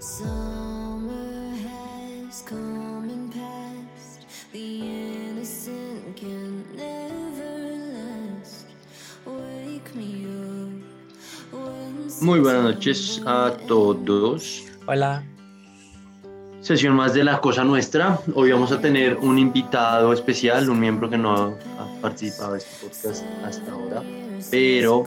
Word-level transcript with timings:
Summer 0.00 1.52
has 1.60 2.40
come 2.48 3.10
and 3.10 3.30
passed. 3.30 4.24
The 4.50 4.80
innocent 4.80 6.16
can 6.16 6.64
never 6.74 7.76
last. 7.92 8.64
Wake 9.26 9.94
me 9.94 10.24
up 10.24 11.52
when 11.52 12.08
Muy 12.22 12.40
buenas 12.40 12.64
noches 12.64 13.20
a 13.26 13.54
todos. 13.68 14.64
Hola. 14.86 15.22
Sesión 16.62 16.94
más 16.94 17.12
de 17.12 17.22
La 17.22 17.38
Cosa 17.38 17.62
Nuestra. 17.62 18.18
Hoy 18.34 18.52
vamos 18.52 18.72
a 18.72 18.80
tener 18.80 19.18
un 19.18 19.38
invitado 19.38 20.14
especial, 20.14 20.70
un 20.70 20.80
miembro 20.80 21.10
que 21.10 21.18
no 21.18 21.34
ha 21.78 22.00
participado 22.00 22.54
en 22.54 22.62
este 22.62 22.86
podcast 22.86 23.22
hasta 23.44 23.70
ahora, 23.70 24.02
pero 24.50 25.04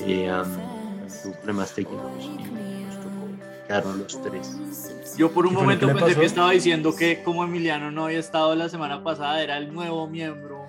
eh, 0.00 0.32
um, 0.32 1.32
problemas 1.32 1.74
técnicos 1.74 2.61
quedarnos 3.80 3.96
los 3.98 4.22
tres. 4.22 5.16
Yo 5.16 5.30
por 5.30 5.46
un 5.46 5.52
¿Y 5.52 5.54
por 5.54 5.64
momento 5.64 5.86
pensé 5.88 6.00
pasó? 6.00 6.20
que 6.20 6.26
estaba 6.26 6.50
diciendo 6.52 6.94
que 6.96 7.22
como 7.22 7.44
Emiliano 7.44 7.90
no 7.90 8.06
había 8.06 8.18
estado 8.18 8.54
la 8.54 8.68
semana 8.68 9.02
pasada, 9.02 9.42
era 9.42 9.58
el 9.58 9.72
nuevo 9.72 10.06
miembro. 10.08 10.66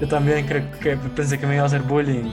Yo 0.00 0.08
también 0.08 0.46
creo 0.46 0.70
que 0.80 0.96
pensé 0.96 1.38
que 1.38 1.46
me 1.46 1.54
iba 1.54 1.62
a 1.62 1.66
hacer 1.66 1.82
bullying. 1.82 2.30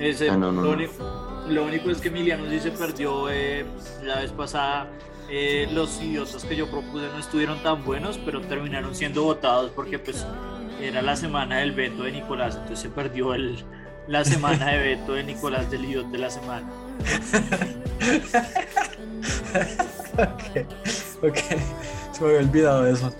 Ese, 0.00 0.30
Ah, 0.30 0.36
no, 0.36 0.50
no, 0.50 0.62
lo, 0.62 0.68
no. 0.70 0.74
único, 0.76 1.44
lo 1.48 1.64
único 1.64 1.90
es 1.90 1.98
que 2.00 2.08
Emiliano 2.08 2.48
sí 2.50 2.58
se 2.58 2.70
perdió 2.72 3.30
eh, 3.30 3.64
la 4.02 4.20
vez 4.20 4.32
pasada. 4.32 4.88
Eh, 5.30 5.68
los 5.72 6.02
idiotas 6.02 6.44
que 6.44 6.56
yo 6.56 6.68
propuse 6.70 7.06
no 7.06 7.18
estuvieron 7.18 7.62
tan 7.62 7.84
buenos, 7.84 8.18
pero 8.18 8.40
terminaron 8.40 8.94
siendo 8.94 9.22
votados 9.22 9.70
porque 9.70 9.98
pues 9.98 10.26
era 10.80 11.00
la 11.00 11.14
semana 11.16 11.58
del 11.58 11.72
veto 11.72 12.02
de 12.02 12.12
Nicolás, 12.12 12.54
entonces 12.56 12.80
se 12.80 12.88
perdió 12.90 13.32
el, 13.34 13.64
la 14.08 14.24
semana 14.24 14.72
de 14.72 14.78
veto 14.78 15.12
de 15.14 15.22
Nicolás 15.22 15.70
del 15.70 15.84
idiota 15.84 16.08
de 16.10 16.18
la 16.18 16.28
semana. 16.30 16.66
Ok, 20.18 20.66
ok. 21.22 21.38
Se 22.12 22.20
me 22.20 22.26
había 22.28 22.38
olvidado 22.40 22.82
de 22.84 22.92
eso. 22.92 23.14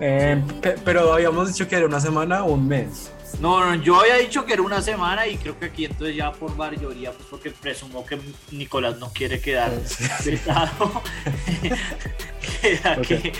Eh, 0.00 0.42
pe- 0.60 0.76
pero 0.84 1.12
habíamos 1.12 1.48
dicho 1.48 1.66
que 1.68 1.76
era 1.76 1.86
una 1.86 2.00
semana 2.00 2.44
o 2.44 2.52
un 2.52 2.68
mes. 2.68 3.10
No, 3.40 3.64
no, 3.64 3.74
yo 3.82 4.00
había 4.00 4.16
dicho 4.16 4.44
que 4.46 4.52
era 4.54 4.62
una 4.62 4.80
semana 4.80 5.26
y 5.26 5.36
creo 5.36 5.58
que 5.58 5.66
aquí 5.66 5.84
entonces 5.84 6.16
ya 6.16 6.32
por 6.32 6.54
mayoría, 6.56 7.12
pues 7.12 7.24
porque 7.28 7.50
presumo 7.50 8.06
que 8.06 8.18
Nicolás 8.52 8.98
no 8.98 9.10
quiere 9.12 9.40
quedar 9.40 9.72
vetado, 10.24 11.02
queda 12.62 12.96
que, 13.02 13.32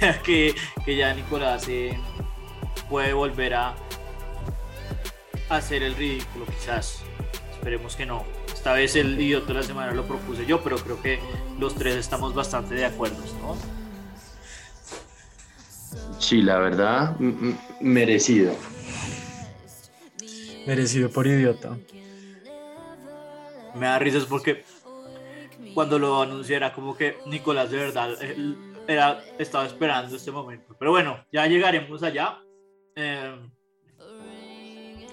queda 0.00 0.22
que, 0.22 0.54
que 0.84 0.96
ya 0.96 1.12
Nicolás 1.12 1.66
eh, 1.68 1.98
puede 2.88 3.12
volver 3.12 3.54
a 3.54 3.74
hacer 5.50 5.82
el 5.82 5.94
ridículo, 5.96 6.46
quizás. 6.46 7.00
Esperemos 7.52 7.94
que 7.96 8.06
no. 8.06 8.24
Esta 8.52 8.72
vez 8.72 8.96
el 8.96 9.20
idiota 9.20 9.48
de 9.48 9.54
la 9.54 9.62
semana 9.62 9.92
lo 9.92 10.06
propuse 10.06 10.44
yo, 10.46 10.62
pero 10.62 10.76
creo 10.78 11.00
que 11.00 11.20
los 11.58 11.74
tres 11.74 11.96
estamos 11.96 12.34
bastante 12.34 12.74
de 12.74 12.84
acuerdo, 12.84 13.22
¿no? 13.40 13.56
Sí, 16.18 16.42
la 16.42 16.58
verdad, 16.58 17.16
merecido. 17.80 18.54
Merecido 20.66 21.10
por 21.10 21.26
idiota. 21.26 21.76
Me 23.74 23.86
da 23.86 23.98
risas 23.98 24.24
porque 24.24 24.64
cuando 25.74 25.98
lo 25.98 26.22
anuncié 26.22 26.56
era 26.56 26.72
como 26.72 26.96
que 26.96 27.18
Nicolás 27.26 27.70
de 27.70 27.76
verdad 27.76 28.22
él 28.22 28.56
era, 28.88 29.22
estaba 29.38 29.66
esperando 29.66 30.16
este 30.16 30.30
momento. 30.30 30.74
Pero 30.78 30.90
bueno, 30.90 31.24
ya 31.32 31.46
llegaremos 31.46 32.02
allá. 32.02 32.38
Eh, 32.94 33.36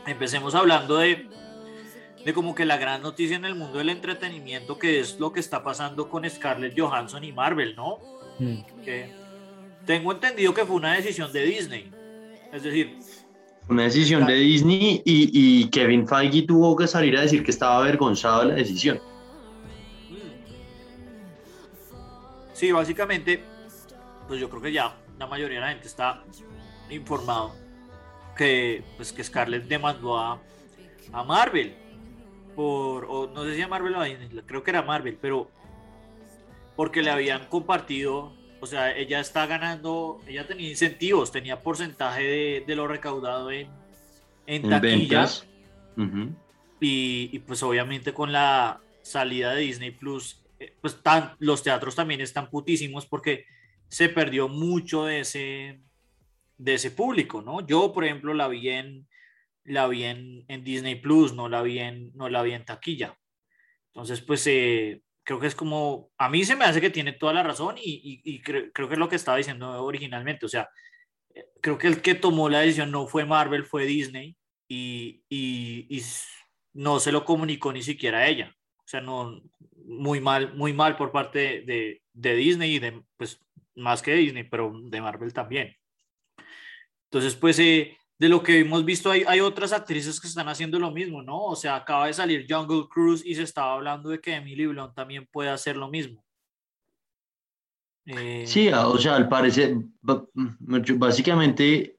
empecemos 0.06 0.56
hablando 0.56 0.98
de, 0.98 1.28
de 2.26 2.34
como 2.34 2.56
que 2.56 2.66
la 2.66 2.78
gran 2.78 3.02
noticia 3.02 3.36
en 3.36 3.46
el 3.46 3.56
mundo 3.56 3.78
del 3.80 3.90
entretenimiento, 3.90 4.80
que 4.80 5.00
es 5.00 5.20
lo 5.20 5.34
que 5.34 5.40
está 5.40 5.64
pasando 5.64 6.10
con 6.10 6.30
Scarlett 6.30 6.80
Johansson 6.80 7.24
y 7.24 7.32
Marvel, 7.32 7.76
¿no? 7.76 8.00
Mm. 8.40 8.84
Que 8.84 9.12
tengo 9.86 10.12
entendido 10.12 10.54
que 10.54 10.66
fue 10.66 10.76
una 10.78 10.94
decisión 10.94 11.32
de 11.34 11.44
Disney. 11.44 11.92
Es 12.52 12.64
decir, 12.64 12.98
Una 13.68 13.84
decisión 13.84 14.26
de 14.26 14.36
Disney 14.36 15.02
y, 15.06 15.30
y 15.34 15.70
Kevin 15.70 16.08
Feige 16.08 16.44
tuvo 16.44 16.76
que 16.76 16.88
salir 16.88 17.18
a 17.18 17.22
decir 17.22 17.44
que 17.44 17.52
estaba 17.52 17.78
avergonzado 17.78 18.42
de 18.42 18.46
la 18.48 18.54
decisión. 18.56 19.00
Sí, 22.54 22.72
básicamente, 22.72 23.44
pues 24.28 24.40
yo 24.40 24.50
creo 24.50 24.62
que 24.62 24.72
ya 24.72 24.96
la 25.20 25.28
mayoría 25.28 25.60
de 25.60 25.66
la 25.66 25.72
gente 25.72 25.88
está 25.88 26.24
informado 26.90 27.54
que, 28.38 28.84
pues, 28.96 29.12
que 29.12 29.24
Scarlett 29.24 29.66
demandó 29.66 30.18
a, 30.18 30.40
a 31.12 31.24
Marvel 31.24 31.83
por, 32.56 33.06
o 33.10 33.28
no 33.34 33.44
sé 33.44 33.56
si 33.56 33.62
a 33.62 33.68
Marvel 33.68 33.96
o 33.96 34.04
Disney, 34.04 34.30
creo 34.46 34.64
que 34.64 34.72
era 34.72 34.82
Marvel, 34.82 35.18
pero 35.22 35.50
porque 36.76 37.02
le 37.02 37.12
habían 37.12 37.46
compartido, 37.48 38.34
o 38.60 38.66
sea, 38.66 38.96
ella 38.96 39.20
está 39.20 39.46
ganando, 39.46 40.20
ella 40.28 40.48
tenía 40.48 40.70
incentivos, 40.70 41.32
tenía 41.32 41.62
porcentaje 41.62 42.24
de, 42.24 42.64
de 42.66 42.76
lo 42.76 42.88
recaudado 42.88 43.52
en, 43.52 43.68
en 44.48 44.64
En 44.64 44.70
taquilla. 44.70 45.20
ventas. 45.22 45.48
Ujú. 45.98 46.30
Y, 46.80 47.30
y, 47.32 47.40
pues 47.40 47.62
obviamente 47.64 48.14
con 48.14 48.32
la 48.32 48.82
salida 49.04 49.54
de 49.54 49.62
Disney 49.62 49.92
Plus, 49.92 50.42
eh, 50.60 50.74
pues 50.82 51.02
tan, 51.02 51.36
los 51.40 51.64
teatros 51.64 51.96
también 51.96 52.22
están 52.22 52.50
putísimos 52.50 53.06
porque 53.06 53.46
se 53.88 54.10
perdió 54.10 54.50
mucho 54.50 55.06
de 55.06 55.20
ese, 55.20 55.80
de 56.58 56.74
ese 56.74 56.92
público, 56.92 57.42
¿no? 57.42 57.66
Yo, 57.66 57.94
por 57.94 58.04
ejemplo, 58.04 58.34
la 58.34 58.48
vi 58.48 58.70
en, 58.70 59.08
la 59.66 59.88
vi 59.88 60.04
en, 60.04 60.44
en 60.48 60.64
Disney 60.64 60.96
Plus, 60.96 61.34
no 61.34 61.50
la 61.50 61.62
vi 61.62 61.80
en, 61.80 62.12
no 62.16 62.30
la 62.30 62.42
vi 62.44 62.54
en 62.54 62.66
taquilla. 62.66 63.18
Entonces, 63.88 64.22
pues 64.22 64.46
eh, 64.48 65.02
creo 65.24 65.40
que 65.40 65.48
es 65.48 65.56
como, 65.56 66.12
a 66.18 66.30
mí 66.30 66.44
se 66.44 66.56
me 66.56 66.66
hace 66.66 66.82
que 66.82 66.90
tiene 66.90 67.14
toda 67.14 67.34
la 67.34 67.44
razón 67.44 67.78
y, 67.78 68.22
y- 68.24 68.36
y 68.36 68.42
cre- 68.42 68.72
creo 68.74 68.88
que 68.88 68.96
es 68.96 69.00
lo 69.00 69.08
que 69.10 69.16
estaba 69.16 69.38
diciendo 69.38 69.84
originalmente, 69.84 70.46
o 70.46 70.50
sea, 70.50 70.70
eh, 71.36 71.46
creo 71.62 71.78
que 71.78 71.88
el 71.88 72.02
que 72.02 72.16
tomó 72.16 72.50
la 72.50 72.60
decisión 72.62 72.92
no 72.92 73.08
fue 73.08 73.26
Marvel, 73.26 73.66
fue 73.66 73.86
Disney 73.86 74.36
y, 74.68 75.24
y- 75.30 76.02
no 76.74 77.00
se 77.00 77.12
lo 77.12 77.24
comunicó 77.24 77.72
ni 77.72 77.84
siquiera 77.84 78.20
a 78.20 78.28
ella. 78.28 78.56
O 78.80 78.88
sea, 78.88 79.00
no, 79.00 79.42
muy 79.86 80.20
mal, 80.20 80.54
muy 80.56 80.74
mal 80.74 80.98
por 80.98 81.12
parte 81.12 81.62
de, 81.62 82.02
de- 82.14 82.36
Disney 82.36 82.76
y 82.76 82.80
de, 82.80 83.04
pues, 83.16 83.40
más 83.76 84.02
que 84.02 84.14
Disney, 84.16 84.44
pero 84.44 84.74
de 84.86 85.02
Marvel 85.02 85.32
también. 85.34 85.76
Entonces, 87.06 87.36
pues, 87.36 87.60
eh, 87.60 87.96
de 88.20 88.30
lo 88.30 88.42
que 88.44 88.60
hemos 88.60 88.86
visto, 88.86 89.10
hay, 89.12 89.24
hay 89.28 89.40
otras 89.42 89.74
actrices 89.74 90.20
que 90.22 90.28
están 90.28 90.48
haciendo 90.48 90.80
lo 90.80 90.92
mismo, 90.92 91.22
¿no? 91.24 91.44
O 91.46 91.56
sea, 91.56 91.76
acaba 91.76 92.08
de 92.08 92.14
salir 92.14 92.46
Jungle 92.50 92.86
Cruise 92.90 93.24
y 93.26 93.36
se 93.36 93.44
estaba 93.44 93.74
hablando 93.74 94.10
de 94.10 94.20
que 94.22 94.36
Emily 94.36 94.68
Blunt 94.68 94.94
también 94.96 95.28
puede 95.32 95.50
hacer 95.50 95.76
lo 95.76 95.90
mismo. 95.90 96.24
Eh, 98.06 98.44
Sí, 98.46 98.70
a- 98.70 98.88
o 98.88 98.98
sea, 98.98 99.16
al 99.16 99.30
parecer, 99.30 99.76
mm, 99.76 100.98
básicamente, 100.98 101.98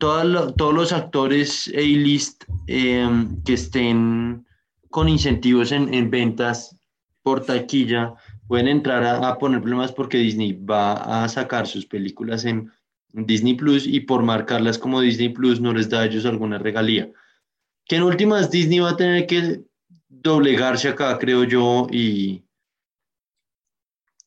lo- 0.00 0.52
todos 0.54 0.74
los 0.74 0.92
actores 0.92 1.68
A-list 1.74 2.44
eh, 2.66 3.08
que 3.44 3.54
estén 3.54 4.46
con 4.90 5.08
incentivos 5.08 5.72
en, 5.72 5.92
en 5.94 6.10
ventas 6.10 6.76
por 7.22 7.44
taquilla 7.44 8.14
pueden 8.46 8.68
entrar 8.68 9.02
a, 9.04 9.28
a 9.28 9.38
poner 9.38 9.60
problemas 9.60 9.92
porque 9.92 10.18
Disney 10.18 10.52
va 10.52 11.24
a 11.24 11.28
sacar 11.28 11.66
sus 11.66 11.84
películas 11.86 12.44
en 12.44 12.70
Disney 13.24 13.54
Plus 13.54 13.86
y 13.86 14.00
por 14.00 14.22
marcarlas 14.22 14.76
como 14.78 15.00
Disney 15.00 15.30
Plus 15.30 15.60
no 15.60 15.72
les 15.72 15.88
da 15.88 16.00
a 16.00 16.04
ellos 16.06 16.26
alguna 16.26 16.58
regalía. 16.58 17.10
Que 17.86 17.96
en 17.96 18.02
últimas 18.02 18.50
Disney 18.50 18.80
va 18.80 18.90
a 18.90 18.96
tener 18.96 19.26
que 19.26 19.62
doblegarse 20.08 20.88
acá, 20.88 21.16
creo 21.18 21.44
yo, 21.44 21.86
y, 21.90 22.44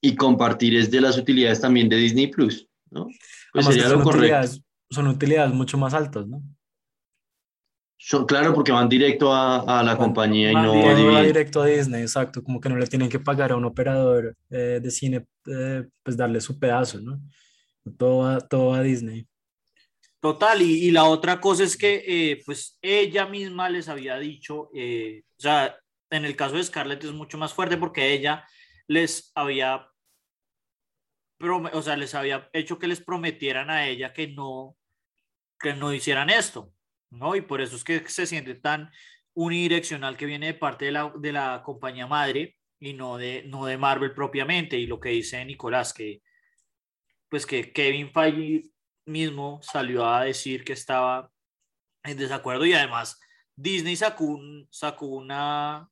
y 0.02 0.16
compartir 0.16 0.76
es 0.76 0.90
de 0.90 1.02
las 1.02 1.18
utilidades 1.18 1.62
también 1.62 1.90
de 1.90 1.98
Disney 1.98 2.28
Plus, 2.28 2.68
¿no? 2.90 3.06
Pues 3.06 3.66
Además 3.66 3.74
sería 3.74 3.90
son 3.90 3.98
lo 4.00 4.04
correcto. 4.04 4.20
utilidades, 4.20 4.62
son 4.90 5.08
utilidades 5.08 5.54
mucho 5.54 5.78
más 5.78 5.94
altas, 5.94 6.26
¿no? 6.28 6.42
Son, 8.02 8.25
claro, 8.25 8.54
porque 8.54 8.72
van 8.72 8.88
directo 8.88 9.34
a, 9.34 9.58
a 9.80 9.84
la 9.84 9.96
Van- 9.96 9.98
compañía 9.98 10.52
y 10.54 10.56
no 10.56 10.72
directo 10.72 10.96
dividen. 10.98 11.25
directo 11.25 11.62
a 11.62 11.66
Disney, 11.66 12.02
exacto, 12.02 12.42
como 12.42 12.62
que 12.62 12.69
no 12.69 12.78
le 12.78 12.88
tienen 12.88 13.10
que 13.10 13.19
pagar 13.19 13.52
a 13.52 13.58
un 13.58 13.66
operador 13.66 14.38
eh, 14.50 14.80
de 14.81 14.90
cine, 14.92 15.28
eh, 15.48 15.86
pues 16.02 16.16
darle 16.16 16.40
su 16.40 16.58
pedazo, 16.58 17.02
¿no? 17.02 17.19
Todo 17.97 18.39
todo 18.41 18.74
a 18.74 18.81
Disney. 18.81 19.27
Total, 20.19 20.62
y, 20.62 20.88
y 20.88 20.91
la 20.91 21.06
otra 21.06 21.39
cosa 21.39 21.63
es 21.63 21.77
que 21.77 22.41
pues 22.45 22.45
pues 22.45 22.77
ella 22.81 23.25
misma 23.25 23.69
les 23.69 23.88
había 23.88 24.18
dicho, 24.18 24.69
eh, 24.75 25.24
o 25.38 25.41
sea, 25.41 25.77
en 26.09 26.25
el 26.25 26.36
caso 26.36 26.56
de 26.56 26.63
Scarlett 26.63 27.03
es 27.03 27.13
mucho 27.13 27.38
más 27.38 27.53
fuerte 27.53 27.77
porque 27.77 28.12
ella 28.12 28.45
les 28.88 29.31
había, 29.36 29.88
o 31.41 31.81
sea, 31.81 31.95
les 31.95 32.15
había 32.15 32.50
hecho 32.53 32.80
que 32.80 32.88
les 32.88 33.01
prometieran 33.01 33.69
a 33.69 33.88
ella 33.88 34.12
que 34.12 34.27
no, 34.27 34.75
que 35.59 35.74
no 35.74 35.94
hicieran 35.94 36.30
esto, 36.30 36.74
¿no? 37.12 37.36
Y 37.36 37.41
por 37.41 37.62
eso 37.62 37.75
es 37.75 37.83
que 37.83 38.07
se 38.09 38.25
siente 38.25 38.56
tan 38.56 38.91
unidireccional 39.33 40.18
que 40.18 40.25
viene 40.25 40.47
de 40.47 40.53
parte 40.56 40.86
de 40.86 40.91
la, 40.91 41.13
de 41.18 41.31
la 41.31 41.62
compañía 41.63 42.07
madre 42.07 42.57
y 42.80 42.94
no 42.94 43.18
de, 43.18 43.44
no 43.47 43.65
de 43.65 43.77
Marvel 43.77 44.13
propiamente. 44.13 44.77
Y 44.77 44.88
lo 44.88 45.00
que 45.00 45.09
dice 45.09 45.44
Nicolás, 45.45 45.94
que 45.94 46.21
pues 47.30 47.46
que 47.46 47.72
Kevin 47.72 48.12
Feige 48.12 48.70
mismo 49.06 49.60
salió 49.62 50.06
a 50.06 50.24
decir 50.26 50.64
que 50.64 50.74
estaba 50.74 51.31
en 52.04 52.18
desacuerdo 52.18 52.66
y 52.66 52.74
además 52.74 53.20
Disney 53.56 53.96
sacó, 53.96 54.26
un, 54.26 54.68
sacó 54.72 55.08
una, 55.08 55.90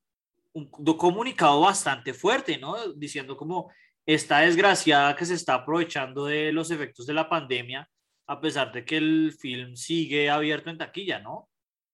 un 0.53 0.69
do- 0.79 0.97
comunicado 0.97 1.61
bastante 1.61 2.13
fuerte, 2.13 2.57
¿no? 2.57 2.93
Diciendo 2.93 3.35
como 3.37 3.71
esta 4.05 4.39
desgraciada 4.39 5.15
que 5.15 5.25
se 5.25 5.33
está 5.33 5.55
aprovechando 5.55 6.25
de 6.25 6.51
los 6.53 6.71
efectos 6.71 7.05
de 7.05 7.13
la 7.13 7.27
pandemia, 7.29 7.89
a 8.27 8.39
pesar 8.39 8.71
de 8.71 8.85
que 8.85 8.97
el 8.97 9.33
film 9.37 9.75
sigue 9.75 10.29
abierto 10.29 10.69
en 10.69 10.77
taquilla, 10.77 11.19
¿no? 11.19 11.49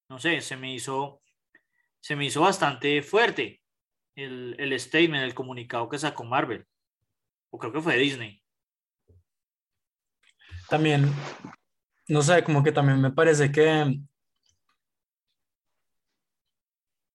No 0.08 0.18
sé, 0.18 0.40
se 0.40 0.56
me 0.56 0.72
hizo, 0.74 1.22
se 2.00 2.14
me 2.16 2.26
hizo 2.26 2.40
bastante 2.42 3.02
fuerte 3.02 3.60
el, 4.14 4.54
el 4.58 4.78
statement, 4.78 5.24
el 5.24 5.34
comunicado 5.34 5.88
que 5.88 5.98
sacó 5.98 6.22
Marvel. 6.24 6.64
O 7.50 7.58
creo 7.58 7.72
que 7.72 7.80
fue 7.80 7.96
Disney. 7.96 8.43
También, 10.74 11.08
no 12.08 12.20
sé, 12.20 12.42
como 12.42 12.64
que 12.64 12.72
también 12.72 13.00
me 13.00 13.12
parece 13.12 13.52
que 13.52 13.96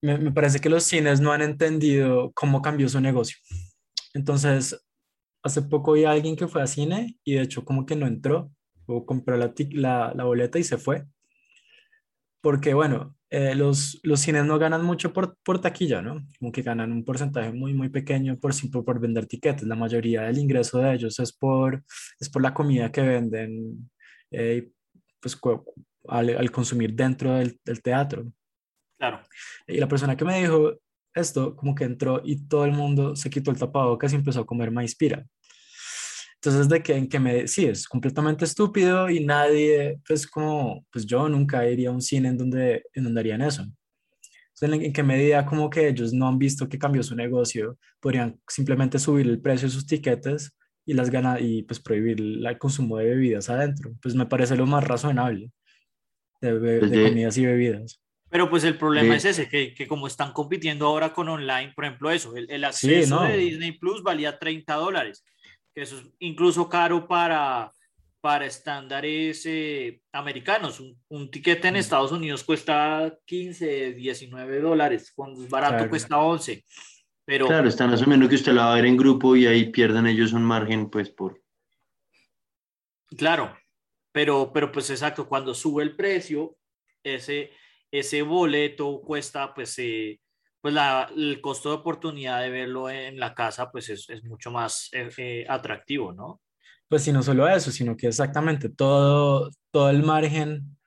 me, 0.02 0.32
parece 0.32 0.62
que 0.62 0.70
los 0.70 0.86
cines 0.86 1.20
no 1.20 1.34
han 1.34 1.42
entendido 1.42 2.32
cómo 2.34 2.62
cambió 2.62 2.88
su 2.88 3.02
negocio. 3.02 3.36
Entonces, 4.14 4.82
hace 5.44 5.62
poco 5.62 5.92
vi 5.92 6.06
a 6.06 6.12
alguien 6.12 6.38
que 6.38 6.48
fue 6.48 6.62
a 6.62 6.68
cine 6.68 7.18
y 7.26 7.34
de 7.34 7.42
hecho 7.42 7.66
como 7.66 7.86
que 7.86 7.98
no 7.98 8.08
entró 8.08 8.50
o 8.86 9.06
compró 9.06 9.36
la 9.36 10.24
boleta 10.24 10.58
y 10.58 10.64
se 10.64 10.78
fue. 10.78 11.04
Porque 12.41 12.74
bueno, 12.74 13.15
eh, 13.30 13.53
los, 13.53 14.00
los 14.03 14.19
cines 14.21 14.45
no 14.45 14.57
ganan 14.57 14.83
mucho 14.83 15.13
por, 15.13 15.38
por 15.44 15.62
taquilla, 15.62 16.01
¿no? 16.01 16.25
Como 16.39 16.51
que 16.51 16.62
ganan 16.62 16.91
un 16.91 17.03
porcentaje 17.03 17.51
muy, 17.51 17.74
muy 17.74 17.89
pequeño 17.89 18.39
por, 18.39 18.53
simple 18.53 18.81
por 18.81 19.00
vender 19.00 19.25
tiquetes. 19.25 19.68
La 19.68 19.75
mayoría 19.75 20.24
del 20.24 20.38
ingreso 20.38 20.80
de 20.80 20.94
ellos 20.94 21.19
es 21.19 21.33
por, 21.33 21.83
es 22.19 22.30
por 22.30 22.41
la 22.41 22.53
comida 22.53 22.91
que 22.91 23.01
venden 23.01 23.89
eh, 24.31 24.71
pues, 25.19 25.38
al, 26.07 26.38
al 26.38 26.51
consumir 26.51 26.94
dentro 26.94 27.36
del, 27.36 27.59
del 27.63 27.81
teatro. 27.81 28.31
Claro. 28.97 29.21
Y 29.68 29.77
la 29.77 29.88
persona 29.88 30.15
que 30.18 30.25
me 30.25 30.39
dijo 30.39 30.74
esto, 31.13 31.56
como 31.56 31.75
que 31.75 31.83
entró 31.83 32.21
y 32.24 32.47
todo 32.47 32.65
el 32.65 32.71
mundo 32.71 33.15
se 33.15 33.30
quitó 33.30 33.51
el 33.51 33.57
tapabocas 33.57 34.13
y 34.13 34.15
empezó 34.15 34.41
a 34.41 34.45
comer 34.45 34.71
maíz 34.71 34.95
pira. 34.95 35.25
Entonces, 36.41 36.69
de 36.69 36.81
que 36.81 36.95
en 36.95 37.09
que 37.09 37.19
me, 37.19 37.47
sí, 37.47 37.65
es 37.65 37.86
completamente 37.88 38.45
estúpido 38.45 39.09
y 39.09 39.25
nadie, 39.25 40.00
pues 40.07 40.25
como, 40.25 40.86
pues 40.91 41.06
yo 41.06 41.27
nunca 41.27 41.69
iría 41.69 41.89
a 41.89 41.91
un 41.91 42.01
cine 42.01 42.30
en 42.30 42.38
donde, 42.38 42.83
en 42.94 43.03
donde 43.03 43.19
harían 43.19 43.41
eso. 43.41 43.63
Entonces, 43.63 44.80
en, 44.80 44.86
en 44.86 44.94
qué 44.94 45.03
medida 45.03 45.45
como 45.45 45.69
que 45.69 45.89
ellos 45.89 46.13
no 46.13 46.27
han 46.30 46.38
visto 46.39 46.69
que 46.69 46.80
cambió 46.80 47.03
su 47.03 47.13
negocio, 47.15 47.77
podrían 48.00 48.39
simplemente 48.47 49.00
subir 49.00 49.27
el 49.27 49.41
precio 49.41 49.68
de 49.68 49.74
sus 49.74 49.86
tiquetes 49.86 50.56
y 50.86 50.94
las 50.94 51.09
gana 51.09 51.39
y 51.41 51.63
pues 51.63 51.80
prohibir 51.81 52.19
el 52.21 52.57
consumo 52.57 52.97
de 52.97 53.06
bebidas 53.06 53.50
adentro. 53.50 53.91
Pues 54.01 54.15
me 54.15 54.25
parece 54.25 54.56
lo 54.56 54.65
más 54.65 54.83
razonable 54.86 55.51
de, 56.41 56.57
de 56.57 56.80
de- 56.88 57.03
comidas 57.09 57.38
y 57.38 57.45
bebidas. 57.45 58.01
Pero 58.31 58.50
pues 58.50 58.63
el 58.63 58.77
problema 58.77 59.09
De- 59.09 59.18
es 59.18 59.25
ese, 59.25 59.50
que, 59.50 59.74
que 59.74 59.88
como 59.88 60.07
están 60.07 60.31
compitiendo 60.33 60.86
ahora 60.86 61.12
con 61.13 61.27
online, 61.27 61.74
por 61.75 61.83
ejemplo, 61.86 62.12
eso, 62.12 62.36
el, 62.38 62.50
el 62.50 62.63
acceso 62.63 63.15
no. 63.15 63.24
de 63.27 63.36
Disney 63.38 63.71
Plus 63.74 64.03
valía 64.03 64.38
30 64.39 64.75
dólares, 64.75 65.25
que 65.74 65.81
eso 65.81 65.98
es 66.00 66.06
incluso 66.19 66.68
caro 66.68 67.07
para, 67.07 67.71
para 68.21 68.45
estándares 68.45 69.45
eh, 69.45 70.01
americanos. 70.12 70.80
Un, 70.80 71.00
un 71.10 71.30
tiquete 71.31 71.68
en 71.68 71.75
Mm. 71.75 71.77
Estados 71.77 72.12
Unidos 72.12 72.44
cuesta 72.44 73.18
15, 73.25 73.94
19 73.94 74.60
dólares, 74.62 75.12
cuando 75.16 75.42
es 75.44 75.50
barato 75.50 75.75
Claro. 75.75 75.89
cuesta 75.89 76.18
11. 76.18 76.63
Pero 77.25 77.48
Claro, 77.48 77.68
están 77.69 77.94
asumiendo 77.94 78.27
que 78.27 78.36
usted 78.36 78.54
la 78.54 78.66
va 78.66 78.71
a 78.74 78.75
ver 78.75 78.86
en 78.86 78.98
grupo 78.98 79.36
y 79.36 79.45
ahí 79.45 79.69
pierden 79.71 80.07
ellos 80.07 80.33
un 80.33 80.44
margen, 80.44 80.89
pues, 80.89 81.10
por... 81.12 81.39
Claro, 83.18 83.56
pero, 84.12 84.51
pero 84.54 84.72
pues 84.72 84.89
exacto, 84.89 85.27
cuando 85.27 85.54
sube 85.54 85.83
el 85.83 85.95
precio, 85.95 86.57
ese, 87.04 87.51
ese 87.92 88.22
boleto 88.24 89.01
cuesta, 89.01 89.54
pues, 89.54 89.77
eh, 89.80 90.19
pues 90.62 90.74
la, 90.74 91.10
el 91.16 91.40
costo 91.42 91.70
de 91.70 91.76
oportunidad 91.76 92.42
de 92.42 92.50
verlo 92.50 92.90
en 92.90 93.20
la 93.20 93.34
casa, 93.34 93.72
pues 93.72 93.90
es, 93.90 94.10
es 94.10 94.24
mucho 94.24 94.52
más 94.52 94.90
eh, 94.94 95.10
eh, 95.18 95.46
atractivo, 95.50 96.12
¿no? 96.14 96.42
Pues 96.88 97.08
y 97.08 97.12
no 97.14 97.22
solo 97.24 97.48
eso, 97.48 97.72
sino 97.72 97.96
que 97.96 98.08
exactamente 98.08 98.68
todo, 98.70 99.52
todo 99.72 99.90
el 99.90 100.04
margen 100.04 100.78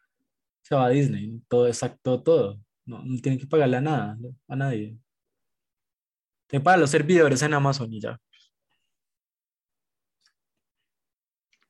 se 0.62 0.74
va 0.74 0.86
a 0.86 0.90
Disney, 0.90 1.40
todo 1.48 1.66
exacto, 1.68 2.22
todo. 2.22 2.60
No, 2.84 3.02
no 3.04 3.20
tienen 3.20 3.38
que 3.38 3.46
pagarle 3.46 3.76
a 3.76 3.80
nada, 3.80 4.18
a 4.48 4.56
nadie. 4.56 4.98
Tienen 6.48 6.60
que 6.62 6.64
pagar 6.64 6.80
los 6.80 6.90
servidores 6.90 7.40
en 7.42 7.54
Amazon 7.54 7.92
y 7.92 8.00
ya. 8.00 8.18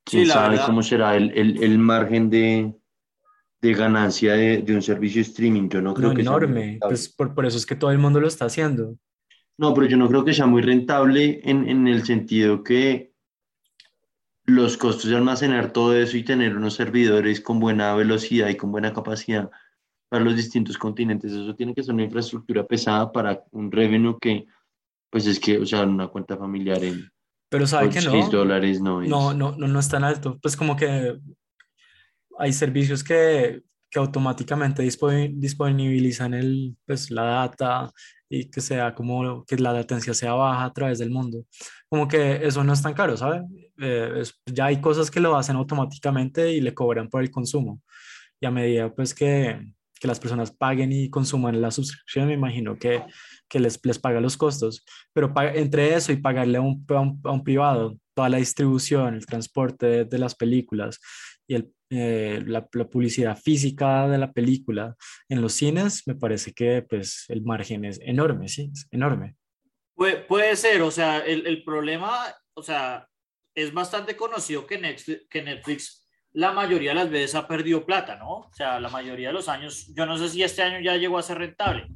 ¿Quién 0.05 0.23
Sí, 0.23 0.29
la 0.29 0.35
sabe 0.35 0.49
verdad. 0.51 0.67
cómo 0.67 0.83
será 0.83 1.17
el, 1.17 1.31
el, 1.39 1.63
el 1.63 1.79
margen 1.79 2.29
de, 2.31 2.75
de 3.63 3.75
ganancia 3.75 4.35
de, 4.35 4.63
de 4.63 4.75
un 4.75 4.83
servicio 4.83 5.23
de 5.23 5.29
streaming? 5.29 5.69
Yo 5.71 5.81
no 5.83 5.95
creo 5.95 6.11
No, 6.11 6.15
que 6.15 6.25
sea 6.25 6.37
enorme. 6.37 6.61
rentable. 6.63 6.81
Pues 6.81 7.09
por, 7.09 7.35
por 7.35 7.47
eso 7.47 7.57
es 7.57 7.67
que 7.67 7.77
todo 7.77 7.91
el 7.93 7.99
mundo 7.99 8.21
lo 8.21 8.29
está 8.29 8.47
haciendo. 8.47 8.97
No, 9.59 9.73
pero 9.75 9.87
yo 9.87 9.97
no 9.97 10.09
creo 10.09 10.25
que 10.25 10.35
sea 10.35 10.47
muy 10.47 10.63
rentable 10.63 11.41
en, 11.45 11.69
en 11.69 11.87
el 11.89 12.05
sentido 12.05 12.63
que 12.65 13.13
los 14.45 14.77
costos 14.77 15.11
de 15.11 15.17
almacenar 15.17 15.73
todo 15.73 15.95
eso 15.97 16.17
y 16.17 16.25
tener 16.25 16.57
unos 16.57 16.75
servidores 16.75 17.41
con 17.41 17.61
buena 17.61 17.95
velocidad 17.95 18.49
y 18.49 18.57
con 18.57 18.73
buena 18.73 18.93
capacidad 18.93 19.51
para 20.09 20.25
los 20.25 20.37
distintos 20.37 20.77
continentes, 20.77 21.33
eso 21.33 21.55
tiene 21.55 21.75
que 21.75 21.83
ser 21.83 21.95
una 21.95 22.05
infraestructura 22.05 22.67
pesada 22.67 23.11
para 23.13 23.45
un 23.53 23.73
revenue 23.73 24.19
que, 24.21 24.47
pues 25.11 25.27
es 25.27 25.41
que, 25.41 25.59
o 25.59 25.65
sea, 25.67 25.85
una 25.85 26.09
cuenta 26.09 26.37
familiar 26.37 26.85
en 26.85 27.11
Pero 27.49 27.67
sabe 27.67 27.89
que 27.89 28.01
6 28.01 28.27
no. 28.27 28.31
dólares 28.31 28.81
no 28.83 29.03
es. 29.03 29.09
No, 29.09 29.33
no, 29.33 29.53
no, 29.57 29.69
no 29.69 29.79
es 29.79 29.89
tan 29.89 30.05
alto. 30.05 30.39
Pues 30.43 30.57
como 30.57 30.77
que 30.77 31.19
hay 32.39 32.53
servicios 32.53 33.03
que, 33.05 33.63
que 33.91 33.99
automáticamente 33.99 34.83
dispo- 34.83 35.31
disponibilizan 35.35 36.35
el, 36.35 36.77
pues, 36.87 37.11
la 37.11 37.23
data 37.25 37.91
y 38.29 38.49
que 38.51 38.61
sea 38.63 38.95
como 38.95 39.45
que 39.45 39.57
la 39.59 39.73
latencia 39.75 40.15
sea 40.15 40.33
baja 40.33 40.65
a 40.65 40.73
través 40.73 40.99
del 40.99 41.11
mundo. 41.11 41.45
Como 41.89 42.09
que 42.09 42.47
eso 42.47 42.65
no 42.65 42.73
es 42.73 42.83
tan 42.83 42.95
caro, 42.95 43.17
¿sabes? 43.17 43.43
ya 44.47 44.67
hay 44.67 44.81
cosas 44.81 45.11
que 45.11 45.19
lo 45.19 45.37
hacen 45.37 45.57
automáticamente 45.57 46.53
y 46.53 46.61
le 46.61 46.73
cobran 46.73 47.09
por 47.09 47.23
el 47.23 47.31
consumo. 47.31 47.83
Y 48.41 48.47
a 48.47 48.51
medida 48.51 48.95
pues 48.95 49.13
que, 49.15 49.61
que 50.01 50.09
las 50.09 50.19
personas 50.19 50.51
paguen 50.51 50.93
y 50.93 51.11
consuman 51.11 51.61
la 51.61 51.71
suscripción, 51.71 52.29
me 52.29 52.35
imagino 52.35 52.79
que, 52.79 53.03
que 53.49 53.61
les, 53.61 53.79
les 53.85 53.99
paga 53.99 54.21
los 54.21 54.37
costos. 54.37 54.85
Pero 55.13 55.33
entre 55.55 55.95
eso 55.95 56.13
y 56.13 56.17
pagarle 56.17 56.59
a 56.59 56.61
un, 56.61 56.85
a 56.89 57.01
un, 57.01 57.21
a 57.25 57.33
un 57.33 57.45
privado 57.45 57.99
toda 58.15 58.29
la 58.29 58.39
distribución, 58.39 59.15
el 59.15 59.27
transporte 59.27 59.87
de, 59.87 60.05
de 60.05 60.19
las 60.19 60.35
películas 60.35 61.01
y 61.47 61.57
el, 61.57 61.73
eh, 61.95 62.43
la, 62.47 62.67
la 62.73 62.89
publicidad 62.89 63.37
física 63.37 64.09
de 64.09 64.17
la 64.17 64.33
película 64.33 64.97
en 65.29 65.43
los 65.43 65.53
cines, 65.53 66.03
me 66.07 66.15
parece 66.15 66.53
que 66.55 66.81
pues 66.83 67.27
el 67.29 67.43
margen 67.43 67.85
es 67.85 68.01
enorme, 68.03 68.49
sí, 68.49 68.71
es 68.73 68.87
enorme. 68.91 69.37
Puede, 69.95 70.17
puede 70.17 70.57
ser, 70.57 70.81
o 70.81 70.91
sea, 70.91 71.19
el, 71.19 71.47
el 71.47 71.63
problema, 71.65 72.11
o 72.55 72.63
sea, 72.63 73.07
es 73.55 73.73
bastante 73.75 74.17
conocido 74.17 74.67
que 74.67 74.79
Netflix, 74.79 75.27
que 75.29 75.43
Netflix 75.43 76.09
la 76.33 76.51
mayoría 76.53 76.93
de 76.93 76.95
las 76.95 77.11
veces 77.11 77.35
ha 77.35 77.47
perdido 77.47 77.85
plata, 77.85 78.17
¿no? 78.17 78.31
O 78.31 78.51
sea, 78.55 78.81
la 78.81 78.89
mayoría 78.89 79.29
de 79.29 79.35
los 79.35 79.51
años, 79.51 79.93
yo 79.95 80.07
no 80.07 80.17
sé 80.17 80.31
si 80.31 80.43
este 80.43 80.63
año 80.63 80.81
ya 80.81 80.97
llegó 80.97 81.19
a 81.19 81.23
ser 81.23 81.37
rentable, 81.37 81.89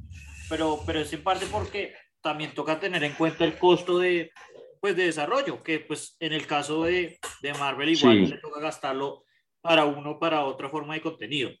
pero, 0.47 0.79
pero 0.85 0.99
es 0.99 1.11
en 1.11 1.23
parte 1.23 1.47
porque 1.51 1.95
también 2.21 2.53
toca 2.53 2.79
tener 2.79 3.03
en 3.03 3.13
cuenta 3.13 3.45
el 3.45 3.57
costo 3.57 3.97
de, 3.97 4.31
pues, 4.79 4.95
de 4.95 5.05
desarrollo, 5.05 5.63
que 5.63 5.79
pues 5.79 6.15
en 6.19 6.33
el 6.33 6.45
caso 6.45 6.83
de, 6.83 7.17
de 7.41 7.53
Marvel 7.55 7.89
igual 7.89 8.25
Sí. 8.27 8.27
le 8.27 8.37
toca 8.37 8.59
gastarlo 8.59 9.23
para 9.61 9.85
uno 9.85 10.19
para 10.19 10.45
otra 10.45 10.69
forma 10.69 10.93
de 10.93 11.01
contenido. 11.01 11.51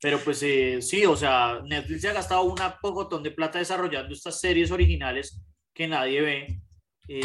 Pero 0.00 0.18
pues 0.20 0.42
eh, 0.42 0.80
sí, 0.80 1.04
o 1.04 1.14
sea, 1.14 1.60
Netflix 1.64 2.02
se 2.02 2.08
ha 2.08 2.14
gastado 2.14 2.42
un 2.44 2.56
pocotón 2.80 3.22
de 3.22 3.32
plata 3.32 3.58
desarrollando 3.58 4.14
estas 4.14 4.40
series 4.40 4.70
originales 4.70 5.42
que 5.74 5.86
nadie 5.86 6.20
ve. 6.22 6.60
eh, 7.08 7.20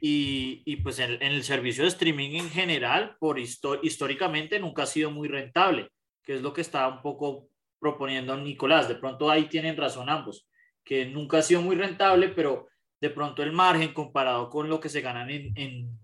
y, 0.00 0.62
y, 0.66 0.76
pues 0.76 0.98
en, 0.98 1.12
en, 1.14 1.32
el 1.32 1.42
servicio 1.42 1.82
de 1.82 1.88
streaming 1.88 2.32
en 2.32 2.50
general, 2.50 3.16
por 3.18 3.38
históricamente, 3.38 4.60
nunca 4.60 4.82
ha 4.82 4.86
sido 4.86 5.10
muy 5.10 5.26
rentable, 5.26 5.88
que 6.22 6.34
es 6.34 6.42
lo 6.42 6.52
que 6.52 6.60
está 6.60 6.86
un 6.86 7.00
poco 7.00 7.48
proponiendo 7.80 8.36
Nicolás. 8.36 8.88
De 8.88 8.96
pronto 8.96 9.30
ahí 9.30 9.46
tienen 9.48 9.76
razón 9.76 10.10
ambos, 10.10 10.48
que 10.84 11.06
nunca 11.06 11.38
ha 11.38 11.42
sido 11.42 11.62
muy 11.62 11.76
rentable, 11.76 12.28
pero 12.28 12.68
de 13.00 13.10
pronto 13.10 13.42
el 13.42 13.52
margen 13.52 13.94
comparado 13.94 14.50
con 14.50 14.68
lo 14.68 14.80
que 14.80 14.88
se 14.90 15.00
ganan 15.00 15.30
en, 15.30 15.52
en, 15.56 15.98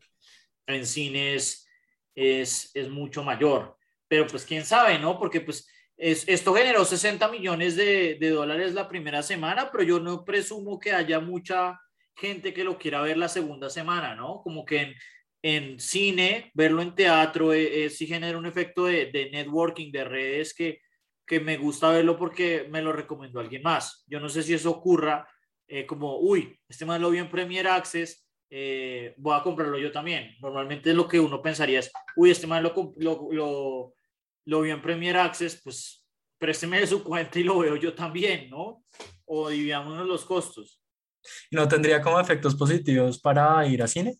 en 0.66 0.86
cines 0.86 1.61
es, 2.14 2.70
es 2.74 2.88
mucho 2.88 3.22
mayor. 3.22 3.76
Pero 4.08 4.26
pues 4.26 4.44
quién 4.44 4.64
sabe, 4.64 4.98
¿no? 4.98 5.18
Porque 5.18 5.40
pues 5.40 5.68
es, 5.96 6.28
esto 6.28 6.54
generó 6.54 6.84
60 6.84 7.28
millones 7.28 7.76
de, 7.76 8.16
de, 8.20 8.30
dólares 8.30 8.74
la 8.74 8.88
primera 8.88 9.22
semana, 9.22 9.70
pero 9.70 9.84
yo 9.84 10.00
no 10.00 10.24
presumo 10.24 10.78
que 10.78 10.92
haya 10.92 11.20
mucha 11.20 11.80
gente 12.14 12.52
que 12.52 12.64
lo 12.64 12.78
quiera 12.78 13.02
ver 13.02 13.16
la 13.16 13.28
segunda 13.28 13.70
semana, 13.70 14.14
¿no? 14.14 14.42
Como 14.42 14.64
que 14.64 14.80
en, 14.80 14.94
en 15.42 15.80
cine, 15.80 16.50
verlo 16.54 16.82
en 16.82 16.94
teatro, 16.94 17.52
eh, 17.52 17.84
eh, 17.84 17.90
sí 17.90 18.06
genera 18.06 18.38
un 18.38 18.46
efecto 18.46 18.84
de, 18.86 19.06
de, 19.06 19.30
networking, 19.30 19.90
de 19.90 20.04
redes 20.04 20.54
que, 20.54 20.80
que 21.26 21.40
me 21.40 21.56
gusta 21.56 21.90
verlo 21.90 22.16
porque 22.16 22.66
me 22.70 22.82
lo 22.82 22.92
recomendó 22.92 23.40
alguien 23.40 23.62
más. 23.62 24.04
Yo 24.06 24.20
no 24.20 24.28
sé 24.28 24.42
si 24.42 24.54
eso 24.54 24.70
ocurra 24.70 25.26
eh, 25.66 25.86
como, 25.86 26.18
uy, 26.18 26.58
este 26.68 26.84
más 26.84 27.00
lo 27.00 27.10
vi 27.10 27.18
en 27.18 27.30
Premier 27.30 27.66
Access, 27.66 28.28
eh, 28.54 29.14
voy 29.16 29.34
a 29.34 29.42
comprarlo 29.42 29.78
yo 29.78 29.90
también. 29.90 30.36
Normalmente 30.40 30.92
lo 30.92 31.08
que 31.08 31.18
uno 31.18 31.40
pensaría 31.40 31.78
es, 31.80 31.90
uy, 32.16 32.30
este 32.30 32.46
más 32.46 32.62
lo, 32.62 32.92
lo, 32.98 33.28
lo, 33.32 33.94
lo 34.44 34.60
vi 34.60 34.70
en 34.70 34.82
Premier 34.82 35.16
Access, 35.16 35.60
pues 35.64 36.04
présteme 36.38 36.78
de 36.80 36.86
su 36.86 37.02
cuenta 37.08 37.38
y 37.38 37.44
lo 37.44 37.60
veo 37.60 37.76
yo 37.76 37.94
también, 37.94 38.50
¿no? 38.50 38.84
O 39.24 39.48
dividámonos 39.48 40.06
los 40.06 40.24
costos. 40.26 40.82
¿Y 41.50 41.56
no 41.56 41.66
tendría 41.66 42.02
como 42.02 42.20
efectos 42.20 42.54
positivos 42.54 43.18
para 43.18 43.66
ir 43.66 43.82
a 43.82 43.86
cine? 43.88 44.18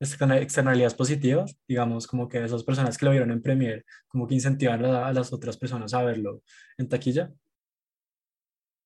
Externa- 0.00 0.40
Externalidades 0.40 0.94
positivas, 0.94 1.56
digamos, 1.68 2.08
como 2.08 2.28
que 2.28 2.42
esas 2.44 2.64
personas 2.64 2.98
que 2.98 3.04
lo 3.04 3.12
vieron 3.12 3.30
en 3.30 3.40
Premiere, 3.40 3.84
como 4.08 4.26
que 4.26 4.34
incentivan 4.34 4.84
a, 4.84 5.06
a 5.06 5.12
las 5.12 5.32
otras 5.32 5.56
personas 5.56 5.94
a 5.94 6.02
verlo 6.02 6.42
en 6.76 6.88
taquilla. 6.88 7.30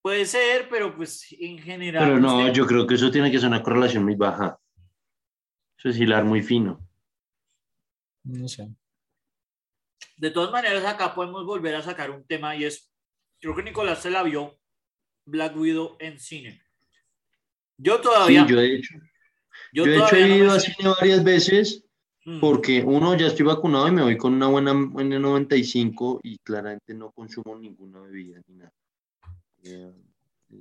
Puede 0.07 0.25
ser, 0.25 0.69
pero 0.69 0.95
pues 0.95 1.27
en 1.33 1.59
general. 1.59 2.05
Pero 2.05 2.21
no, 2.21 2.39
usted- 2.39 2.53
yo 2.53 2.65
creo 2.65 2.87
que 2.87 2.95
eso 2.95 3.11
tiene 3.11 3.29
que 3.29 3.41
ser 3.41 3.49
una 3.49 3.61
correlación 3.61 4.05
muy 4.05 4.15
baja. 4.15 4.57
Eso 5.77 5.89
es 5.89 5.99
hilar 5.99 6.25
muy 6.25 6.43
fino. 6.45 6.81
No 8.23 8.47
sé. 8.47 8.69
De 10.17 10.31
todas 10.31 10.53
maneras, 10.53 10.85
acá 10.85 11.13
podemos 11.13 11.45
volver 11.45 11.75
a 11.75 11.83
sacar 11.83 12.13
un 12.13 12.25
tema 12.25 12.55
y 12.55 12.63
es, 12.67 12.89
creo 13.41 13.57
que 13.57 13.65
Nicolás 13.65 14.01
se 14.01 14.11
la 14.11 14.23
vio 14.23 14.57
Black 15.25 15.57
Widow 15.57 15.97
en 15.99 16.21
cine. 16.21 16.63
Yo 17.77 17.97
Sí, 17.97 18.03
todavía, 18.05 18.47
yo 18.49 18.57
de 18.61 18.75
hecho, 18.77 18.95
yo 19.73 19.87
yo 19.87 19.91
de 19.91 19.99
hecho 19.99 20.15
he 20.15 20.29
no 20.29 20.37
ido 20.37 20.61
sé- 20.61 20.73
cine 20.73 20.89
varias 21.01 21.25
veces 21.25 21.85
Mm. 22.25 22.39
porque 22.39 22.81
uno 22.87 23.17
ya 23.17 23.27
estoy 23.27 23.45
vacunado 23.45 23.89
y 23.89 23.91
me 23.91 24.03
voy 24.05 24.17
con 24.17 24.35
una 24.35 24.47
buena 24.47 24.71
N95 24.73 26.21
y 26.23 26.39
claramente 26.39 26.95
no 26.95 27.11
consumo 27.11 27.59
ninguna 27.59 27.99
bebida 28.03 28.41
ni 28.47 28.55
nada. 28.55 28.73
Eh, 29.65 29.93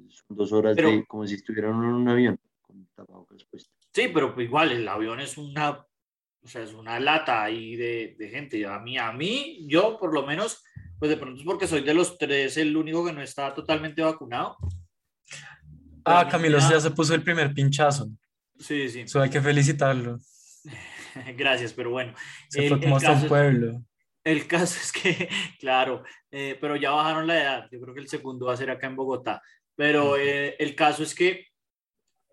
son 0.10 0.38
dos 0.38 0.52
horas 0.52 0.76
Pero- 0.76 0.90
de 0.90 1.06
como 1.06 1.26
si 1.28 1.36
estuvieran 1.36 1.72
en 1.74 1.80
un 1.94 2.08
avión 2.10 2.40
con 2.62 2.86
tapabocas 2.96 3.44
puesto. 3.46 3.72
Sí, 3.94 4.10
pero 4.14 4.34
pues 4.34 4.46
igual 4.48 4.72
el 4.72 4.88
avión 4.88 5.20
es 5.20 5.38
una, 5.38 5.70
o 5.72 6.48
sea, 6.48 6.64
es 6.64 6.74
una 6.74 7.00
lata 7.00 7.44
ahí 7.44 7.76
de, 7.76 8.16
de 8.18 8.30
gente. 8.30 8.66
A 8.66 8.80
mí, 8.80 8.98
a 8.98 9.12
mí, 9.12 9.66
yo 9.70 9.98
por 10.00 10.14
lo 10.14 10.26
menos, 10.26 10.64
pues 11.00 11.10
de 11.10 11.18
pronto 11.18 11.40
es 11.40 11.46
porque 11.46 11.68
soy 11.68 11.82
de 11.82 11.94
los 11.94 12.18
tres 12.18 12.58
el 12.58 12.76
único 12.76 13.06
que 13.06 13.14
no 13.14 13.22
está 13.22 13.54
totalmente 13.54 14.02
vacunado. 14.02 14.58
Ah, 16.04 16.28
Camilo 16.30 16.60
ya 16.60 16.80
se 16.80 16.92
puso 16.92 17.16
el 17.16 17.24
primer 17.24 17.54
pinchazo. 17.54 18.10
Sí, 18.60 18.90
sí, 18.90 19.02
Eso 19.02 19.22
hay 19.22 19.30
que 19.30 19.42
felicitarlo. 19.42 20.20
gracias, 21.38 21.74
pero 21.74 21.92
bueno. 21.92 22.14
Se 22.50 22.64
El- 22.64 22.70
fue 22.70 22.82
como 22.82 22.98
hasta 22.98 23.12
un 23.14 23.18
es- 23.20 23.26
pueblo. 23.26 23.84
El 24.26 24.48
caso 24.48 24.78
es 24.82 24.92
que, 24.92 25.30
claro, 25.60 26.04
eh, 26.32 26.58
pero 26.60 26.76
ya 26.76 26.92
bajaron 26.92 27.28
la 27.28 27.42
edad. 27.42 27.70
Yo 27.72 27.80
creo 27.80 27.94
que 27.94 28.02
el 28.02 28.10
segundo 28.10 28.48
va 28.48 28.54
a 28.54 28.58
ser 28.58 28.70
acá 28.70 28.88
en 28.88 28.96
Bogotá. 28.98 29.42
Pero 29.76 30.18
eh, 30.18 30.56
el 30.60 30.76
caso 30.76 31.04
es 31.04 31.14
que 31.14 31.48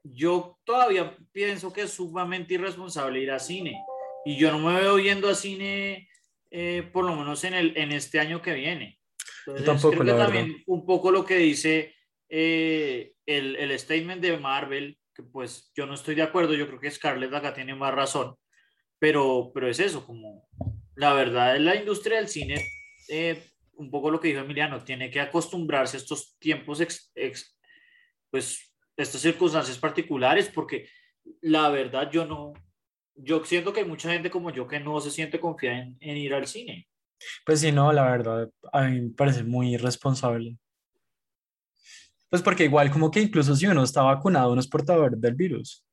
yo 0.05 0.59
todavía 0.65 1.17
pienso 1.33 1.73
que 1.73 1.83
es 1.83 1.93
sumamente 1.93 2.55
irresponsable 2.55 3.21
ir 3.21 3.31
a 3.31 3.39
cine. 3.39 3.81
Y 4.25 4.37
yo 4.37 4.51
no 4.51 4.59
me 4.59 4.81
veo 4.81 4.99
yendo 4.99 5.29
a 5.29 5.35
cine, 5.35 6.09
eh, 6.51 6.89
por 6.93 7.05
lo 7.05 7.15
menos 7.15 7.45
en, 7.45 7.55
el, 7.55 7.77
en 7.77 7.93
este 7.93 8.21
año 8.21 8.41
que 8.41 8.55
viene. 8.55 8.99
Entonces, 9.47 9.67
tampoco, 9.67 9.91
creo 9.91 10.05
que 10.05 10.13
la 10.13 10.25
también 10.25 10.63
un 10.67 10.87
poco 10.87 11.11
lo 11.11 11.25
que 11.25 11.37
dice 11.37 11.95
eh, 12.29 13.15
el, 13.27 13.57
el 13.57 13.79
statement 13.79 14.23
de 14.23 14.39
Marvel, 14.39 14.99
que 15.13 15.25
pues 15.25 15.73
yo 15.75 15.87
no 15.87 15.95
estoy 15.95 16.15
de 16.15 16.23
acuerdo, 16.23 16.55
yo 16.55 16.69
creo 16.69 16.81
que 16.81 16.91
Scarlett 16.91 17.35
acá 17.35 17.53
tiene 17.53 17.75
más 17.75 17.93
razón, 17.93 18.37
pero, 19.01 19.51
pero 19.53 19.69
es 19.69 19.81
eso, 19.81 20.07
como 20.07 20.49
la 20.97 21.13
verdad 21.15 21.59
la 21.59 21.75
industria 21.77 22.17
del 22.19 22.29
cine, 22.29 22.65
eh, 23.09 23.43
un 23.75 23.91
poco 23.91 24.11
lo 24.11 24.21
que 24.21 24.29
dijo 24.29 24.41
Emiliano, 24.41 24.85
tiene 24.85 25.11
que 25.11 25.21
acostumbrarse 25.21 25.97
a 25.97 26.01
estos 26.01 26.37
tiempos, 26.39 26.81
ex- 26.81 27.11
ex- 27.15 27.57
pues 28.31 28.73
estas 28.97 29.21
circunstancias 29.21 29.79
particulares, 29.79 30.49
porque 30.55 30.89
la 31.41 31.69
verdad 31.71 32.11
yo 32.11 32.27
no, 32.27 32.53
yo 33.15 33.45
siento 33.45 33.73
que 33.73 33.81
hay 33.81 33.87
mucha 33.87 34.11
gente 34.13 34.31
como 34.31 34.51
yo 34.51 34.67
que 34.67 34.81
no 34.81 35.01
se 35.01 35.11
siente 35.11 35.41
confiada 35.41 35.79
en, 35.79 35.97
en 36.01 36.17
ir 36.17 36.35
al 36.35 36.47
cine. 36.47 36.89
Pues 37.47 37.61
sí, 37.61 37.71
no, 37.73 37.93
la 37.93 38.05
verdad, 38.11 38.51
a 38.73 38.83
mí 38.83 39.01
me 39.01 39.11
parece 39.11 39.45
muy 39.45 39.75
irresponsable. 39.75 40.59
Pues 42.29 42.43
porque 42.43 42.65
igual 42.65 42.91
como 42.91 43.11
que 43.11 43.21
incluso 43.21 43.55
si 43.55 43.67
uno 43.67 43.83
está 43.85 44.03
vacunado, 44.03 44.53
uno 44.53 44.61
es 44.61 44.67
portador 44.69 45.17
del 45.17 45.35
virus. 45.35 45.85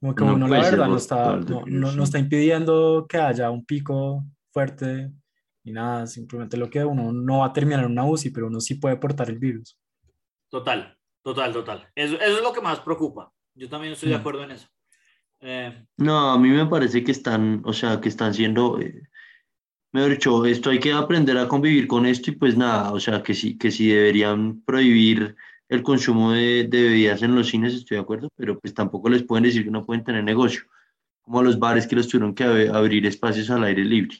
Como 0.00 0.14
que 0.14 0.22
Uno 0.24 0.34
uno 0.34 0.48
la 0.48 0.60
verdad 0.62 0.88
no 0.88 0.96
está, 0.96 1.36
no, 1.36 1.62
no- 1.66 1.92
no 1.92 2.02
está 2.04 2.18
impidiendo 2.18 3.06
que 3.08 3.18
haya 3.18 3.50
un 3.50 3.64
pico 3.66 4.24
fuerte 4.50 5.10
ni 5.64 5.72
nada, 5.72 6.06
simplemente 6.06 6.56
lo 6.56 6.70
que 6.70 6.82
uno 6.84 7.12
no 7.12 7.40
va 7.40 7.46
a 7.46 7.52
terminar 7.52 7.84
en 7.84 7.90
una 7.92 8.04
UCI, 8.06 8.30
pero 8.30 8.46
uno 8.46 8.60
sí 8.60 8.76
puede 8.76 8.96
portar 8.96 9.28
el 9.28 9.38
virus. 9.38 9.78
Total, 10.50 10.96
total, 11.22 11.52
total. 11.52 11.88
Eso, 11.94 12.14
eso 12.16 12.36
es 12.38 12.42
lo 12.42 12.52
que 12.52 12.62
más 12.62 12.80
preocupa. 12.80 13.30
Yo 13.54 13.68
también 13.68 13.92
estoy 13.92 14.08
de 14.08 14.16
Mm. 14.16 14.20
acuerdo 14.20 14.44
en 14.44 14.50
eso. 14.52 14.68
Eh, 15.40 15.84
No, 15.98 16.30
a 16.30 16.38
mí 16.38 16.48
me 16.48 16.64
parece 16.66 17.04
que 17.04 17.12
están, 17.12 17.60
o 17.64 17.72
sea, 17.74 18.00
que 18.00 18.08
están 18.08 18.32
siendo, 18.32 18.80
eh, 18.80 19.02
mejor 19.92 20.10
dicho, 20.12 20.44
esto 20.46 20.70
hay 20.70 20.80
que 20.80 20.92
aprender 20.92 21.36
a 21.36 21.46
convivir 21.48 21.86
con 21.86 22.06
esto 22.06 22.30
y 22.30 22.36
pues 22.36 22.56
nada, 22.56 22.92
o 22.92 23.00
sea, 23.00 23.22
que 23.22 23.34
sí, 23.34 23.58
que 23.58 23.70
sí 23.70 23.88
deberían 23.88 24.62
prohibir 24.62 25.36
el 25.70 25.82
consumo 25.82 26.32
de, 26.32 26.66
de 26.68 26.82
bebidas 26.82 27.22
en 27.22 27.34
los 27.34 27.48
cines, 27.48 27.72
estoy 27.74 27.96
de 27.96 28.02
acuerdo, 28.02 28.28
pero 28.36 28.58
pues 28.58 28.74
tampoco 28.74 29.08
les 29.08 29.22
pueden 29.22 29.44
decir 29.44 29.64
que 29.64 29.70
no 29.70 29.86
pueden 29.86 30.04
tener 30.04 30.22
negocio, 30.24 30.62
como 31.22 31.40
a 31.40 31.42
los 31.42 31.58
bares 31.58 31.86
que 31.86 31.96
los 31.96 32.08
tuvieron 32.08 32.34
que 32.34 32.44
abrir 32.44 33.06
espacios 33.06 33.48
al 33.50 33.64
aire 33.64 33.84
libre. 33.84 34.16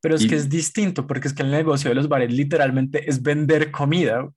Pero 0.00 0.14
es 0.16 0.22
Y- 0.24 0.28
que 0.28 0.34
es 0.36 0.48
distinto, 0.48 1.06
porque 1.06 1.28
es 1.28 1.34
que 1.34 1.42
el 1.42 1.50
negocio 1.50 1.88
de 1.90 1.94
los 1.94 2.08
bares 2.08 2.32
literalmente 2.32 3.08
es 3.08 3.22
vender 3.22 3.70
comida. 3.70 4.28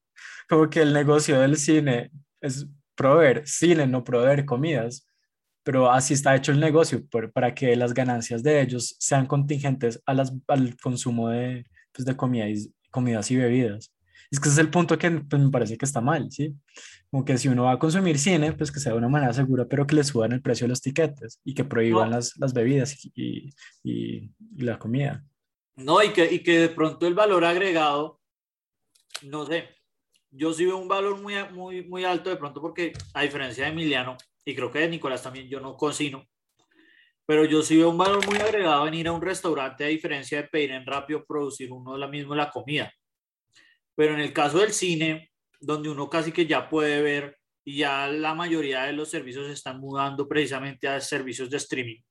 Como 0.48 0.70
que 0.70 0.82
el 0.82 0.94
negocio 0.94 1.40
del 1.42 1.58
cine 1.58 2.12
es 2.40 2.68
proveer 2.96 3.42
cine, 3.46 3.86
no 3.88 4.04
proveer 4.04 4.46
comidas. 4.46 5.08
Pero 5.64 5.92
así 5.92 6.14
está 6.14 6.36
hecho 6.36 6.52
el 6.52 6.60
negocio, 6.60 7.04
por- 7.08 7.32
para 7.32 7.56
que 7.56 7.76
las 7.76 7.94
ganancias 7.96 8.44
de 8.44 8.62
ellos 8.62 8.96
sean 9.00 9.26
contingentes 9.26 10.00
a 10.06 10.14
las, 10.14 10.32
al 10.48 10.78
consumo 10.78 11.30
de, 11.30 11.66
pues, 11.92 12.06
de 12.06 12.16
comida 12.16 12.48
y- 12.48 12.72
comidas 12.92 13.32
y 13.32 13.36
bebidas. 13.38 13.92
Es 14.36 14.40
que 14.42 14.50
ese 14.50 14.60
es 14.60 14.66
el 14.66 14.70
punto 14.70 14.98
que 14.98 15.10
pues, 15.12 15.42
me 15.42 15.50
parece 15.50 15.78
que 15.78 15.86
está 15.86 16.02
mal, 16.02 16.30
¿sí? 16.30 16.54
Como 17.10 17.24
que 17.24 17.38
si 17.38 17.48
uno 17.48 17.64
va 17.64 17.72
a 17.72 17.80
consumir 17.80 18.20
cine, 18.20 18.52
pues 18.52 18.70
que 18.70 18.82
sea 18.82 18.92
de 18.92 18.98
una 18.98 19.08
manera 19.08 19.32
segura, 19.32 19.66
pero 19.66 19.88
que 19.88 19.96
le 19.96 20.04
suban 20.04 20.34
el 20.34 20.42
precio 20.42 20.66
de 20.66 20.70
los 20.70 20.82
tiquetes 20.82 21.40
y 21.46 21.54
que 21.54 21.64
prohíban 21.64 22.10
No. 22.10 22.18
las, 22.18 22.36
las 22.38 22.54
bebidas 22.54 23.06
y, 23.16 23.54
y- 23.84 24.30
y 24.58 24.62
la 24.62 24.78
comida. 24.78 25.24
No, 25.78 26.04
y 26.04 26.10
que, 26.10 26.26
y 26.34 26.40
que 26.44 26.60
de 26.60 26.70
pronto 26.70 27.08
el 27.08 27.14
valor 27.14 27.46
agregado, 27.46 28.20
no 29.24 29.46
sé, 29.46 29.70
yo 30.32 30.52
sí 30.54 30.66
veo 30.66 30.78
un 30.78 30.90
valor 30.90 31.22
muy, 31.22 31.36
muy, 31.54 31.88
muy 31.88 32.04
alto 32.04 32.30
de 32.30 32.36
pronto 32.36 32.60
porque 32.62 32.92
a 33.14 33.22
diferencia 33.22 33.64
de 33.64 33.72
Emiliano, 33.72 34.18
y 34.44 34.54
creo 34.54 34.70
que 34.70 34.80
de 34.80 34.90
Nicolás 34.90 35.24
también, 35.24 35.48
yo 35.48 35.62
no 35.62 35.78
cocino, 35.78 36.28
pero 37.26 37.46
yo 37.46 37.62
sí 37.62 37.78
veo 37.78 37.90
un 37.90 37.98
valor 37.98 38.26
muy 38.28 38.36
agregado 38.38 38.86
en 38.86 38.96
ir 38.96 39.08
a 39.08 39.14
un 39.14 39.22
restaurante 39.22 39.86
a 39.86 39.88
diferencia 39.88 40.42
de 40.42 40.48
pedir 40.50 40.72
en 40.72 40.86
rápido, 40.86 41.24
producir 41.26 41.72
uno 41.72 41.98
la 41.98 42.08
misma 42.10 42.36
la 42.36 42.52
comida. 42.52 42.92
Pero 43.96 44.14
en 44.14 44.20
el 44.20 44.34
caso 44.34 44.60
del 44.60 44.74
cine, 44.74 45.32
donde 45.60 45.90
uno 45.90 46.10
casi 46.10 46.32
que 46.32 46.46
ya 46.46 46.70
puede 46.70 47.02
ver 47.02 47.38
y 47.64 47.78
ya 47.78 48.08
la 48.08 48.36
mayoría 48.36 48.84
de 48.84 48.94
los 48.94 49.10
servicios 49.10 49.48
se 49.48 49.54
están 49.54 49.80
mudando 49.80 50.28
precisamente 50.28 50.88
a 50.88 51.00
servicios 51.02 51.50
de 51.50 51.58
streaming 51.58 52.02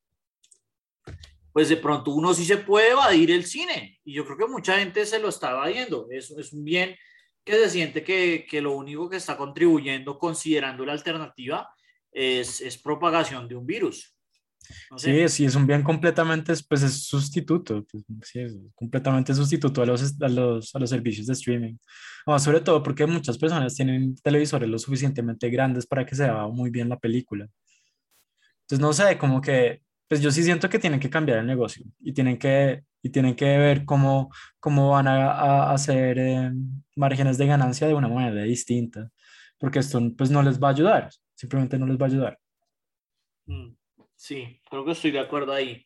pues 1.55 1.69
de 1.69 1.77
pronto 1.77 2.11
uno 2.11 2.35
sí 2.35 2.45
se 2.45 2.57
puede 2.57 2.91
evadir 2.91 3.31
el 3.31 3.45
cine. 3.45 4.01
Y 4.05 4.13
yo 4.13 4.25
creo 4.25 4.37
que 4.37 4.49
mucha 4.49 4.77
gente 4.77 5.07
se 5.07 5.21
lo 5.21 5.29
está 5.29 5.53
evadiendo. 5.53 6.09
Es, 6.11 6.33
es 6.33 6.53
un 6.53 6.65
bien 6.65 6.97
que 7.45 7.53
se 7.53 7.71
siente 7.71 8.03
que, 8.03 8.45
que 8.51 8.61
lo 8.61 8.73
único 8.73 9.09
que 9.09 9.19
está 9.19 9.37
contribuyendo, 9.37 10.19
considerando 10.19 10.85
la 10.85 10.95
alternativa, 10.95 11.73
es, 12.11 12.61
es 12.61 12.77
propagación 12.77 13.47
de 13.47 13.55
un 13.55 13.65
virus. 13.65 14.14
No 14.91 14.99
sé. 14.99 15.29
Sí, 15.29 15.37
sí, 15.37 15.45
es 15.45 15.55
un 15.55 15.67
bien 15.67 15.83
completamente, 15.83 16.53
pues 16.69 16.83
es 16.83 17.05
sustituto, 17.05 17.85
pues, 17.91 18.05
sí, 18.23 18.41
es 18.41 18.59
completamente 18.75 19.35
sustituto 19.35 19.83
a 19.83 19.87
los, 19.87 20.21
a 20.21 20.29
los, 20.29 20.75
a 20.75 20.79
los 20.79 20.91
servicios 20.91 21.27
de 21.27 21.33
streaming. 21.33 21.77
No, 22.27 22.39
sobre 22.39 22.61
todo 22.61 22.83
porque 22.83 23.07
muchas 23.07 23.39
personas 23.39 23.75
tienen 23.75 24.15
televisores 24.17 24.69
lo 24.69 24.79
suficientemente 24.79 25.51
grandes 25.51 25.87
para 25.87 26.07
que 26.07 26.15
se 26.15 26.25
vea 26.25 26.47
muy 26.49 26.71
bien 26.71 26.89
la 26.89 26.99
película. 26.99 27.49
Entonces, 28.63 28.81
no 28.81 28.93
sé, 28.93 29.19
como 29.19 29.41
que, 29.41 29.83
pues 30.09 30.21
yo 30.21 30.31
sí 30.31 30.43
siento 30.43 30.69
que 30.69 30.79
tienen 30.79 31.01
que 31.01 31.11
cambiar 31.11 31.39
el 31.39 31.47
negocio 31.47 31.85
y 32.01 32.13
tienen 32.13 32.39
que, 32.39 32.83
y 33.03 33.11
tienen 33.11 33.35
que 33.37 33.59
ver 33.59 33.85
cómo, 33.85 34.31
cómo 34.59 34.91
van 34.91 35.07
a, 35.09 35.33
a 35.33 35.73
hacer 35.73 36.19
eh, 36.19 36.51
márgenes 36.97 37.37
de 37.37 37.47
ganancia 37.47 37.87
de 37.87 37.95
una 37.95 38.09
manera 38.09 38.43
distinta, 38.45 39.11
porque 39.59 39.81
esto 39.81 40.01
pues 40.17 40.31
no 40.31 40.43
les 40.43 40.59
va 40.59 40.69
a 40.69 40.71
ayudar, 40.73 41.11
simplemente 41.35 41.79
no 41.79 41.87
les 41.87 41.99
va 41.99 42.07
a 42.07 42.09
ayudar. 42.09 42.39
Mm, 43.47 43.75
Sí, 44.25 44.59
creo 44.71 44.87
que 44.87 44.93
estoy 44.93 45.11
de 45.11 45.19
acuerdo 45.19 45.53
ahí. 45.53 45.85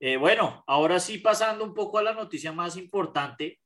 Eh, 0.00 0.18
bueno, 0.18 0.62
ahora 0.66 1.00
sí 1.00 1.16
pasando 1.16 1.64
un 1.64 1.72
poco 1.72 1.96
a 1.96 2.02
la 2.02 2.12
noticia 2.12 2.52
más 2.52 2.76
importante, 2.76 3.58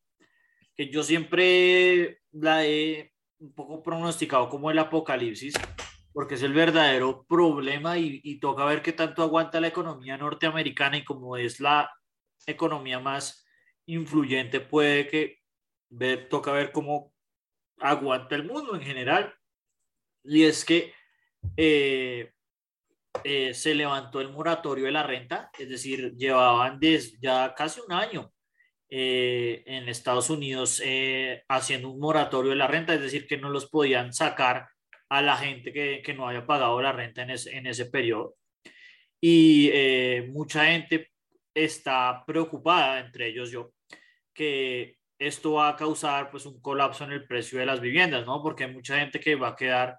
que 0.77 0.89
yo 0.89 1.03
siempre 1.03 2.21
la 2.31 2.65
he 2.65 3.13
un 3.41 3.53
poco 3.53 3.83
pronosticado 3.83 4.49
como 4.49 4.71
el 4.71 4.79
apocalipsis, 4.79 5.55
porque 6.13 6.37
es 6.37 6.45
el 6.45 6.53
verdadero 6.53 7.27
problema 7.29 7.99
y, 7.99 8.21
y 8.23 8.39
toca 8.39 8.65
ver 8.65 8.83
qué 8.83 8.93
tanto 8.93 9.21
aguanta 9.21 9.61
la 9.61 9.67
economía 9.67 10.17
norteamericana 10.17 10.99
y 10.99 11.05
como 11.05 11.37
es 11.37 11.59
la 11.59 11.91
economía 12.47 13.01
más 13.01 13.45
influyente, 13.87 14.61
puede 14.61 15.09
que 15.09 15.39
ver, 15.89 16.29
toca 16.29 16.53
ver 16.53 16.71
cómo 16.71 17.13
aguanta 17.81 18.37
el 18.37 18.45
mundo 18.45 18.77
en 18.77 18.83
general. 18.83 19.35
Y 20.23 20.45
es 20.45 20.65
que 20.65 20.95
eh, 21.57 22.31
eh, 23.23 23.55
se 23.55 23.75
levantó 23.75 24.21
el 24.21 24.31
moratorio 24.31 24.87
de 24.87 24.93
la 24.93 25.03
renta, 25.03 25.51
es 25.59 25.69
decir, 25.69 26.15
llevaban 26.17 26.81
desde 26.81 27.19
ya 27.21 27.55
casi 27.55 27.81
un 27.81 27.93
año 27.93 28.33
eh, 28.97 29.63
en 29.67 29.89
Estados 29.89 30.31
Unidos 30.31 30.81
eh, 30.85 31.43
haciendo 31.49 31.91
un 31.91 31.99
moratorio 31.99 32.51
de 32.51 32.57
la 32.57 32.67
renta, 32.67 32.95
es 32.95 33.01
decir, 33.01 33.27
que 33.27 33.39
no 33.39 33.51
los 33.51 33.69
podían 33.69 34.13
sacar 34.13 34.69
a 35.09 35.23
la 35.23 35.37
gente 35.37 35.73
que, 35.73 36.15
no 36.15 36.29
haya 36.29 36.47
pagado 36.47 36.81
la 36.81 36.93
renta 36.93 37.23
en 37.23 37.31
ese, 37.31 37.57
en 37.57 37.67
ese 37.67 37.87
periodo. 37.87 38.37
Y 39.21 39.71
eh, 39.73 40.29
mucha 40.31 40.67
gente 40.67 41.11
está 41.55 42.25
preocupada, 42.27 43.01
entre 43.01 43.29
ellos 43.29 43.51
yo, 43.51 43.73
que 44.35 44.99
esto 45.19 45.55
va 45.55 45.71
a 45.71 45.77
causar 45.77 46.31
pues 46.31 46.47
un 46.47 46.61
colapso 46.61 47.05
en 47.05 47.13
el 47.13 47.27
precio 47.27 47.59
de 47.59 47.67
las 47.67 47.81
viviendas, 47.81 48.27
¿no? 48.27 48.43
Porque 48.43 48.65
hay 48.65 48.73
mucha 48.73 48.99
gente 48.99 49.19
que 49.21 49.35
va 49.35 49.49
a 49.49 49.57
quedar, 49.57 49.99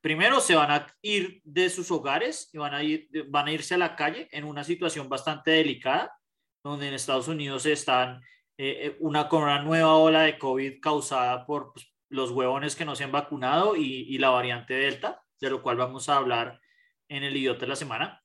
primero 0.00 0.40
se 0.40 0.54
van 0.54 0.70
a 0.70 0.86
ir 1.02 1.40
de 1.44 1.70
sus 1.70 1.90
hogares 1.90 2.50
y 2.52 2.58
van 2.58 2.74
a, 2.74 2.82
ir, 2.82 3.08
van 3.28 3.48
a 3.48 3.52
irse 3.52 3.74
a 3.74 3.78
la 3.78 3.96
calle 3.96 4.28
en 4.32 4.44
una 4.44 4.64
situación 4.64 5.08
bastante 5.08 5.50
delicada, 5.52 6.16
donde 6.62 6.88
en 6.88 6.94
Estados 6.94 7.28
Unidos 7.28 7.66
están 7.66 8.22
eh, 8.56 8.86
eh, 8.86 8.96
una, 9.00 9.28
con 9.28 9.42
una 9.42 9.62
nueva 9.62 9.94
ola 9.94 10.22
de 10.22 10.38
COVID 10.38 10.80
causada 10.80 11.46
por 11.46 11.72
pues, 11.72 11.92
los 12.08 12.30
huevones 12.30 12.74
que 12.74 12.84
no 12.84 12.96
se 12.96 13.04
han 13.04 13.12
vacunado 13.12 13.76
y, 13.76 14.06
y, 14.08 14.18
la 14.18 14.30
variante 14.30 14.74
Delta, 14.74 15.22
de 15.40 15.50
lo 15.50 15.62
cual 15.62 15.76
vamos 15.76 16.08
a 16.08 16.16
hablar 16.16 16.60
en 17.08 17.22
el 17.22 17.36
idiota 17.36 17.60
de 17.60 17.68
la 17.68 17.76
semana. 17.76 18.22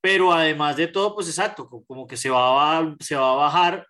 Pero 0.00 0.32
además 0.32 0.76
de 0.76 0.88
todo, 0.88 1.14
pues 1.14 1.28
exacto, 1.28 1.68
como 1.68 2.06
que 2.06 2.16
se 2.16 2.28
va 2.28 2.78
a, 2.78 2.96
se 3.00 3.16
va 3.16 3.32
a 3.32 3.36
bajar 3.36 3.86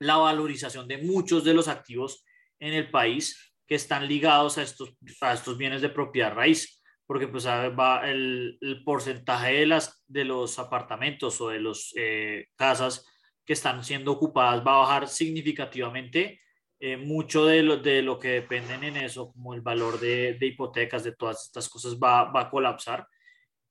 la 0.00 0.16
valorización 0.16 0.86
de 0.88 0.98
muchos 0.98 1.44
de 1.44 1.54
los 1.54 1.68
activos 1.68 2.24
en 2.60 2.74
el 2.74 2.90
país 2.90 3.47
que 3.68 3.74
están 3.74 4.08
ligados 4.08 4.56
a 4.56 4.62
estos, 4.62 4.94
a 5.20 5.34
estos 5.34 5.58
bienes 5.58 5.82
de 5.82 5.90
propiedad 5.90 6.34
raíz, 6.34 6.82
porque 7.06 7.28
pues 7.28 7.46
va 7.46 8.10
el, 8.10 8.58
el 8.60 8.82
porcentaje 8.82 9.52
de, 9.52 9.66
las, 9.66 10.02
de 10.06 10.24
los 10.24 10.58
apartamentos 10.58 11.40
o 11.40 11.50
de 11.50 11.60
las 11.60 11.92
eh, 11.94 12.46
casas 12.56 13.06
que 13.44 13.52
están 13.52 13.84
siendo 13.84 14.12
ocupadas 14.12 14.66
va 14.66 14.74
a 14.74 14.78
bajar 14.80 15.08
significativamente. 15.08 16.40
Eh, 16.80 16.96
mucho 16.96 17.44
de 17.44 17.62
lo, 17.62 17.76
de 17.76 18.02
lo 18.02 18.18
que 18.18 18.28
dependen 18.28 18.84
en 18.84 18.96
eso, 18.98 19.32
como 19.32 19.52
el 19.52 19.62
valor 19.62 19.98
de, 19.98 20.34
de 20.34 20.46
hipotecas, 20.46 21.02
de 21.02 21.12
todas 21.12 21.46
estas 21.46 21.68
cosas, 21.68 21.96
va, 21.96 22.24
va 22.30 22.42
a 22.42 22.50
colapsar. 22.50 23.06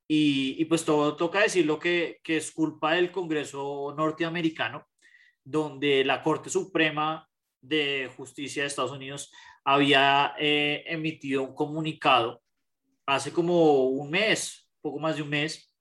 Y, 0.08 0.56
y, 0.60 0.66
pues 0.66 0.84
todo 0.84 1.16
toca 1.16 1.42
decirlo 1.42 1.80
que, 1.80 2.20
que 2.24 2.38
es 2.38 2.52
culpa 2.52 2.94
del 2.94 3.12
Congreso 3.12 3.94
norteamericano, 3.98 4.88
donde 5.44 6.04
la 6.04 6.22
Corte 6.22 6.50
Suprema 6.50 7.28
de 7.62 8.10
Justicia 8.16 8.64
de 8.64 8.68
Estados 8.68 8.92
Unidos 8.92 9.32
había 9.68 10.34
eh, 10.40 10.86
emitido 10.88 11.44
un 11.44 11.54
comunicado 11.54 12.42
hace 13.06 13.34
como 13.34 13.88
un 13.88 14.10
mes, 14.10 14.70
poco 14.82 14.98
más 14.98 15.18
de 15.18 15.24
un 15.24 15.30
mes, 15.30 15.76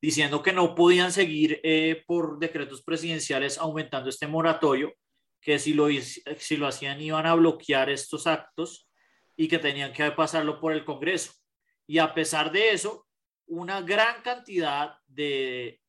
diciendo 0.00 0.44
que 0.44 0.52
no 0.52 0.76
podían 0.76 1.10
seguir 1.10 1.60
eh, 1.64 2.04
por 2.06 2.38
decretos 2.38 2.82
presidenciales 2.82 3.58
aumentando 3.58 4.08
este 4.08 4.28
moratorio, 4.28 4.94
que 5.40 5.58
si 5.58 5.74
lo, 5.74 5.88
si 6.38 6.56
lo 6.56 6.68
hacían 6.68 7.00
iban 7.00 7.26
a 7.26 7.34
bloquear 7.34 7.90
estos 7.90 8.28
actos 8.28 8.88
y 9.36 9.48
que 9.48 9.58
tenían 9.58 9.92
que 9.92 10.08
pasarlo 10.12 10.60
por 10.60 10.72
el 10.72 10.84
Congreso. 10.84 11.32
Y 11.88 11.98
a 11.98 12.14
pesar 12.14 12.52
de 12.52 12.70
eso, 12.70 13.08
una 13.46 13.80
gran 13.80 14.22
cantidad 14.22 14.94
de 15.08 15.80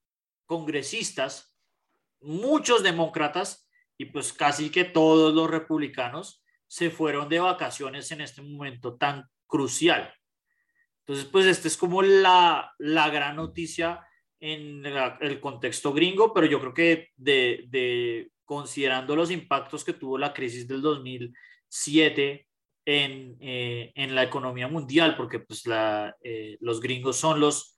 congresistas 0.47 1.55
muchos 2.19 2.81
demócratas 2.81 3.69
y 3.95 4.05
pues 4.05 4.33
casi 4.33 4.71
que 4.71 4.85
todos 4.85 5.35
los 5.35 5.51
republicanos 5.51 6.40
se 6.71 6.89
fueron 6.89 7.27
de 7.27 7.37
vacaciones 7.37 8.09
en 8.13 8.21
este 8.21 8.41
momento 8.41 8.95
tan 8.95 9.25
crucial. 9.45 10.09
Entonces, 10.99 11.25
pues 11.25 11.45
esta 11.45 11.67
es 11.67 11.75
como 11.75 12.01
la, 12.01 12.73
la 12.77 13.09
gran 13.09 13.35
noticia 13.35 14.07
en 14.39 14.81
el 14.85 15.41
contexto 15.41 15.91
gringo, 15.91 16.33
pero 16.33 16.47
yo 16.47 16.61
creo 16.61 16.73
que 16.73 17.09
de, 17.17 17.65
de, 17.67 18.31
considerando 18.45 19.17
los 19.17 19.31
impactos 19.31 19.83
que 19.83 19.91
tuvo 19.91 20.17
la 20.17 20.31
crisis 20.31 20.65
del 20.65 20.81
2007 20.81 22.47
en, 22.85 23.37
eh, 23.41 23.91
en 23.93 24.15
la 24.15 24.23
economía 24.23 24.69
mundial, 24.69 25.17
porque 25.17 25.39
pues 25.39 25.67
la, 25.67 26.15
eh, 26.23 26.55
los 26.61 26.79
gringos 26.79 27.17
son 27.17 27.41
los 27.41 27.75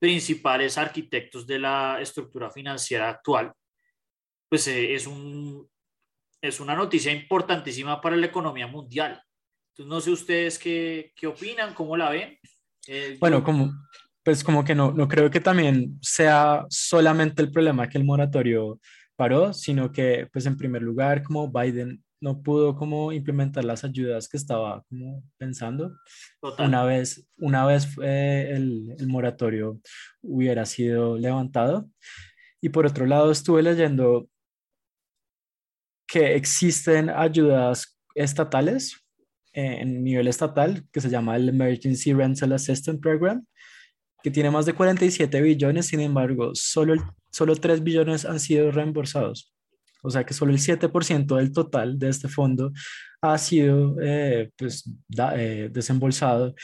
principales 0.00 0.78
arquitectos 0.78 1.46
de 1.46 1.60
la 1.60 2.00
estructura 2.00 2.50
financiera 2.50 3.08
actual, 3.08 3.52
pues 4.48 4.66
eh, 4.66 4.94
es, 4.94 5.06
un, 5.06 5.70
es 6.42 6.60
una 6.60 6.74
noticia 6.74 7.12
importantísima 7.12 8.00
para 8.00 8.16
la 8.16 8.26
economía 8.26 8.66
mundial. 8.66 9.22
Entonces, 9.70 9.88
no 9.88 10.00
sé 10.00 10.10
ustedes 10.10 10.58
qué, 10.58 11.12
qué 11.16 11.28
opinan, 11.28 11.72
cómo 11.72 11.96
la 11.96 12.10
ven. 12.10 12.36
Eh, 12.88 13.16
bueno, 13.20 13.38
yo... 13.38 13.44
como, 13.44 13.72
pues 14.24 14.42
como 14.42 14.64
que 14.64 14.74
no, 14.74 14.92
no 14.92 15.08
creo 15.08 15.30
que 15.30 15.40
también 15.40 15.98
sea 16.02 16.66
solamente 16.68 17.40
el 17.42 17.50
problema 17.52 17.88
que 17.88 17.96
el 17.96 18.04
moratorio 18.04 18.80
paró, 19.16 19.52
sino 19.52 19.92
que, 19.92 20.28
pues 20.32 20.44
en 20.46 20.56
primer 20.56 20.82
lugar, 20.82 21.22
como 21.22 21.50
Biden 21.50 22.02
no 22.20 22.42
pudo 22.42 22.76
como 22.76 23.12
implementar 23.12 23.64
las 23.64 23.84
ayudas 23.84 24.28
que 24.28 24.36
estaba 24.36 24.82
como 24.88 25.24
pensando. 25.38 25.96
Total. 26.40 26.68
Una 26.68 26.84
vez, 26.84 27.26
una 27.36 27.66
vez 27.66 27.88
eh, 28.02 28.52
el, 28.54 28.94
el 28.98 29.06
moratorio 29.08 29.80
hubiera 30.22 30.66
sido 30.66 31.18
levantado. 31.18 31.88
Y 32.60 32.68
por 32.68 32.86
otro 32.86 33.06
lado, 33.06 33.32
estuve 33.32 33.62
leyendo 33.62 34.28
que 36.12 36.34
existen 36.34 37.08
ayudas 37.08 37.98
estatales 38.14 39.02
eh, 39.54 39.78
en 39.80 40.04
nivel 40.04 40.28
estatal 40.28 40.84
que 40.92 41.00
se 41.00 41.08
llama 41.08 41.36
el 41.36 41.48
Emergency 41.48 42.12
Rental 42.12 42.52
Assistance 42.52 43.00
Program, 43.00 43.42
que 44.22 44.30
tiene 44.30 44.50
más 44.50 44.66
de 44.66 44.74
47 44.74 45.40
billones, 45.40 45.86
sin 45.86 46.00
embargo, 46.00 46.50
solo, 46.52 46.96
solo 47.30 47.56
3 47.56 47.82
billones 47.82 48.26
han 48.26 48.40
sido 48.40 48.70
reembolsados. 48.70 49.54
O 50.02 50.10
sea 50.10 50.24
que 50.24 50.34
solo 50.34 50.52
el 50.52 50.58
7% 50.58 51.34
del 51.34 51.50
total 51.50 51.98
de 51.98 52.10
este 52.10 52.28
fondo 52.28 52.72
ha 53.22 53.38
sido 53.38 53.96
eh, 54.02 54.50
pues, 54.58 54.84
eh, 55.34 55.70
desembolsado 55.72 56.54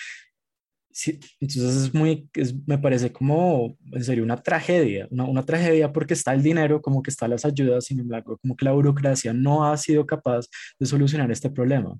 Sí, 0.98 1.20
entonces 1.38 1.76
es 1.76 1.94
muy, 1.94 2.28
es, 2.34 2.52
me 2.66 2.76
parece 2.76 3.12
como, 3.12 3.78
en 3.92 4.02
serio, 4.02 4.24
una 4.24 4.42
tragedia, 4.42 5.06
una, 5.12 5.26
una, 5.26 5.44
tragedia 5.44 5.92
porque 5.92 6.14
está 6.14 6.34
el 6.34 6.42
dinero, 6.42 6.82
como 6.82 7.04
que 7.04 7.10
están 7.10 7.30
las 7.30 7.44
ayudas, 7.44 7.84
sin 7.84 8.00
embargo, 8.00 8.36
como 8.38 8.56
que 8.56 8.64
la 8.64 8.72
burocracia 8.72 9.32
no 9.32 9.64
ha 9.64 9.76
sido 9.76 10.04
capaz 10.04 10.46
de 10.76 10.86
solucionar 10.86 11.30
este 11.30 11.50
problema. 11.50 11.96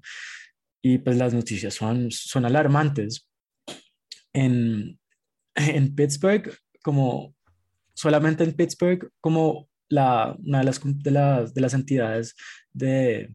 Y 0.82 0.98
pues 0.98 1.16
las 1.16 1.32
noticias 1.32 1.74
son, 1.74 2.10
son 2.10 2.44
alarmantes. 2.44 3.24
En, 4.32 4.98
en 5.54 5.94
Pittsburgh, 5.94 6.52
como 6.82 7.36
solamente 7.94 8.42
en 8.42 8.52
Pittsburgh, 8.52 9.08
como 9.20 9.68
la, 9.88 10.36
una 10.44 10.58
de 10.58 10.64
las, 10.64 10.80
de 10.82 11.10
las, 11.12 11.54
de 11.54 11.60
las 11.60 11.74
entidades 11.74 12.34
de, 12.72 13.32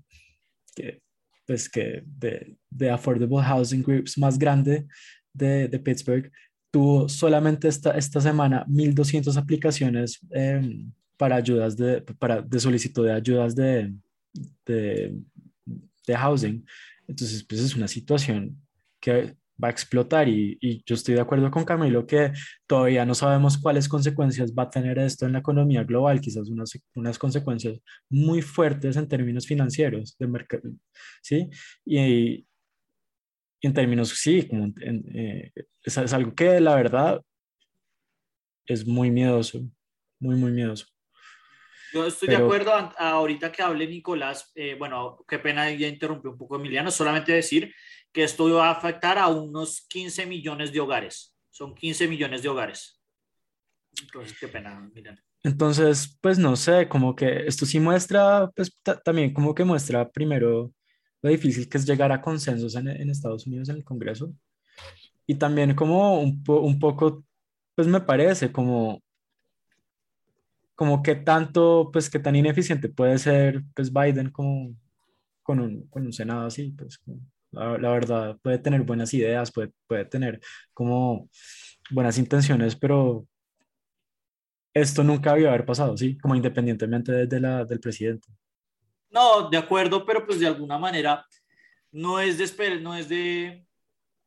pues 1.47 1.69
que 1.69 2.03
de, 2.05 2.57
de 2.69 2.89
affordable 2.89 3.41
housing 3.41 3.81
groups 3.81 4.17
más 4.17 4.37
grande 4.37 4.87
de, 5.33 5.67
de 5.67 5.79
Pittsburgh 5.79 6.31
tuvo 6.73 7.07
solamente 7.07 7.67
esta, 7.67 7.91
esta 7.91 8.19
semana 8.19 8.65
1.200 8.65 9.37
aplicaciones 9.37 10.19
eh, 10.31 10.87
para 11.17 11.35
ayudas 11.35 11.77
de, 11.77 12.01
para, 12.01 12.41
de 12.41 12.59
solicitud 12.59 13.05
de 13.05 13.13
ayudas 13.13 13.55
de, 13.55 13.93
de, 14.65 15.15
de, 16.07 16.15
housing. 16.15 16.65
Entonces, 17.07 17.43
pues 17.43 17.61
es 17.61 17.75
una 17.75 17.87
situación 17.87 18.59
que 18.99 19.35
va 19.63 19.67
a 19.67 19.71
explotar 19.71 20.27
y, 20.27 20.57
y, 20.59 20.83
yo 20.83 20.95
estoy 20.95 21.13
de 21.13 21.21
acuerdo 21.21 21.51
con 21.51 21.63
Camilo 21.63 22.07
que 22.07 22.33
todavía 22.65 23.05
no 23.05 23.13
sabemos 23.13 23.59
cuáles 23.59 23.87
consecuencias 23.87 24.51
va 24.51 24.63
a 24.63 24.69
tener 24.71 24.97
esto 24.97 25.27
en 25.27 25.33
la 25.33 25.39
economía 25.39 25.83
global, 25.83 26.19
quizás 26.19 26.49
unas, 26.49 26.71
unas 26.95 27.19
consecuencias 27.19 27.79
muy 28.09 28.41
fuertes 28.41 28.97
en 28.97 29.07
términos 29.07 29.45
financieros 29.45 30.15
de 30.17 30.27
mercado, 30.27 30.71
¿sí? 31.21 31.49
Y, 31.85 32.47
en 33.63 33.73
términos, 33.73 34.09
sí, 34.09 34.47
como 34.47 34.65
en, 34.65 35.05
eh, 35.15 35.51
es, 35.81 35.97
es, 35.97 36.13
algo 36.13 36.35
que 36.35 36.59
la 36.59 36.75
verdad 36.75 37.21
es 38.65 38.85
muy 38.85 39.09
miedoso, 39.09 39.61
muy, 40.19 40.35
muy 40.35 40.51
miedoso. 40.51 40.85
Yo 41.93 42.05
estoy 42.07 42.27
Pero, 42.27 42.39
de 42.39 42.45
acuerdo, 42.45 42.73
ahorita 42.97 43.51
que 43.51 43.61
hable 43.61 43.87
Nicolás, 43.87 44.51
eh, 44.55 44.75
bueno, 44.77 45.23
qué 45.27 45.39
pena, 45.39 45.71
ya 45.71 45.87
interrumpió 45.87 46.31
un 46.31 46.37
poco 46.37 46.55
Emiliano, 46.55 46.91
solamente 46.91 47.31
decir 47.31 47.73
que 48.11 48.23
esto 48.23 48.51
va 48.53 48.67
a 48.67 48.71
afectar 48.71 49.17
a 49.17 49.27
unos 49.27 49.85
15 49.87 50.25
millones 50.25 50.73
de 50.73 50.79
hogares, 50.79 51.35
son 51.49 51.73
15 51.73 52.07
millones 52.07 52.41
de 52.41 52.49
hogares. 52.49 52.99
Entonces, 54.01 54.37
qué 54.39 54.47
pena, 54.47 54.89
Emiliano. 54.91 55.19
Entonces, 55.43 56.17
pues 56.19 56.39
no 56.39 56.55
sé, 56.55 56.87
como 56.89 57.15
que 57.15 57.45
esto 57.45 57.65
sí 57.65 57.79
muestra, 57.79 58.49
pues 58.55 58.75
también 59.05 59.33
como 59.33 59.53
que 59.53 59.63
muestra 59.63 60.09
primero 60.09 60.73
lo 61.23 61.29
difícil 61.29 61.67
que 61.69 61.77
es 61.77 61.85
llegar 61.85 62.11
a 62.11 62.21
consensos 62.21 62.75
en, 62.75 62.89
en 62.89 63.09
Estados 63.09 63.47
Unidos 63.47 63.69
en 63.69 63.77
el 63.77 63.83
Congreso. 63.83 64.33
Y 65.25 65.35
también 65.35 65.73
como 65.75 66.21
un, 66.21 66.43
po, 66.43 66.59
un 66.59 66.77
poco, 66.79 67.25
pues 67.75 67.87
me 67.87 68.01
parece 68.01 68.51
como, 68.51 69.01
como 70.75 71.01
que 71.01 71.15
tanto, 71.15 71.89
pues 71.93 72.09
que 72.09 72.19
tan 72.19 72.35
ineficiente 72.35 72.89
puede 72.89 73.17
ser 73.17 73.63
pues 73.73 73.91
Biden 73.91 74.31
como 74.31 74.75
con 75.43 75.59
un, 75.59 75.87
con 75.87 76.05
un 76.05 76.13
Senado 76.13 76.47
así, 76.47 76.71
pues 76.77 76.99
la, 77.51 77.77
la, 77.77 77.89
verdad 77.91 78.37
puede 78.41 78.59
tener 78.59 78.81
buenas 78.83 79.13
ideas, 79.13 79.51
puede, 79.51 79.71
puede 79.87 80.05
tener 80.05 80.41
como 80.73 81.29
buenas 81.91 82.17
intenciones, 82.17 82.75
pero 82.75 83.27
esto 84.73 85.03
nunca 85.03 85.31
había 85.31 85.49
haber 85.49 85.65
pasado, 85.65 85.95
¿sí? 85.97 86.17
Como 86.17 86.35
independientemente 86.35 87.11
de, 87.11 87.27
de 87.27 87.39
la, 87.39 87.65
del 87.65 87.79
presidente. 87.79 88.27
No, 89.13 89.49
de 89.49 89.57
acuerdo, 89.57 90.05
pero 90.05 90.25
pues 90.25 90.39
de 90.39 90.47
alguna 90.47 90.77
manera 90.77 91.25
no 91.91 92.19
es 92.19 92.39
de 92.39 92.45
esperar, 92.45 92.81
no 92.81 92.95
es 92.95 93.07
de, 93.07 93.65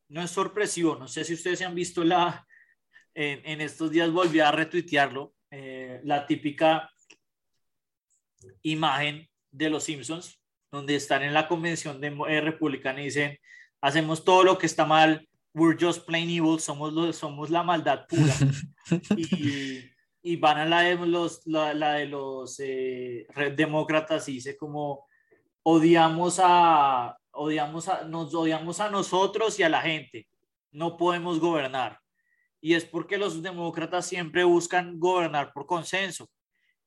no 0.09 0.23
es 0.23 0.31
sorpresivo. 0.31 0.95
No 0.97 1.09
sé 1.09 1.25
si 1.25 1.35
ustedes 1.35 1.61
han 1.63 1.75
visto 1.75 2.05
la, 2.05 2.47
en, 3.13 3.41
en 3.45 3.61
estos 3.61 3.91
días 3.91 4.11
volví 4.13 4.39
a 4.41 4.53
retuitearlo, 4.53 5.35
eh, 5.51 6.01
la 6.05 6.27
típica 6.27 6.91
imagen 8.63 9.29
de 9.51 9.71
los 9.71 9.85
Simpsons, 9.85 10.41
donde 10.71 10.95
están 10.95 11.23
en 11.23 11.35
la 11.35 11.49
convención 11.49 12.01
de, 12.01 12.17
eh, 12.29 12.41
republicana 12.41 13.01
y 13.01 13.07
dicen, 13.07 13.39
hacemos 13.81 14.25
todo 14.25 14.45
lo 14.45 14.59
que 14.59 14.67
está 14.67 14.85
mal, 14.85 15.29
we're 15.55 15.77
just 15.81 16.07
plain 16.07 16.31
evil, 16.31 16.61
somos, 16.61 16.93
lo, 16.93 17.13
somos 17.13 17.51
la 17.51 17.63
maldad 17.63 18.07
pura. 18.07 18.35
y, 19.17 19.91
y, 20.27 20.37
van 20.37 20.59
a 20.59 20.67
la 20.67 20.81
de 20.81 20.97
los, 20.97 21.47
la, 21.47 21.73
la 21.75 21.95
de 21.95 22.07
los 22.07 22.59
eh, 22.59 23.27
demócratas 23.57 24.29
y 24.29 24.35
dice 24.35 24.57
como, 24.57 25.07
odiamos 25.63 26.41
a, 26.43 27.17
odiamos 27.33 27.89
a, 27.89 28.05
nos 28.05 28.35
odiamos 28.35 28.81
a 28.81 28.91
nosotros 28.91 29.59
y 29.59 29.63
a 29.63 29.69
la 29.69 29.83
gente, 29.83 30.29
no 30.73 30.97
podemos 30.97 31.39
gobernar. 31.41 32.01
Y 32.61 32.75
es 32.75 32.85
porque 32.85 33.19
los 33.19 33.43
demócratas 33.43 34.07
siempre 34.07 34.45
buscan 34.45 34.99
gobernar 34.99 35.53
por 35.53 35.67
consenso 35.67 36.29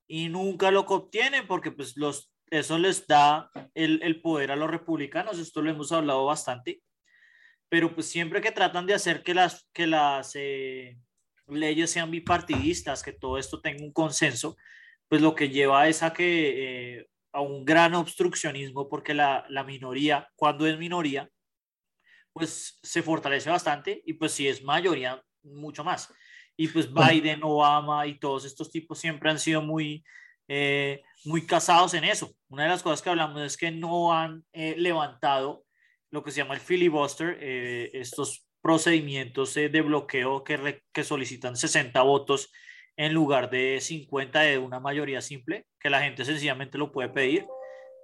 y 0.07 0.27
nunca 0.27 0.71
lo 0.71 0.81
obtienen 0.81 1.47
porque 1.47 1.71
pues 1.71 1.95
los, 1.95 2.33
eso 2.49 2.77
les 2.77 3.07
da 3.07 3.49
el, 3.73 4.01
el 4.03 4.21
poder 4.21 4.51
a 4.51 4.55
los 4.55 4.69
republicanos, 4.69 5.39
esto 5.39 5.61
lo 5.61 5.69
hemos 5.69 5.91
hablado 5.91 6.25
bastante, 6.25 6.81
pero 7.69 7.93
pues 7.93 8.07
siempre 8.07 8.41
que 8.41 8.51
tratan 8.51 8.87
de 8.87 8.95
hacer 8.95 9.23
que 9.23 9.33
las, 9.33 9.69
que 9.71 9.87
las 9.87 10.31
eh, 10.35 10.97
leyes 11.49 11.91
sean 11.91 12.11
bipartidistas, 12.11 13.03
que 13.03 13.13
todo 13.13 13.37
esto 13.37 13.61
tenga 13.61 13.83
un 13.83 13.93
consenso, 13.93 14.57
pues 15.07 15.21
lo 15.21 15.35
que 15.35 15.49
lleva 15.49 15.87
es 15.87 16.03
a 16.03 16.13
que 16.13 16.97
eh, 16.99 17.07
a 17.31 17.41
un 17.41 17.65
gran 17.65 17.95
obstruccionismo 17.95 18.89
porque 18.89 19.13
la, 19.13 19.45
la 19.49 19.63
minoría, 19.63 20.29
cuando 20.35 20.67
es 20.67 20.77
minoría, 20.77 21.29
pues 22.33 22.79
se 22.83 23.01
fortalece 23.01 23.49
bastante 23.49 24.01
y 24.05 24.13
pues 24.13 24.31
si 24.31 24.47
es 24.47 24.63
mayoría, 24.63 25.21
mucho 25.43 25.83
más. 25.83 26.13
Y 26.57 26.67
pues 26.67 26.89
Biden, 26.93 27.43
Obama 27.43 28.05
y 28.07 28.19
todos 28.19 28.45
estos 28.45 28.71
tipos 28.71 28.99
siempre 28.99 29.29
han 29.29 29.39
sido 29.39 29.61
muy, 29.61 30.03
eh, 30.47 31.01
muy 31.23 31.45
casados 31.45 31.93
en 31.93 32.03
eso. 32.03 32.31
Una 32.49 32.63
de 32.63 32.69
las 32.69 32.83
cosas 32.83 33.01
que 33.01 33.09
hablamos 33.09 33.41
es 33.41 33.55
que 33.55 33.71
no 33.71 34.13
han 34.13 34.43
eh, 34.51 34.75
levantado 34.77 35.65
lo 36.11 36.23
que 36.23 36.31
se 36.31 36.37
llama 36.37 36.55
el 36.55 36.59
filibuster, 36.59 37.37
eh, 37.39 37.91
estos 37.93 38.48
procedimientos 38.61 39.53
de 39.53 39.81
bloqueo 39.81 40.43
que, 40.43 40.83
que 40.91 41.03
solicitan 41.03 41.55
60 41.55 42.01
votos 42.01 42.51
en 42.97 43.13
lugar 43.13 43.49
de 43.49 43.79
50 43.81 44.41
de 44.41 44.57
una 44.57 44.79
mayoría 44.79 45.21
simple, 45.21 45.65
que 45.79 45.89
la 45.89 46.01
gente 46.01 46.25
sencillamente 46.25 46.77
lo 46.77 46.91
puede 46.91 47.09
pedir, 47.09 47.45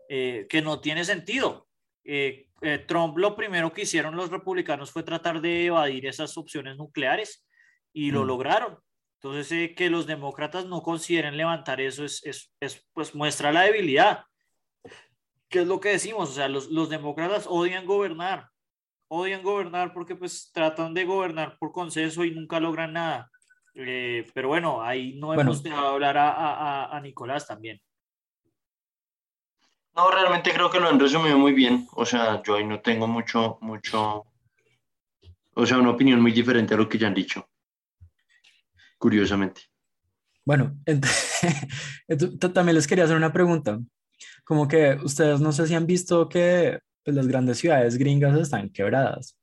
que 0.08 0.62
no 0.64 0.80
tiene 0.80 1.04
sentido. 1.04 1.68
Trump 2.88 3.18
lo 3.18 3.36
primero 3.36 3.74
que 3.74 3.82
hicieron 3.82 4.16
los 4.16 4.30
republicanos 4.30 4.92
fue 4.92 5.04
tratar 5.04 5.42
de 5.42 5.66
evadir 5.66 6.06
esas 6.06 6.38
opciones 6.38 6.78
nucleares 6.78 7.46
y 7.92 8.12
lo 8.12 8.24
mm. 8.24 8.28
lograron. 8.28 8.80
Entonces, 9.26 9.52
eh, 9.52 9.74
que 9.74 9.90
los 9.90 10.06
demócratas 10.06 10.66
no 10.66 10.84
consideren 10.84 11.38
levantar 11.38 11.82
eso 11.82 12.06
es, 12.06 12.24
es, 12.26 12.54
es, 12.60 12.86
pues 12.94 13.16
muestra 13.16 13.52
la 13.52 13.64
debilidad. 13.64 14.26
¿Qué 15.50 15.62
es 15.62 15.68
lo 15.68 15.80
que 15.80 15.90
decimos? 15.90 16.30
O 16.30 16.34
sea, 16.34 16.48
los, 16.48 16.70
los 16.70 16.90
demócratas 16.90 17.48
odian 17.48 17.88
gobernar, 17.88 18.50
odian 19.08 19.44
gobernar 19.44 19.94
porque 19.94 20.16
pues 20.16 20.52
tratan 20.54 20.94
de 20.94 21.06
gobernar 21.06 21.58
por 21.60 21.72
consenso 21.72 22.24
y 22.24 22.32
nunca 22.32 22.60
logran 22.60 22.94
nada. 22.94 23.32
Eh, 23.74 24.26
pero 24.34 24.48
bueno, 24.48 24.82
ahí 24.82 25.16
no 25.20 25.34
hemos 25.34 25.62
dejado 25.62 25.90
hablar 25.90 26.18
a, 26.18 26.32
a, 26.32 26.98
a, 26.98 27.02
Nicolás 27.02 27.46
también. 27.46 27.82
No, 29.96 30.12
realmente 30.12 30.54
creo 30.54 30.70
que 30.70 30.80
lo 30.80 30.88
han 30.88 31.00
resumido 31.00 31.38
muy 31.38 31.54
bien. 31.54 31.88
O 31.94 32.06
sea, 32.06 32.42
yo 32.42 32.56
ahí 32.56 32.66
no 32.66 32.80
tengo 32.82 33.08
mucho, 33.08 33.58
mucho, 33.62 34.26
o 35.54 35.66
sea, 35.66 35.78
una 35.78 35.92
opinión 35.92 36.22
muy 36.22 36.32
diferente 36.32 36.74
a 36.74 36.78
lo 36.78 36.88
que 36.88 36.98
ya 36.98 37.08
han 37.08 37.14
dicho 37.14 37.48
curiosamente. 38.98 39.62
Bueno, 40.44 40.78
también 42.54 42.76
les 42.76 42.88
quería 42.88 43.04
hacer 43.04 43.18
una 43.18 43.34
pregunta. 43.34 43.80
Como 44.44 44.68
que 44.68 44.98
ustedes 45.04 45.40
no 45.42 45.52
sé 45.52 45.68
si 45.68 45.76
han 45.76 45.86
visto 45.86 46.30
que 46.30 46.80
pues, 47.06 47.16
las 47.16 47.28
grandes 47.28 47.60
ciudades 47.60 47.98
gringas 47.98 48.38
están 48.38 48.70
quebradas. 48.70 49.38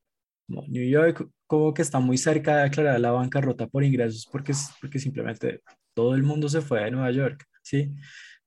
New 0.48 0.86
York 0.86 1.26
como 1.46 1.72
que 1.72 1.82
está 1.82 2.00
muy 2.00 2.18
cerca 2.18 2.56
de 2.56 2.62
declarar 2.64 3.00
la 3.00 3.12
bancarrota 3.12 3.66
por 3.66 3.84
ingresos 3.84 4.28
porque, 4.30 4.52
porque 4.80 4.98
simplemente 4.98 5.62
todo 5.94 6.14
el 6.14 6.22
mundo 6.22 6.48
se 6.48 6.60
fue 6.60 6.84
de 6.84 6.90
Nueva 6.90 7.10
York, 7.10 7.46
¿sí? 7.62 7.94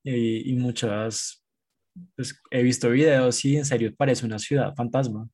Y, 0.04 0.52
y 0.52 0.56
muchas, 0.56 1.44
pues 2.16 2.40
he 2.52 2.62
visto 2.62 2.90
videos 2.90 3.44
y 3.46 3.58
en 3.58 3.66
serio 3.66 3.94
parece 3.96 4.26
una 4.26 4.38
ciudad 4.38 4.76
fantasma. 4.76 5.28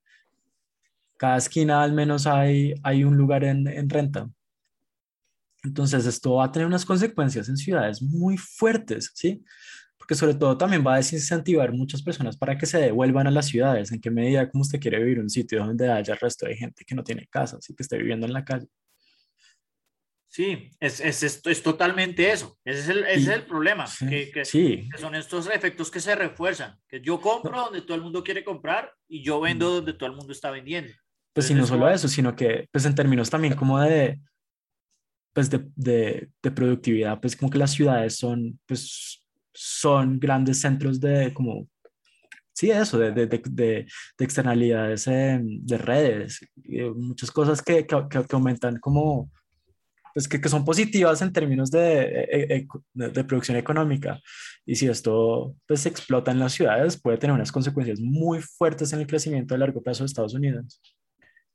Cada 1.18 1.38
esquina 1.38 1.84
al 1.84 1.94
menos 1.94 2.28
hay, 2.28 2.74
hay 2.84 3.04
un 3.04 3.18
lugar 3.18 3.44
en, 3.44 3.68
en 3.68 3.90
renta. 3.90 4.30
Entonces, 5.64 6.06
esto 6.06 6.36
va 6.36 6.46
a 6.46 6.52
tener 6.52 6.68
unas 6.68 6.86
consecuencias 6.86 7.48
en 7.48 7.58
ciudades 7.58 8.02
muy 8.02 8.38
fuertes, 8.38 9.12
¿sí? 9.14 9.44
Porque 10.02 10.16
sobre 10.16 10.34
todo 10.34 10.58
también 10.58 10.84
va 10.86 10.96
a 10.96 10.98
desincentivar 10.98 11.72
muchas 11.74 12.02
personas 12.02 12.36
para 12.36 12.58
que 12.58 12.66
se 12.66 12.80
devuelvan 12.80 13.28
a 13.28 13.32
las 13.32 13.46
ciudades. 13.46 13.92
¿En 13.92 14.02
qué 14.02 14.10
medida 14.10 14.50
como 14.50 14.64
usted 14.64 14.80
quiere 14.80 14.98
vivir 14.98 15.20
un 15.20 15.30
sitio 15.30 15.64
donde 15.64 15.92
haya 15.92 16.16
el 16.16 16.20
resto 16.20 16.48
de 16.48 16.56
gente 16.56 16.84
que 16.84 16.96
no 16.96 17.04
tiene 17.04 17.28
casa, 17.28 17.58
así 17.58 17.76
que 17.76 17.84
esté 17.84 18.00
viviendo 18.00 18.26
en 18.26 18.34
la 18.34 18.44
calle? 18.44 18.66
Sí, 20.28 20.72
es, 20.80 21.00
es, 21.02 21.44
es, 21.46 21.62
totalmente 21.62 22.32
eso. 22.32 22.58
Ese 22.66 22.80
es 22.80 22.90
el, 22.90 23.04
ese 23.04 23.20
es 23.20 23.28
el 23.28 23.46
problema. 23.46 23.86
que, 24.10 24.32
que, 24.32 24.44
sí. 24.44 24.90
que, 24.92 24.98
son 24.98 25.14
estos 25.14 25.48
efectos 25.48 25.92
que 25.92 26.00
se 26.00 26.16
refuerzan. 26.16 26.80
Que 26.88 27.00
yo 27.00 27.22
compro 27.22 27.66
donde 27.66 27.84
todo 27.84 27.94
el 27.94 28.02
mundo 28.02 28.24
quiere 28.24 28.44
comprar 28.44 28.92
y 29.08 29.22
yo 29.24 29.40
vendo 29.40 29.70
mm. 29.70 29.74
donde 29.76 29.94
todo 29.94 30.10
el 30.10 30.16
mundo 30.16 30.34
está 30.34 30.50
vendiendo. 30.50 30.92
Pues 31.32 31.46
sí, 31.46 31.54
no 31.54 31.68
solo 31.68 31.88
eso, 31.92 32.08
sino 32.08 32.36
que 32.36 32.68
pues 32.72 32.86
en 32.86 32.96
términos 32.96 33.30
también 33.30 33.54
como 33.54 33.80
de, 33.80 34.20
pues 35.32 35.48
de, 35.52 35.70
de, 35.76 36.32
de, 36.42 36.52
productividad, 36.52 37.22
pues 37.22 37.36
como 37.36 37.52
que 37.52 37.60
las 37.60 37.72
ciudades 37.72 38.18
son, 38.18 38.60
pues 38.66 39.21
son 39.54 40.20
grandes 40.20 40.62
centros 40.62 41.00
de 41.00 41.34
como, 41.34 41.68
sí, 42.54 42.72
eso, 42.72 42.98
de, 42.98 43.12
de, 43.12 43.28
de 43.28 43.88
externalidades 44.20 45.06
de 45.06 45.78
redes, 45.78 46.40
muchas 46.96 47.32
cosas 47.32 47.62
que, 47.62 47.86
que, 47.86 47.98
que, 48.10 48.36
aumentan 48.36 48.78
como, 48.80 49.32
pues 50.14 50.28
que, 50.28 50.40
que, 50.40 50.50
son 50.50 50.66
positivas 50.66 51.22
en 51.22 51.34
términos 51.34 51.72
de, 51.72 52.04
e, 52.04 52.56
e, 52.56 52.68
de, 52.94 53.24
producción 53.24 53.58
económica. 53.58 54.20
Y 54.66 54.76
si 54.76 54.88
esto 54.88 55.56
pues 55.68 55.86
explota 55.86 56.32
en 56.32 56.40
las 56.40 56.54
ciudades, 56.54 57.02
puede 57.02 57.18
tener 57.18 57.34
unas 57.34 57.52
consecuencias 57.52 58.00
muy 58.00 58.42
fuertes 58.42 58.94
en 58.94 59.00
el 59.00 59.08
crecimiento 59.08 59.56
a 59.56 59.58
largo 59.58 59.82
plazo 59.82 60.04
de 60.04 60.08
Estados 60.08 60.34
Unidos. 60.34 60.82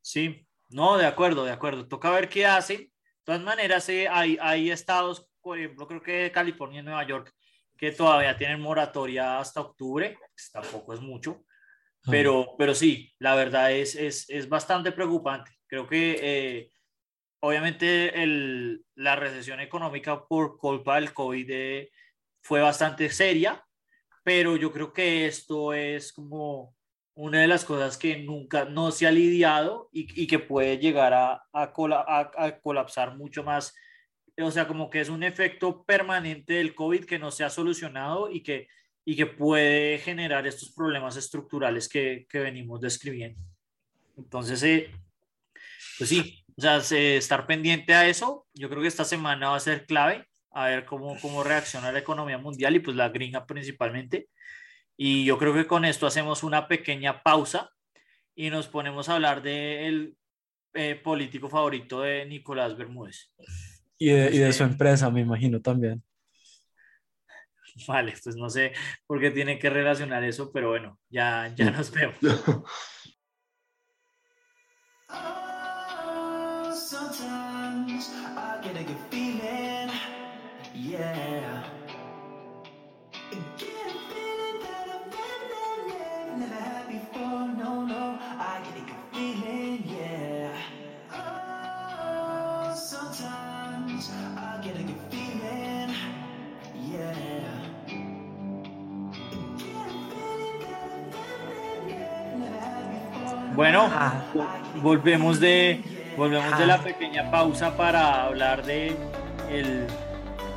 Sí, 0.01 0.47
no, 0.71 0.97
de 0.97 1.07
acuerdo, 1.07 1.45
de 1.45 1.53
acuerdo. 1.53 1.87
Toca 1.87 2.11
ver 2.11 2.29
qué 2.29 2.47
hacen 2.47 2.91
todas 3.27 3.43
maneras, 3.43 3.89
eh, 3.89 4.07
hay, 4.09 4.39
hay 4.41 4.71
estados, 4.71 5.29
por 5.43 5.59
ejemplo, 5.59 5.87
creo 5.89 6.01
que 6.01 6.31
California 6.33 6.81
y 6.81 6.85
Nueva 6.85 7.07
York, 7.07 7.35
que 7.77 7.93
todavía 7.93 8.37
tienen 8.37 8.61
moratoria 8.61 9.39
hasta 9.39 9.61
octubre, 9.61 10.19
pues 10.31 10.51
tampoco 10.53 10.95
es 10.95 11.01
mucho, 11.01 11.45
pero, 12.09 12.55
pero 12.57 12.75
sí, 12.75 13.13
la 13.19 13.35
verdad 13.35 13.73
es, 13.73 13.97
es, 13.97 14.31
es 14.31 14.49
bastante 14.49 14.93
preocupante. 14.93 15.51
Creo 15.67 15.89
que 15.89 16.19
eh, 16.23 16.73
obviamente 17.41 18.23
el, 18.23 18.85
la 18.95 19.17
recesión 19.17 19.61
económica 19.61 20.27
por 20.27 20.57
culpa 20.57 20.97
del 20.97 21.13
COVID 21.13 21.47
eh, 21.51 21.91
fue 22.43 22.61
bastante 22.61 23.11
seria, 23.11 23.65
pero 24.23 24.57
yo 24.57 24.73
creo 24.73 24.93
que 24.93 25.27
esto 25.27 25.73
es 25.73 26.13
como 26.13 26.77
una 27.15 27.41
de 27.41 27.49
las 27.49 27.65
cosas 27.65 27.97
que 27.97 28.19
nunca 28.19 28.67
no 28.67 28.91
se 28.91 29.07
ha 29.07 29.11
lidiado 29.11 29.89
y, 29.91 30.23
y 30.23 30.27
que 30.27 30.39
puede 30.39 30.79
llegar 30.79 31.15
a, 31.15 31.43
a, 31.53 31.73
a, 32.37 32.61
colapsar 32.61 33.17
mucho 33.17 33.43
más. 33.43 33.75
O 34.39 34.51
sea, 34.51 34.69
como 34.69 34.91
que 34.91 35.01
es 35.01 35.09
un 35.09 35.23
efecto 35.23 35.85
permanente 35.85 36.55
del 36.55 36.75
COVID 36.75 37.05
que 37.05 37.19
no 37.19 37.31
se 37.31 37.45
ha 37.45 37.51
solucionado 37.51 38.31
y 38.31 38.43
que, 38.43 38.69
y 39.05 39.17
que 39.17 39.27
puede 39.27 39.99
generar 39.99 40.47
estos 40.47 40.73
problemas 40.73 41.17
estructurales 41.17 41.89
que, 41.89 42.27
que 42.29 42.41
venimos 42.41 42.81
describiendo. 42.81 43.41
Entonces, 44.17 44.63
eh, 44.63 44.91
pues 45.99 46.11
sí, 46.11 46.45
o 46.57 46.61
sea, 46.61 46.77
estar 46.79 47.47
pendiente 47.47 47.95
a 47.95 48.09
eso, 48.09 48.47
yo 48.55 48.69
creo 48.69 48.83
que 48.83 48.89
esta 48.89 49.05
semana 49.05 49.51
va 49.51 49.57
a 49.57 49.61
ser 49.61 49.87
clave, 49.87 50.27
a 50.51 50.69
ver 50.69 50.85
cómo, 50.85 51.19
cómo 51.21 51.45
reacciona 51.45 51.93
la 51.93 51.99
economía 51.99 52.39
mundial 52.39 52.77
y 52.77 52.81
pues 52.81 52.97
la 52.97 53.09
gringa 53.09 53.47
principalmente 53.47 54.29
y 54.97 55.25
yo 55.25 55.39
creo 55.39 55.53
que 55.53 55.67
con 55.67 55.85
esto 55.85 56.07
hacemos 56.07 56.43
una 56.43 56.69
pequeña 56.69 57.23
pausa 57.23 57.71
y 58.35 58.51
nos 58.51 58.69
ponemos 58.69 59.09
a 59.09 59.15
hablar 59.15 59.43
del 59.43 60.17
de 60.73 60.91
eh, 60.91 60.95
político 60.95 61.49
favorito 61.49 62.01
de 62.01 62.25
Nicolás 62.27 62.77
Bermúdez. 62.77 63.31
Y 63.99 64.11
de, 64.11 64.35
y 64.35 64.39
de 64.39 64.53
su 64.53 64.63
empresa, 64.63 65.11
me 65.11 65.21
imagino 65.21 65.61
también. 65.61 66.03
Vale, 67.87 68.15
pues 68.23 68.37
no 68.37 68.49
sé 68.49 68.73
por 69.07 69.21
qué 69.21 69.31
tiene 69.31 69.59
que 69.59 69.69
relacionar 69.69 70.25
eso, 70.25 70.51
pero 70.53 70.71
bueno, 70.71 70.99
ya, 71.11 71.53
ya 71.55 71.71
nos 71.71 71.91
vemos. 71.91 72.17
Bueno, 103.57 103.89
Ah. 103.93 104.13
volvemos 104.83 105.41
de 105.41 105.81
volvemos 106.17 106.57
de 106.59 106.65
Ah. 106.65 106.67
la 106.67 106.79
pequeña 106.79 107.31
pausa 107.31 107.77
para 107.77 108.25
hablar 108.25 108.63
de 108.65 108.97
el 109.51 109.87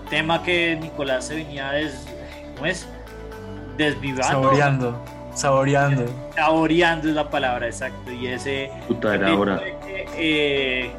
tema 0.09 0.41
que 0.43 0.77
Nicolás 0.79 1.27
se 1.27 1.35
venía 1.35 1.71
des, 1.71 2.05
¿cómo 2.55 2.65
es? 2.67 2.87
desvivando, 3.77 4.23
Saboreando, 4.27 5.05
saboreando. 5.33 6.05
saboreando 6.35 7.07
es 7.07 7.15
la 7.15 7.29
palabra 7.29 7.65
exacto 7.67 8.11
y 8.11 8.27
ese 8.27 8.69
Puta, 8.89 9.15
era 9.15 9.29
hecho 9.29 9.39
hora. 9.39 9.55
de 9.55 9.77
que, 9.85 10.07
eh, 10.17 10.91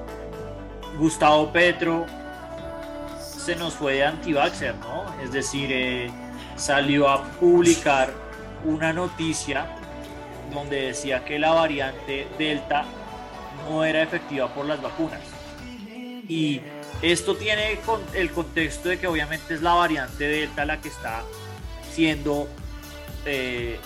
Gustavo 0.98 1.52
Petro 1.52 2.06
se 3.18 3.54
nos 3.56 3.74
fue 3.74 3.94
de 3.94 4.04
antivaxer, 4.06 4.74
¿no? 4.76 5.04
Es 5.22 5.30
decir, 5.32 5.68
eh, 5.70 6.10
salió 6.56 7.08
a 7.10 7.22
publicar 7.38 8.08
una 8.64 8.92
noticia 8.94 9.66
donde 10.52 10.82
decía 10.82 11.24
que 11.24 11.38
la 11.38 11.50
variante 11.52 12.26
Delta 12.38 12.84
no 13.68 13.84
era 13.84 14.02
efectiva 14.02 14.52
por 14.54 14.66
las 14.66 14.80
vacunas. 14.82 15.20
Y 16.28 16.60
esto 17.02 17.34
tiene 17.36 17.78
el 18.14 18.30
contexto 18.30 18.88
de 18.88 18.98
que 18.98 19.06
obviamente 19.06 19.54
es 19.54 19.62
la 19.62 19.74
variante 19.74 20.24
Delta 20.28 20.64
la 20.64 20.80
que 20.80 20.88
está 20.88 21.22
siendo 21.92 22.48
eh, 23.26 23.78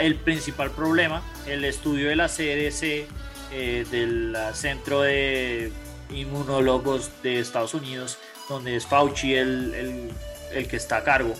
el 0.00 0.14
principal 0.16 0.70
problema. 0.70 1.22
El 1.46 1.64
estudio 1.64 2.08
de 2.08 2.16
la 2.16 2.28
CDC, 2.28 3.06
eh, 3.52 3.84
del 3.90 4.36
Centro 4.54 5.02
de 5.02 5.72
Inmunólogos 6.10 7.10
de 7.22 7.40
Estados 7.40 7.74
Unidos, 7.74 8.18
donde 8.48 8.76
es 8.76 8.86
Fauci 8.86 9.34
el, 9.34 10.10
el- 10.54 10.68
que 10.68 10.76
está 10.76 10.98
a 10.98 11.04
cargo. 11.04 11.34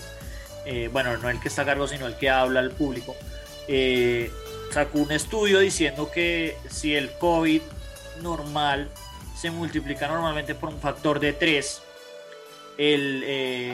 Eh, 0.65 0.89
bueno, 0.91 1.15
no 1.17 1.29
el 1.29 1.39
que 1.39 1.47
está 1.47 1.61
a 1.61 1.65
cargo, 1.65 1.87
sino 1.87 2.07
el 2.07 2.17
que 2.17 2.29
habla 2.29 2.59
al 2.59 2.71
público. 2.71 3.15
Sacó 4.73 4.99
un 4.99 5.11
estudio 5.11 5.59
diciendo 5.59 6.09
que 6.11 6.57
si 6.69 6.95
el 6.95 7.11
COVID 7.19 7.61
normal 8.21 8.89
se 9.39 9.51
multiplica 9.51 10.07
normalmente 10.07 10.55
por 10.55 10.69
un 10.69 10.79
factor 10.79 11.19
de 11.19 11.33
3, 11.33 11.81
el, 12.77 13.23
eh, 13.25 13.73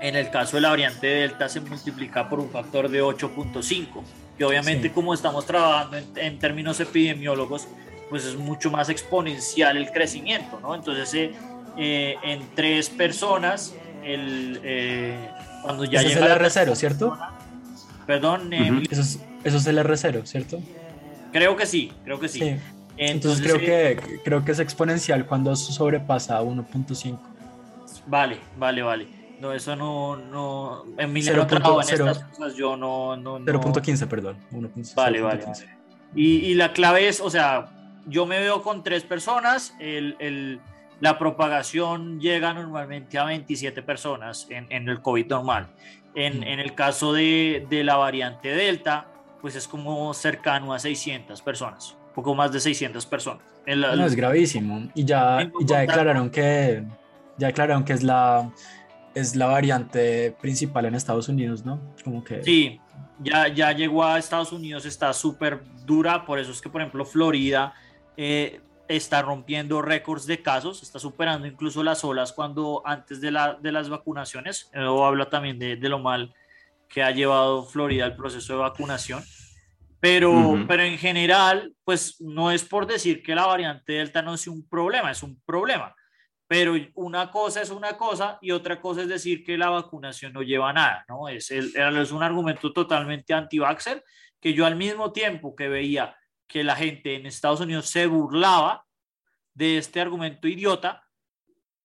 en 0.00 0.16
el 0.16 0.30
caso 0.30 0.56
de 0.56 0.62
la 0.62 0.70
variante 0.70 1.06
Delta 1.06 1.48
se 1.48 1.60
multiplica 1.60 2.28
por 2.28 2.40
un 2.40 2.50
factor 2.50 2.88
de 2.88 3.02
8.5, 3.02 4.02
que 4.38 4.44
obviamente 4.44 4.88
Sí. 4.88 4.94
como 4.94 5.12
estamos 5.12 5.44
trabajando 5.46 5.98
en, 5.98 6.06
en 6.16 6.38
términos 6.38 6.80
epidemiólogos, 6.80 7.68
pues 8.08 8.24
es 8.24 8.36
mucho 8.36 8.70
más 8.70 8.88
exponencial 8.88 9.76
el 9.76 9.90
crecimiento, 9.90 10.58
¿no? 10.60 10.74
Entonces, 10.74 11.12
eh, 11.14 11.34
eh, 11.76 12.16
en 12.22 12.42
tres 12.54 12.88
personas, 12.90 13.74
el, 14.02 14.60
cuando 15.62 15.84
ya 15.84 16.00
Ese 16.00 16.08
es 16.08 16.14
llega 16.14 16.32
el 16.34 16.42
la 16.42 16.48
R0, 16.48 16.74
¿cierto? 16.74 17.18
Perdón, 18.06 18.52
Ujú. 18.52 18.82
Eso 18.90 19.00
es, 19.00 19.18
eso 19.44 19.56
es 19.56 19.66
el 19.66 19.78
R0, 19.78 20.24
¿cierto? 20.26 20.60
creo 21.32 21.56
que 21.56 21.64
sí, 21.66 21.90
creo 22.04 22.20
que 22.20 22.28
sí. 22.28 22.40
Sí. 22.40 22.56
Entonces, 22.98 23.40
creo, 23.42 23.56
eh, 23.56 23.96
que, 23.96 24.20
creo 24.22 24.44
que 24.44 24.52
es 24.52 24.58
exponencial 24.60 25.24
cuando 25.26 25.56
sobrepasa 25.56 26.42
1.5. 26.42 27.18
Vale, 28.06 28.38
vale, 28.58 28.82
vale. 28.82 29.08
No, 29.40 29.52
eso 29.52 29.74
no, 29.74 30.16
no, 30.16 30.84
en 30.98 31.12
mi 31.12 31.20
no 31.22 31.46
trabajo 31.46 31.80
en 31.82 31.88
estas 31.88 32.18
cosas, 32.24 32.54
yo 32.54 32.76
no, 32.76 33.16
no, 33.16 33.38
no. 33.38 33.44
0.15, 33.46 34.06
perdón. 34.06 34.36
1.15, 34.52 34.94
Vale, 34.94 35.20
vale, 35.20 35.42
0.15. 35.44 35.46
vale. 35.46 35.78
Y, 36.14 36.36
y 36.46 36.54
la 36.54 36.72
clave 36.72 37.08
es, 37.08 37.20
o 37.20 37.30
sea, 37.30 37.70
yo 38.06 38.26
me 38.26 38.38
veo 38.38 38.62
con 38.62 38.84
tres 38.84 39.02
personas, 39.04 39.74
el, 39.80 40.16
el- 40.20 40.60
la 41.00 41.18
propagación 41.18 42.20
llega 42.20 42.54
normalmente 42.54 43.18
a 43.18 43.24
27 43.24 43.82
personas 43.82 44.46
en, 44.50 44.66
en 44.70 44.88
el 44.88 45.00
COVID 45.02 45.26
normal. 45.26 45.66
En, 46.14 46.40
Mm. 46.40 46.42
en 46.44 46.60
el 46.60 46.74
caso 46.74 47.12
de, 47.12 47.66
de 47.68 47.82
la 47.82 47.96
variante 47.96 48.50
Delta, 48.50 49.06
pues 49.42 49.56
es 49.56 49.68
como 49.68 50.14
cercano 50.14 50.72
a 50.72 50.78
600 50.78 51.42
personas, 51.42 51.96
poco 52.14 52.34
más 52.34 52.52
de 52.52 52.60
600 52.60 53.04
personas. 53.04 53.42
En 53.66 53.80
la- 53.82 53.94
No, 53.94 54.06
es 54.06 54.14
gravísimo. 54.14 54.88
Y 54.94 55.04
ya, 55.04 55.50
y 55.60 55.66
ya 55.66 55.80
declararon 55.80 56.30
que 56.30 56.84
ya 57.36 57.48
declararon 57.48 57.84
que 57.84 57.92
es 57.92 58.02
la 58.02 58.50
es 59.14 59.36
la 59.36 59.46
variante 59.46 60.34
principal 60.40 60.86
en 60.86 60.94
Estados 60.94 61.28
Unidos, 61.28 61.66
¿no? 61.66 61.78
Como 62.02 62.24
que 62.24 62.42
Sí, 62.42 62.80
ya, 63.22 63.48
ya 63.48 63.72
llegó 63.72 64.04
a 64.04 64.18
Estados 64.18 64.52
Unidos, 64.52 64.86
está 64.86 65.12
súper 65.12 65.60
dura, 65.84 66.24
por 66.24 66.38
eso 66.38 66.50
es 66.50 66.62
que, 66.62 66.70
por 66.70 66.80
ejemplo, 66.80 67.04
Florida 67.04 67.74
eh, 68.16 68.60
está 68.88 69.20
rompiendo 69.20 69.82
récords 69.82 70.26
de 70.26 70.40
casos, 70.40 70.82
está 70.82 70.98
superando 70.98 71.46
incluso 71.46 71.82
las 71.82 72.02
olas 72.04 72.32
cuando 72.32 72.80
antes 72.86 73.20
de, 73.20 73.30
la, 73.30 73.54
de 73.60 73.70
las 73.70 73.90
vacunaciones, 73.90 74.70
o 74.74 75.04
habla 75.04 75.28
también 75.28 75.58
de, 75.58 75.76
de 75.76 75.88
lo 75.90 75.98
mal 75.98 76.32
que 76.92 77.02
ha 77.02 77.10
llevado 77.10 77.64
Florida 77.64 78.04
el 78.06 78.14
proceso 78.16 78.52
de 78.52 78.58
vacunación. 78.60 79.22
Pero, 79.98 80.30
pero 80.66 80.82
en 80.82 80.98
general, 80.98 81.72
pues 81.84 82.20
no 82.20 82.50
es 82.50 82.64
por 82.64 82.86
decir 82.86 83.22
que 83.22 83.34
la 83.34 83.46
variante 83.46 83.94
Delta 83.94 84.20
no 84.20 84.36
sea 84.36 84.52
un 84.52 84.68
problema, 84.68 85.10
es 85.10 85.22
un 85.22 85.40
problema. 85.46 85.94
Pero 86.48 86.74
una 86.94 87.30
cosa 87.30 87.62
es 87.62 87.70
una 87.70 87.96
cosa 87.96 88.36
y 88.42 88.50
otra 88.50 88.80
cosa 88.80 89.02
es 89.02 89.08
decir 89.08 89.42
que 89.44 89.56
la 89.56 89.70
vacunación 89.70 90.32
no 90.32 90.42
lleva 90.42 90.70
a 90.70 90.72
nada, 90.72 91.04
¿no? 91.08 91.28
Es, 91.28 91.50
el- 91.50 91.72
es 91.76 92.10
un 92.12 92.22
argumento 92.22 92.72
totalmente 92.72 93.32
anti-vaxxer 93.32 94.04
que 94.40 94.52
yo 94.52 94.66
al 94.66 94.76
mismo 94.76 95.12
tiempo 95.12 95.54
que 95.54 95.68
veía 95.68 96.14
que 96.48 96.62
la 96.64 96.74
gente 96.76 97.14
en 97.14 97.24
Estados 97.26 97.60
Unidos 97.60 97.86
se 97.88 98.06
burlaba 98.06 98.84
de 99.54 99.78
este 99.78 100.00
argumento 100.00 100.48
idiota, 100.48 101.04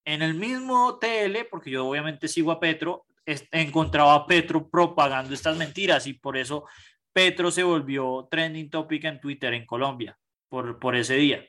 en 0.04 0.22
el 0.22 0.34
mismo 0.34 0.98
TL, 1.00 1.46
porque 1.50 1.70
yo 1.72 1.88
obviamente 1.88 2.28
sigo 2.28 2.52
a 2.52 2.60
Petro, 2.60 3.06
es- 3.06 3.07
encontraba 3.52 4.14
a 4.16 4.26
Petro 4.26 4.70
propagando 4.70 5.34
estas 5.34 5.58
mentiras 5.58 6.08
y 6.08 6.14
por 6.14 6.38
eso 6.38 6.66
Petro 7.14 7.52
se 7.52 7.64
volvió 7.64 8.28
trending 8.32 8.70
topic 8.70 9.04
en 9.06 9.20
Twitter 9.20 9.54
en 9.54 9.66
Colombia 9.66 10.18
por, 10.50 10.80
por 10.80 10.96
ese 10.96 11.16
día. 11.16 11.46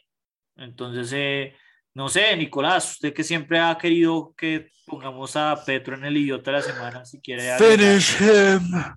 Entonces, 0.57 1.13
eh, 1.15 1.55
no 1.95 2.09
sé, 2.09 2.37
Nicolás, 2.37 2.93
usted 2.93 3.13
que 3.13 3.23
siempre 3.23 3.61
ha 3.61 3.77
querido 3.79 4.35
que 4.37 4.71
pongamos 4.87 5.37
a 5.37 5.63
Petro 5.65 5.95
en 5.95 6.05
el 6.05 6.17
idiota 6.17 6.51
de 6.51 6.57
la 6.57 6.63
semana, 6.63 7.05
si 7.05 7.21
quiere. 7.21 7.51
agregar- 7.53 8.01
him. 8.61 8.95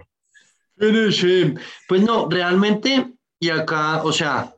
Finish 0.77 1.23
him. 1.23 1.55
Pues 1.87 2.01
no, 2.01 2.27
realmente, 2.29 3.13
y 3.39 3.49
acá, 3.49 4.01
o 4.03 4.11
sea, 4.11 4.55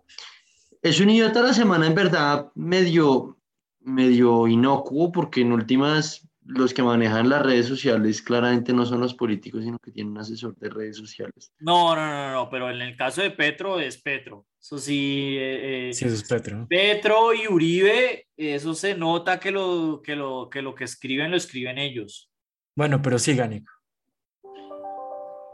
es 0.81 0.99
un 0.99 1.09
idiota 1.09 1.41
de 1.41 1.47
la 1.47 1.53
semana 1.53 1.87
en 1.87 1.95
verdad 1.95 2.51
medio, 2.55 3.37
medio 3.81 4.47
inocuo, 4.47 5.11
porque 5.11 5.41
en 5.41 5.51
últimas 5.51 6.27
los 6.45 6.73
que 6.73 6.83
manejan 6.83 7.29
las 7.29 7.41
redes 7.41 7.67
sociales 7.67 8.21
claramente 8.21 8.73
no 8.73 8.85
son 8.85 8.99
los 9.01 9.13
políticos, 9.13 9.63
sino 9.63 9.77
que 9.79 9.91
tienen 9.91 10.11
un 10.11 10.19
asesor 10.19 10.55
de 10.57 10.69
redes 10.69 10.97
sociales. 10.97 11.51
No, 11.59 11.95
no, 11.95 12.05
no, 12.05 12.31
no, 12.33 12.49
pero 12.49 12.69
en 12.69 12.81
el 12.81 12.95
caso 12.97 13.21
de 13.21 13.31
Petro 13.31 13.79
es 13.79 14.01
Petro. 14.01 14.45
Eso 14.59 14.77
sí, 14.77 15.35
eh, 15.37 15.89
eh, 15.89 15.93
Sí, 15.93 16.05
eso 16.05 16.15
es 16.15 16.23
Petro. 16.27 16.65
Petro 16.69 17.33
y 17.33 17.47
Uribe, 17.47 18.27
eso 18.37 18.73
se 18.73 18.95
nota 18.95 19.39
que 19.39 19.51
lo 19.51 20.01
que, 20.03 20.15
lo, 20.15 20.49
que 20.49 20.61
lo 20.61 20.73
que 20.75 20.83
escriben 20.85 21.31
lo 21.31 21.37
escriben 21.37 21.77
ellos. 21.77 22.29
Bueno, 22.75 23.01
pero 23.01 23.19
siga, 23.19 23.47
Nico. 23.47 23.71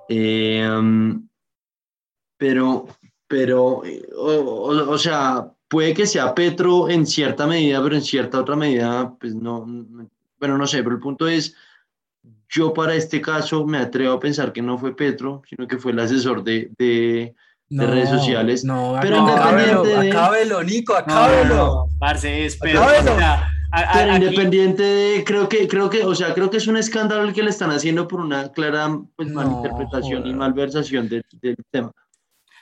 Eh, 0.09 0.67
um, 0.67 1.27
pero, 2.37 2.87
pero, 3.27 3.83
eh, 3.85 4.07
o, 4.15 4.31
o- 4.31 4.91
o 4.91 4.97
sea, 4.97 5.51
puede 5.67 5.93
que 5.93 6.07
sea 6.07 6.33
Petro 6.33 6.89
en 6.89 7.05
cierta 7.05 7.45
medida, 7.45 7.81
pero 7.83 7.95
en 7.95 8.01
cierta 8.01 8.39
otra 8.39 8.55
medida, 8.55 9.15
pues 9.19 9.35
no, 9.35 9.65
no- 9.67 10.09
bueno, 10.39 10.57
no 10.57 10.65
sé, 10.67 10.81
pero 10.83 10.95
el 10.95 11.01
punto 11.01 11.27
es, 11.27 11.55
yo 12.49 12.73
para 12.73 12.95
este 12.95 13.21
caso 13.21 13.65
me 13.65 13.77
atrevo 13.77 14.13
a 14.15 14.19
pensar 14.19 14.51
que 14.53 14.61
no 14.61 14.77
fue 14.77 14.95
Petro, 14.95 15.41
sino 15.49 15.67
que 15.67 15.77
fue 15.77 15.91
el 15.91 15.99
asesor 15.99 16.43
de, 16.43 16.71
de, 16.77 17.35
de 17.69 17.87
redes 17.87 18.09
sociales. 18.09 18.63
No, 18.65 18.97
Pero 19.01 19.21
acábelo, 19.21 19.83
independiente 19.83 20.01
de- 20.05 20.11
acábelo, 20.11 20.63
Nico, 20.63 20.95
acábelo. 20.95 21.87
Parce, 21.99 22.45
es 22.45 22.57
Petro. 22.57 22.81
Acábelo. 22.83 23.13
o 23.13 23.17
sea, 23.17 23.47
a- 23.71 23.79
a- 23.81 23.93
Pero 23.93 24.13
aquí- 24.13 24.25
independiente 24.25 24.81
de, 24.83 25.23
creo 25.23 25.47
que, 25.47 25.67
creo 25.67 25.89
que, 25.89 26.03
o 26.03 26.15
sea, 26.15 26.33
creo 26.33 26.49
que 26.49 26.57
es 26.57 26.67
un 26.67 26.77
escándalo 26.77 27.23
el 27.23 27.33
que 27.33 27.43
le 27.43 27.51
están 27.51 27.69
haciendo 27.71 28.07
por 28.07 28.19
una 28.19 28.51
clara 28.51 28.89
pues, 29.15 29.27
No, 29.29 29.35
malinterpretación 29.35 30.19
y 30.21 30.23
joder. 30.23 30.35
malversación 30.35 31.07
del, 31.09 31.23
del 31.41 31.55
tema. 31.69 31.91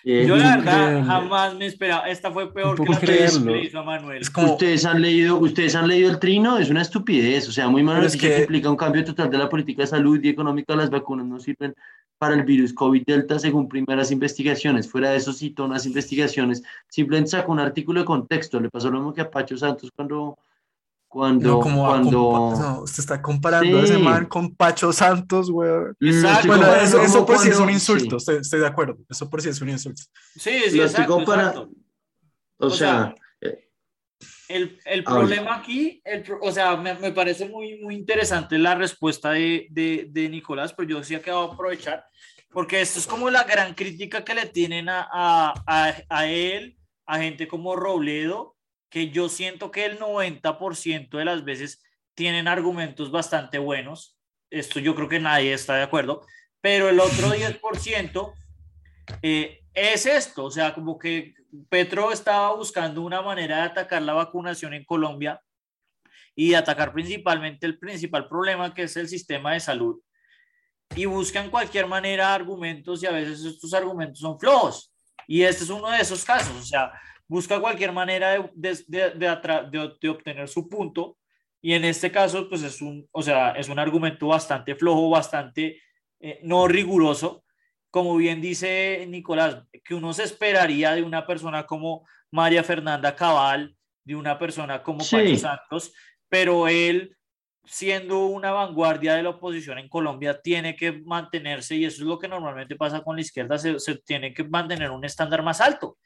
Eh, 0.09 0.25
yo 0.25 0.37
la 0.37 0.55
verdad 0.55 1.05
jamás 1.05 1.55
me 1.55 1.65
esperaba. 1.65 2.07
Esta 2.07 2.31
fue 2.31 2.53
peor 2.53 2.81
que 2.81 2.89
la 2.89 2.97
que 2.97 3.07
le 3.07 3.63
hizo 3.65 3.79
a 3.79 3.83
Manuel. 3.83 4.21
Es 4.21 4.29
como, 4.29 4.53
Ustedes 4.53 4.85
han 4.85 5.01
leído, 5.01 5.37
ustedes 5.37 5.75
han 5.75 5.85
leído 5.89 6.09
el 6.09 6.17
trino, 6.17 6.57
es 6.57 6.69
una 6.69 6.81
estupidez, 6.81 7.49
o 7.49 7.51
sea, 7.51 7.67
muy 7.67 7.83
mal 7.83 7.97
Pero 7.97 8.07
es 8.07 8.15
que- 8.15 8.39
implica 8.39 8.69
un 8.69 8.77
cambio 8.77 9.03
total 9.03 9.29
de 9.29 9.37
la 9.37 9.49
política 9.49 9.81
de 9.81 9.87
salud 9.87 10.17
y 10.23 10.29
económica. 10.29 10.77
Las 10.77 10.89
vacunas 10.89 11.25
no 11.25 11.41
sirven 11.41 11.75
para 12.17 12.35
el 12.35 12.43
virus 12.43 12.73
COVID-Delta 12.73 13.37
según 13.37 13.67
primeras 13.67 14.09
investigaciones. 14.11 14.89
Fuera 14.89 15.09
de 15.09 15.17
eso 15.17 15.33
citó 15.33 15.65
unas 15.65 15.85
investigaciones, 15.85 16.63
simplemente 16.87 17.31
sacó 17.31 17.51
un 17.51 17.59
artículo 17.59 17.99
de 17.99 18.05
contexto. 18.05 18.61
Le 18.61 18.69
pasó 18.69 18.89
lo 18.89 18.99
mismo 18.99 19.13
que 19.13 19.21
a 19.21 19.29
Pacho 19.29 19.57
Santos 19.57 19.91
cuando, 19.93 20.37
cuando, 21.17 21.49
no, 21.49 21.59
como 21.59 21.85
cuando. 21.85 22.31
compa- 22.31 22.59
no, 22.59 22.81
usted 22.83 22.99
está 22.99 23.21
comparando 23.21 23.77
a 23.77 23.81
ese 23.83 23.95
Sí. 23.95 24.01
man 24.01 24.25
con 24.27 24.55
Pacho 24.55 24.93
Santos, 24.93 25.49
weón. 25.49 25.95
Exacto. 25.99 26.47
Bueno, 26.47 26.73
eso, 26.75 27.01
eso 27.01 27.25
por 27.25 27.37
sí 27.39 27.49
es 27.49 27.55
un 27.55 27.63
cuando- 27.63 27.73
insulto, 27.73 28.19
sí. 28.19 28.23
estoy, 28.23 28.35
estoy 28.37 28.59
de 28.61 28.67
acuerdo. 28.67 28.97
Eso 29.09 29.29
por 29.29 29.41
sí 29.41 29.49
es 29.49 29.61
un 29.61 29.69
insulto. 29.69 30.01
Sí, 30.35 30.59
sí, 30.69 30.79
exacto, 30.79 31.13
compara- 31.13 31.47
exacto. 31.49 31.69
O, 32.59 32.67
O 32.67 32.69
sea, 32.69 33.15
sea, 33.39 33.49
eh, 33.49 33.69
El, 34.49 34.79
el 34.85 35.03
problema 35.03 35.55
aquí, 35.57 36.01
el 36.05 36.23
o 36.41 36.51
sea, 36.51 36.75
me, 36.77 36.93
me 36.95 37.11
parece 37.11 37.47
muy, 37.47 37.79
muy 37.81 37.95
interesante 37.95 38.57
la 38.57 38.75
respuesta 38.75 39.31
de, 39.31 39.67
de, 39.71 40.07
de 40.09 40.29
Nicolás, 40.29 40.73
pero 40.73 40.89
yo 40.89 41.03
sí 41.03 41.17
que 41.19 41.31
voy 41.31 41.47
a 41.49 41.53
aprovechar, 41.53 42.03
porque 42.51 42.81
esto 42.81 42.97
es 42.99 43.05
como 43.07 43.29
la 43.29 43.43
gran 43.43 43.73
crítica 43.75 44.23
que 44.25 44.33
le 44.33 44.45
tienen 44.47 44.89
a, 44.89 45.07
a, 45.11 45.53
a, 45.67 45.93
a 46.09 46.27
él, 46.27 46.77
a 47.05 47.19
gente 47.19 47.47
como 47.47 47.75
Robledo, 47.75 48.55
que 48.89 49.09
yo 49.09 49.29
siento 49.29 49.71
que 49.71 49.85
el 49.85 49.99
90% 49.99 51.17
de 51.17 51.25
las 51.25 51.43
veces 51.43 51.83
tienen 52.13 52.47
argumentos 52.47 53.11
bastante 53.11 53.59
buenos. 53.59 54.17
Esto 54.49 54.79
yo 54.79 54.95
creo 54.95 55.09
que 55.09 55.19
nadie 55.19 55.53
está 55.53 55.75
de 55.75 55.83
acuerdo, 55.83 56.25
pero 56.61 56.89
el 56.89 56.99
otro 56.99 57.29
10% 57.33 58.33
eh, 59.21 59.63
es 59.73 60.05
esto, 60.05 60.45
o 60.45 60.51
sea, 60.51 60.73
como 60.73 60.97
que 60.97 61.35
Petro 61.69 62.11
estaba 62.11 62.53
buscando 62.55 63.01
una 63.01 63.21
manera 63.21 63.57
de 63.57 63.63
atacar 63.63 64.01
la 64.01 64.13
vacunación 64.13 64.73
en 64.73 64.83
Colombia 64.83 65.41
y 66.35 66.49
de 66.49 66.55
atacar 66.55 66.93
principalmente 66.93 67.65
el 67.65 67.79
principal 67.79 68.27
problema 68.27 68.73
que 68.73 68.83
es 68.83 68.97
el 68.97 69.07
sistema 69.07 69.53
de 69.53 69.59
salud. 69.59 70.01
Y 70.95 71.05
buscan 71.05 71.49
cualquier 71.49 71.87
manera 71.87 72.33
argumentos 72.33 73.03
y 73.03 73.05
a 73.05 73.11
veces 73.11 73.43
estos 73.43 73.73
argumentos 73.73 74.19
son 74.19 74.39
flojos. 74.39 74.93
Y 75.27 75.41
este 75.41 75.63
es 75.63 75.69
uno 75.69 75.89
de 75.89 75.99
esos 75.99 76.23
casos, 76.23 76.55
o 76.55 76.63
sea, 76.63 76.91
busca 77.27 77.59
cualquier 77.59 77.91
manera 77.91 78.31
de, 78.31 78.49
de, 78.87 79.09
de, 79.11 79.89
de 79.99 80.09
obtener 80.09 80.47
su 80.47 80.67
punto. 80.67 81.17
Y 81.61 81.73
en 81.73 81.85
este 81.85 82.11
caso, 82.11 82.47
pues 82.47 82.63
es 82.63 82.81
un, 82.81 83.07
o 83.11 83.21
sea, 83.21 83.51
es 83.51 83.67
un 83.67 83.79
argumento 83.79 84.27
bastante 84.27 84.75
flojo, 84.75 85.09
bastante 85.09 85.81
eh, 86.19 86.39
no 86.43 86.67
riguroso. 86.67 87.43
Como 87.89 88.15
bien 88.15 88.41
dice 88.41 89.05
Nicolás, 89.07 89.63
que 89.83 89.95
uno 89.95 90.13
se 90.13 90.23
esperaría 90.23 90.93
de 90.93 91.03
una 91.03 91.25
persona 91.25 91.65
como 91.65 92.05
María 92.31 92.63
Fernanda 92.63 93.15
Cabal, 93.15 93.75
de 94.03 94.15
una 94.15 94.37
persona 94.37 94.83
como 94.83 95.01
Sí. 95.01 95.15
Pacho 95.15 95.37
Santos, 95.37 95.93
pero 96.29 96.67
él, 96.67 97.17
siendo 97.65 98.27
una 98.27 98.51
vanguardia 98.51 99.15
de 99.15 99.23
la 99.23 99.29
oposición 99.29 99.79
en 99.79 99.89
Colombia, 99.89 100.39
tiene 100.41 100.75
que 100.75 100.91
mantenerse, 100.91 101.75
y 101.75 101.85
eso 101.85 102.03
es 102.03 102.07
lo 102.07 102.19
que 102.19 102.27
normalmente 102.27 102.75
pasa 102.75 103.01
con 103.01 103.15
la 103.15 103.21
izquierda, 103.21 103.57
se, 103.57 103.79
se 103.79 103.95
tiene 103.97 104.33
que 104.33 104.43
mantener 104.43 104.91
un 104.91 105.03
estándar 105.03 105.41
más 105.43 105.59
alto. 105.59 105.97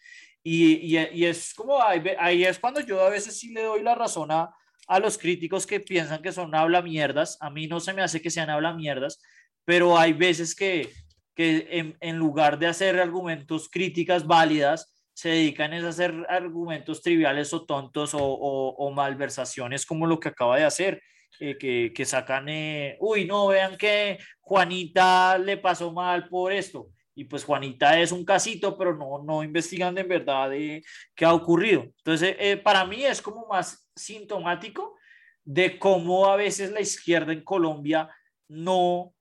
Y, 0.43 0.97
y, 0.97 0.99
y 1.13 1.25
es 1.25 1.54
como, 1.54 1.82
ahí, 1.82 2.01
ahí 2.19 2.43
es 2.43 2.60
cuando 2.60 2.80
yo 2.82 3.01
a 3.01 3.10
veces 3.10 3.39
sí 3.39 3.54
le 3.54 3.63
doy 3.63 3.84
la 3.84 3.95
razón 3.95 4.32
a, 4.32 4.49
a 4.88 4.99
los 4.99 5.17
críticos 5.17 5.67
que 5.67 5.80
piensan 5.80 6.21
que 6.21 6.32
son 6.32 6.56
habla 6.56 6.82
mierdas. 6.82 7.38
A 7.41 7.49
mí 7.49 7.67
no 7.67 7.80
se 7.80 7.93
me 7.93 8.01
hace 8.01 8.21
que 8.21 8.30
sean 8.32 8.49
habla 8.49 8.73
mierdas, 8.73 9.21
pero 9.65 9.97
hay 9.97 10.13
veces 10.13 10.56
que, 10.56 10.89
que 11.36 11.67
en, 11.71 11.95
en 11.99 12.17
lugar 12.17 12.58
de 12.60 12.67
hacer 12.67 12.99
argumentos 12.99 13.69
críticas 13.69 14.25
válidas, 14.25 14.93
se 15.13 15.30
dedican 15.30 15.73
es 15.73 15.84
a 15.84 15.89
hacer 15.89 16.13
argumentos 16.30 17.01
triviales 17.01 17.54
o 17.54 17.65
tontos 17.65 18.13
o, 18.13 18.19
o, 18.23 18.69
o 18.75 18.91
malversaciones 18.91 19.86
como 19.86 20.08
lo 20.08 20.19
que 20.19 20.30
acaba 20.30 20.58
de 20.58 20.63
hacer. 20.63 21.01
eh, 21.39 21.58
que, 21.58 21.91
que 21.93 22.06
sacan, 22.06 22.47
eh, 22.49 22.97
uy, 22.99 23.25
no, 23.25 23.47
vean 23.47 23.77
que 23.77 24.19
Juanita 24.41 25.38
le 25.38 25.58
pasó 25.58 25.91
mal 25.91 26.27
por 26.30 26.51
esto. 26.54 26.89
Y 27.13 27.26
pues 27.26 27.43
Juanita 27.43 28.00
es 28.00 28.12
un 28.12 28.24
casito, 28.24 28.78
pero 28.78 28.95
no, 28.95 29.24
no 29.24 29.43
investigan 29.43 29.93
de 29.93 30.02
en 30.02 30.08
verdad 30.08 30.50
de 30.50 30.84
qué 31.13 31.26
ha 31.26 31.34
ocurrido. 31.34 31.84
Entonces, 31.84 32.36
eh, 32.39 32.58
para 32.58 32.86
mí 32.86 33.04
es 33.04 33.21
como 33.21 33.47
más 33.47 33.89
sintomático 33.95 34.95
de 35.43 35.78
cómo 35.78 36.28
a 36.28 36.36
veces 36.36 36.71
la 36.71 36.82
izquierda 36.82 37.34
en 37.34 37.43
Colombia 37.43 38.10
no 38.47 39.13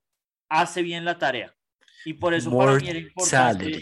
hace 0.48 0.82
bien 0.82 1.04
la 1.04 1.18
tarea. 1.18 1.54
Y 2.04 2.14
por 2.14 2.34
eso 2.34 2.56
para 2.56 2.74
mí 2.74 2.88
era 2.88 2.98
importante. 2.98 3.80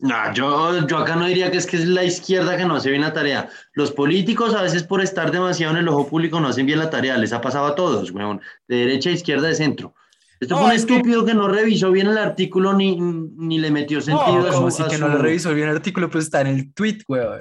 No, 0.00 0.32
yo, 0.32 0.86
yo 0.86 0.98
acá 0.98 1.16
no 1.16 1.26
diría 1.26 1.50
que 1.50 1.58
es 1.58 1.66
que 1.66 1.76
es 1.76 1.86
la 1.86 2.04
izquierda 2.04 2.56
que 2.56 2.64
no 2.64 2.76
hace 2.76 2.90
bien 2.90 3.02
la 3.02 3.12
tarea. 3.12 3.48
Los 3.72 3.90
políticos 3.90 4.54
a 4.54 4.62
veces 4.62 4.84
por 4.84 5.02
estar 5.02 5.32
demasiado 5.32 5.74
en 5.74 5.80
el 5.80 5.88
ojo 5.88 6.08
público 6.08 6.38
no 6.38 6.48
hacen 6.48 6.66
bien 6.66 6.78
la 6.78 6.88
tarea. 6.88 7.18
Les 7.18 7.32
ha 7.32 7.40
pasado 7.40 7.66
a 7.66 7.74
todos, 7.74 8.12
weón. 8.12 8.40
De 8.68 8.76
derecha, 8.76 9.10
izquierda, 9.10 9.48
de 9.48 9.56
centro. 9.56 9.94
Esto 10.40 10.54
No, 10.54 10.60
fue 10.60 10.70
un 10.70 10.76
es 10.76 10.86
que- 10.86 10.94
estúpido 10.94 11.24
que... 11.24 11.34
no 11.34 11.48
revisó 11.48 11.90
bien 11.90 12.06
el 12.06 12.18
artículo 12.18 12.72
ni, 12.72 12.96
ni 12.96 13.58
le 13.58 13.70
metió 13.70 14.00
sentido 14.00 14.46
a 14.48 14.52
su... 14.52 14.58
Como 14.58 14.70
si 14.70 14.82
a 14.82 14.88
que 14.88 14.96
su- 14.96 15.00
no 15.02 15.08
lo 15.08 15.18
revisó 15.18 15.52
bien 15.54 15.68
el 15.68 15.76
artículo, 15.76 16.08
pues 16.08 16.24
está 16.24 16.40
en 16.42 16.46
el 16.48 16.72
tweet, 16.74 16.98
weón. 17.08 17.40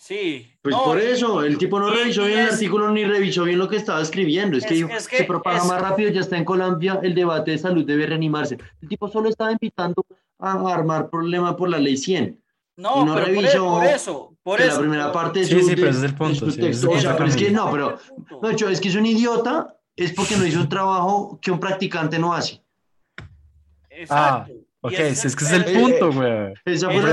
Sí. 0.00 0.46
Pues 0.62 0.74
No, 0.74 0.84
por 0.84 0.98
eso, 1.00 1.42
el 1.42 1.58
tipo 1.58 1.80
no 1.80 1.90
revisó 1.90 2.24
bien 2.24 2.38
el 2.40 2.46
es- 2.48 2.52
artículo 2.54 2.90
ni 2.90 3.04
revisó 3.04 3.44
bien 3.44 3.58
lo 3.58 3.68
que 3.68 3.76
estaba 3.76 4.00
escribiendo. 4.00 4.56
Es, 4.56 4.64
que, 4.64 4.74
Es- 4.74 4.80
dijo, 4.80 4.90
es 4.90 5.08
que 5.08 5.16
se 5.18 5.24
propaga 5.24 5.58
es- 5.58 5.66
más 5.66 5.80
rápido, 5.80 6.10
ya 6.10 6.20
está 6.20 6.36
en 6.36 6.44
Colombia, 6.44 7.00
el 7.02 7.14
debate 7.14 7.52
de 7.52 7.58
salud 7.58 7.84
debe 7.84 8.06
reanimarse. 8.06 8.58
El 8.80 8.88
tipo 8.88 9.08
solo 9.08 9.28
estaba 9.28 9.50
invitando 9.52 10.04
a 10.38 10.72
armar 10.72 11.10
problema 11.10 11.56
por 11.56 11.68
la 11.68 11.78
ley 11.78 11.96
100. 11.96 12.38
No, 12.76 13.04
no 13.04 13.14
pero 13.14 13.26
e- 13.26 13.30
revisó 13.30 13.66
por, 13.66 13.84
eso, 13.86 14.36
por 14.44 14.58
que 14.58 14.66
eso. 14.66 14.74
la 14.74 14.80
primera 14.80 15.12
parte 15.12 15.40
de 15.40 15.46
Sí, 15.46 15.60
su, 15.60 15.68
sí, 15.68 15.74
pero 15.74 15.86
de- 15.86 15.90
ese 15.90 15.98
es 15.98 16.04
el 16.04 16.10
de 16.12 16.16
punto, 16.16 16.50
sí, 16.50 16.60
O 16.86 17.00
sea, 17.00 17.10
el 17.10 17.16
pero 17.16 17.28
es 17.28 17.36
que 17.36 17.50
no, 17.50 17.70
pero 17.72 17.98
no, 18.40 18.52
Cho, 18.52 18.68
es 18.68 18.80
que 18.80 18.88
es 18.88 18.94
un 18.94 19.04
idiota, 19.06 19.74
es 20.04 20.12
porque 20.12 20.36
no 20.36 20.46
hizo 20.46 20.60
un 20.60 20.68
trabajo 20.68 21.38
que 21.42 21.50
un 21.50 21.60
practicante 21.60 22.18
no 22.18 22.32
hace. 22.34 22.62
Exacto. 23.90 24.52
Y 24.52 24.64
Ok, 24.80 24.92
ese 24.92 25.14
si 25.16 25.26
es 25.26 25.34
que 25.36 25.44
es 25.44 25.50
el 25.52 25.64
punto, 25.64 26.12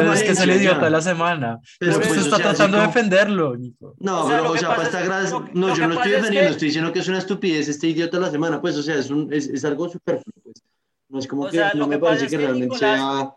la 0.06 0.14
es 0.14 0.22
que 0.24 0.30
es 0.32 0.40
el 0.40 0.52
idiota 0.52 0.86
de 0.86 0.92
la 0.92 1.02
semana. 1.02 1.60
Pero 1.80 1.96
pues, 1.96 2.10
usted 2.10 2.22
o 2.22 2.26
está 2.26 2.36
sea, 2.38 2.46
tratando 2.50 2.78
de 2.78 2.84
como- 2.84 2.94
defenderlo, 2.94 3.58
Nico. 3.58 3.96
No, 4.00 4.24
O 4.24 4.28
sea, 4.30 4.38
pero, 4.38 4.52
o 4.52 4.58
sea, 4.58 4.70
para 4.70 4.82
es- 4.84 4.88
esta 4.90 5.00
lo 5.32 5.40
no, 5.56 5.68
lo 5.70 5.76
yo 5.76 5.88
no 5.88 5.94
estoy 5.96 5.96
pasa 5.96 6.06
es 6.06 6.12
defendiendo, 6.18 6.48
que- 6.48 6.52
estoy 6.54 6.68
diciendo 6.68 6.94
que 6.94 7.00
es 7.00 7.08
una 7.08 7.18
estupidez 7.18 7.68
este 7.68 7.88
idiota 7.88 8.18
de 8.18 8.22
la 8.26 8.30
semana, 8.32 8.62
pues, 8.62 8.78
o 8.78 8.84
sea, 8.84 8.96
es, 9.00 9.10
un, 9.10 9.34
es, 9.34 9.48
es 9.48 9.66
algo 9.66 9.90
superfluo, 9.90 10.34
pues. 10.44 10.62
No 11.10 11.18
es 11.20 11.28
como 11.28 11.44
O 11.44 11.50
que 11.50 11.58
sea, 11.58 11.72
no 11.74 11.88
me 11.88 11.98
parece 11.98 12.28
que 12.28 12.38
realmente 12.38 12.66
Nicolás- 12.68 13.00
sea... 13.00 13.36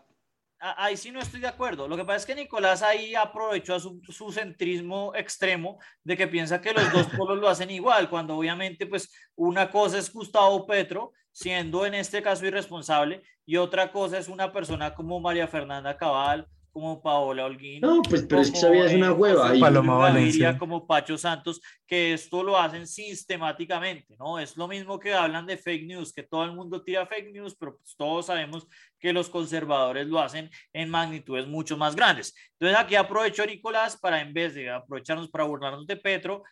a- 0.59 0.85
ahí 0.85 0.97
sí 0.97 1.11
no 1.11 1.19
estoy 1.19 1.39
de 1.41 1.47
acuerdo. 1.47 1.87
Lo 1.87 1.95
que 1.97 2.03
pasa 2.05 2.17
es 2.17 2.25
que 2.25 2.35
Nicolás 2.35 2.81
ahí 2.81 3.15
aprovechó 3.15 3.79
su, 3.79 4.01
su 4.07 4.31
centrismo 4.31 5.13
extremo 5.15 5.79
de 6.03 6.17
que 6.17 6.27
piensa 6.27 6.61
que 6.61 6.73
los 6.73 6.91
dos 6.91 7.07
polos 7.17 7.37
lo 7.39 7.47
hacen 7.49 7.69
igual, 7.71 8.09
cuando 8.09 8.35
obviamente 8.37 8.85
pues 8.87 9.11
una 9.35 9.69
cosa 9.69 9.97
es 9.97 10.11
Gustavo 10.11 10.65
Petro, 10.65 11.13
siendo 11.31 11.85
en 11.85 11.93
este 11.93 12.21
caso 12.21 12.45
irresponsable, 12.45 13.21
y 13.45 13.57
otra 13.57 13.91
cosa 13.91 14.17
es 14.17 14.27
una 14.27 14.51
persona 14.51 14.93
como 14.93 15.19
María 15.19 15.47
Fernanda 15.47 15.95
Cabal, 15.97 16.47
como 16.71 17.01
Paola 17.01 17.45
Holguín. 17.45 17.81
No, 17.81 18.01
pues, 18.01 18.23
pero 18.23 18.41
es 18.41 18.51
que 18.51 18.57
esa 18.57 18.69
vida 18.69 18.85
es 18.85 18.93
una 18.95 19.07
eh, 19.07 19.11
hueva. 19.11 19.55
Y- 19.55 19.59
Paloma 19.59 19.97
Valencia. 19.97 20.57
como 20.57 20.85
Pacho 20.87 21.17
Santos, 21.17 21.61
que 21.85 22.13
esto 22.13 22.43
lo 22.43 22.57
hacen 22.57 22.87
sistemáticamente, 22.87 24.15
¿no? 24.17 24.39
Es 24.39 24.57
lo 24.57 24.67
mismo 24.67 24.99
que 24.99 25.13
hablan 25.13 25.45
de 25.45 25.57
fake 25.57 25.85
news, 25.85 26.13
que 26.13 26.23
todo 26.23 26.43
el 26.43 26.53
mundo 26.53 26.81
tira 26.83 27.05
fake 27.05 27.31
news, 27.31 27.55
pero 27.55 27.77
pues 27.77 27.95
todos 27.95 28.25
sabemos 28.27 28.67
que 28.99 29.13
los 29.13 29.29
conservadores 29.29 30.07
lo 30.07 30.19
hacen 30.19 30.49
en 30.73 30.89
magnitudes 30.89 31.47
mucho 31.47 31.77
más 31.77 31.95
grandes. 31.95 32.35
Entonces 32.53 32.77
aquí 32.77 32.95
aprovecho 32.95 33.45
Nicolás 33.45 33.97
para 33.97 34.21
en 34.21 34.33
vez 34.33 34.53
de 34.55 34.69
aprovecharnos 34.69 35.29
para 35.29 35.45
burlarnos 35.45 35.87
de 35.87 35.95
Petro, 35.95 36.43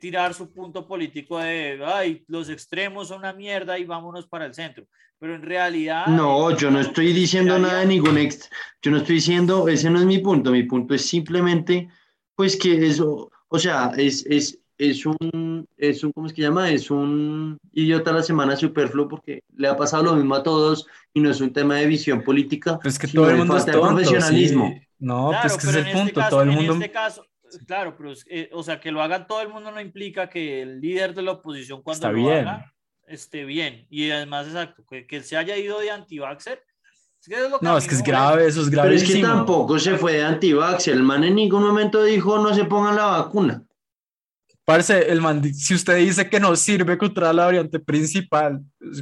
tirar 0.00 0.34
su 0.34 0.52
punto 0.52 0.86
político 0.86 1.38
de, 1.38 1.80
ay, 1.84 2.24
los 2.28 2.48
extremos 2.48 3.08
son 3.08 3.18
una 3.20 3.32
mierda 3.32 3.78
y 3.78 3.84
vámonos 3.84 4.26
para 4.26 4.46
el 4.46 4.54
centro. 4.54 4.86
Pero 5.18 5.34
en 5.34 5.42
realidad... 5.42 6.06
No, 6.08 6.54
yo 6.56 6.70
no 6.70 6.80
estoy 6.80 7.12
diciendo 7.12 7.58
nada 7.58 7.80
de 7.80 7.86
ningún 7.86 8.18
ex. 8.18 8.50
Yo 8.82 8.90
no 8.90 8.98
estoy 8.98 9.16
diciendo, 9.16 9.68
ese 9.68 9.88
no 9.90 9.98
es 9.98 10.04
mi 10.04 10.18
punto. 10.18 10.50
Mi 10.50 10.64
punto 10.64 10.94
es 10.94 11.06
simplemente, 11.06 11.88
pues 12.34 12.56
que 12.56 12.86
eso, 12.86 13.30
o 13.48 13.58
sea, 13.58 13.92
es, 13.96 14.26
es, 14.26 14.58
es 14.76 15.06
un, 15.06 15.66
es 15.78 16.04
un, 16.04 16.12
¿cómo 16.12 16.26
es 16.26 16.34
que 16.34 16.42
llama? 16.42 16.68
Es 16.70 16.90
un 16.90 17.56
idiota 17.72 18.10
a 18.10 18.14
la 18.14 18.22
semana 18.22 18.56
superfluo 18.56 19.08
porque 19.08 19.40
le 19.56 19.68
ha 19.68 19.76
pasado 19.76 20.02
lo 20.02 20.16
mismo 20.16 20.34
a 20.34 20.42
todos 20.42 20.86
y 21.14 21.20
no 21.20 21.30
es 21.30 21.40
un 21.40 21.52
tema 21.52 21.76
de 21.76 21.86
visión 21.86 22.22
política, 22.22 22.78
Pues 22.82 22.98
que 22.98 23.08
todo 23.08 23.30
el 23.30 23.36
mundo 23.38 23.56
es 23.56 23.64
tonto. 23.64 23.80
profesionalismo. 23.80 24.68
sí. 24.74 24.82
No, 24.98 25.28
Claro, 25.28 25.48
pues 25.48 25.56
que 25.64 25.70
es 25.70 25.74
el 25.76 25.80
en 25.82 25.86
este 25.88 25.98
punto. 25.98 26.14
caso- 26.20 26.30
Todo 26.30 26.42
el 26.42 26.48
en 26.50 26.54
mundo. 26.56 26.72
este 26.74 26.90
caso, 26.90 27.26
claro, 27.66 27.94
pero 27.96 28.12
es- 28.12 28.24
eh, 28.28 28.48
o 28.52 28.62
sea, 28.62 28.80
que 28.80 28.90
lo 28.90 29.02
hagan 29.02 29.26
todo 29.26 29.40
el 29.42 29.48
mundo 29.48 29.70
no 29.70 29.80
implica 29.80 30.28
que 30.28 30.62
el 30.62 30.80
líder 30.80 31.14
de 31.14 31.22
la 31.22 31.32
oposición 31.32 31.82
cuando 31.82 32.06
Está 32.08 32.12
lo 32.12 32.26
bien. 32.28 32.48
haga 32.48 32.72
esté 33.08 33.44
bien. 33.44 33.86
Y 33.88 34.10
además, 34.10 34.46
exacto, 34.48 34.84
que, 34.90 35.06
que 35.06 35.22
se 35.22 35.36
haya 35.36 35.56
ido 35.56 35.78
de 35.78 35.90
anti-vaxxer. 35.92 36.60
Es 37.20 37.28
que 37.28 37.34
es 37.44 37.50
lo 37.50 37.58
que 37.60 37.64
No, 37.66 37.78
es 37.78 37.86
que 37.86 37.94
es 37.94 38.02
grave, 38.02 38.46
eso 38.46 38.62
es 38.62 38.68
Pero 38.70 38.90
es 38.90 39.04
que 39.04 39.20
tampoco 39.22 39.78
se 39.78 39.96
fue 39.96 40.14
de 40.14 40.24
antivax. 40.24 40.88
El 40.88 41.02
man 41.04 41.22
en 41.24 41.34
ningún 41.36 41.62
momento 41.62 42.02
dijo 42.02 42.38
no 42.38 42.52
se 42.54 42.64
pongan 42.64 42.96
la 42.96 43.06
vacuna. 43.06 43.62
Parce, 44.64 44.98
el 45.12 45.20
man, 45.20 45.42
si 45.54 45.74
usted 45.74 45.96
dice 45.98 46.28
que 46.28 46.40
no 46.40 46.56
sirve 46.56 46.98
contra 46.98 47.32
la 47.32 47.44
variante 47.44 47.78
principal, 47.78 48.60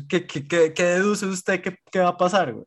¿qué, 0.09 0.27
qué, 0.27 0.47
qué- 0.47 0.75
qué 0.75 0.83
deduce 0.85 1.25
usted 1.25 1.63
que, 1.63 1.79
que 1.91 1.99
va 2.01 2.09
a 2.11 2.17
pasar, 2.19 2.53
güey? 2.53 2.67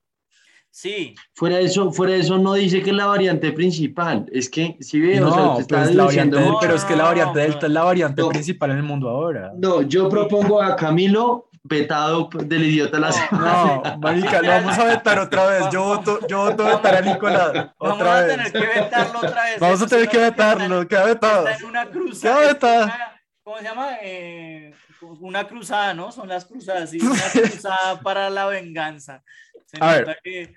Sí, 0.70 1.16
Fuera 1.34 1.58
de 1.58 1.64
eso, 1.64 1.92
fuera 1.92 2.14
de 2.14 2.20
eso 2.20 2.38
no 2.38 2.54
dice 2.54 2.84
que 2.84 2.92
es 2.92 2.96
la 2.96 3.08
variante 3.08 3.52
principal. 3.52 4.26
Es 4.32 4.48
que 4.50 4.78
si 4.80 5.00
ve, 5.00 5.22
o 5.24 5.34
sea, 5.34 5.44
No, 5.44 5.60
está 5.60 5.78
pues 5.84 5.96
variante, 5.96 6.40
No, 6.40 6.58
pero 6.62 6.76
es 6.76 6.84
que 6.86 6.96
la 6.96 7.04
no, 7.04 7.10
variante 7.10 7.40
no, 7.40 7.44
delta 7.46 7.60
no. 7.62 7.68
es 7.68 7.74
la 7.74 7.84
variante 7.84 8.22
No. 8.22 8.30
principal 8.30 8.72
en 8.72 8.78
el 8.78 8.84
mundo 8.84 9.10
ahora. 9.10 9.52
No, 9.58 9.82
yo 9.82 10.08
propongo 10.08 10.62
a 10.62 10.76
Camilo 10.76 11.50
vetado 11.64 12.30
del 12.32 12.64
idiota 12.64 13.00
la 13.00 13.08
No. 13.08 13.14
semana. 13.14 13.82
No, 13.84 13.98
marica, 13.98 14.42
lo 14.42 14.48
vamos 14.50 14.78
a 14.78 14.84
vetar 14.86 15.20
otra 15.20 15.46
vez. 15.48 15.64
Yo 15.72 15.84
voto, 15.84 16.20
yo 16.28 16.38
voto 16.46 16.64
vetar 16.66 16.96
a 16.96 17.02
Nicolás. 17.02 17.54
vamos 17.80 17.96
Otra 17.98 18.18
a 18.18 18.22
vez. 18.22 18.36
tener 18.36 18.52
que 18.52 18.80
vetarlo 18.80 19.18
otra 19.20 19.44
vez. 19.46 19.60
Vamos 19.60 19.82
a 19.82 19.88
tener 19.88 20.08
que 20.10 20.28
está 20.28 20.54
vetarlo, 20.56 20.88
queda 20.88 21.06
vetado. 21.06 21.48
Está 21.48 21.60
en 21.64 21.70
una 21.70 21.86
¿Qué 21.86 21.92
cruzada. 21.92 22.36
va 22.36 22.42
a 22.42 22.52
está 22.52 22.68
vetar? 22.72 22.84
una- 22.86 23.14
¿Cómo 23.44 23.58
se 23.58 23.64
llama? 23.64 23.88
Eh, 24.02 24.74
una 25.22 25.48
cruzada, 25.48 25.94
¿no? 25.94 26.12
Son 26.12 26.28
las 26.28 26.46
cruzadas, 26.46 26.90
sí. 26.90 27.00
Una 27.02 27.24
cruzada 27.32 28.00
para 28.02 28.30
la 28.30 28.46
venganza. 28.48 29.24
Se 29.68 29.78
A 29.80 29.92
ver. 29.94 30.08
nota 30.08 30.18
que 30.24 30.56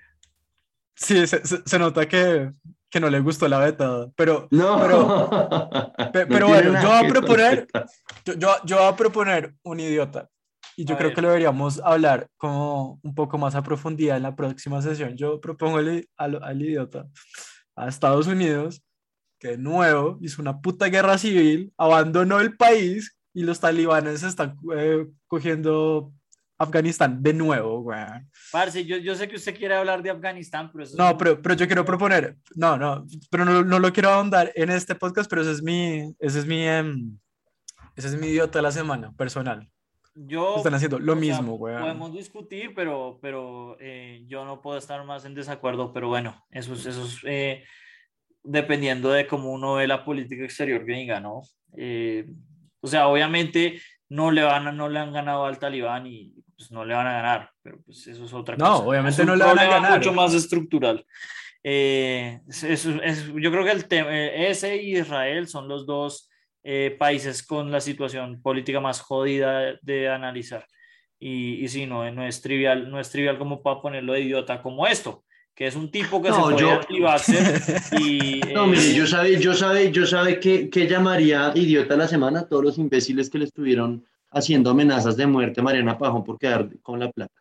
Sí, 0.95 1.25
se, 1.27 1.45
se- 1.45 1.61
se 1.65 1.79
nota 1.79 2.07
que 2.07 2.51
que 2.89 2.99
no 2.99 3.09
le 3.09 3.21
gustó 3.21 3.47
la 3.47 3.57
beta, 3.59 4.07
pero, 4.17 4.49
No. 4.51 4.77
pero, 4.81 5.29
pe- 6.11 6.25
No 6.25 6.27
pero 6.27 6.45
tiene 6.47 6.69
bueno, 6.69 6.81
yo 6.81 6.89
voy 6.89 7.05
a 7.05 7.07
proponer, 7.07 7.67
yo, 8.25 8.33
yo, 8.33 8.49
yo 8.65 8.77
voy 8.79 8.85
a 8.87 8.95
proponer 8.97 9.55
un 9.63 9.79
idiota. 9.79 10.29
Y 10.75 10.83
yo 10.83 10.95
A 10.95 10.97
creo 10.97 11.09
ver. 11.11 11.15
que 11.15 11.21
lo 11.21 11.27
deberíamos 11.29 11.79
hablar 11.85 12.27
como 12.35 12.99
un 13.01 13.15
poco 13.15 13.37
más 13.37 13.55
a 13.55 13.63
profundidad 13.63 14.17
en 14.17 14.23
la 14.23 14.35
próxima 14.35 14.81
sesión. 14.81 15.15
Yo 15.15 15.39
propongo 15.39 15.77
al, 15.77 16.05
al, 16.17 16.43
al 16.43 16.61
idiota 16.61 17.07
a 17.77 17.87
Estados 17.87 18.27
Unidos, 18.27 18.83
que 19.39 19.49
de 19.51 19.57
nuevo 19.57 20.17
hizo 20.21 20.41
una 20.41 20.59
puta 20.59 20.87
guerra 20.87 21.17
civil, 21.17 21.71
abandonó 21.77 22.41
el 22.41 22.57
país 22.57 23.17
y 23.33 23.43
los 23.43 23.61
talibanes 23.61 24.21
están 24.23 24.57
eh, 24.75 25.07
cogiendo 25.27 26.11
Afganistán 26.61 27.21
de 27.23 27.33
nuevo, 27.33 27.79
weón. 27.79 28.29
Parce, 28.51 28.85
yo, 28.85 28.97
yo 28.97 29.15
sé 29.15 29.27
que 29.27 29.35
usted 29.35 29.55
quiere 29.57 29.75
hablar 29.75 30.01
de 30.03 30.09
Afganistán, 30.11 30.69
pero 30.71 30.83
eso 30.83 30.93
es 30.93 30.97
No, 30.99 31.11
un- 31.11 31.17
pero, 31.17 31.41
pero 31.41 31.55
yo 31.55 31.65
quiero 31.67 31.83
proponer, 31.85 32.37
no, 32.55 32.77
no, 32.77 33.05
pero 33.29 33.45
no, 33.45 33.63
no 33.63 33.79
lo 33.79 33.91
quiero 33.91 34.09
ahondar 34.09 34.51
en 34.55 34.69
este 34.69 34.95
podcast, 34.95 35.29
pero 35.29 35.41
ese 35.41 35.51
es 35.51 35.63
mi, 35.63 36.13
ese 36.19 36.39
es 36.39 36.45
mi, 36.45 36.61
em, 36.67 37.17
ese 37.95 38.07
es 38.09 38.15
mi 38.15 38.27
idiota 38.27 38.59
de 38.59 38.63
la 38.63 38.71
semana, 38.71 39.11
personal. 39.17 39.69
yo 40.13 40.57
Están 40.57 40.73
haciendo 40.73 40.99
lo 40.99 41.13
sea, 41.13 41.21
mismo, 41.21 41.55
weón. 41.55 41.81
Podemos 41.81 42.13
discutir, 42.13 42.73
pero, 42.75 43.17
pero 43.21 43.77
eh, 43.79 44.23
yo 44.27 44.45
no 44.45 44.61
puedo 44.61 44.77
estar 44.77 45.03
más 45.05 45.25
en 45.25 45.33
desacuerdo, 45.35 45.91
pero 45.93 46.07
bueno, 46.09 46.43
eso 46.51 46.73
es, 46.73 46.85
eso 46.85 47.05
es 47.05 47.19
eh, 47.25 47.63
dependiendo 48.43 49.11
de 49.11 49.27
cómo 49.27 49.51
uno 49.51 49.75
ve 49.75 49.87
la 49.87 50.03
política 50.03 50.43
exterior 50.43 50.83
gringa, 50.85 51.19
¿no? 51.19 51.41
Eh, 51.77 52.25
o 52.81 52.87
sea, 52.87 53.07
obviamente 53.07 53.79
no 54.09 54.31
le, 54.31 54.41
van 54.43 54.75
no 54.75 54.89
le 54.89 54.99
han 54.99 55.13
ganado 55.13 55.45
al 55.45 55.59
talibán 55.59 56.07
y 56.07 56.33
pues, 56.61 56.71
no 56.71 56.85
le 56.85 56.93
van 56.93 57.07
a 57.07 57.13
ganar, 57.13 57.49
pero 57.63 57.79
pues 57.85 58.05
eso 58.07 58.23
es 58.25 58.33
otra 58.33 58.55
No, 58.55 58.65
cosa. 58.71 58.83
obviamente 58.83 59.21
Es 59.21 59.27
un 59.27 59.27
no 59.27 59.35
le 59.35 59.43
van 59.43 59.59
a 59.59 59.65
ganar. 59.65 59.97
mucho 59.97 60.13
más 60.13 60.33
estructural. 60.33 61.05
Eh, 61.63 62.39
es- 62.47 62.63
es- 62.63 62.85
es- 62.85 63.25
yo 63.27 63.51
creo 63.51 63.63
que 63.63 63.71
el 63.71 63.85
tema, 63.87 64.09
ese 64.15 64.77
y 64.81 64.97
Israel 64.97 65.47
son 65.47 65.67
los 65.67 65.85
dos 65.85 66.27
eh, 66.63 66.95
países 66.99 67.41
con 67.41 67.71
la 67.71 67.81
situación 67.81 68.39
política 68.39 68.79
más 68.79 69.01
jodida 69.01 69.59
de, 69.59 69.79
de 69.81 70.09
analizar. 70.09 70.63
Y, 71.19 71.63
y 71.63 71.67
sí, 71.67 71.87
no, 71.87 72.09
no, 72.11 72.23
es 72.25 72.39
trivial, 72.41 72.89
no 72.91 72.99
es 72.99 73.09
trivial 73.09 73.39
como 73.39 73.63
para 73.63 73.81
ponerlo 73.81 74.13
de 74.13 74.21
idiota 74.21 74.61
como 74.61 74.85
esto, 74.85 75.23
que 75.55 75.65
es 75.65 75.75
un 75.75 75.89
tipo 75.89 76.21
que 76.21 76.29
No, 76.29 76.49
se 76.55 76.61
yo- 76.61 76.71
anti-vaxxer 76.79 77.61
y... 77.99 78.41
No, 78.53 78.65
eh, 78.65 78.67
mire, 78.67 78.93
yo 78.93 79.07
sabe, 79.07 79.39
yo 79.39 79.53
sabe, 79.55 79.91
yo 79.91 80.05
sabe 80.05 80.39
que, 80.39 80.69
que 80.69 80.87
llamaría 80.87 81.51
idiota 81.55 81.95
la 81.95 82.07
semana 82.07 82.41
a 82.41 82.47
todos 82.47 82.63
los 82.63 82.77
imbéciles 82.77 83.29
que 83.31 83.39
le 83.39 83.45
estuvieron 83.45 84.05
haciendo 84.31 84.69
amenazas 84.71 85.15
de 85.17 85.27
muerte 85.27 85.59
a 85.59 85.63
Mariana 85.63 85.97
Pajón 85.97 86.23
por 86.23 86.37
quedar 86.39 86.69
con 86.81 86.99
la 86.99 87.11
plata. 87.11 87.33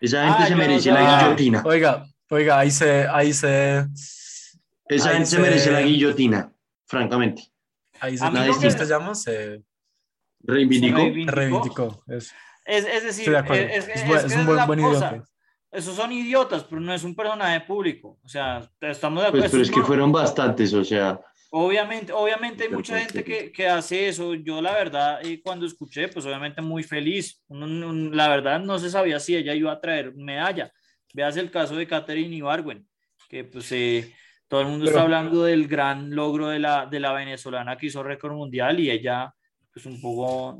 Esa 0.00 0.24
gente 0.24 0.38
Ah, 0.40 0.44
se 0.44 0.50
yo 0.50 0.56
no 0.56 0.62
merece 0.62 0.90
la 0.92 1.20
guillotina. 1.22 1.62
Oiga, 1.64 2.06
oiga, 2.30 2.58
ahí 2.58 2.70
se, 2.70 3.06
ahí 3.08 3.32
se, 3.32 3.86
Esa 4.88 5.08
Ay, 5.10 5.14
gente 5.16 5.26
se 5.30 5.38
merece 5.38 5.70
la 5.70 5.82
guillotina, 5.82 6.52
francamente. 6.86 7.42
ahí 8.00 8.16
se, 8.16 8.24
A 8.24 8.30
mí 8.30 8.38
¿cómo 8.48 8.66
es 8.66 8.72
se 8.74 8.86
llama? 8.86 9.14
Se 9.14 9.62
Reivindicó. 10.42 10.96
se 10.98 11.02
reivindicó. 11.04 11.34
reivindicó. 11.36 12.02
eso. 12.08 12.34
Es, 12.64 12.86
es 12.86 13.02
decir, 13.04 13.30
de 13.30 13.38
es, 13.76 13.88
Es 13.88 13.88
es- 13.88 14.10
es 14.10 14.24
es 14.24 14.32
un 14.34 14.40
es 14.40 14.46
buen- 14.46 14.66
buen 14.66 14.80
idiota. 14.80 15.24
Esos 15.72 15.94
son 15.94 16.10
idiotas, 16.12 16.64
pero 16.64 16.80
no 16.80 16.92
es 16.92 17.04
un 17.04 17.14
personaje 17.14 17.60
público. 17.60 18.18
O 18.24 18.28
sea, 18.28 18.68
estamos 18.80 19.22
de 19.22 19.28
acuerdo. 19.28 19.42
Pues, 19.44 19.50
pero 19.52 19.62
es 19.62 19.70
que 19.70 19.82
fueron 19.82 20.10
bastantes, 20.10 20.72
o 20.74 20.82
sea, 20.84 21.20
Obviamente, 21.52 22.12
obviamente 22.12 22.64
hay 22.64 22.70
mucha 22.70 22.98
gente 22.98 23.24
que, 23.24 23.50
que 23.50 23.66
hace 23.68 24.08
eso. 24.08 24.34
Yo 24.34 24.62
la 24.62 24.72
verdad, 24.72 25.18
eh, 25.24 25.40
cuando 25.42 25.66
escuché, 25.66 26.06
pues 26.08 26.24
obviamente 26.24 26.62
muy 26.62 26.82
feliz. 26.84 27.42
Uno- 27.48 27.66
uno- 27.66 28.10
la 28.14 28.28
verdad 28.28 28.60
no 28.60 28.78
se 28.78 28.88
sabía 28.88 29.18
si 29.18 29.34
ella 29.36 29.52
iba 29.54 29.72
a 29.72 29.80
traer 29.80 30.14
medalla. 30.14 30.70
Veas 31.12 31.36
el 31.36 31.50
caso 31.50 31.74
de 31.74 31.88
Catherine 31.88 32.36
Ibargüen, 32.36 32.86
que 33.28 33.42
pues 33.42 33.70
eh, 33.72 34.14
todo 34.46 34.60
el 34.60 34.68
mundo 34.68 34.84
Pero- 34.84 34.90
está 34.90 35.02
hablando 35.02 35.42
del 35.42 35.66
gran 35.66 36.14
logro 36.14 36.48
de 36.48 36.60
la, 36.60 36.86
de 36.86 37.00
la 37.00 37.12
venezolana 37.12 37.76
que 37.76 37.86
hizo 37.86 38.02
récord 38.04 38.32
mundial 38.34 38.78
y 38.78 38.90
ella 38.90 39.34
pues 39.72 39.86
un 39.86 40.00
poco 40.00 40.56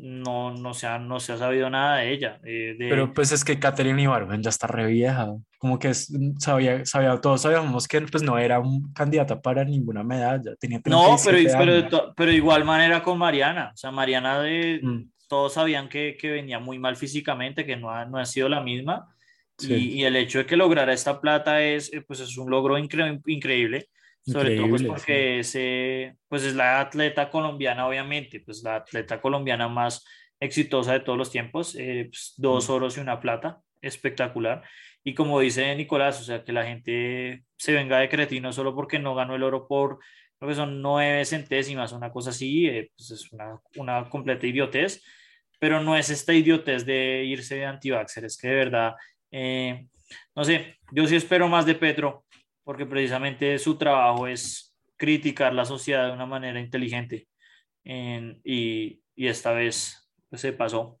no, 0.00 0.54
no, 0.54 0.74
se, 0.74 0.86
ha, 0.86 0.98
no 0.98 1.18
se 1.20 1.32
ha 1.32 1.36
sabido 1.36 1.68
nada 1.70 1.98
de 1.98 2.12
ella. 2.12 2.40
eh, 2.44 2.74
de- 2.78 2.88
Pero 2.88 3.12
pues 3.12 3.30
es 3.32 3.44
que 3.44 3.58
Catherine 3.60 4.00
Ibargüen 4.02 4.42
ya 4.42 4.50
está 4.50 4.66
re 4.66 4.86
vieja, 4.86 5.32
como 5.62 5.78
que 5.78 5.90
es- 5.90 6.12
sabía, 6.40 6.84
sabía, 6.84 7.20
todos 7.20 7.42
sabíamos 7.42 7.86
que 7.86 8.00
pues 8.00 8.20
no 8.24 8.36
era 8.36 8.58
un 8.58 8.92
candidata 8.92 9.40
para 9.40 9.62
ninguna 9.64 10.02
medalla, 10.02 10.56
tenía 10.56 10.78
no, 10.86 11.16
pero, 11.24 11.36
37 11.36 11.86
pero, 11.88 12.12
pero 12.16 12.32
igual 12.32 12.64
manera 12.64 13.00
con 13.00 13.16
Mariana. 13.16 13.70
O 13.72 13.76
sea, 13.76 13.92
Mariana 13.92 14.40
de, 14.42 14.80
Mm, 14.82 15.04
todos 15.28 15.52
sabían 15.54 15.88
que, 15.88 16.16
que 16.20 16.32
venía 16.32 16.58
muy 16.58 16.80
mal 16.80 16.96
físicamente, 16.96 17.64
que 17.64 17.76
no 17.76 17.90
ha, 17.90 18.04
no 18.06 18.18
ha 18.18 18.26
sido 18.26 18.48
la 18.48 18.60
misma. 18.60 19.06
Sí. 19.56 19.72
Y, 19.72 20.00
y 20.00 20.04
el 20.04 20.16
hecho 20.16 20.38
de 20.38 20.46
que 20.46 20.56
lograra 20.56 20.92
esta 20.92 21.20
plata 21.20 21.62
es, 21.62 21.92
eh, 21.92 22.00
pues 22.04 22.18
es 22.18 22.36
un 22.36 22.50
logro 22.50 22.76
incre- 22.76 23.22
increíble, 23.26 23.86
sobre 24.26 24.56
todo 24.56 24.68
pues 24.68 24.82
Increíble, 24.82 24.88
porque 24.88 25.38
es, 25.38 25.52
eh, 25.54 26.16
pues 26.28 26.42
es 26.42 26.56
la 26.56 26.80
atleta 26.80 27.30
colombiana, 27.30 27.86
obviamente, 27.86 28.40
pues 28.40 28.64
la 28.64 28.74
atleta 28.76 29.20
colombiana 29.20 29.68
más 29.68 30.04
exitosa 30.40 30.94
de 30.94 31.00
todos 31.00 31.16
los 31.16 31.30
tiempos, 31.30 31.76
eh, 31.78 32.08
pues, 32.10 32.34
dos 32.36 32.68
Mm. 32.68 32.72
oros 32.72 32.96
y 32.96 33.00
una 33.00 33.20
plata, 33.20 33.60
espectacular. 33.80 34.64
Y 35.04 35.14
como 35.14 35.40
dice 35.40 35.74
Nicolás, 35.74 36.20
o 36.20 36.24
sea, 36.24 36.44
que 36.44 36.52
la 36.52 36.64
gente 36.64 37.44
se 37.56 37.72
venga 37.72 37.98
de 37.98 38.08
cretino 38.08 38.52
solo 38.52 38.74
porque 38.74 38.98
no 38.98 39.14
ganó 39.14 39.34
el 39.34 39.42
oro 39.42 39.66
por, 39.66 39.98
creo 40.38 40.48
que 40.50 40.54
son 40.56 40.80
nueve 40.82 41.24
centésimas, 41.24 41.92
una 41.92 42.10
cosa 42.12 42.30
así, 42.30 42.66
eh, 42.68 42.90
pues 42.96 43.10
es 43.10 43.32
una, 43.32 43.60
una 43.76 44.08
completa 44.08 44.46
idiotez, 44.46 45.02
pero 45.58 45.80
no 45.80 45.96
es 45.96 46.10
esta 46.10 46.32
idiotez 46.34 46.84
de 46.86 47.24
irse 47.24 47.56
de 47.56 47.66
anti-vaxxer, 47.66 48.24
es 48.24 48.36
que 48.36 48.48
de 48.48 48.54
verdad, 48.54 48.94
eh, 49.30 49.86
no 50.36 50.44
sé, 50.44 50.76
yo 50.92 51.06
sí 51.06 51.16
espero 51.16 51.48
más 51.48 51.66
de 51.66 51.74
Petro, 51.74 52.24
porque 52.64 52.86
precisamente 52.86 53.58
su 53.58 53.76
trabajo 53.78 54.26
es 54.28 54.76
criticar 54.96 55.52
la 55.54 55.64
sociedad 55.64 56.06
de 56.06 56.12
una 56.12 56.26
manera 56.26 56.60
inteligente, 56.60 57.28
en- 57.84 58.40
y, 58.44 59.02
y 59.16 59.26
esta 59.28 59.52
vez 59.52 60.08
pues, 60.30 60.40
se 60.42 60.52
pasó. 60.52 61.00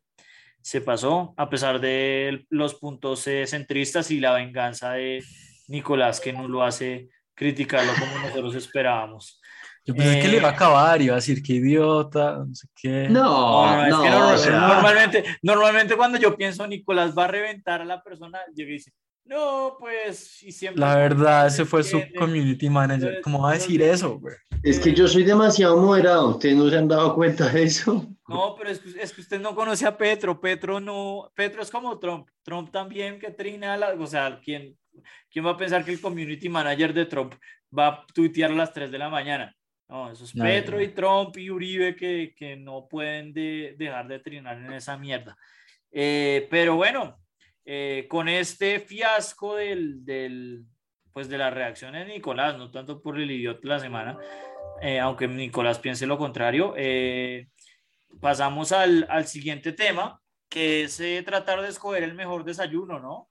Se 0.62 0.80
pasó 0.80 1.34
a 1.36 1.48
pesar 1.50 1.80
de 1.80 2.46
los 2.50 2.74
puntos 2.74 3.26
eh, 3.26 3.46
centristas 3.46 4.10
y 4.10 4.20
la 4.20 4.32
venganza 4.32 4.92
de 4.92 5.22
Nicolás, 5.68 6.20
que 6.20 6.32
no 6.32 6.48
lo 6.48 6.62
hace 6.62 7.08
criticarlo 7.34 7.92
como 7.98 8.18
nosotros 8.18 8.54
esperábamos. 8.54 9.40
Yo 9.84 9.94
pensé 9.96 10.20
que 10.20 10.28
le 10.28 10.36
iba 10.36 10.48
a 10.48 10.52
Eh, 10.52 10.54
acabar, 10.54 11.02
iba 11.02 11.14
a 11.14 11.16
decir 11.16 11.42
que 11.42 11.54
idiota, 11.54 12.44
no 12.46 12.54
sé 12.54 12.68
qué. 12.80 13.08
no, 13.08 13.66
No, 13.66 13.76
no, 13.76 13.84
es 13.84 13.94
que 13.96 14.10
no, 14.10 14.28
o 14.28 14.38
sea, 14.38 14.60
normalmente, 14.60 15.24
normalmente 15.42 15.96
cuando 15.96 16.18
yo 16.18 16.36
pienso 16.36 16.66
Nicolás 16.68 17.16
va 17.18 17.24
a 17.24 17.28
reventar 17.28 17.80
a 17.80 17.84
la 17.84 18.00
persona, 18.00 18.38
yo 18.54 18.64
dice, 18.64 18.92
no, 19.24 19.76
pues, 19.78 20.42
y 20.42 20.52
siempre... 20.52 20.80
La 20.80 20.96
verdad, 20.96 21.46
ese 21.46 21.64
fue 21.64 21.82
su 21.82 22.00
community 22.18 22.68
manager. 22.68 23.20
¿Cómo 23.22 23.40
va 23.42 23.50
a 23.50 23.54
decir 23.54 23.80
eso, 23.82 24.18
güey? 24.18 24.34
es 24.62 24.78
que 24.78 24.92
yo 24.94 25.08
soy 25.08 25.24
demasiado 25.24 25.76
moderado, 25.76 26.28
ustedes 26.30 26.54
no 26.56 26.68
se 26.70 26.76
han 26.78 26.86
dado 26.88 27.14
cuenta 27.14 27.48
de 27.48 27.64
eso. 27.64 28.06
No, 28.28 28.54
pero 28.56 28.70
es 28.70 28.78
que, 28.78 29.00
es 29.02 29.12
que 29.12 29.20
usted 29.20 29.40
no 29.40 29.54
conoce 29.54 29.84
a 29.86 29.96
Petro. 29.96 30.40
Petro 30.40 30.78
no. 30.80 31.30
Petro 31.34 31.62
es 31.62 31.70
como 31.70 31.98
Trump. 31.98 32.28
Trump 32.42 32.70
también 32.70 33.18
que 33.18 33.30
trina. 33.30 33.76
La, 33.76 33.90
o 33.94 34.06
sea, 34.06 34.40
¿quién, 34.42 34.76
¿quién 35.30 35.44
va 35.44 35.50
a 35.50 35.56
pensar 35.56 35.84
que 35.84 35.90
el 35.92 36.00
community 36.00 36.48
manager 36.48 36.94
de 36.94 37.06
Trump 37.06 37.34
va 37.76 37.88
a 37.88 38.06
tuitear 38.14 38.50
a 38.52 38.54
las 38.54 38.72
3 38.72 38.90
de 38.90 38.98
la 38.98 39.08
mañana? 39.08 39.54
No, 39.88 40.10
eso 40.12 40.24
es 40.24 40.34
No, 40.34 40.44
Petro 40.44 40.76
no. 40.76 40.82
y 40.82 40.88
Trump 40.88 41.36
y 41.36 41.50
Uribe 41.50 41.96
que, 41.96 42.32
que 42.36 42.56
no 42.56 42.86
pueden 42.88 43.32
de- 43.34 43.74
dejar 43.76 44.06
de 44.08 44.20
trinar 44.20 44.56
en 44.58 44.72
esa 44.72 44.96
mierda. 44.96 45.36
Eh, 45.90 46.46
pero 46.50 46.76
bueno, 46.76 47.18
eh, 47.64 48.06
con 48.08 48.28
este 48.28 48.80
fiasco 48.80 49.56
del, 49.56 50.04
del, 50.04 50.64
pues 51.12 51.28
de 51.28 51.38
las 51.38 51.52
reacciones 51.52 52.06
de 52.06 52.14
Nicolás, 52.14 52.56
no 52.56 52.70
tanto 52.70 53.02
por 53.02 53.18
el 53.18 53.30
idiota 53.30 53.60
de 53.62 53.68
la 53.68 53.78
semana, 53.78 54.18
eh, 54.80 54.98
aunque 54.98 55.28
Nicolás 55.28 55.78
piense 55.78 56.06
lo 56.06 56.18
contrario, 56.18 56.74
eh, 56.76 57.48
pasamos 58.20 58.72
al, 58.72 59.06
al 59.08 59.26
siguiente 59.26 59.72
tema, 59.72 60.20
que 60.48 60.84
es 60.84 61.00
eh, 61.00 61.22
tratar 61.24 61.62
de 61.62 61.68
escoger 61.68 62.02
el 62.02 62.14
mejor 62.14 62.44
desayuno, 62.44 62.98
¿no? 62.98 63.30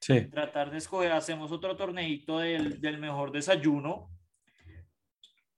Sí. 0.00 0.22
Tratar 0.28 0.70
de 0.70 0.78
escoger, 0.78 1.12
hacemos 1.12 1.52
otro 1.52 1.76
torneito 1.76 2.38
del, 2.38 2.80
del 2.80 2.98
mejor 2.98 3.32
desayuno. 3.32 4.10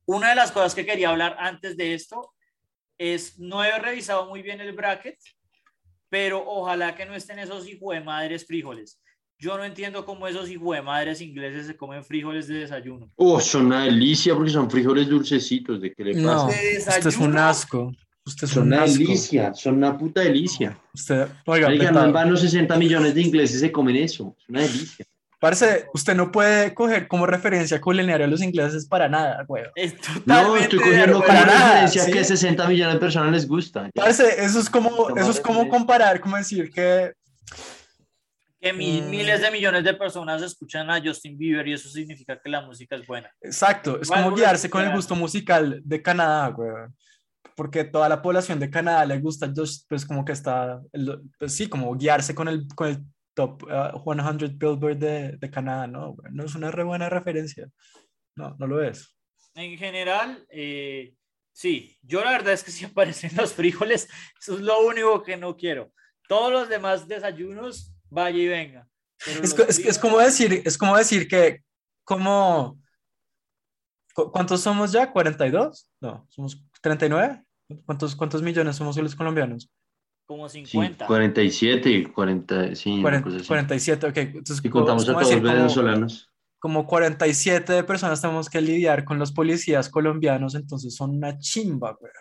Una 0.06 0.30
de 0.30 0.34
las 0.34 0.50
cosas 0.50 0.74
que 0.74 0.84
quería 0.84 1.10
hablar 1.10 1.36
antes 1.38 1.76
de 1.76 1.94
esto 1.94 2.34
es, 2.98 3.38
no 3.38 3.62
he 3.62 3.78
revisado 3.78 4.26
muy 4.28 4.42
bien 4.42 4.60
el 4.60 4.72
bracket, 4.72 5.18
pero 6.10 6.44
ojalá 6.46 6.94
que 6.94 7.06
no 7.06 7.14
estén 7.14 7.38
esos 7.38 7.66
hijos 7.66 7.94
de 7.94 8.00
madres 8.02 8.44
frijoles. 8.44 9.00
Yo 9.38 9.56
no 9.56 9.64
entiendo 9.64 10.04
cómo 10.04 10.26
esos 10.28 10.50
hijos 10.50 10.76
de 10.76 10.82
madres 10.82 11.22
ingleses 11.22 11.66
se 11.66 11.74
comen 11.74 12.04
frijoles 12.04 12.46
de 12.46 12.58
desayuno. 12.58 13.10
Oh, 13.16 13.40
son 13.40 13.66
una 13.66 13.84
delicia 13.84 14.34
porque 14.34 14.50
son 14.50 14.70
frijoles 14.70 15.08
dulcecitos, 15.08 15.80
¿de 15.80 15.94
qué 15.94 16.04
le 16.04 16.14
No, 16.14 16.46
pasa? 16.46 16.48
¿De 16.60 16.76
usted 16.78 17.06
es 17.06 17.16
un 17.16 17.38
asco. 17.38 17.92
Usted 18.26 18.44
es 18.44 18.50
Son 18.50 18.64
un 18.64 18.68
una 18.74 18.82
asco. 18.82 18.98
delicia, 18.98 19.54
son 19.54 19.76
una 19.76 19.96
puta 19.96 20.20
delicia. 20.20 20.78
Usted, 20.92 21.26
oiga, 21.46 21.68
Marica, 21.68 21.84
Beta, 21.86 22.00
no 22.00 22.06
en 22.06 22.12
vano 22.12 22.36
60 22.36 22.76
millones 22.76 23.14
de 23.14 23.22
ingleses 23.22 23.60
se 23.60 23.72
comen 23.72 23.96
eso, 23.96 24.36
es 24.38 24.48
una 24.50 24.60
delicia. 24.60 25.06
Parce, 25.40 25.86
usted 25.94 26.14
no 26.14 26.30
puede 26.30 26.72
coger 26.74 27.08
como 27.08 27.26
referencia 27.26 27.80
culinaria 27.80 28.26
a 28.26 28.28
los 28.28 28.42
ingleses 28.42 28.86
para 28.86 29.08
nada, 29.08 29.42
güey. 29.48 29.64
Es 29.74 29.94
No, 30.26 30.56
estoy 30.56 30.78
cogiendo 30.78 31.14
como 31.14 31.26
Para 31.26 31.46
nada, 31.46 31.68
referencia 31.70 32.04
¿sí? 32.04 32.12
que 32.12 32.22
60 32.24 32.68
millones 32.68 32.94
de 32.94 33.00
personas 33.00 33.32
les 33.32 33.48
gusta. 33.48 33.90
Parce, 33.94 34.44
eso 34.44 34.60
es 34.60 34.68
como, 34.70 35.16
eso 35.16 35.30
es 35.30 35.40
como 35.40 35.68
comparar, 35.68 36.20
como 36.20 36.36
decir 36.36 36.70
que, 36.70 37.12
Que 38.62 38.74
mi- 38.74 39.00
Mm. 39.00 39.08
miles 39.08 39.40
de 39.40 39.50
millones 39.50 39.84
de 39.84 39.94
personas 39.94 40.42
escuchan 40.42 40.90
a 40.90 41.00
Justin 41.02 41.38
Bieber 41.38 41.66
y 41.66 41.72
eso 41.72 41.88
significa 41.88 42.38
que 42.38 42.50
la 42.50 42.60
música 42.60 42.94
es 42.94 43.06
buena. 43.06 43.30
Exacto, 43.40 43.98
es 43.98 44.08
como 44.08 44.34
guiarse 44.36 44.68
con 44.68 44.84
el 44.84 44.92
gusto 44.94 45.14
musical 45.16 45.80
de 45.82 46.02
Canadá, 46.02 46.48
güey. 46.48 46.70
Porque 47.56 47.84
toda 47.84 48.06
la 48.10 48.20
población 48.20 48.60
de 48.60 48.68
Canadá 48.68 49.06
le 49.06 49.18
gusta, 49.18 49.50
just- 49.56 49.86
pues 49.88 50.04
como 50.04 50.26
que 50.26 50.32
está, 50.32 50.78
pues 51.38 51.54
sí, 51.54 51.68
como 51.70 51.94
guiarse 51.96 52.34
con 52.34 52.48
el, 52.48 52.66
con 52.74 52.88
el 52.88 52.98
top 53.40 53.62
uh, 53.64 53.98
100 54.02 54.58
Billboard 54.58 54.98
de, 54.98 55.36
de 55.36 55.50
Canadá, 55.50 55.86
¿no? 55.86 56.16
No 56.30 56.44
es 56.44 56.54
una 56.54 56.70
re 56.70 56.84
buena 56.84 57.08
referencia. 57.08 57.68
No, 58.36 58.54
no 58.58 58.66
lo 58.66 58.82
es. 58.82 59.16
En 59.54 59.76
general, 59.78 60.46
eh, 60.50 61.14
sí, 61.52 61.98
yo 62.02 62.22
la 62.24 62.32
verdad 62.32 62.52
es 62.52 62.64
que 62.64 62.70
si 62.70 62.84
aparecen 62.90 63.32
los 63.36 63.54
frijoles, 63.54 64.08
eso 64.40 64.54
es 64.54 64.60
lo 64.60 64.80
único 64.86 65.22
que 65.22 65.36
no 65.36 65.56
quiero. 65.56 65.92
Todos 66.28 66.52
los 66.52 66.68
demás 66.68 67.08
desayunos, 67.08 67.94
vaya 68.08 68.38
y 68.38 68.48
venga. 68.48 68.86
Es, 69.42 69.58
es, 69.58 69.78
es 69.78 69.98
como 69.98 70.18
decir, 70.18 70.62
es 70.64 70.78
como 70.78 70.96
decir 70.96 71.28
que, 71.28 71.60
como, 72.04 72.80
¿cu- 74.14 74.30
¿cuántos 74.30 74.60
somos 74.60 74.92
ya? 74.92 75.12
¿42? 75.12 75.88
No, 76.00 76.26
somos 76.30 76.62
39. 76.80 77.42
¿Cuántos, 77.84 78.16
cuántos 78.16 78.42
millones 78.42 78.76
somos 78.76 78.96
los 78.96 79.14
colombianos? 79.14 79.70
Como 80.30 80.48
Sí, 80.48 80.64
50. 80.64 81.06
47, 81.06 82.12
40, 82.12 82.76
sí, 82.76 82.92
una 82.92 83.02
Cuaren- 83.02 83.22
cosa 83.24 83.36
así. 83.38 83.48
47, 83.48 84.06
ok. 84.06 84.16
Entonces, 84.16 84.56
Si 84.58 84.68
co- 84.70 84.78
contamos 84.78 85.02
a 85.02 85.06
como 85.06 85.18
todos 85.18 85.28
decir, 85.28 85.42
los 85.42 85.50
como- 85.52 85.62
venezolanos. 85.62 86.30
como 86.60 86.86
47 86.86 87.82
personas 87.82 88.20
tenemos 88.20 88.48
que 88.48 88.60
lidiar 88.60 89.04
con 89.04 89.18
los 89.18 89.32
policías 89.32 89.88
colombianos, 89.88 90.54
entonces 90.54 90.94
son 90.94 91.16
una 91.16 91.36
chimba, 91.40 91.96
güey. 91.98 92.12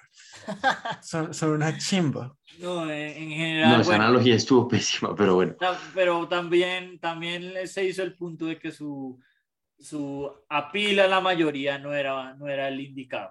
Son, 1.03 1.33
son 1.35 1.51
una 1.51 1.77
chimba. 1.77 2.35
No, 2.59 2.83
en, 2.89 2.91
en 3.23 3.29
general, 3.29 3.69
No, 3.75 3.81
esa 3.81 3.89
bueno, 3.91 4.03
analogía 4.05 4.33
estuvo 4.35 4.67
pésima, 4.67 5.15
pero 5.15 5.35
bueno. 5.35 5.55
pero 5.93 6.27
también, 6.27 6.97
también 6.99 7.53
se 7.67 7.85
hizo 7.85 8.01
el 8.01 8.15
punto 8.15 8.45
de 8.47 8.57
que 8.57 8.71
su, 8.71 9.19
su 9.77 10.27
apila 10.49 11.03
a 11.03 11.07
la 11.07 11.21
mayoría 11.21 11.77
no 11.77 11.93
era, 11.93 12.33
no 12.33 12.47
era 12.47 12.67
el 12.69 12.79
indicado. 12.79 13.29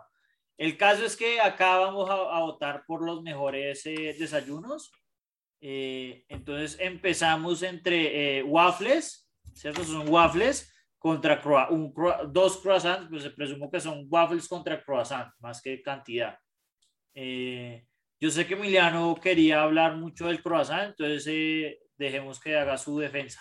El 0.58 0.76
caso 0.76 1.04
es 1.04 1.16
que 1.16 1.40
acá 1.40 1.78
vamos 1.78 2.10
a, 2.10 2.14
a 2.14 2.40
votar 2.40 2.84
por 2.86 3.04
los 3.04 3.22
mejores 3.22 3.86
eh, 3.86 4.14
desayunos. 4.18 4.90
Eh, 5.60 6.24
entonces 6.28 6.76
empezamos 6.80 7.62
entre 7.62 8.38
eh, 8.38 8.42
waffles, 8.42 9.30
¿cierto? 9.54 9.84
Son 9.84 10.08
waffles 10.08 10.70
contra 10.98 11.40
croa- 11.40 11.68
un 11.70 11.92
croa- 11.92 12.24
dos 12.26 12.58
croissants, 12.58 13.08
pues 13.08 13.22
se 13.22 13.30
presumo 13.30 13.70
que 13.70 13.80
son 13.80 14.06
waffles 14.10 14.48
contra 14.48 14.82
croissant, 14.84 15.32
más 15.38 15.62
que 15.62 15.80
cantidad. 15.80 16.36
Yo 18.20 18.30
sé 18.30 18.46
que 18.46 18.54
Emiliano 18.54 19.14
quería 19.20 19.62
hablar 19.62 19.96
mucho 19.96 20.26
del 20.26 20.42
croissant, 20.42 20.90
entonces 20.90 21.78
dejemos 21.96 22.40
que 22.40 22.56
haga 22.56 22.76
su 22.76 22.98
defensa. 22.98 23.40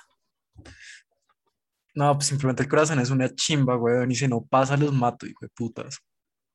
No, 1.96 2.14
pues 2.14 2.28
simplemente 2.28 2.62
el 2.64 2.70
corazón 2.70 3.00
es 3.00 3.10
una 3.10 3.34
chimba, 3.34 3.76
güey, 3.76 3.96
y 4.12 4.16
si 4.16 4.28
no 4.28 4.46
pasa 4.46 4.78
los 4.78 4.94
mato, 4.94 5.26
hijo 5.26 5.40
de 5.46 5.50
putas. 5.50 6.00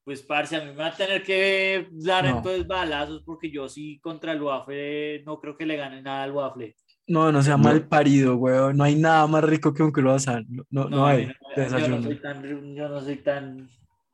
Pues, 0.05 0.21
parce, 0.23 0.57
a 0.57 0.61
mí 0.61 0.67
me 0.71 0.77
va 0.77 0.89
a 0.89 0.95
tener 0.97 1.23
que 1.23 1.89
dar 1.93 2.25
No. 2.25 2.39
entonces 2.39 2.67
balazos 2.67 3.23
porque 3.25 3.51
yo 3.51 3.69
sí 3.69 4.01
contra 4.01 4.33
el 4.33 4.43
waffle 4.43 5.23
no 5.25 5.41
creo 5.41 5.57
que 5.57 5.65
le 5.65 5.77
gane 5.77 6.03
nada 6.03 6.25
al 6.25 6.33
waffle. 6.33 6.75
No, 7.07 7.31
no 7.31 7.41
sea 7.43 7.57
No. 7.57 7.65
mal 7.65 7.87
parido, 7.87 8.37
güey. 8.37 8.75
No 8.75 8.83
hay 8.85 8.97
nada 8.97 9.27
más 9.29 9.45
rico 9.45 9.73
que 9.73 9.83
un 9.83 9.93
croissant. 9.93 10.47
No, 10.71 10.89
no, 10.89 11.07
hay 11.07 11.27
no- 11.27 11.79
yo 11.79 11.89
no 11.89 12.03
soy 12.03 12.17
tan, 12.21 12.75
yo 12.75 12.89
no 12.89 13.01
soy 13.01 13.17
tan, 13.17 13.69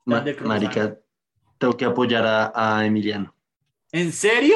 Ma- 0.05 0.17
tan 0.17 0.25
de 0.25 0.35
croissant. 0.35 0.63
marica, 0.63 0.97
tengo 1.57 1.75
que 1.75 1.85
apoyar 1.85 2.25
a, 2.25 2.51
a 2.79 2.85
Emiliano. 2.85 3.33
¿En 3.91 4.11
serio? 4.11 4.55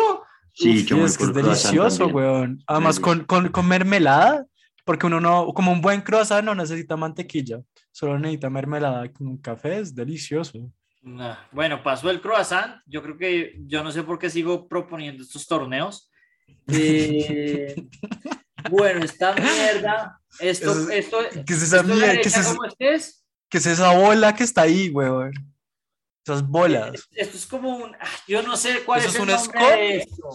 Sí, 0.52 0.82
Uf, 0.82 0.86
yo 0.86 0.98
me 0.98 1.06
es 1.06 1.18
que 1.18 1.24
es 1.24 1.34
delicioso, 1.34 2.08
weón. 2.08 2.60
Además, 2.68 3.00
con, 3.00 3.24
con, 3.26 3.50
con 3.50 3.68
mermelada, 3.68 4.46
porque 4.86 5.08
uno 5.08 5.20
no, 5.20 5.48
como 5.56 5.72
un 5.72 5.82
buen 5.82 6.02
croissant 6.02 6.46
no 6.46 6.54
necesita 6.54 6.96
mantequilla, 6.96 7.60
solo 7.92 8.20
necesita 8.20 8.52
mermelada 8.52 9.12
con 9.12 9.28
un 9.28 9.38
café, 9.38 9.80
es 9.80 9.96
delicioso. 9.96 10.72
Nah. 11.04 11.36
Bueno, 11.52 11.84
pasó 11.84 12.10
el 12.10 12.22
croissant. 12.22 12.82
Yo 12.86 13.04
creo 13.04 13.18
que 13.18 13.58
yo 13.68 13.84
no 13.84 13.92
sé 13.92 14.04
por 14.04 14.18
qué 14.18 14.30
sigo 14.30 14.68
proponiendo 14.68 15.24
estos 15.24 15.46
torneos. 15.48 16.10
Eh, 16.68 17.76
bueno, 18.70 19.04
esta 19.04 19.34
mierda, 19.36 20.18
esto, 20.40 20.72
es- 20.72 21.06
esto, 21.06 21.18
¿Qué 21.46 21.54
es 21.54 21.62
esa 21.64 21.78
esto 21.82 21.88
mierda? 21.94 22.14
¿Qué 22.14 22.22
es, 22.22 22.38
esa- 22.38 22.56
estés, 22.68 23.26
qué 23.50 23.58
es 23.58 23.66
esa 23.66 23.94
bola 23.98 24.34
que 24.34 24.44
está 24.46 24.62
ahí, 24.62 24.90
weón? 24.90 25.34
Esas 26.26 26.48
bolas. 26.48 27.06
Esto 27.12 27.36
es 27.38 27.46
como 27.46 27.76
un, 27.76 27.94
ah, 27.96 28.08
yo 28.28 28.42
no 28.44 28.56
sé 28.56 28.84
cuál 28.86 29.00
¿Eso 29.02 29.10
es, 29.10 29.16
es 29.16 29.22
el 29.22 29.22
un 29.24 29.36
nombre 29.36 29.60
scone? 29.60 29.78
de 29.82 29.98
esto. 29.98 30.30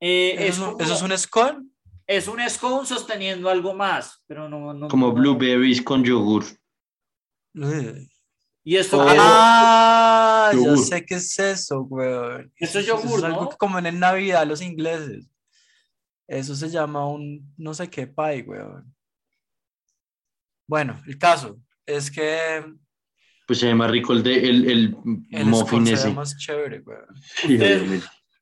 Eh, 0.00 0.34
es, 0.38 0.40
¿Eso, 0.40 0.48
es 0.50 0.58
un- 0.58 0.64
como- 0.72 0.84
eso 0.84 0.94
es 0.94 1.02
un 1.02 1.18
scone? 1.18 1.68
es 2.08 2.28
un 2.28 2.50
scone 2.50 2.86
sosteniendo 2.86 3.48
algo 3.48 3.72
más, 3.74 4.22
pero 4.26 4.48
no, 4.48 4.74
no- 4.74 4.88
Como 4.88 5.06
no- 5.08 5.12
blueberries 5.14 5.82
con 5.82 6.02
yogur. 6.04 6.44
Ugh. 7.54 8.08
Y 8.68 8.76
esto, 8.76 8.98
Oh. 8.98 9.06
qué- 9.06 9.16
Ah, 9.16 10.50
ya 10.52 10.58
Yogur. 10.58 10.78
sé 10.84 11.06
qué 11.06 11.14
es 11.14 11.38
eso, 11.38 11.82
weón. 11.82 12.52
Eso 12.56 12.80
es 12.80 12.86
yogur, 12.86 13.18
es 13.20 13.24
algo 13.24 13.42
¿no? 13.42 13.48
que 13.50 13.56
comen 13.56 13.86
en 13.86 14.00
Navidad 14.00 14.44
los 14.44 14.60
ingleses. 14.60 15.30
Eso 16.26 16.56
se 16.56 16.68
llama 16.68 17.08
un 17.08 17.54
no 17.56 17.72
sé 17.74 17.88
qué 17.88 18.08
pie, 18.08 18.42
weón. 18.44 18.92
Bueno, 20.66 21.00
el 21.06 21.16
caso 21.16 21.60
es 21.86 22.10
que 22.10 22.64
Pues 23.46 23.60
se 23.60 23.72
más 23.72 23.88
rico 23.88 24.12
el 24.12 24.24
de 24.24 24.48
el, 24.48 24.68
el, 24.68 24.96
el 25.30 25.46
muffin 25.46 25.86
ese. 25.86 26.10
más 26.12 26.36
chévere, 26.36 26.80
weón. 26.80 27.06
Sí, 27.36 27.56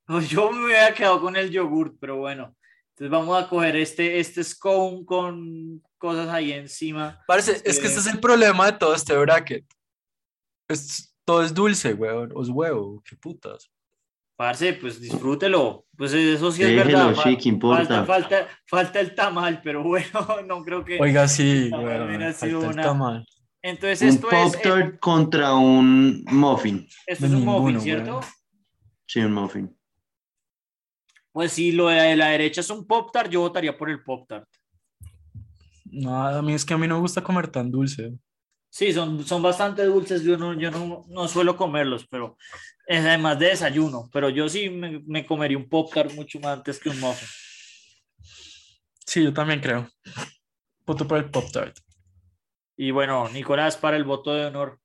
no, 0.08 0.22
yo 0.22 0.50
me 0.52 0.64
hubiera 0.64 0.94
quedado 0.94 1.20
con 1.20 1.36
el 1.36 1.50
yogur, 1.50 1.98
pero 2.00 2.16
bueno. 2.16 2.56
Entonces 2.92 3.10
vamos 3.10 3.42
a 3.42 3.46
coger 3.48 3.76
este, 3.76 4.20
este 4.20 4.42
scone 4.42 5.04
con 5.04 5.82
cosas 5.98 6.28
ahí 6.30 6.52
encima. 6.52 7.20
Parece, 7.26 7.60
es 7.64 7.78
que 7.78 7.86
Eh. 7.86 7.88
este 7.88 8.00
es 8.00 8.06
el 8.06 8.20
problema 8.20 8.66
de 8.70 8.78
todo 8.78 8.94
este 8.94 9.14
bracket. 9.18 9.66
Todo 11.24 11.42
es 11.42 11.54
dulce, 11.54 11.94
weón. 11.94 12.32
O 12.34 12.42
es 12.42 12.48
huevo, 12.48 13.02
qué 13.08 13.16
putas. 13.16 13.70
Parce, 14.36 14.72
pues 14.74 15.00
disfrútelo. 15.00 15.86
Pues 15.96 16.12
eso 16.12 16.50
sí 16.50 16.62
es 16.62 16.68
Déjelo, 16.70 17.06
verdad. 17.08 17.22
sí, 17.22 17.36
¿qué 17.36 17.48
importa? 17.48 18.04
Falta, 18.04 18.04
falta, 18.04 18.48
falta 18.66 19.00
el 19.00 19.14
tamal, 19.14 19.60
pero 19.62 19.82
bueno, 19.84 20.08
no 20.46 20.62
creo 20.64 20.84
que. 20.84 21.00
Oiga, 21.00 21.28
sí, 21.28 21.70
hubiera 21.72 22.32
sido 22.32 22.60
falta 22.60 22.66
el 22.72 22.74
una- 22.74 22.82
tamal. 22.82 23.26
Entonces 23.62 24.02
Un 24.02 24.08
esto 24.08 24.30
es, 24.30 24.52
pop 24.52 24.62
tart 24.62 24.98
contra 25.00 25.54
un 25.54 26.22
muffin. 26.30 26.86
esto 27.06 27.24
es 27.26 27.32
un 27.32 27.44
muffin, 27.46 27.80
¿cierto? 27.80 28.10
weón. 28.18 28.24
Sí, 29.06 29.20
un 29.20 29.32
muffin. 29.32 29.74
Pues 31.32 31.52
si 31.52 31.72
lo 31.72 31.88
de 31.88 32.14
la 32.14 32.28
derecha 32.28 32.60
es 32.60 32.68
un 32.70 32.86
pop 32.86 33.10
tart, 33.12 33.30
yo 33.30 33.40
votaría 33.40 33.76
por 33.76 33.88
el 33.88 34.02
pop 34.04 34.26
tart. 34.28 34.46
No, 35.86 36.26
a 36.26 36.42
mí 36.42 36.52
es 36.54 36.64
que 36.64 36.74
a 36.74 36.78
mí 36.78 36.86
no 36.86 36.96
me 36.96 37.00
gusta 37.00 37.22
comer 37.22 37.48
tan 37.48 37.70
dulce. 37.70 38.12
Sí, 38.74 38.92
son, 38.92 39.24
son 39.24 39.40
bastante 39.40 39.84
dulces, 39.84 40.24
yo 40.24 40.36
no, 40.36 40.52
yo 40.52 40.68
no, 40.68 41.04
no 41.06 41.28
suelo 41.28 41.56
comerlos, 41.56 42.08
pero 42.08 42.36
es 42.88 43.04
además 43.04 43.38
de 43.38 43.50
desayuno, 43.50 44.10
pero 44.12 44.30
yo 44.30 44.48
sí 44.48 44.68
me, 44.68 44.98
me 45.06 45.24
comería 45.24 45.56
un 45.56 45.68
pop 45.68 45.94
tart 45.94 46.12
mucho 46.14 46.40
más 46.40 46.58
antes 46.58 46.80
que 46.80 46.88
un 46.88 46.98
muffin. 46.98 47.28
Sí, 49.06 49.22
yo 49.22 49.32
también 49.32 49.60
creo. 49.60 49.88
Voto 50.84 51.06
por 51.06 51.18
el 51.18 51.30
Pop 51.30 51.44
Tart. 51.52 51.76
Y 52.76 52.90
bueno, 52.90 53.28
Nicolás, 53.28 53.76
para 53.76 53.96
el 53.96 54.02
voto 54.02 54.34
de 54.34 54.46
honor. 54.46 54.80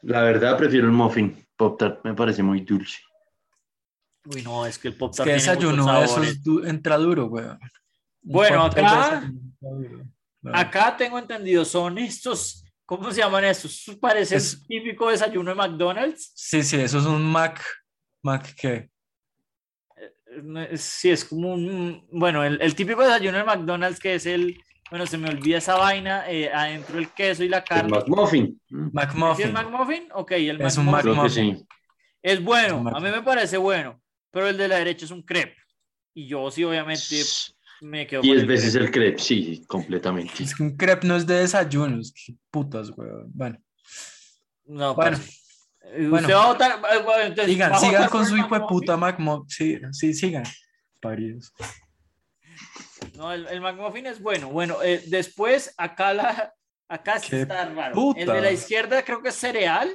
La 0.00 0.22
verdad, 0.22 0.56
prefiero 0.56 0.86
el 0.86 0.92
muffin. 0.92 1.46
Pop 1.56 1.78
tart 1.78 2.02
me 2.04 2.14
parece 2.14 2.42
muy 2.42 2.62
dulce. 2.62 3.00
Uy, 4.24 4.40
no, 4.40 4.64
es 4.64 4.78
que 4.78 4.88
el 4.88 4.96
pop 4.96 5.10
Es 5.10 5.18
tart 5.18 5.28
que 5.30 5.36
tiene 5.36 5.54
muchos 5.56 5.70
desayuno, 5.76 6.02
eso 6.02 6.22
es 6.22 6.42
du- 6.42 6.64
entra 6.64 6.96
duro, 6.96 7.26
weón. 7.26 7.58
Bueno, 8.22 8.64
acá- 8.64 9.30
Acá 10.52 10.96
tengo 10.96 11.18
entendido, 11.18 11.64
son 11.64 11.98
estos, 11.98 12.64
¿cómo 12.84 13.10
se 13.12 13.20
llaman 13.20 13.44
estos? 13.44 13.84
Parece 14.00 14.36
Es- 14.36 14.54
el 14.54 14.66
típico 14.66 15.10
desayuno 15.10 15.50
de 15.50 15.54
McDonald's. 15.56 16.32
Sí, 16.34 16.62
sí, 16.62 16.76
eso 16.80 16.98
es 16.98 17.04
un 17.06 17.22
Mac. 17.24 17.62
¿Mac 18.22 18.54
qué? 18.56 18.90
Eh, 19.96 20.76
Sí, 20.76 21.10
es 21.10 21.24
como 21.24 21.52
un, 21.54 22.06
bueno, 22.10 22.42
el, 22.44 22.60
el 22.62 22.74
típico 22.74 23.02
desayuno 23.02 23.38
de 23.38 23.44
McDonald's 23.44 24.00
que 24.00 24.14
es 24.14 24.26
el, 24.26 24.58
bueno, 24.90 25.06
se 25.06 25.18
me 25.18 25.28
olvida 25.28 25.58
esa 25.58 25.76
vaina, 25.76 26.28
eh, 26.30 26.50
adentro 26.52 26.98
el 26.98 27.08
queso 27.10 27.44
y 27.44 27.48
la 27.48 27.58
El 27.58 27.64
carne. 27.64 27.90
McMuffin. 27.90 28.60
Mm, 28.70 28.84
¿Sí 28.86 28.86
el 28.86 28.92
McMuffin. 28.92 29.52
McMuffin? 29.52 30.08
Ok, 30.14 30.32
el 30.32 30.60
Es 30.60 30.76
un 30.78 30.86
McMuffin. 30.86 31.56
Sí. 31.58 31.66
Es 32.22 32.42
bueno, 32.42 32.84
a 32.94 33.00
mí 33.00 33.10
me 33.10 33.22
parece 33.22 33.56
bueno, 33.56 34.00
pero 34.30 34.48
el 34.48 34.56
de 34.56 34.68
la 34.68 34.76
derecha 34.76 35.04
es 35.04 35.10
un 35.10 35.22
crepe. 35.22 35.56
Y 36.14 36.26
yo 36.26 36.50
sí, 36.50 36.62
obviamente, 36.62 37.22
me 37.82 38.06
quedo 38.06 38.20
con 38.20 38.28
Diez 38.30 38.40
el 38.42 38.46
veces 38.46 38.70
crepe. 38.72 38.84
el 38.86 38.90
crepe, 38.92 39.18
sí, 39.18 39.64
completamente. 39.66 40.42
Es 40.42 40.54
que 40.54 40.62
un 40.62 40.76
crepe 40.76 41.06
no 41.06 41.16
es 41.16 41.26
de 41.26 41.34
desayunos. 41.40 42.14
Putas, 42.50 42.90
weón. 42.96 43.30
Bueno, 43.34 43.58
No, 44.64 44.94
Bueno. 44.94 45.16
parce. 45.16 45.30
Eh, 45.84 46.06
Bueno. 46.08 46.16
Usted 46.28 46.34
va 46.34 46.44
a 46.44 46.46
votar. 46.46 46.70
eh, 46.72 47.02
bueno, 47.04 47.22
entonces, 47.24 47.46
sigan, 47.52 47.72
¿va 47.72 47.76
a 47.76 47.80
sigan 47.80 48.08
con 48.08 48.24
su 48.26 48.36
hijo 48.36 48.54
de 48.58 48.60
puta 48.66 48.96
McMuffin. 48.96 49.48
Sí, 49.48 49.78
sí, 49.92 50.14
sigan. 50.14 50.44
Paridos. 51.00 51.52
No, 53.16 53.32
el, 53.32 53.46
el 53.48 53.60
McMuffin 53.60 54.06
es 54.06 54.20
bueno. 54.22 54.48
Bueno, 54.48 54.76
eh, 54.82 55.02
después 55.08 55.74
acá 55.76 56.14
la 56.14 56.54
acá 56.88 57.18
sí 57.18 57.30
¡Qué 57.30 57.40
está 57.42 57.66
raro. 57.68 57.94
puta! 57.94 58.20
El 58.20 58.26
de 58.28 58.40
la 58.40 58.52
izquierda 58.52 59.02
creo 59.04 59.20
que 59.22 59.30
es 59.30 59.34
cereal, 59.34 59.90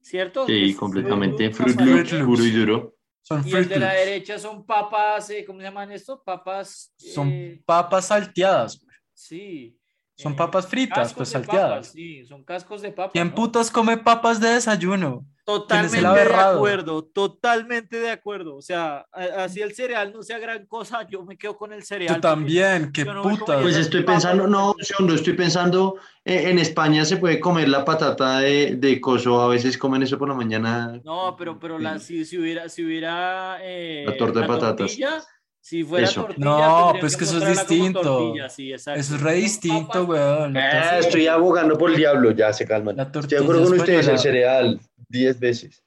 ¿cierto? 0.00 0.46
Sí, 0.46 0.70
Es 0.70 0.76
completamente. 0.76 1.50
Fruit 1.52 1.74
Fruit 1.76 2.24
puro 2.24 2.44
y 2.44 2.50
duro. 2.52 2.93
Son 3.24 3.42
Y 3.48 3.54
el 3.54 3.66
de 3.66 3.78
la 3.78 3.94
derecha 3.94 4.38
son 4.38 4.66
papas, 4.66 5.30
eh, 5.30 5.46
¿cómo 5.46 5.58
se 5.58 5.64
llaman 5.64 5.90
esto? 5.90 6.22
Papas. 6.22 6.92
Son 6.98 7.30
eh, 7.30 7.62
papas 7.64 8.08
salteadas. 8.08 8.78
güey. 8.78 8.96
sí. 9.14 9.78
Son 10.24 10.32
eh, 10.32 10.36
papas 10.36 10.66
fritas, 10.66 11.12
pues 11.14 11.28
salteadas. 11.28 11.70
papas, 11.70 11.86
sí, 11.92 12.24
son 12.24 12.42
cascos 12.42 12.82
de 12.82 12.90
papas. 12.90 13.12
¿Quién 13.12 13.28
¿no? 13.28 13.34
putas 13.34 13.70
come 13.70 13.98
papas 13.98 14.40
de 14.40 14.48
desayuno? 14.48 15.24
Totalmente 15.44 16.00
de 16.00 16.34
acuerdo, 16.34 17.04
totalmente 17.04 18.00
de 18.00 18.10
acuerdo. 18.10 18.56
O 18.56 18.62
sea, 18.62 19.04
así 19.36 19.60
el 19.60 19.74
cereal 19.74 20.10
no 20.10 20.22
sea 20.22 20.38
gran 20.38 20.64
cosa, 20.64 21.06
yo 21.06 21.22
me 21.22 21.36
quedo 21.36 21.58
con 21.58 21.74
el 21.74 21.82
cereal. 21.82 22.08
Yo 22.08 22.14
porque 22.14 22.28
también, 22.28 22.90
qué 22.92 23.04
yo 23.04 23.12
no 23.12 23.22
putas. 23.22 23.60
Pues 23.60 23.76
estoy 23.76 24.04
pensando, 24.04 24.46
no, 24.46 24.74
segundo, 24.80 25.14
estoy 25.14 25.34
pensando, 25.34 25.96
eh, 26.24 26.48
en 26.48 26.58
España 26.58 27.04
se 27.04 27.18
puede 27.18 27.40
comer 27.40 27.68
la 27.68 27.84
patata 27.84 28.38
de, 28.38 28.76
de 28.76 28.98
coso, 29.02 29.42
a 29.42 29.48
veces 29.48 29.76
comen 29.76 30.02
eso 30.02 30.16
por 30.16 30.28
la 30.30 30.34
mañana. 30.34 30.98
No, 31.04 31.36
pero, 31.36 31.58
pero 31.60 31.78
la, 31.78 31.98
si, 31.98 32.24
si 32.24 32.38
hubiera, 32.38 32.70
si 32.70 32.82
hubiera 32.82 33.58
eh, 33.60 34.04
La 34.06 34.16
torta 34.16 34.40
de 34.40 34.46
patatas. 34.46 34.76
tortilla, 34.78 35.22
si 35.66 35.82
fuera 35.82 36.06
Eso. 36.06 36.24
tortilla, 36.26 36.44
No, 36.44 36.56
tendrían 36.58 37.00
pues 37.00 37.16
que 37.16 37.24
eso 37.24 37.38
es 37.38 37.48
distinto. 37.48 38.02
tortilla, 38.02 38.48
sí. 38.50 38.70
Eso 38.70 38.92
es 38.92 39.18
re 39.20 39.32
distinto, 39.36 40.04
weón. 40.04 40.54
Eh, 40.56 40.60
tortilla- 40.60 40.98
estoy 40.98 41.26
abogando 41.26 41.78
por 41.78 41.90
el 41.90 41.96
diablo, 41.96 42.32
ya 42.32 42.52
se 42.52 42.66
calman. 42.66 42.96
la 42.96 43.04
Estoy 43.04 43.12
tortilla 43.22 43.38
de 43.40 43.44
acuerdo 43.44 43.64
con 43.64 43.78
ustedes, 43.80 44.08
el 44.08 44.18
cereal, 44.18 44.80
10 45.08 45.40
veces. 45.40 45.82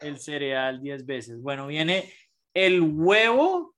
El 0.00 0.18
cereal 0.18 0.82
10 0.82 1.06
veces. 1.06 1.40
Bueno, 1.40 1.66
viene 1.66 2.12
el 2.52 2.82
huevo. 2.82 3.74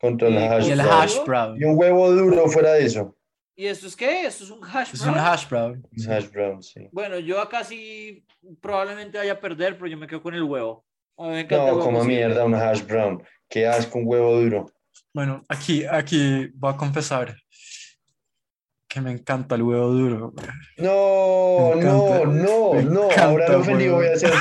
Contra 0.00 0.26
el 0.26 0.34
Y 0.34 0.38
hash 0.38 0.66
Y 0.66 0.70
el 0.72 0.80
hash 0.80 1.18
brown. 1.24 1.56
Y 1.60 1.64
un 1.64 1.78
huevo 1.78 2.10
duro 2.10 2.48
fuera 2.48 2.72
de 2.72 2.84
eso. 2.86 3.16
¿Y 3.56 3.66
esto 3.66 3.86
es 3.86 3.94
qué? 3.94 4.26
¿Esto 4.26 4.42
es 4.42 4.50
un 4.50 4.64
hash 4.64 4.90
Es 4.92 5.00
brown? 5.02 5.14
un 5.14 5.20
hash 5.24 5.48
brown. 5.48 5.86
Un 5.96 6.12
hash 6.12 6.28
brown, 6.32 6.62
sí. 6.64 6.88
Bueno, 6.90 7.20
yo 7.20 7.40
acá 7.40 7.62
sí 7.62 8.26
probablemente 8.60 9.18
vaya 9.18 9.34
a 9.34 9.40
perder, 9.40 9.74
pero 9.76 9.86
yo 9.86 9.96
me 9.96 10.08
quedo 10.08 10.20
con 10.20 10.34
el 10.34 10.42
huevo. 10.42 10.84
Me 11.16 11.44
No, 11.44 11.64
huevo 11.64 11.78
como 11.78 12.02
mierda, 12.04 12.44
un 12.44 12.56
hash 12.56 12.82
brown. 12.84 13.22
Qué 13.54 13.68
asco, 13.68 14.00
un 14.00 14.04
huevo 14.08 14.40
duro. 14.40 14.66
Bueno, 15.14 15.44
aquí, 15.48 15.84
aquí 15.84 16.48
voy 16.54 16.72
a 16.72 16.76
confesar 16.76 17.36
que 18.88 19.00
me 19.00 19.12
encanta 19.12 19.54
el 19.54 19.62
huevo 19.62 19.90
duro. 19.92 20.32
güey. 20.32 20.46
No, 20.78 21.74
no, 21.76 21.80
encanta, 21.80 22.24
no, 22.26 22.74
no. 22.74 22.74
encanta, 23.10 23.24
Ahora 23.24 23.48
lo 23.52 23.62
güey. 23.64 23.88
voy 23.90 24.06
a 24.08 24.12
hacer 24.14 24.32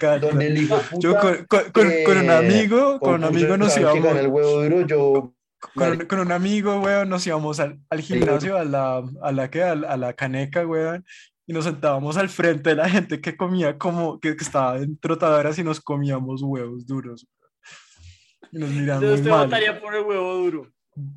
yo. 0.00 0.18
Donde 0.20 0.46
el 0.46 0.56
hijo 0.62 0.76
puta, 0.78 0.98
Yo 1.00 1.18
con, 1.18 1.44
con- 1.44 1.70
con- 1.72 1.90
con 2.06 2.16
un 2.18 2.30
eh, 2.30 2.34
amigo, 2.34 2.98
con 2.98 3.14
un 3.16 3.24
amigo 3.24 3.58
nos 3.58 3.74
que 3.74 3.82
gana 3.82 3.92
el 3.92 3.98
íbamos, 3.98 4.26
huevo 4.28 4.62
duro, 4.62 4.86
yo 4.86 5.34
con, 5.74 6.06
con 6.06 6.20
un 6.20 6.32
amigo, 6.32 6.80
weón, 6.80 7.10
nos 7.10 7.26
íbamos 7.26 7.60
al, 7.60 7.78
al 7.90 8.00
gimnasio, 8.00 8.56
a 8.56 8.64
la, 8.64 9.02
a 9.22 9.32
la, 9.32 9.50
que, 9.50 9.62
a 9.62 9.74
la, 9.74 9.88
a 9.90 9.96
la 9.98 10.12
caneca, 10.14 10.66
weón, 10.66 11.04
y 11.46 11.52
nos 11.52 11.64
sentábamos 11.66 12.16
al 12.16 12.30
frente 12.30 12.70
de 12.70 12.76
la 12.76 12.88
gente 12.88 13.20
que 13.20 13.36
comía 13.36 13.76
como, 13.76 14.18
que, 14.18 14.34
que 14.34 14.44
estaba 14.44 14.78
en 14.78 14.96
trotadoras 14.98 15.58
y 15.58 15.62
nos 15.62 15.78
comíamos 15.80 16.40
huevos 16.42 16.86
duros. 16.86 17.26
Nos 18.50 18.68
miraban 18.70 19.02
Entonces 19.04 19.08
muy 19.10 19.14
usted 19.20 19.30
mal. 19.30 19.44
votaría 19.46 19.80
por 19.80 19.94
el 19.94 20.02
huevo 20.04 20.34
duro. 20.34 20.72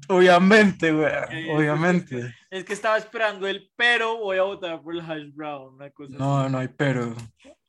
Obviamente, 0.07 0.89
Eh, 0.89 1.47
obviamente. 1.53 2.33
Es 2.49 2.63
que 2.63 2.73
estaba 2.73 2.97
esperando 2.97 3.47
el 3.47 3.69
pero, 3.75 4.17
voy 4.19 4.37
a 4.37 4.43
votar 4.43 4.81
por 4.81 4.93
el 4.93 5.01
hash 5.01 5.33
brown. 5.33 5.73
Una 5.75 5.89
cosa 5.89 6.13
así. 6.13 6.17
No, 6.23 6.47
no 6.49 6.57
hay 6.59 6.69
pero. 6.69 7.13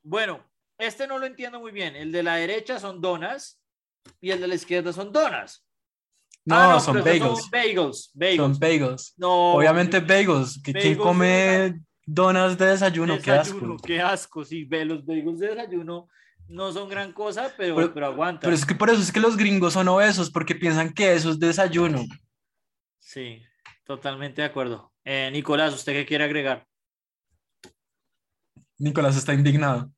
Bueno, 0.02 0.40
este 0.78 1.06
no 1.08 1.18
lo 1.18 1.26
entiendo 1.26 1.58
muy 1.58 1.72
bien. 1.72 1.96
El 1.96 2.12
de 2.12 2.22
la 2.22 2.36
derecha 2.36 2.78
son 2.78 3.00
donas 3.00 3.60
y 4.20 4.30
el 4.30 4.40
de 4.40 4.46
la 4.46 4.54
izquierda 4.54 4.92
son 4.92 5.12
donas. 5.12 5.64
No, 6.44 6.54
Ah, 6.74 6.78
son 6.78 7.02
pero 7.02 7.10
esos 7.16 7.26
bagels. 7.26 7.40
Son 7.40 7.50
bagels. 7.50 8.10
Bagels. 8.14 8.36
Son 8.36 8.58
bagels. 8.60 9.14
No, 9.16 9.54
Obviamente 9.54 9.98
bagels. 9.98 10.62
que 10.62 10.72
¿Quién 10.72 10.96
Bagels 10.96 10.98
come 11.02 11.80
donas 12.04 12.56
de 12.56 12.66
desayuno? 12.66 13.18
Qué 13.20 13.32
asco. 13.32 13.54
desayuno, 13.54 13.76
qué 13.84 14.00
asco. 14.00 14.44
Sí, 14.44 14.62
ve, 14.64 14.84
los 14.84 15.04
bagels 15.04 15.40
de 15.40 15.48
desayuno 15.48 16.08
no 16.48 16.72
son 16.72 16.88
gran 16.88 17.12
cosa, 17.12 17.52
pero, 17.56 17.76
Pero- 17.76 17.94
pero, 17.94 18.06
aguanta. 18.06 18.40
Pero 18.42 18.54
es 18.54 18.64
que 18.64 18.74
por 18.74 18.90
eso 18.90 19.00
es 19.00 19.10
que 19.12 19.20
los 19.20 19.36
gringos 19.36 19.72
son 19.72 19.88
obesos, 19.88 20.30
porque 20.30 20.54
piensan 20.54 20.92
que 20.92 21.14
eso 21.14 21.30
es 21.30 21.38
desayuno. 21.38 22.04
Sí, 22.98 23.42
totalmente 23.84 24.42
de 24.42 24.48
acuerdo. 24.48 24.92
Eh, 25.04 25.30
Nicolás, 25.32 25.74
¿usted 25.74 25.92
qué 25.92 26.06
quiere 26.06 26.24
agregar? 26.24 26.66
Nicolás 28.78 29.16
está 29.16 29.32
indignado 29.32 29.90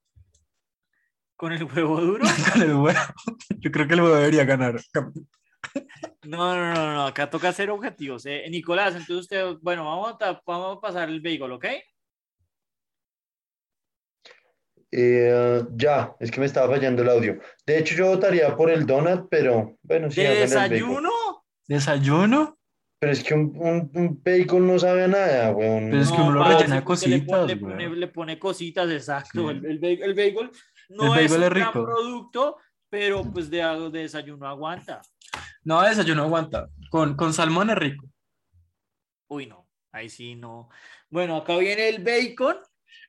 ¿Con 1.36 1.52
el 1.52 1.64
huevo 1.64 2.00
duro? 2.00 2.24
con 2.52 2.62
el 2.62 2.74
huevo. 2.74 2.98
Yo 3.58 3.70
creo 3.70 3.86
que 3.86 3.94
el 3.94 4.00
huevo 4.02 4.16
debería 4.16 4.44
ganar. 4.44 4.80
No, 6.24 6.56
no, 6.56 6.74
no, 6.74 6.94
no, 6.94 7.06
acá 7.06 7.30
toca 7.30 7.48
hacer 7.50 7.70
objetivos. 7.70 8.26
eh. 8.26 8.44
Nicolás, 8.50 8.94
entonces 8.96 9.18
usted, 9.22 9.54
bueno, 9.62 9.84
vamos 9.84 10.16
a, 10.20 10.42
vamos 10.44 10.78
a 10.78 10.80
pasar 10.80 11.08
el 11.08 11.20
bagel, 11.20 11.52
¿ok? 11.52 11.64
Eh, 14.90 15.62
ya, 15.76 16.14
es 16.18 16.30
que 16.30 16.40
me 16.40 16.46
estaba 16.46 16.74
fallando 16.74 17.02
el 17.02 17.10
audio. 17.10 17.38
De 17.66 17.78
hecho, 17.78 17.94
yo 17.94 18.06
votaría 18.06 18.56
por 18.56 18.70
el 18.70 18.86
donut, 18.86 19.28
pero 19.30 19.76
bueno, 19.82 20.10
sí, 20.10 20.22
¿De 20.22 20.28
háganle 20.28 20.42
al 20.44 20.50
bacon. 20.50 20.70
desayuno? 20.70 21.10
¿Desayuno? 21.66 22.58
Pero 23.00 23.12
es 23.12 23.22
que 23.22 23.34
un, 23.34 23.52
un, 23.56 23.90
un 23.94 24.22
bacon 24.24 24.66
no 24.66 24.78
sabe 24.78 25.04
a 25.04 25.08
nada, 25.08 25.50
weón. 25.52 25.90
Pero 25.90 26.02
es 26.02 26.10
que 26.10 26.20
uno 26.20 26.32
lo 26.32 26.42
rellena 26.44 26.76
le 26.76 26.82
pone- 26.82 26.84
cositas, 26.84 27.46
le 27.46 27.56
pone, 27.56 27.88
le 27.90 28.08
pone 28.08 28.38
cositas, 28.38 28.90
exacto. 28.90 29.50
Sí. 29.50 29.56
El, 29.56 29.66
el 29.66 29.84
el 30.02 30.14
bagel 30.14 30.50
no 30.88 31.04
El 31.04 31.10
bagel 31.10 31.24
es 31.26 31.32
un 31.32 31.42
es 31.44 31.50
gran 31.50 31.72
producto, 31.72 32.56
pero 32.88 33.22
pues 33.30 33.50
de, 33.50 33.58
de 33.92 33.98
desayuno 34.00 34.48
aguanta. 34.48 35.00
No, 35.62 35.82
desayuno 35.82 36.22
aguanta. 36.24 36.70
Con, 36.90 37.14
con 37.14 37.32
salmón 37.34 37.70
es 37.70 37.76
rico. 37.76 38.06
Uy, 39.28 39.46
no, 39.46 39.68
ahí 39.92 40.08
sí 40.08 40.34
no. 40.34 40.70
Bueno, 41.10 41.36
acá 41.36 41.56
viene 41.58 41.88
el 41.90 42.02
bacon. 42.02 42.56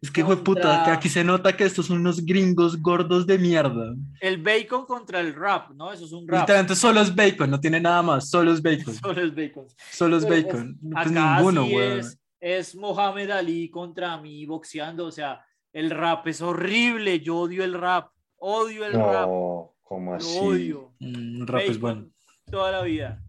Es 0.02 0.10
que, 0.12 0.22
hijo 0.22 0.36
de 0.36 0.42
puta, 0.42 0.62
Contra- 0.62 0.84
que 0.86 0.92
aquí 0.92 1.10
se 1.10 1.24
nota 1.24 1.56
que 1.58 1.66
estos 1.66 1.88
son 1.88 2.00
unos 2.00 2.26
gringos 2.26 2.82
gordos 2.82 3.28
de 3.28 3.38
mierda. 3.38 3.94
El 4.22 4.42
bacon 4.42 4.86
contra 4.86 5.20
el 5.20 5.34
rap, 5.36 5.72
¿no? 5.72 5.92
Eso 5.92 6.06
es 6.06 6.12
un 6.14 6.28
rap. 6.28 6.42
Literalmente 6.42 6.76
solo 6.76 7.02
es 7.02 7.14
bacon, 7.14 7.50
no 7.50 7.60
tiene 7.60 7.82
nada 7.82 8.02
más, 8.02 8.30
solo 8.30 8.52
es 8.54 8.62
bacon. 8.62 8.94
Solo 9.02 9.22
es 9.22 9.36
bacon. 9.36 9.66
Solo 9.92 10.18
es 10.18 10.26
Pero, 10.26 10.48
bacon. 10.48 10.80
Pues 10.82 11.08
Acá 11.08 11.36
ninguno, 11.38 11.64
sí 11.66 11.72
güey. 11.74 12.00
es, 12.00 12.20
es 12.40 12.76
Mohamed 12.76 13.30
Ali 13.32 13.70
contra 13.70 14.18
mí 14.22 14.46
boxeando. 14.46 15.06
O 15.06 15.12
sea, 15.12 15.44
el 15.74 15.90
rap 15.90 16.26
es 16.28 16.42
horrible. 16.42 17.20
Yo 17.20 17.38
odio 17.38 17.64
el 17.66 17.74
rap. 17.74 18.10
Odio 18.38 18.86
el 18.86 18.94
rap. 18.94 19.28
No, 19.28 19.76
¿cómo 19.82 20.12
Lo 20.12 20.18
así? 20.18 20.38
odio. 20.40 20.94
Mm, 21.00 21.46
rap 21.46 21.62
es 21.62 21.80
Bacon 21.80 21.82
bueno. 21.82 22.12
Toda 22.50 22.72
la 22.72 22.82
vida. 22.84 23.22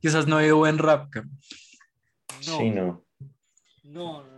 Quizás 0.00 0.26
no 0.26 0.36
hay 0.36 0.50
buen 0.50 0.76
rap. 0.78 1.08
No, 1.16 1.22
Sí, 2.58 2.70
no, 2.70 3.02
no, 3.84 4.22
no. 4.22 4.35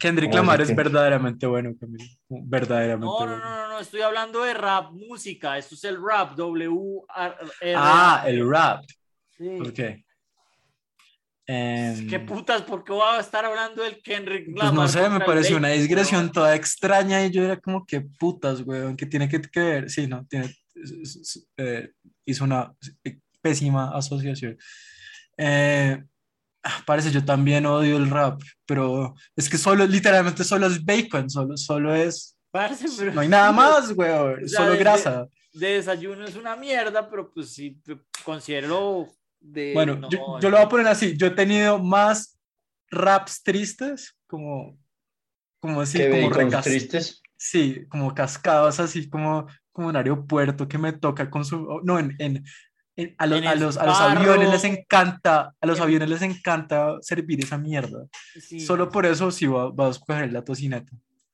Kendrick 0.00 0.30
¿Cómo 0.30 0.40
así 0.40 0.46
Lamar 0.46 0.60
es 0.62 0.68
que- 0.68 0.74
verdaderamente 0.74 1.46
bueno, 1.46 1.70
Camilo. 1.78 2.04
Verdaderamente 2.28 3.06
No, 3.06 3.20
no, 3.20 3.26
bueno. 3.26 3.38
no, 3.38 3.56
no, 3.56 3.68
no, 3.68 3.78
estoy 3.78 4.00
hablando 4.00 4.42
de 4.42 4.54
rap, 4.54 4.90
música. 4.92 5.56
Esto 5.58 5.76
es 5.76 5.84
el 5.84 5.98
rap, 6.02 6.34
W 6.36 7.02
R 7.16 7.34
R. 7.60 7.74
Ah, 7.76 8.24
el 8.26 8.50
rap. 8.50 8.84
Sí. 9.36 9.48
Ok. 9.60 9.78
Em, 11.46 12.06
¿Qué 12.08 12.20
putas? 12.20 12.62
¿Por 12.62 12.84
qué 12.84 12.92
voy 12.92 13.02
a 13.16 13.18
estar 13.20 13.44
hablando 13.44 13.82
del 13.82 14.00
Kendrick 14.02 14.44
Pues 14.46 14.56
Lamar 14.64 14.74
no 14.74 14.88
sé, 14.88 15.08
me 15.08 15.20
pareció 15.20 15.56
una 15.56 15.68
digresión 15.68 16.30
toda 16.30 16.54
extraña 16.54 17.24
y 17.24 17.30
yo 17.30 17.42
era 17.42 17.58
como 17.58 17.84
que 17.84 18.02
putas, 18.02 18.60
weón, 18.60 18.96
que 18.96 19.06
tiene 19.06 19.28
que, 19.28 19.40
que 19.40 19.60
ver. 19.60 19.90
Sí, 19.90 20.06
no, 20.06 20.24
tiene, 20.26 20.54
eh, 21.56 21.90
hizo 22.24 22.44
una 22.44 22.72
pésima 23.42 23.90
asociación. 23.96 24.56
Eh, 25.36 26.04
parece, 26.86 27.10
yo 27.10 27.24
también 27.24 27.66
odio 27.66 27.96
el 27.96 28.10
rap, 28.10 28.40
pero 28.66 29.14
es 29.36 29.48
que 29.48 29.58
solo, 29.58 29.86
literalmente 29.86 30.44
solo 30.44 30.66
es 30.66 30.84
bacon, 30.84 31.30
solo, 31.30 31.56
solo 31.56 31.94
es, 31.94 32.36
Parce, 32.50 32.84
pero- 32.98 33.12
no 33.14 33.20
hay 33.20 33.28
nada 33.28 33.52
más, 33.52 33.92
weón, 33.96 34.48
solo 34.48 34.72
de- 34.72 34.78
grasa. 34.78 35.26
de 35.52 35.68
desayuno 35.74 36.24
es 36.24 36.36
una 36.36 36.56
mierda, 36.56 37.08
pero 37.08 37.32
pues 37.32 37.52
sí, 37.52 37.80
considero 38.24 39.08
de... 39.40 39.72
Bueno, 39.74 39.96
no, 39.96 40.08
yo, 40.10 40.38
yo 40.40 40.50
lo 40.50 40.56
voy 40.56 40.66
a 40.66 40.68
poner 40.68 40.86
así, 40.88 41.16
yo 41.16 41.28
he 41.28 41.30
tenido 41.30 41.78
más 41.78 42.38
raps 42.90 43.42
tristes, 43.42 44.16
como, 44.26 44.76
como 45.60 45.80
así, 45.80 45.98
¿Qué 45.98 46.10
como 46.10 46.30
recas- 46.30 46.64
tristes? 46.64 47.22
Sí, 47.42 47.86
como 47.88 48.14
cascadas 48.14 48.80
así 48.80 49.08
como, 49.08 49.46
como 49.72 49.88
en 49.88 49.96
aeropuerto 49.96 50.68
que 50.68 50.76
me 50.76 50.92
toca 50.92 51.30
con 51.30 51.42
su... 51.44 51.80
No, 51.84 51.98
en, 51.98 52.14
en- 52.18 52.44
a, 53.18 53.26
los, 53.26 53.46
a, 53.46 53.54
los, 53.54 53.76
a 53.76 53.86
los 53.86 54.00
aviones 54.00 54.50
les 54.50 54.64
encanta, 54.64 55.54
a 55.60 55.66
los 55.66 55.80
aviones 55.80 56.08
les 56.08 56.22
encanta 56.22 56.96
servir 57.00 57.40
esa 57.40 57.58
mierda. 57.58 58.06
Sí, 58.40 58.60
Solo 58.60 58.88
por 58.88 59.06
eso 59.06 59.30
sí 59.30 59.46
va, 59.46 59.70
va 59.70 59.88
a 59.88 59.90
escoger 59.90 60.32
la 60.32 60.44
tocineta. 60.44 60.92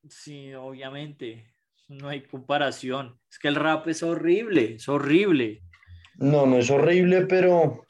Sí, 0.09 0.55
obviamente. 0.55 1.47
No 1.89 2.09
hay 2.09 2.23
comparación. 2.23 3.19
Es 3.31 3.39
que 3.39 3.49
el 3.49 3.55
rap 3.55 3.87
es 3.89 4.03
horrible, 4.03 4.75
es 4.75 4.89
horrible. 4.89 5.62
No, 6.17 6.47
no 6.47 6.57
es 6.59 6.71
horrible, 6.71 7.27
pero, 7.27 7.85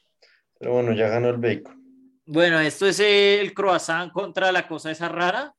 pero 0.58 0.72
bueno, 0.72 0.92
ya 0.92 1.08
ganó 1.08 1.30
el 1.30 1.38
bacon. 1.38 1.82
Bueno, 2.26 2.60
esto 2.60 2.86
es 2.86 3.00
el 3.00 3.54
croissant 3.54 4.12
contra 4.12 4.52
la 4.52 4.66
cosa 4.66 4.90
esa 4.90 5.08
rara. 5.08 5.54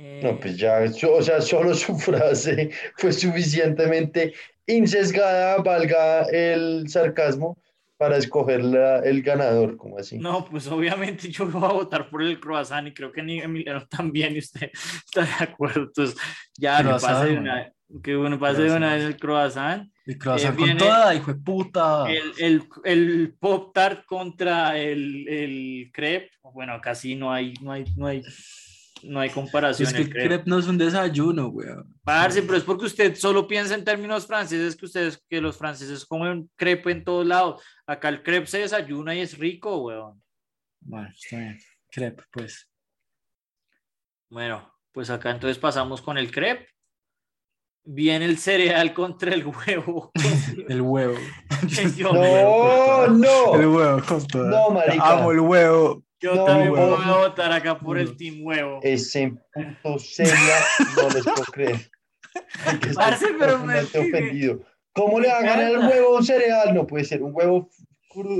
Eh, 0.00 0.20
No, 0.22 0.38
pues 0.38 0.56
ya, 0.56 0.78
o 1.10 1.22
sea, 1.22 1.40
solo 1.40 1.74
su 1.74 1.96
frase 1.98 2.70
fue 2.96 3.12
suficientemente 3.12 4.32
insesgada, 4.66 5.56
valga 5.62 6.22
el 6.30 6.88
sarcasmo, 6.88 7.58
para 7.96 8.16
escoger 8.16 8.62
la- 8.62 9.00
el 9.00 9.22
ganador, 9.22 9.76
como 9.76 9.98
así. 9.98 10.18
No, 10.18 10.44
pues 10.44 10.68
obviamente 10.68 11.28
yo 11.32 11.46
voy 11.50 11.64
a 11.64 11.72
votar 11.72 12.08
por 12.08 12.22
el 12.22 12.38
croissant 12.38 12.86
y 12.86 12.94
creo 12.94 13.10
que 13.10 13.24
ni 13.24 13.40
Emiliano 13.40 13.88
también 13.88 14.36
y 14.36 14.38
usted 14.38 14.70
está 15.06 15.22
de 15.22 15.44
acuerdo. 15.44 15.82
Entonces, 15.82 16.16
ya 16.56 16.78
Croissant, 16.80 17.12
pasa 17.12 17.24
de 17.24 17.38
una. 17.38 17.72
Que 18.04 18.14
bueno, 18.14 18.38
pase 18.38 18.62
de 18.62 18.70
una 18.70 18.94
vez 18.94 19.02
el 19.04 19.16
croissant. 19.16 19.90
El 20.06 20.16
croissant 20.16 20.54
Eh, 20.54 20.56
con 20.56 20.64
viene- 20.66 20.78
toda, 20.78 21.12
hijo 21.14 21.32
de 21.34 21.40
puta. 21.40 22.04
El, 22.08 22.32
el, 22.38 22.62
el 22.84 23.34
pop 23.40 23.72
tart 23.74 24.04
contra 24.06 24.78
el, 24.78 25.26
el 25.28 25.90
crepe. 25.92 26.30
Bueno, 26.54 26.80
sí 26.94 27.16
no 27.16 27.32
hay, 27.32 27.54
no 27.62 27.72
hay, 27.72 27.84
no 27.96 28.06
hay, 28.06 28.22
no 29.02 29.20
hay 29.20 29.30
comparación. 29.30 29.88
es 29.88 29.94
que 29.94 30.02
el 30.02 30.10
crepe. 30.10 30.28
crepe 30.28 30.44
no 30.50 30.58
es 30.58 30.66
un 30.66 30.78
desayuno, 30.78 31.48
weón. 31.48 31.94
Parce, 32.04 32.42
pero 32.42 32.56
es 32.56 32.64
porque 32.64 32.86
usted 32.86 33.14
solo 33.16 33.46
piensa 33.46 33.74
en 33.74 33.84
términos 33.84 34.26
franceses, 34.26 34.76
que 34.76 34.86
ustedes, 34.86 35.22
que 35.28 35.40
los 35.40 35.56
franceses 35.56 36.04
comen 36.06 36.50
crepe 36.56 36.90
en 36.92 37.04
todos 37.04 37.26
lados. 37.26 37.62
Acá 37.86 38.08
el 38.08 38.22
crepe 38.22 38.46
se 38.46 38.58
desayuna 38.58 39.14
y 39.14 39.20
es 39.20 39.36
rico, 39.38 39.78
weón. 39.78 40.22
Bueno, 40.80 41.08
está 41.08 41.36
bien. 41.38 41.58
Crepe, 41.90 42.22
pues. 42.30 42.68
Bueno, 44.30 44.72
pues 44.92 45.10
acá 45.10 45.30
entonces 45.30 45.58
pasamos 45.58 46.02
con 46.02 46.18
el 46.18 46.30
crepe. 46.30 46.68
Viene 47.84 48.26
el 48.26 48.36
cereal 48.38 48.92
contra 48.94 49.32
el 49.32 49.46
huevo. 49.46 50.10
El 50.68 50.82
huevo. 50.82 51.14
Yo, 51.96 52.12
No, 52.12 53.04
El 53.06 53.20
no. 53.20 53.52
huevo 53.52 54.02
con 54.06 54.26
toda. 54.26 54.50
No, 54.50 54.70
marica. 54.70 55.18
Amo 55.18 55.32
el 55.32 55.40
huevo. 55.40 56.04
Yo 56.20 56.34
No, 56.34 56.44
también 56.44 56.70
huevo. 56.72 56.96
voy 56.96 57.04
a 57.04 57.16
votar 57.16 57.52
acá 57.52 57.78
por 57.78 57.98
el 57.98 58.16
team 58.16 58.40
huevo. 58.42 58.80
Ese 58.82 59.34
puto 59.52 59.98
seria 59.98 60.34
no 60.96 61.08
les 61.10 61.24
puedo 61.24 61.44
creer. 61.52 61.90
Parce, 62.94 63.26
pero 63.38 63.58
me- 63.58 63.80
ofendido. 63.80 64.60
¿Cómo 64.92 65.20
le 65.20 65.28
va 65.28 65.38
a 65.38 65.42
ganar 65.42 65.70
el 65.70 65.78
huevo 65.78 66.14
a 66.16 66.18
un 66.18 66.24
cereal? 66.24 66.74
No 66.74 66.86
puede 66.86 67.04
ser. 67.04 67.22
Un 67.22 67.30
huevo 67.34 67.68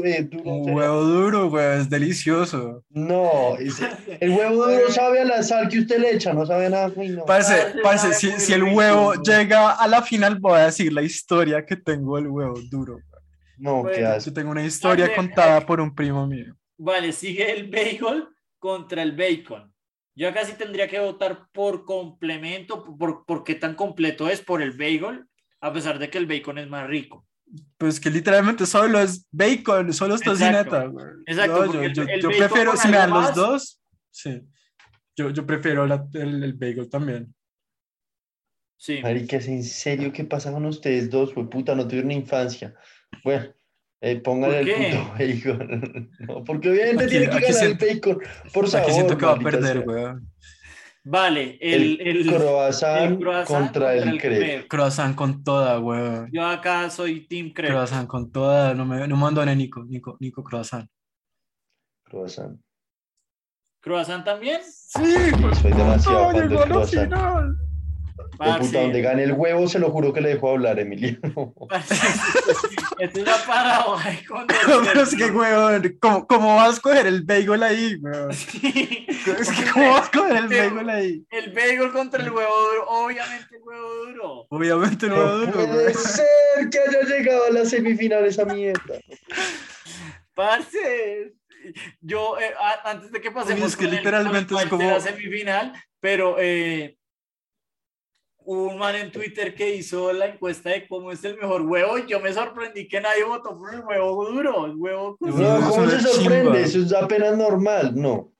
eh, 0.04 0.22
duro. 0.24 0.50
un 0.50 0.74
huevo 0.74 1.02
duro, 1.02 1.46
weón. 1.48 1.80
Es 1.82 1.88
delicioso. 1.90 2.84
No, 2.90 3.56
el 3.58 4.30
huevo 4.30 4.66
duro 4.68 4.90
sabe 4.90 5.20
a 5.20 5.24
la 5.24 5.42
sal 5.44 5.68
que 5.68 5.78
usted 5.80 5.98
le 6.00 6.14
echa, 6.14 6.32
no 6.32 6.44
sabe 6.46 6.68
nada. 6.68 6.90
Uy, 6.96 7.10
no. 7.10 7.24
Parce, 7.24 7.74
Parce, 7.82 8.12
si, 8.14 8.52
el 8.52 8.64
huevo 8.64 9.14
llega 9.22 9.70
a 9.72 9.86
la 9.86 10.02
final, 10.02 10.40
voy 10.40 10.54
a 10.58 10.64
decir 10.66 10.92
la 10.92 11.02
historia 11.02 11.64
que 11.64 11.76
tengo 11.76 12.16
del 12.16 12.26
huevo 12.26 12.58
duro. 12.70 12.98
No, 13.56 13.84
qué 13.84 14.00
Bueno, 14.00 14.08
asco. 14.10 14.30
Yo 14.30 14.34
tengo 14.34 14.50
una 14.50 14.64
historia 14.64 15.14
contada 15.14 15.60
por 15.64 15.80
un 15.80 15.94
primo 15.94 16.26
mío. 16.26 16.56
Vale, 16.78 17.12
sigue 17.12 17.50
el 17.52 17.68
bagel 17.70 18.28
contra 18.58 19.02
el 19.02 19.12
bacon. 19.12 19.72
Yo 20.14 20.28
acá 20.28 20.44
sí 20.44 20.52
tendría 20.56 20.88
que 20.88 20.98
votar 20.98 21.48
por 21.52 21.84
complemento, 21.84 22.84
por, 22.96 23.24
por 23.24 23.44
qué 23.44 23.54
tan 23.54 23.74
completo 23.74 24.28
es 24.28 24.40
por 24.40 24.62
el 24.62 24.72
bagel, 24.72 25.24
a 25.60 25.72
pesar 25.72 25.98
de 25.98 26.08
que 26.10 26.18
el 26.18 26.26
bacon 26.26 26.58
es 26.58 26.68
más 26.68 26.86
rico. 26.88 27.26
Pues 27.78 27.98
que 27.98 28.10
literalmente 28.10 28.66
solo 28.66 29.00
es 29.00 29.26
bacon, 29.30 29.92
solo 29.92 30.14
es 30.16 30.20
Exacto. 30.22 30.70
tocineta. 30.70 30.92
Exacto, 31.26 31.52
No, 31.66 31.72
porque 31.72 31.78
yo, 31.78 31.82
el- 31.82 31.94
yo- 31.94 32.02
el 32.02 32.20
yo 32.22 32.28
bacon 32.30 32.38
prefiero, 32.48 32.76
si 32.76 32.88
me 32.88 32.96
dan 32.96 33.10
los 33.10 33.34
dos, 33.34 33.80
sí. 34.10 34.40
Yo, 35.16 35.30
yo 35.30 35.46
prefiero 35.46 35.86
la- 35.86 36.06
el, 36.14 36.42
el 36.44 36.52
bagel 36.54 36.88
también. 36.90 37.34
Sí. 38.76 39.00
Marica, 39.02 39.36
¿es 39.38 39.48
en 39.48 39.64
serio 39.64 40.12
qué 40.12 40.24
pasa 40.24 40.52
con 40.52 40.64
ustedes 40.66 41.10
dos? 41.10 41.32
Fue 41.34 41.48
puta, 41.50 41.74
no 41.74 41.86
tuvieron 41.88 42.12
infancia. 42.12 42.74
Bueno, 43.24 43.52
eh, 44.00 44.20
póngale 44.20 44.60
¿Por 44.60 44.68
el 44.68 44.96
puto 44.96 45.12
bacon. 45.58 46.10
No, 46.20 46.44
porque 46.44 46.70
obviamente 46.70 47.04
Aquí- 47.04 47.10
tiene 47.10 47.26
que 47.26 47.34
ganar 47.40 47.52
siento- 47.52 47.84
el 47.84 47.94
bacon 47.94 48.18
por 48.52 48.68
sabor. 48.68 48.84
Aquí 48.86 48.94
siento 48.94 49.18
que 49.18 49.26
va 49.26 49.32
a 49.32 49.38
perder, 49.38 49.80
güey. 49.84 50.04
Vale, 51.04 51.56
el, 51.62 52.00
El, 52.02 52.18
el, 52.18 52.26
croissant, 52.26 53.12
el 53.12 53.18
croissant 53.18 53.46
contra, 53.64 53.94
el 53.94 54.20
crepe. 54.20 54.68
Croissant 54.68 55.14
con 55.16 55.42
toda, 55.42 55.78
güey. 55.78 56.26
Yo 56.32 56.44
acá 56.44 56.90
soy 56.90 57.26
team 57.26 57.52
crepe. 57.54 57.72
Croissant 57.72 58.06
con 58.06 58.30
toda. 58.30 58.74
No 58.74 58.84
me, 58.84 59.08
no 59.08 59.16
me 59.16 59.22
abandoné, 59.22 59.56
Nico. 59.56 59.84
Nico, 59.84 60.18
Nico 60.20 60.44
Croissant. 60.44 60.86
Croissant. 62.04 62.60
¿Croissant 63.80 64.24
también? 64.24 64.60
Sí, 64.64 65.00
Soy 65.62 65.72
demasiado 65.72 66.24
fan 66.26 66.36
del 66.36 66.48
llegó 66.50 66.62
a 66.62 66.66
la 66.66 66.74
croissant. 66.74 67.04
final. 67.04 67.56
De 68.18 68.36
Parce, 68.36 68.66
puta, 68.66 68.80
donde 68.82 69.00
gane 69.00 69.22
el 69.24 69.32
huevo, 69.32 69.68
se 69.68 69.78
lo 69.78 69.90
juro 69.90 70.12
que 70.12 70.20
le 70.20 70.30
dejo 70.30 70.50
hablar, 70.50 70.78
Emiliano. 70.78 71.54
parce, 71.68 71.94
Esto 72.98 73.18
es 73.20 73.24
una 73.24 73.36
paradoja 73.46 74.10
Pero 74.84 75.02
es 75.02 75.14
que, 75.14 75.30
güey, 75.30 75.98
¿cómo, 76.00 76.26
¿cómo 76.26 76.56
vas 76.56 76.68
a 76.68 76.72
escoger 76.72 77.06
el 77.06 77.22
bagel 77.22 77.62
ahí? 77.62 77.96
Sí. 78.32 79.06
Es 79.08 79.50
que, 79.50 79.70
¿cómo 79.72 79.90
vas 79.90 80.00
a 80.00 80.04
escoger 80.04 80.36
el 80.36 80.48
bagel 80.48 80.90
ahí? 80.90 81.24
El 81.30 81.52
bagel 81.52 81.92
contra 81.92 82.22
el 82.22 82.30
huevo 82.30 82.52
duro, 82.70 82.88
obviamente 82.88 83.56
el 83.56 83.62
huevo 83.62 83.94
duro. 84.06 84.46
Obviamente 84.50 85.06
no 85.08 85.16
No 85.16 85.32
duro, 85.38 85.52
puede 85.52 85.94
ser 85.94 86.26
que 86.70 86.78
haya 86.78 87.02
llegado 87.02 87.44
a 87.46 87.50
la 87.50 87.64
semifinal 87.64 88.24
esa 88.26 88.44
mierda. 88.44 88.94
Parce, 90.34 91.32
yo 92.00 92.38
eh, 92.38 92.52
a- 92.60 92.90
antes 92.90 93.10
de 93.10 93.20
que 93.20 93.30
pasemos 93.30 93.58
Oye, 93.62 93.66
es 93.68 93.76
que 93.76 93.84
con 93.84 93.92
el- 93.94 93.98
literalmente 93.98 94.54
es 94.54 94.62
el 94.62 94.68
como- 94.68 94.82
de 94.84 94.90
la 94.90 95.00
semifinal, 95.00 95.72
pero 96.00 96.36
eh, 96.38 96.96
hubo 98.50 98.70
un 98.70 98.78
man 98.78 98.94
en 98.96 99.12
Twitter 99.12 99.54
que 99.54 99.74
hizo 99.74 100.10
la 100.10 100.24
encuesta 100.24 100.70
de 100.70 100.88
cómo 100.88 101.12
es 101.12 101.22
el 101.22 101.36
mejor 101.36 101.60
huevo 101.62 101.98
y 101.98 102.06
yo 102.06 102.18
me 102.18 102.32
sorprendí 102.32 102.88
que 102.88 102.98
nadie 102.98 103.22
votó 103.24 103.54
por 103.58 103.74
el 103.74 103.82
huevo 103.82 104.24
duro, 104.24 104.64
el 104.64 104.74
huevo 104.74 105.18
No, 105.20 105.60
¿cómo 105.68 105.86
se 105.90 106.00
sorprende? 106.00 106.44
chimba. 106.44 106.58
Eso 106.58 106.78
es 106.78 106.92
apenas 106.94 107.36
normal. 107.36 107.92
No, 107.94 108.32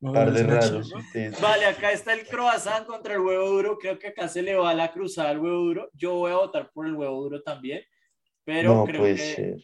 par 0.00 0.30
de 0.32 0.44
raros. 0.44 0.92
Vale, 1.42 1.66
acá 1.66 1.90
está 1.90 2.12
el 2.12 2.24
croissant 2.28 2.86
contra 2.86 3.14
el 3.14 3.20
huevo 3.20 3.48
duro. 3.48 3.78
Creo 3.78 3.98
que 3.98 4.06
acá 4.08 4.28
se 4.28 4.42
le 4.42 4.54
va 4.54 4.72
la 4.74 4.92
cruzada 4.92 5.30
al 5.30 5.40
huevo 5.40 5.56
duro. 5.58 5.90
Yo 5.92 6.14
voy 6.14 6.30
a 6.30 6.36
votar 6.36 6.70
por 6.72 6.86
el 6.86 6.94
huevo 6.94 7.20
duro 7.20 7.42
también. 7.42 7.82
Pero 8.44 8.74
No 8.74 8.84
creo, 8.84 9.00
puede 9.00 9.16
que, 9.16 9.34
ser. 9.34 9.56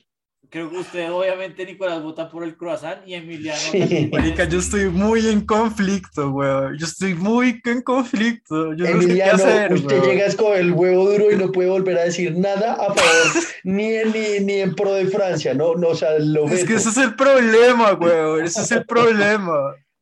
Creo 0.51 0.70
que 0.70 0.78
usted, 0.78 1.12
obviamente, 1.12 1.64
Nicolás, 1.66 2.03
vota 2.03 2.28
por 2.30 2.45
el 2.45 2.57
croissant 2.57 2.99
y 3.07 3.14
Emiliano. 3.14 3.59
Sí. 3.72 4.09
Marica, 4.12 4.45
yo 4.45 4.59
estoy 4.59 4.88
muy 4.88 5.26
en 5.28 5.45
conflicto, 5.45 6.30
güey. 6.30 6.78
Yo 6.78 6.86
estoy 6.86 7.14
muy 7.14 7.61
en 7.64 7.82
conflicto. 7.82 8.74
Yo 8.74 8.84
no 8.84 8.92
sé 8.92 8.99
qué 8.99 9.05
Emiliano, 9.05 9.34
hacer, 9.34 9.72
usted 9.72 9.99
güey. 9.99 10.11
llega 10.11 10.26
escoger 10.26 10.61
el 10.61 10.72
huevo 10.72 11.11
duro 11.11 11.30
y 11.32 11.36
no 11.36 11.51
puede 11.53 11.68
volver 11.70 11.99
a 11.99 12.05
decir 12.05 12.36
nada 12.36 12.74
a 12.74 12.86
favor, 12.95 13.45
ni, 13.64 13.95
en- 13.95 14.12
ni, 14.12 14.40
ni 14.45 14.61
en 14.61 14.74
pro 14.74 14.92
de 14.95 15.07
Francia. 15.07 15.55
No, 15.55 15.74
no, 15.74 15.88
o 15.88 15.95
sea, 15.95 16.18
lo 16.18 16.47
Es 16.49 16.64
que 16.64 16.74
ese 16.74 16.88
es 16.90 16.97
el 16.99 17.14
problema, 17.14 17.92
güey. 17.92 18.45
Ese 18.45 18.62
es 18.62 18.72
el 18.72 18.84
problema. 18.86 19.53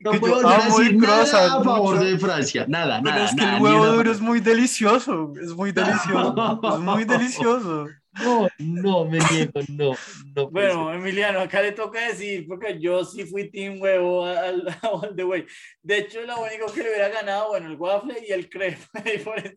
No 0.04 0.10
Que 0.10 0.18
puedo 0.18 0.42
yo 0.42 0.50
el 0.50 0.64
decir 0.64 0.96
nada 0.96 1.14
croissant 1.18 1.52
a 1.60 1.62
favor 1.62 1.94
mucho. 1.94 2.04
de 2.04 2.18
Francia. 2.18 2.64
Nada, 2.66 3.00
Pero 3.04 3.14
nada. 3.14 3.24
es 3.26 3.30
que 3.36 3.36
nada, 3.36 3.56
el 3.58 3.62
huevo 3.62 3.86
duro 3.86 4.10
es 4.10 4.20
muy 4.20 4.40
delicioso. 4.40 5.32
Es 5.40 5.52
muy 5.54 5.70
delicioso. 5.70 6.60
Es 6.74 6.80
muy 6.80 7.04
delicioso. 7.04 7.86
No, 8.20 8.48
no, 8.58 9.04
me 9.06 9.18
niego, 9.30 9.60
no. 9.68 9.94
no 10.36 10.50
Bueno, 10.50 10.92
Emiliano, 10.92 11.40
acá 11.40 11.62
le 11.62 11.72
toca 11.72 12.08
decir, 12.08 12.46
porque 12.46 12.78
yo 12.78 13.04
sí 13.04 13.24
fui 13.24 13.50
team 13.50 13.80
huevo 13.80 14.24
al, 14.26 14.66
al 15.02 15.16
de 15.16 15.22
güey. 15.22 15.46
De 15.82 15.98
hecho, 15.98 16.20
lo 16.22 16.42
único 16.42 16.66
que 16.72 16.82
le 16.82 16.90
hubiera 16.90 17.08
ganado, 17.08 17.48
bueno, 17.48 17.68
el 17.68 17.76
waffle 17.76 18.16
y 18.28 18.32
el 18.32 18.48
crepe. 18.50 18.78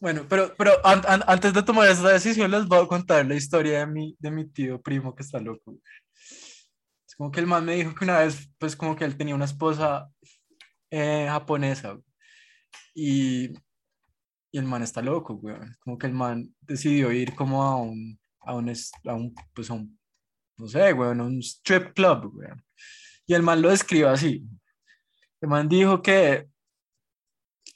Bueno, 0.00 0.26
pero, 0.28 0.54
pero 0.56 0.74
an- 0.86 1.02
an- 1.08 1.24
antes 1.26 1.52
de 1.52 1.60
tomar 1.64 1.88
esa 1.90 2.08
decisión 2.10 2.48
les 2.52 2.66
voy 2.68 2.84
a 2.84 2.86
contar 2.86 3.26
la 3.26 3.34
historia 3.34 3.80
de 3.80 3.86
mi, 3.88 4.14
de 4.20 4.30
mi 4.30 4.48
tío 4.48 4.80
primo 4.80 5.12
que 5.12 5.24
está 5.24 5.40
loco. 5.40 5.74
Es 6.14 7.16
como 7.16 7.32
que 7.32 7.40
el 7.40 7.48
man 7.48 7.64
me 7.64 7.74
dijo 7.74 7.92
que 7.96 8.04
una 8.04 8.20
vez, 8.20 8.48
pues 8.58 8.76
como 8.76 8.94
que 8.94 9.04
él 9.04 9.16
tenía 9.16 9.34
una 9.34 9.46
esposa 9.46 10.08
eh, 10.92 11.26
japonesa 11.28 11.98
y, 12.94 13.48
el 14.58 14.66
man 14.66 14.82
está 14.82 15.02
loco, 15.02 15.36
güey. 15.36 15.56
Como 15.80 15.98
que 15.98 16.06
el 16.06 16.12
man 16.12 16.54
decidió 16.60 17.12
ir 17.12 17.34
como 17.34 17.62
a 17.62 17.76
un, 17.76 18.18
a 18.40 18.54
un, 18.54 18.72
a 19.04 19.14
un 19.14 19.34
pues 19.54 19.70
a 19.70 19.74
un, 19.74 19.98
no 20.56 20.66
sé, 20.66 20.92
güey, 20.92 21.10
a 21.10 21.12
un 21.12 21.38
strip 21.40 21.94
club, 21.94 22.32
güey. 22.32 22.48
Y 23.26 23.34
el 23.34 23.42
man 23.42 23.62
lo 23.62 23.70
describe 23.70 24.08
así. 24.08 24.44
El 25.40 25.48
man 25.48 25.68
dijo 25.68 26.02
que 26.02 26.48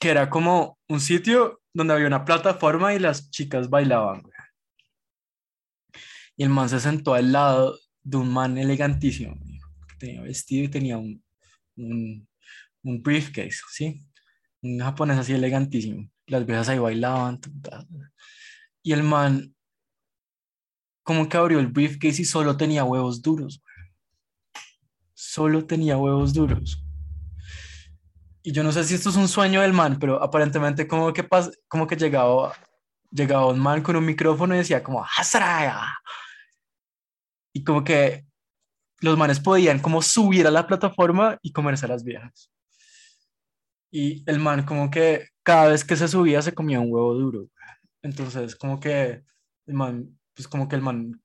que 0.03 0.09
era 0.09 0.29
como 0.29 0.77
un 0.89 0.99
sitio 0.99 1.61
donde 1.73 1.93
había 1.93 2.07
una 2.07 2.25
plataforma 2.25 2.93
y 2.93 2.99
las 2.99 3.29
chicas 3.31 3.69
bailaban, 3.69 4.21
güey. 4.21 4.33
Y 6.35 6.43
el 6.43 6.49
man 6.49 6.67
se 6.67 6.81
sentó 6.81 7.13
al 7.13 7.31
lado 7.31 7.79
de 8.01 8.17
un 8.17 8.29
man 8.29 8.57
elegantísimo, 8.57 9.35
que 9.87 9.95
tenía 9.97 10.21
vestido 10.21 10.65
y 10.65 10.67
tenía 10.67 10.97
un, 10.97 11.23
un, 11.77 12.27
un 12.83 13.01
briefcase, 13.01 13.61
¿sí? 13.71 14.05
Un 14.61 14.79
japonés 14.79 15.19
así 15.19 15.31
elegantísimo. 15.31 16.09
Las 16.33 16.47
viejas 16.47 16.67
ahí 16.67 16.79
bailaban. 16.79 17.39
Y 18.81 18.91
el 18.91 19.03
man 19.03 19.55
como 21.03 21.29
que 21.29 21.37
abrió 21.37 21.59
el 21.59 21.67
briefcase 21.67 22.23
y 22.23 22.25
solo 22.25 22.57
tenía 22.57 22.83
huevos 22.83 23.21
duros. 23.21 23.61
Solo 25.13 25.65
tenía 25.65 25.95
huevos 25.97 26.33
duros. 26.33 26.83
Y 28.41 28.51
yo 28.51 28.63
no 28.63 28.71
sé 28.71 28.83
si 28.83 28.95
esto 28.95 29.11
es 29.11 29.15
un 29.15 29.27
sueño 29.27 29.61
del 29.61 29.73
man, 29.73 29.99
pero 29.99 30.21
aparentemente 30.23 30.87
como 30.87 31.13
que, 31.13 31.23
pas- 31.29 31.55
como 31.67 31.85
que 31.85 31.95
llegaba, 31.95 32.53
llegaba 33.11 33.47
un 33.47 33.59
man 33.59 33.83
con 33.83 33.95
un 33.95 34.05
micrófono 34.05 34.55
y 34.55 34.57
decía 34.57 34.81
como 34.83 35.05
¡Hasraya! 35.05 35.79
Y 37.53 37.63
como 37.63 37.83
que 37.83 38.25
los 39.01 39.17
manes 39.17 39.39
podían 39.39 39.79
como 39.79 40.01
subir 40.01 40.47
a 40.47 40.51
la 40.51 40.65
plataforma 40.65 41.37
y 41.43 41.51
comerse 41.51 41.85
a 41.85 41.89
las 41.89 42.03
viejas. 42.03 42.49
Y 43.95 44.23
el 44.29 44.39
man 44.39 44.65
como 44.65 44.89
que 44.89 45.27
cada 45.43 45.67
vez 45.69 45.83
que 45.85 45.95
se 45.95 46.07
subía 46.07 46.41
se 46.41 46.53
comía 46.53 46.79
un 46.79 46.91
huevo 46.91 47.13
duro. 47.13 47.47
Entonces 48.01 48.55
como 48.55 48.79
que 48.79 49.21
el 49.67 49.73
man, 49.75 50.19
pues 50.33 50.47
como 50.47 50.67
que 50.67 50.75
el 50.75 50.81
man 50.81 51.21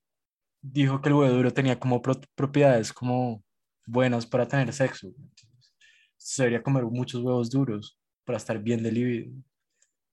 dijo 0.60 1.00
que 1.00 1.08
el 1.08 1.14
huevo 1.14 1.32
duro 1.34 1.50
tenía 1.52 1.80
como 1.80 2.02
pro- 2.02 2.20
propiedades 2.34 2.92
como 2.92 3.42
buenas 3.86 4.26
para 4.26 4.46
tener 4.46 4.70
sexo. 4.74 5.06
Entonces, 5.08 5.74
se 6.18 6.42
debería 6.42 6.62
comer 6.62 6.84
muchos 6.84 7.22
huevos 7.22 7.48
duros 7.48 7.98
para 8.24 8.36
estar 8.36 8.58
bien 8.58 8.82
de 8.82 8.92
libido. 8.92 9.32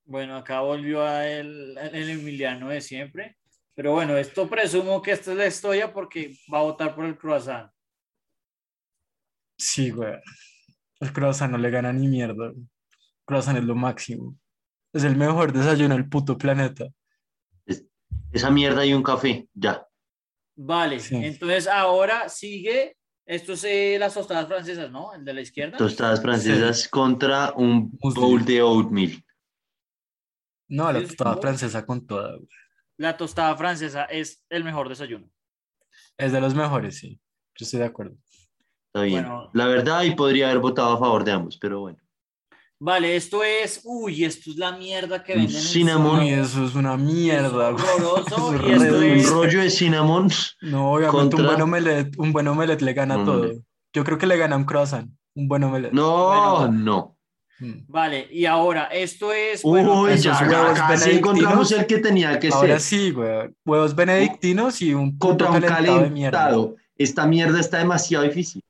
Bueno, 0.05 0.37
acá 0.37 0.61
volvió 0.61 1.03
a 1.03 1.27
el, 1.27 1.77
el 1.77 2.09
Emiliano 2.09 2.69
de 2.69 2.79
siempre. 2.79 3.35
Pero 3.73 3.91
bueno, 3.91 4.15
esto 4.15 4.47
presumo 4.49 5.01
que 5.01 5.11
esta 5.11 5.31
es 5.31 5.37
la 5.37 5.47
historia 5.47 5.91
porque 5.91 6.37
va 6.53 6.59
a 6.59 6.63
votar 6.63 6.95
por 6.95 7.03
el 7.03 7.17
croissant. 7.17 7.69
Sí, 9.57 9.89
güey. 9.89 10.13
El 11.05 11.13
croissant 11.13 11.51
no 11.51 11.57
le 11.57 11.69
gana 11.69 11.93
ni 11.93 12.07
mierda. 12.07 12.47
El 12.47 12.67
croissant 13.25 13.57
es 13.57 13.63
lo 13.63 13.75
máximo. 13.75 14.35
Es 14.93 15.03
el 15.03 15.15
mejor 15.15 15.51
desayuno 15.53 15.95
del 15.95 16.07
puto 16.09 16.37
planeta. 16.37 16.85
Esa 18.31 18.49
mierda 18.49 18.85
y 18.85 18.93
un 18.93 19.03
café, 19.03 19.47
ya. 19.53 19.85
Vale, 20.57 20.99
Sí. 20.99 21.15
entonces 21.15 21.67
ahora 21.67 22.29
sigue. 22.29 22.97
Esto 23.25 23.53
es 23.53 23.63
eh, 23.63 23.97
las 23.99 24.13
tostadas 24.13 24.47
francesas, 24.47 24.91
¿no? 24.91 25.13
El 25.13 25.25
de 25.25 25.33
la 25.33 25.41
izquierda. 25.41 25.77
Tostadas 25.77 26.21
francesas 26.21 26.87
contra 26.87 27.53
un 27.53 27.89
bowl 27.99 28.45
de 28.45 28.61
oatmeal. 28.61 29.23
No, 30.67 30.91
la 30.91 31.01
tostada 31.01 31.37
francesa 31.37 31.85
con 31.85 32.05
toda. 32.05 32.35
güey. 32.35 32.47
La 32.97 33.17
tostada 33.17 33.55
francesa 33.57 34.05
es 34.05 34.43
el 34.49 34.63
mejor 34.63 34.89
desayuno. 34.89 35.29
Es 36.17 36.31
de 36.31 36.39
los 36.41 36.53
mejores, 36.55 36.97
sí. 36.99 37.19
Yo 37.57 37.63
estoy 37.63 37.79
de 37.79 37.85
acuerdo. 37.85 38.15
Está 38.95 39.03
bien. 39.03 39.23
Bueno. 39.25 39.49
La 39.53 39.67
verdad, 39.67 40.03
y 40.03 40.11
podría 40.15 40.45
haber 40.47 40.59
votado 40.59 40.93
a 40.93 40.97
favor 40.97 41.25
de 41.25 41.33
ambos, 41.33 41.57
pero 41.57 41.81
bueno. 41.81 41.97
Vale, 42.79 43.15
esto 43.17 43.43
es. 43.43 43.81
Uy, 43.83 44.23
esto 44.23 44.51
es 44.51 44.55
la 44.57 44.71
mierda 44.77 45.21
que 45.23 45.33
Un 45.33 45.39
venden. 45.39 45.55
en 45.57 45.61
cinnamon. 45.61 46.19
Uy, 46.21 46.29
eso 46.29 46.65
es 46.65 46.75
una 46.75 46.95
mierda, 46.95 47.71
güey. 47.71 47.83
horroroso, 47.83 48.53
Es 48.67 48.69
y 48.69 48.71
esto. 48.85 48.97
Un 48.97 49.03
es- 49.03 49.29
rollo 49.29 49.59
de 49.61 49.69
cinnamon. 49.69 50.29
No, 50.61 50.93
obviamente 50.93 51.17
un 51.17 51.29
Contra- 51.31 51.45
buen 51.47 51.61
omelette, 51.61 52.17
un 52.17 52.31
buen 52.33 52.47
omelette 52.47 52.81
le 52.81 52.93
gana 52.93 53.23
todo. 53.25 53.51
Yo 53.93 54.03
creo 54.05 54.17
que 54.17 54.27
le 54.27 54.37
gana 54.37 54.55
un 54.55 54.63
croissant, 54.65 55.09
un 55.35 55.47
buen 55.49 55.63
omelette. 55.63 55.93
No, 55.93 56.57
Bueno. 56.59 56.71
no. 56.71 57.17
Mm. 57.59 57.85
Vale, 57.87 58.27
y 58.31 58.45
ahora 58.45 58.85
esto 58.87 59.31
es. 59.31 59.61
bueno, 59.61 60.01
Uy, 60.01 60.17
ya, 60.17 60.37
huevos 60.41 60.77
casi 60.79 61.11
encontramos 61.11 61.71
el 61.71 61.85
que 61.85 61.97
tenía 61.99 62.37
que 62.39 62.49
Ahora 62.49 62.79
ser. 62.79 62.81
sí, 62.81 63.11
güey. 63.11 63.49
Huevos 63.65 63.95
benedictinos 63.95 64.81
y 64.81 64.93
un 64.93 65.17
Contra 65.17 65.47
un 65.49 65.61
calentado 65.61 66.01
de 66.01 66.09
mierda. 66.09 66.37
calentado. 66.39 66.75
Esta 66.97 67.25
mierda 67.25 67.59
está 67.59 67.77
demasiado 67.77 68.23
difícil. 68.25 68.61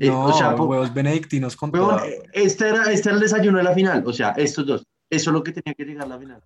Eh, 0.00 0.08
No, 0.08 0.24
o 0.24 0.32
sea, 0.32 0.54
huevos 0.54 0.92
benedictinos 0.92 1.54
con 1.54 1.70
toda. 1.70 2.02
este 2.32 2.68
era, 2.68 2.90
este 2.90 3.10
era 3.10 3.16
el 3.16 3.22
desayuno 3.22 3.58
de 3.58 3.64
la 3.64 3.74
final. 3.74 4.02
O 4.06 4.12
sea, 4.12 4.30
estos 4.30 4.66
dos. 4.66 4.86
Eso 5.10 5.30
es 5.30 5.34
lo 5.34 5.42
que 5.42 5.52
tenía 5.52 5.74
que 5.74 5.84
llegar 5.84 6.06
a 6.06 6.08
la 6.08 6.18
final. 6.18 6.42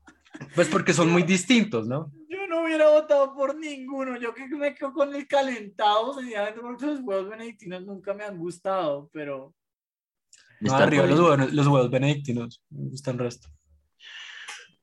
Pues 0.54 0.68
porque 0.68 0.92
son 0.92 1.12
muy 1.12 1.22
distintos, 1.22 1.86
¿no? 1.86 2.10
Yo 2.28 2.46
no 2.48 2.64
hubiera 2.64 2.90
votado 2.90 3.32
por 3.34 3.56
ninguno. 3.56 4.18
Yo 4.18 4.34
que 4.34 4.48
me 4.48 4.74
quedo 4.74 4.92
con 4.92 5.14
el 5.14 5.28
calentado, 5.28 6.14
sencillamente 6.14 6.60
porque 6.60 6.86
los 6.86 7.00
huevos 7.00 7.30
benedictinos 7.30 7.84
nunca 7.86 8.12
me 8.12 8.24
han 8.24 8.36
gustado, 8.36 9.08
pero. 9.12 9.54
No, 10.60 10.72
Está 10.72 10.84
arriba 10.84 11.06
los 11.06 11.20
huevos, 11.20 11.52
los 11.52 11.66
huevos 11.68 11.90
benedictinos. 11.90 12.60
Me 12.70 12.88
gustan 12.88 13.14
el 13.14 13.20
resto. 13.20 13.48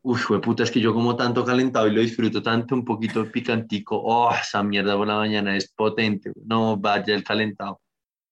Uf, 0.03 0.31
puta, 0.41 0.63
es 0.63 0.71
que 0.71 0.79
yo 0.79 0.93
como 0.93 1.15
tanto 1.15 1.43
calentado 1.43 1.87
y 1.87 1.91
lo 1.91 2.01
disfruto 2.01 2.41
tanto, 2.41 2.73
un 2.73 2.85
poquito 2.85 3.29
picantico. 3.29 4.01
Oh, 4.01 4.31
esa 4.33 4.63
mierda 4.63 4.95
por 4.95 5.07
la 5.07 5.17
mañana 5.17 5.55
es 5.55 5.71
potente. 5.71 6.31
No, 6.45 6.77
vaya 6.77 7.13
el 7.13 7.23
calentado. 7.23 7.81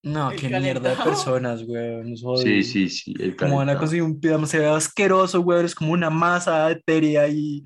No, 0.02 0.30
El 0.30 0.38
qué 0.40 0.48
mierda 0.48 0.62
de 0.90 0.96
calentado. 0.96 1.10
personas, 1.10 1.62
güey. 1.64 2.02
nos 2.10 2.42
Sí, 2.42 2.62
sí, 2.62 2.88
sí, 2.88 3.14
el 3.18 3.36
Como 3.36 3.56
van 3.56 3.68
a 3.68 3.72
calentado. 3.72 3.78
conseguir 3.80 4.02
un 4.04 4.18
pidamo, 4.20 4.46
se 4.46 4.58
ve 4.58 4.66
asqueroso, 4.68 5.40
güey. 5.42 5.64
Es 5.64 5.74
como 5.74 5.92
una 5.92 6.08
masa 6.10 6.70
etérea 6.70 7.28
y 7.28 7.62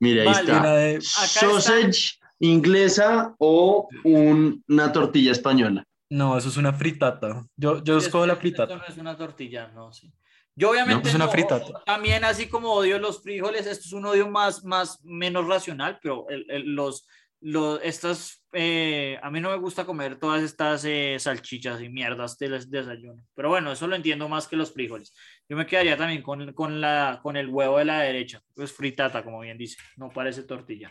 Mira, 0.00 0.22
ahí 0.22 0.28
Vale. 0.28 0.52
está. 0.52 0.74
de. 0.74 0.94
está. 0.96 1.26
Sausage 1.26 2.14
inglesa 2.40 3.34
o 3.38 3.88
un- 4.04 4.62
una 4.68 4.92
tortilla 4.92 5.32
española. 5.32 5.84
No, 6.10 6.36
eso 6.36 6.48
es 6.48 6.56
una 6.56 6.72
fritata. 6.72 7.44
Yo, 7.56 7.82
yo 7.82 7.98
escojo 7.98 8.26
la 8.26 8.34
Esto 8.34 8.40
fritata. 8.42 8.76
no 8.76 8.84
es 8.88 8.96
una 8.98 9.16
tortilla, 9.16 9.68
no, 9.74 9.92
sí. 9.92 10.12
Yo 10.58 10.70
obviamente 10.70 11.08
es 11.08 11.14
una 11.14 11.26
no, 11.26 11.30
fritata. 11.30 11.82
también 11.84 12.24
así 12.24 12.46
como 12.48 12.72
odio 12.72 12.98
los 12.98 13.22
frijoles, 13.22 13.66
esto 13.66 13.84
es 13.86 13.92
un 13.92 14.06
odio 14.06 14.28
más, 14.30 14.64
más 14.64 14.98
menos 15.04 15.46
racional, 15.46 15.98
pero 16.02 16.26
el- 16.30 16.46
el- 16.50 16.74
los, 16.74 17.06
los, 17.46 17.78
estas, 17.84 18.44
eh, 18.52 19.20
a 19.22 19.30
mí 19.30 19.40
no 19.40 19.50
me 19.50 19.56
gusta 19.58 19.86
comer 19.86 20.18
todas 20.18 20.42
estas 20.42 20.84
eh, 20.84 21.16
salchichas 21.20 21.80
y 21.80 21.88
mierdas 21.88 22.36
del 22.38 22.68
desayuno. 22.68 23.22
Pero 23.36 23.50
bueno, 23.50 23.70
eso 23.70 23.86
lo 23.86 23.94
entiendo 23.94 24.28
más 24.28 24.48
que 24.48 24.56
los 24.56 24.72
frijoles. 24.72 25.14
Yo 25.48 25.56
me 25.56 25.64
quedaría 25.64 25.96
también 25.96 26.22
con, 26.22 26.52
con, 26.54 26.80
la, 26.80 27.20
con 27.22 27.36
el 27.36 27.48
huevo 27.48 27.78
de 27.78 27.84
la 27.84 28.00
derecha, 28.00 28.40
pues 28.52 28.72
fritata, 28.72 29.22
como 29.22 29.38
bien 29.40 29.56
dice, 29.56 29.76
no 29.96 30.08
parece 30.10 30.42
tortilla. 30.42 30.90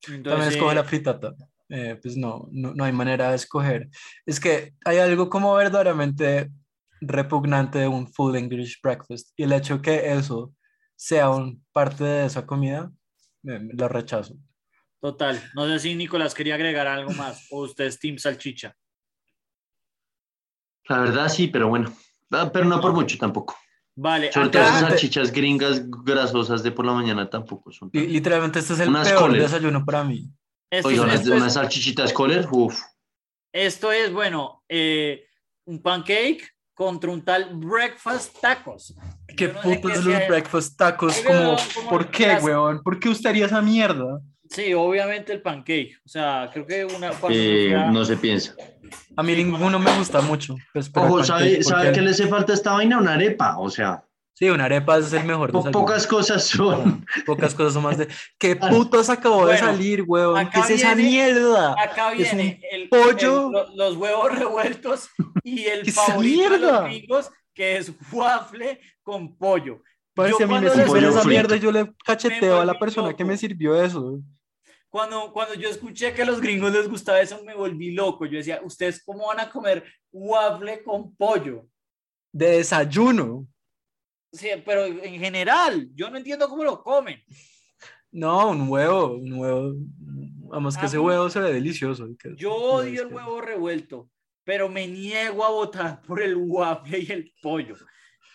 También 0.00 0.20
Entonces, 0.20 0.54
escojo 0.54 0.72
eh, 0.72 0.76
la 0.76 0.84
fritata. 0.84 1.34
Eh, 1.68 1.98
pues 2.00 2.16
no, 2.16 2.48
no, 2.50 2.72
no 2.72 2.82
hay 2.82 2.92
manera 2.92 3.28
de 3.28 3.36
escoger. 3.36 3.90
Es 4.24 4.40
que 4.40 4.72
hay 4.82 4.96
algo 4.96 5.28
como 5.28 5.54
verdaderamente 5.54 6.50
repugnante 7.02 7.80
de 7.80 7.88
un 7.88 8.10
full 8.10 8.34
English 8.34 8.80
breakfast 8.82 9.32
y 9.36 9.42
el 9.42 9.52
hecho 9.52 9.82
que 9.82 10.10
eso 10.14 10.54
sea 10.96 11.28
un 11.28 11.62
parte 11.70 12.02
de 12.02 12.26
esa 12.26 12.46
comida, 12.46 12.90
me 13.42 13.74
lo 13.74 13.88
rechazo. 13.88 14.36
Total, 15.06 15.42
no 15.54 15.66
sé 15.66 15.80
si 15.80 15.94
Nicolás 15.96 16.32
quería 16.32 16.54
agregar 16.54 16.86
algo 16.86 17.10
más 17.14 17.48
o 17.50 17.62
usted 17.62 17.86
es 17.86 17.98
Team 17.98 18.18
Salchicha. 18.18 18.72
La 20.88 21.00
verdad 21.00 21.28
sí, 21.28 21.48
pero 21.48 21.66
bueno. 21.68 21.92
Ah, 22.30 22.48
Pero 22.52 22.66
no 22.66 22.80
por 22.80 22.92
mucho 22.92 23.18
tampoco. 23.18 23.56
Vale, 23.96 24.32
Sobre 24.32 24.48
todo 24.50 24.62
esas 24.62 24.80
salchichas 24.80 25.32
gringas 25.32 25.82
grasosas 26.04 26.62
de 26.62 26.70
por 26.70 26.86
la 26.86 26.92
mañana 26.92 27.28
tampoco 27.28 27.72
son. 27.72 27.90
Li- 27.92 28.06
literalmente 28.06 28.60
este 28.60 28.74
es 28.74 28.80
el 28.80 28.88
Unas 28.90 29.08
peor 29.08 29.32
desayuno 29.32 29.84
para 29.84 30.04
mí. 30.04 30.30
esto, 30.70 30.86
Oiga, 30.88 31.12
es- 31.12 31.26
unas, 31.26 31.48
es- 31.48 31.52
salchichitas 31.54 32.12
Kohler, 32.12 32.46
uff. 32.52 32.80
esto 33.52 33.90
es, 33.92 34.10
bueno, 34.12 34.62
eh, 34.68 35.26
un 35.66 35.82
pancake 35.82 36.48
contra 36.74 37.10
un 37.10 37.22
tal 37.22 37.50
breakfast 37.56 38.40
tacos. 38.40 38.94
¿Qué 39.36 39.48
no 39.48 39.60
putos 39.60 40.04
los 40.04 40.04
sea- 40.04 40.28
breakfast 40.28 40.78
tacos? 40.78 41.16
Ay, 41.18 41.24
Como, 41.24 41.38
weón, 41.40 41.58
como 41.74 41.90
¿Por 41.90 42.10
qué, 42.10 42.26
las- 42.28 42.42
weón? 42.44 42.82
¿Por 42.82 42.98
qué 43.00 43.08
usted 43.10 43.30
haría 43.30 43.46
esa 43.46 43.60
mierda? 43.60 44.20
Sí, 44.52 44.74
obviamente 44.74 45.32
el 45.32 45.40
pancake. 45.40 45.96
O 46.04 46.08
sea, 46.08 46.50
creo 46.52 46.66
que 46.66 46.84
una. 46.84 47.10
Eh, 47.30 47.74
no 47.90 48.04
se 48.04 48.16
piensa. 48.16 48.54
A 49.16 49.22
mí 49.22 49.34
ninguno 49.34 49.78
me 49.78 49.90
gusta 49.96 50.20
mucho. 50.20 50.56
pues, 50.72 50.90
Ojo, 50.94 51.16
pancake, 51.18 51.24
¿sabe, 51.26 51.62
¿sabe 51.62 51.84
porque- 51.86 51.92
qué 51.98 52.00
le 52.02 52.10
hace 52.10 52.26
falta 52.26 52.52
a 52.52 52.54
esta 52.54 52.72
vaina? 52.72 52.98
Una 52.98 53.14
arepa. 53.14 53.56
O 53.58 53.70
sea, 53.70 54.04
Sí, 54.34 54.48
una 54.50 54.64
arepa 54.64 54.98
es 54.98 55.12
el 55.12 55.24
mejor 55.24 55.52
po- 55.52 55.58
desayuno. 55.58 55.80
pocas 55.86 56.06
cosas 56.06 56.44
son. 56.44 57.06
Pocas 57.26 57.54
cosas 57.54 57.74
son 57.74 57.82
más 57.84 57.96
de. 57.98 58.08
¿Qué 58.38 58.56
putos 58.56 59.08
acabó 59.08 59.40
de 59.46 59.52
bueno, 59.54 59.66
salir, 59.66 60.04
weón? 60.06 60.34
¿Qué 60.50 60.58
acá 60.58 60.60
es 60.60 60.70
esa 60.80 60.94
viene- 60.94 61.10
mierda? 61.10 61.74
Acá 61.80 62.12
es 62.12 62.18
viene 62.18 62.60
el, 62.72 62.88
pollo. 62.88 63.46
el- 63.48 63.52
lo- 63.52 63.74
los 63.76 63.96
huevos 63.96 64.38
revueltos 64.38 65.08
y 65.44 65.64
el 65.64 65.82
¿Qué 65.82 65.90
esa 65.90 66.02
favorito 66.06 66.42
de 66.42 66.48
los 66.48 66.60
mierda? 66.60 66.82
gringos, 66.84 67.30
que 67.54 67.76
es 67.76 67.92
waffle 68.10 68.80
con 69.02 69.36
pollo. 69.36 69.82
Parece 70.14 70.36
Yo 70.40 70.44
a 70.44 70.48
mí 70.48 70.54
me 70.54 70.70
pollo 70.86 71.08
esa 71.08 71.20
frito. 71.20 71.24
mierda 71.28 71.56
y 71.56 71.60
yo 71.60 71.72
le 71.72 71.92
cacheteo 72.04 72.60
a 72.60 72.64
la 72.66 72.78
persona 72.78 73.14
que 73.14 73.24
me 73.24 73.36
sirvió 73.36 73.80
eso. 73.82 74.18
Cuando, 74.92 75.32
cuando 75.32 75.54
yo 75.54 75.70
escuché 75.70 76.12
que 76.12 76.20
a 76.20 76.26
los 76.26 76.38
gringos 76.38 76.70
les 76.70 76.86
gustaba 76.86 77.18
eso, 77.18 77.42
me 77.44 77.54
volví 77.54 77.92
loco. 77.92 78.26
Yo 78.26 78.36
decía, 78.36 78.60
¿ustedes 78.62 79.02
cómo 79.02 79.28
van 79.28 79.40
a 79.40 79.48
comer 79.48 79.82
waffle 80.12 80.82
con 80.82 81.16
pollo? 81.16 81.66
De 82.30 82.58
desayuno. 82.58 83.46
Sí, 84.30 84.48
pero 84.66 84.84
en 84.84 85.18
general, 85.18 85.88
yo 85.94 86.10
no 86.10 86.18
entiendo 86.18 86.46
cómo 86.46 86.62
lo 86.62 86.82
comen. 86.82 87.18
No, 88.10 88.50
un 88.50 88.68
huevo, 88.68 89.14
un 89.14 89.32
huevo. 89.32 89.72
Vamos, 90.50 90.76
que 90.76 90.82
A 90.82 90.86
ese 90.88 90.98
mí- 90.98 91.04
huevo 91.04 91.30
se 91.30 91.40
ve 91.40 91.54
delicioso. 91.54 92.06
Yo 92.36 92.54
odio 92.54 92.92
es 92.92 93.00
el 93.08 93.14
huevo 93.14 93.40
revuelto, 93.40 94.10
pero 94.44 94.68
me 94.68 94.86
niego 94.86 95.42
a 95.46 95.50
votar 95.50 96.02
por 96.02 96.20
el 96.20 96.36
waffle 96.36 96.98
y 96.98 97.10
el 97.12 97.32
pollo. 97.40 97.76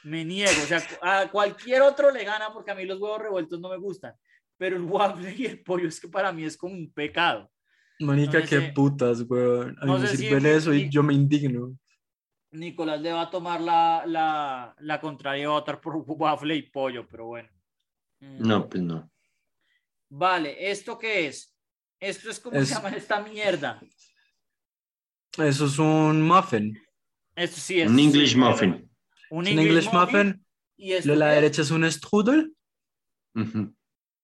Me 0.04 0.26
niego, 0.26 0.60
o 0.64 0.66
sea, 0.66 0.82
a 1.04 1.30
cualquier 1.30 1.84
otro 1.84 2.10
le 2.10 2.24
gana 2.24 2.52
porque 2.52 2.72
a 2.72 2.76
mí 2.76 2.84
los 2.86 3.00
huevos 3.00 3.22
revueltos 3.22 3.60
no 3.60 3.70
me 3.70 3.78
gustan, 3.78 4.16
pero 4.58 4.76
el 4.76 4.84
waffle 4.84 5.34
y 5.38 5.46
el 5.46 5.64
pollo 5.64 5.88
es 5.88 6.00
que 6.00 6.08
para 6.08 6.32
mí 6.32 6.44
es 6.44 6.58
como 6.58 6.74
un 6.74 6.92
pecado. 6.92 7.52
Manica, 8.00 8.40
No 8.40 8.46
qué 8.46 8.60
sé- 8.62 8.72
putas, 8.76 9.22
weón. 9.28 9.76
A 9.82 9.86
mí 9.86 9.92
no 9.92 9.98
me 10.00 10.08
sé 10.08 10.18
si 10.18 10.24
sirven 10.24 10.44
mi- 10.44 10.50
eso 10.50 10.74
y 10.74 10.90
yo 10.90 11.02
me 11.04 11.14
indigno. 11.14 11.78
Nicolás 12.52 13.02
le 13.02 13.12
va 13.12 13.24
a 13.24 13.30
tomar 13.30 13.60
la, 13.60 14.04
la, 14.06 14.76
la 14.80 15.02
contraria 15.02 15.44
y 15.44 15.46
va 15.46 15.54
a 15.54 15.60
votar 15.60 15.82
por 15.82 15.96
waffle 16.08 16.56
y 16.56 16.62
pollo, 16.64 17.08
pero 17.08 17.26
bueno. 17.28 17.50
Mm. 18.20 18.48
No, 18.48 18.70
pues 18.70 18.84
no. 18.84 19.12
Vale, 20.10 20.70
¿esto 20.72 20.98
qué 20.98 21.28
es? 21.28 21.54
Esto 22.00 22.30
es 22.30 22.40
como 22.40 22.58
Es- 22.58 22.70
se 22.70 22.76
llama 22.76 22.90
esta 22.90 23.22
mierda. 23.22 23.80
Eso 25.38 25.66
es 25.66 25.78
un 25.80 26.22
muffin. 26.22 26.80
Esto 27.36 27.58
sí 27.60 27.82
es. 27.82 27.90
Un 27.90 28.00
English 28.00 28.32
sí, 28.32 28.38
muffin. 28.38 28.90
Un 29.30 29.40
Un 29.40 29.48
English 29.48 29.92
muffin. 29.92 30.44
Y 30.78 30.94
esto 30.94 31.08
Lo 31.10 31.14
de 31.14 31.20
la 31.20 31.30
es? 31.30 31.42
derecha 31.42 31.62
es 31.64 31.72
un 31.72 31.92
strudel. 31.92 32.56
Ujú. 33.36 33.76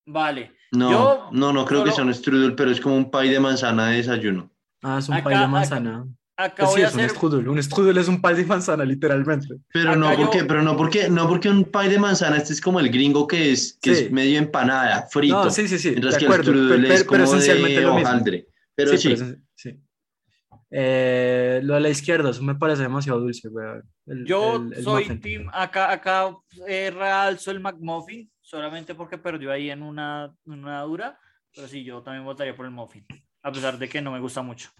Vale. 0.06 0.52
No, 0.72 0.90
Yo 0.90 1.28
no, 1.32 1.52
no 1.52 1.64
creo 1.64 1.84
que 1.84 1.92
sea 1.92 2.04
un 2.04 2.12
strudel, 2.14 2.54
pero 2.54 2.70
es 2.70 2.80
como 2.80 2.96
un 2.96 3.10
pie 3.10 3.30
de 3.30 3.40
manzana 3.40 3.88
de 3.88 3.96
desayuno. 3.98 4.50
Ah, 4.82 4.98
es 4.98 5.08
un 5.08 5.14
Acá- 5.14 5.30
pie 5.30 5.38
de 5.38 5.46
manzana. 5.48 6.06
Acá 6.36 6.64
Pues 6.64 6.70
sí, 6.70 6.74
voy 6.74 6.82
a 6.82 6.88
es 6.88 6.94
un 6.94 7.00
hacer. 7.00 7.10
strudel. 7.16 7.48
Un 7.48 7.62
strudel 7.62 7.96
es 7.98 8.08
un 8.08 8.20
pie 8.20 8.34
de 8.34 8.44
manzana, 8.44 8.84
literalmente. 8.84 9.54
Pero 9.72 9.90
Acá 9.90 9.98
no 10.00 10.10
yo- 10.12 10.16
porque, 10.24 10.44
pero 10.44 10.62
no 10.62 10.76
porque, 10.76 11.08
no 11.08 11.28
porque 11.28 11.48
un 11.48 11.64
pie 11.64 11.88
de 11.88 11.98
manzana, 11.98 12.36
este 12.38 12.52
es 12.54 12.60
como 12.60 12.80
el 12.80 12.88
gringo 12.90 13.26
que 13.28 13.52
es, 13.52 13.78
que 13.80 13.94
Sí. 13.94 14.04
es 14.06 14.10
medio 14.10 14.38
empanada, 14.38 15.06
frito. 15.10 15.44
No, 15.44 15.50
sí, 15.50 15.68
sí, 15.68 15.78
sí. 15.78 15.90
Mientras 15.90 16.14
De 16.14 16.18
que 16.20 16.24
acuerdo. 16.26 16.50
el 16.50 16.56
strudel 16.58 16.82
pe- 16.82 16.88
pe- 16.88 16.94
es 16.94 17.04
pero 17.04 17.24
como 17.24 17.24
esencialmente 17.36 17.80
de 17.80 17.86
lo 17.86 17.94
mismo. 17.94 18.08
hojaldre. 18.10 18.46
Pero 18.74 18.96
sí, 18.98 19.08
pero 19.14 19.24
es- 19.26 19.36
sí. 19.54 19.80
Eh, 20.76 21.60
lo 21.62 21.74
de 21.74 21.80
la 21.80 21.88
izquierda, 21.90 22.30
eso 22.30 22.42
me 22.42 22.56
parece 22.56 22.82
demasiado 22.82 23.20
dulce. 23.20 23.48
El- 24.06 24.24
Yo 24.26 24.56
el- 24.56 24.72
el 24.74 24.82
soy 24.82 25.04
muffin. 25.04 25.20
team, 25.20 25.50
acá, 25.52 25.92
acá 25.92 26.36
eh, 26.66 26.90
realzo 26.92 27.52
el 27.52 27.60
McMuffin, 27.60 28.28
solamente 28.54 28.94
porque 28.94 29.18
perdió 29.18 29.50
ahí 29.50 29.68
en 29.68 29.82
una, 29.82 30.32
una 30.44 30.80
dura, 30.82 31.18
pero 31.52 31.66
sí, 31.66 31.82
yo 31.82 32.02
también 32.02 32.24
votaría 32.24 32.54
por 32.54 32.66
el 32.66 32.70
muffin, 32.70 33.04
a 33.42 33.50
pesar 33.50 33.76
de 33.78 33.88
que 33.88 34.00
no 34.00 34.12
me 34.12 34.20
gusta 34.20 34.42
mucho. 34.42 34.70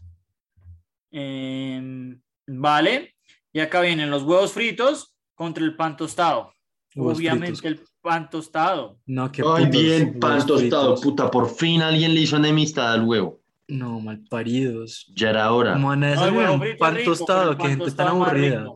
Em, 1.11 2.20
vale, 2.47 3.16
y 3.53 3.59
acá 3.59 3.81
vienen 3.81 4.11
los 4.11 4.22
huevos 4.22 4.53
fritos 4.53 5.16
contra 5.35 5.64
el 5.64 5.75
pan 5.75 5.97
tostado. 5.97 6.53
Huevos 6.95 7.18
Obviamente 7.18 7.57
fritos. 7.57 7.64
el 7.64 7.81
pan 8.01 8.31
tostado. 8.31 9.01
No, 9.07 9.33
qué 9.33 9.43
Ay, 9.43 9.66
putos 9.66 9.81
bien, 9.83 10.18
pan 10.20 10.47
tostado, 10.47 10.97
fritos. 10.97 11.01
puta. 11.03 11.31
Por 11.33 11.49
fin 11.51 11.83
alguien 11.83 12.14
le 12.14 12.20
hizo 12.20 12.37
enemistad 12.37 12.93
al 12.93 13.03
huevo. 13.03 13.41
No, 13.66 13.99
malparidos. 13.99 15.11
Ya 15.16 15.31
era 15.31 15.51
hora. 15.53 15.72
¿Cómo 15.72 15.89
van 15.89 16.05
a 16.05 16.14
No, 16.14 16.27
el 16.27 16.35
huevo 16.37 16.59
frito 16.61 16.79
pan 16.79 16.95
rico, 16.95 17.11
tostado? 17.11 17.59
pan 17.59 17.68
gente 17.70 17.91
tan 17.91 18.09
aburrida. 18.09 18.66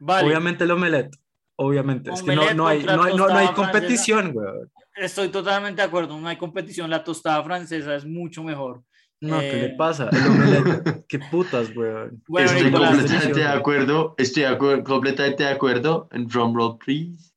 Vale, 0.00 0.26
Obviamente 0.26 0.64
el 0.64 0.70
omelette. 0.70 1.14
Obviamente. 1.60 2.10
Es 2.12 2.22
que 2.22 2.36
no, 2.36 2.42
no, 2.54 2.66
hay, 2.68 2.84
no, 2.84 3.02
hay- 3.02 3.16
no- 3.16 3.28
no 3.28 3.36
hay 3.36 3.48
competición, 3.48 4.32
weón. 4.34 4.70
estoy 4.96 5.28
totalmente 5.28 5.82
de 5.82 5.88
acuerdo, 5.88 6.18
no 6.18 6.28
hay 6.28 6.36
competición, 6.36 6.88
la 6.88 7.02
tostada 7.02 7.42
francesa 7.42 7.94
es 7.96 8.04
mucho 8.04 8.42
mejor. 8.44 8.82
No, 9.20 9.40
¿qué 9.40 9.52
le 9.52 9.64
Eh, 9.66 9.74
pasa? 9.76 10.08
El. 10.12 11.04
Qué 11.08 11.18
putas. 11.18 11.74
Bueno, 11.74 12.12
Estoy 12.38 12.70
completamente 12.70 13.40
de 13.40 13.46
acuerdo. 13.48 14.14
Estoy 14.16 14.44
de 14.44 14.48
acuer- 14.50 14.82
completamente 14.84 15.42
de 15.42 15.48
acuerdo. 15.50 16.08
En 16.12 16.28
drum 16.28 16.54
roll, 16.54 16.78
please. 16.78 17.27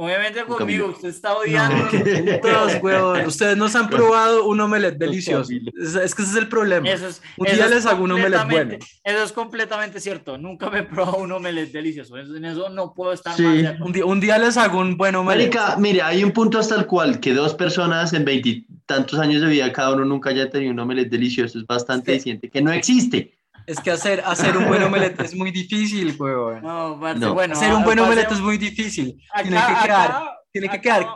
Obviamente 0.00 0.44
Con 0.44 0.58
conmigo, 0.58 0.86
usted 0.86 1.08
está 1.08 1.36
odiando. 1.36 1.76
No, 1.76 2.40
putas, 2.40 2.80
weón. 2.80 3.26
Ustedes 3.26 3.56
nos 3.56 3.74
han 3.74 3.90
probado 3.90 4.46
un 4.46 4.60
omelette 4.60 4.96
delicioso. 4.96 5.52
Es, 5.76 5.96
es 5.96 6.14
que 6.14 6.22
ese 6.22 6.30
es 6.30 6.36
el 6.36 6.48
problema. 6.48 6.88
Eso 6.88 7.08
es, 7.08 7.20
Un 7.36 7.48
eso 7.48 7.56
día 7.56 7.64
es 7.64 7.70
les 7.72 7.86
hago 7.86 8.04
un 8.04 8.12
omelette 8.12 8.48
bueno. 8.48 8.74
Eso 9.02 9.22
es 9.24 9.32
completamente 9.32 9.98
cierto. 9.98 10.38
Nunca 10.38 10.70
me 10.70 10.78
he 10.78 10.82
probado 10.84 11.16
un 11.18 11.32
omelette 11.32 11.72
delicioso. 11.72 12.16
En 12.16 12.44
eso 12.44 12.68
no 12.70 12.94
puedo 12.94 13.12
estar 13.12 13.34
Sí. 13.36 13.44
acuerdo. 13.44 13.84
Un 13.86 13.92
día, 13.92 14.04
un 14.06 14.20
día 14.20 14.38
les 14.38 14.56
hago 14.56 14.78
un 14.78 14.96
buen 14.96 15.16
omelette. 15.16 15.52
Marica, 15.56 15.76
mire, 15.78 16.02
hay 16.02 16.22
un 16.22 16.30
punto 16.30 16.60
hasta 16.60 16.76
el 16.76 16.86
cual 16.86 17.18
que 17.18 17.34
dos 17.34 17.54
personas 17.56 18.12
en 18.12 18.24
veintitantos 18.24 19.18
años 19.18 19.42
de 19.42 19.48
vida, 19.48 19.72
cada 19.72 19.94
uno 19.94 20.04
nunca 20.04 20.30
haya 20.30 20.48
tenido 20.48 20.70
un 20.70 20.78
omelette 20.78 21.10
delicioso, 21.10 21.58
es 21.58 21.66
bastante 21.66 22.12
Sí. 22.12 22.18
diciente 22.18 22.48
que 22.50 22.62
no 22.62 22.70
existe. 22.72 23.36
Es 23.68 23.78
que 23.80 23.90
hacer, 23.90 24.22
hacer 24.24 24.56
un 24.56 24.66
buen 24.66 24.82
omelette 25.14 25.20
es 25.20 25.34
muy 25.34 25.50
difícil, 25.50 26.16
weón. 26.18 26.62
No, 26.62 26.98
parce, 27.00 27.20
No. 27.20 27.34
bueno, 27.34 27.52
hacer 27.54 27.72
un 27.74 27.84
buen 27.84 27.98
omelette 27.98 28.32
es 28.32 28.40
muy 28.40 28.56
difícil. 28.56 29.20
Tiene 29.42 29.58
acá- 29.58 29.66
que 29.68 29.86
quedar, 29.86 30.10
acá- 30.10 30.38
tiene 30.52 30.68
que 30.68 30.76
acá- 30.76 30.82
quedar, 31.00 31.06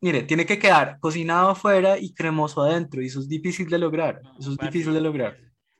mire, 0.00 0.22
tiene 0.24 0.44
que 0.46 0.58
quedar 0.58 0.98
cocinado 1.00 1.50
afuera 1.50 1.98
y 1.98 2.12
cremoso 2.14 2.62
adentro. 2.62 3.00
Y 3.02 3.06
eso 3.06 3.20
es 3.20 3.28
difícil 3.28 3.68
de 3.68 3.78
lograr. 3.78 4.20
no, 4.22 4.38
Eso 4.38 4.50
es 4.52 4.56
parce, 4.58 4.70
difícil 4.72 4.92
de 4.94 5.00
lograr. 5.00 5.36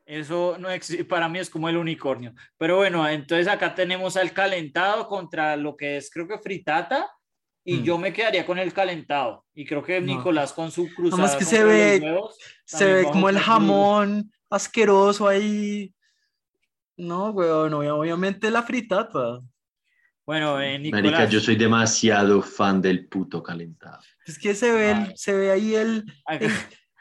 Eso 0.07 0.57
no 0.59 0.69
exi- 0.71 1.07
para 1.07 1.29
mí 1.29 1.39
es 1.39 1.49
como 1.51 1.69
el 1.69 1.77
unicornio. 1.77 2.33
Pero 2.59 2.77
bueno, 2.77 3.07
entonces 3.09 3.47
acá 3.49 3.75
tenemos 3.75 4.17
al 4.17 4.33
calentado 4.33 5.07
contra 5.07 5.57
lo 5.57 5.77
que 5.77 5.97
es, 5.97 6.11
creo 6.11 6.27
que 6.29 6.39
fritata. 6.39 7.09
Y 7.65 7.77
Mm. 7.77 7.83
yo 7.85 7.99
me 7.99 8.13
quedaría 8.13 8.45
con 8.45 8.59
el 8.59 8.73
calentado. 8.73 9.45
Y 9.55 9.65
creo 9.65 9.85
que 9.85 10.01
No. 10.01 10.07
Nicolás 10.17 10.53
con 10.53 10.73
su 10.73 10.93
cruzada. 10.93 11.23
Nomás 11.23 11.37
que 11.37 11.45
se 11.45 11.63
ve- 11.63 12.01
huevos, 12.03 12.37
Se 12.65 12.93
ve 12.93 13.05
como 13.05 13.29
el 13.29 13.39
jamón 13.39 14.33
asqueroso 14.55 15.27
ahí. 15.29 15.93
No, 16.97 17.31
weón, 17.31 17.73
obvia- 17.75 17.95
obviamente 17.95 18.51
la 18.51 18.63
fritata. 18.63 19.41
Bueno, 20.25 20.61
eh, 20.61 20.79
Nicolás. 20.79 21.05
Marica, 21.05 21.25
yo 21.29 21.41
soy 21.41 21.57
demasiado 21.57 22.43
fan 22.43 22.81
del 22.81 23.09
puto 23.09 23.43
calentado. 23.43 23.99
Es 24.27 24.39
que 24.39 24.55
se 24.55 24.71
ve, 24.73 24.91
el- 24.93 24.97
Ay. 24.99 25.13
se 25.17 25.33
ve 25.35 25.51
ahí 25.51 25.75
el, 25.75 26.05
acá- 26.27 26.47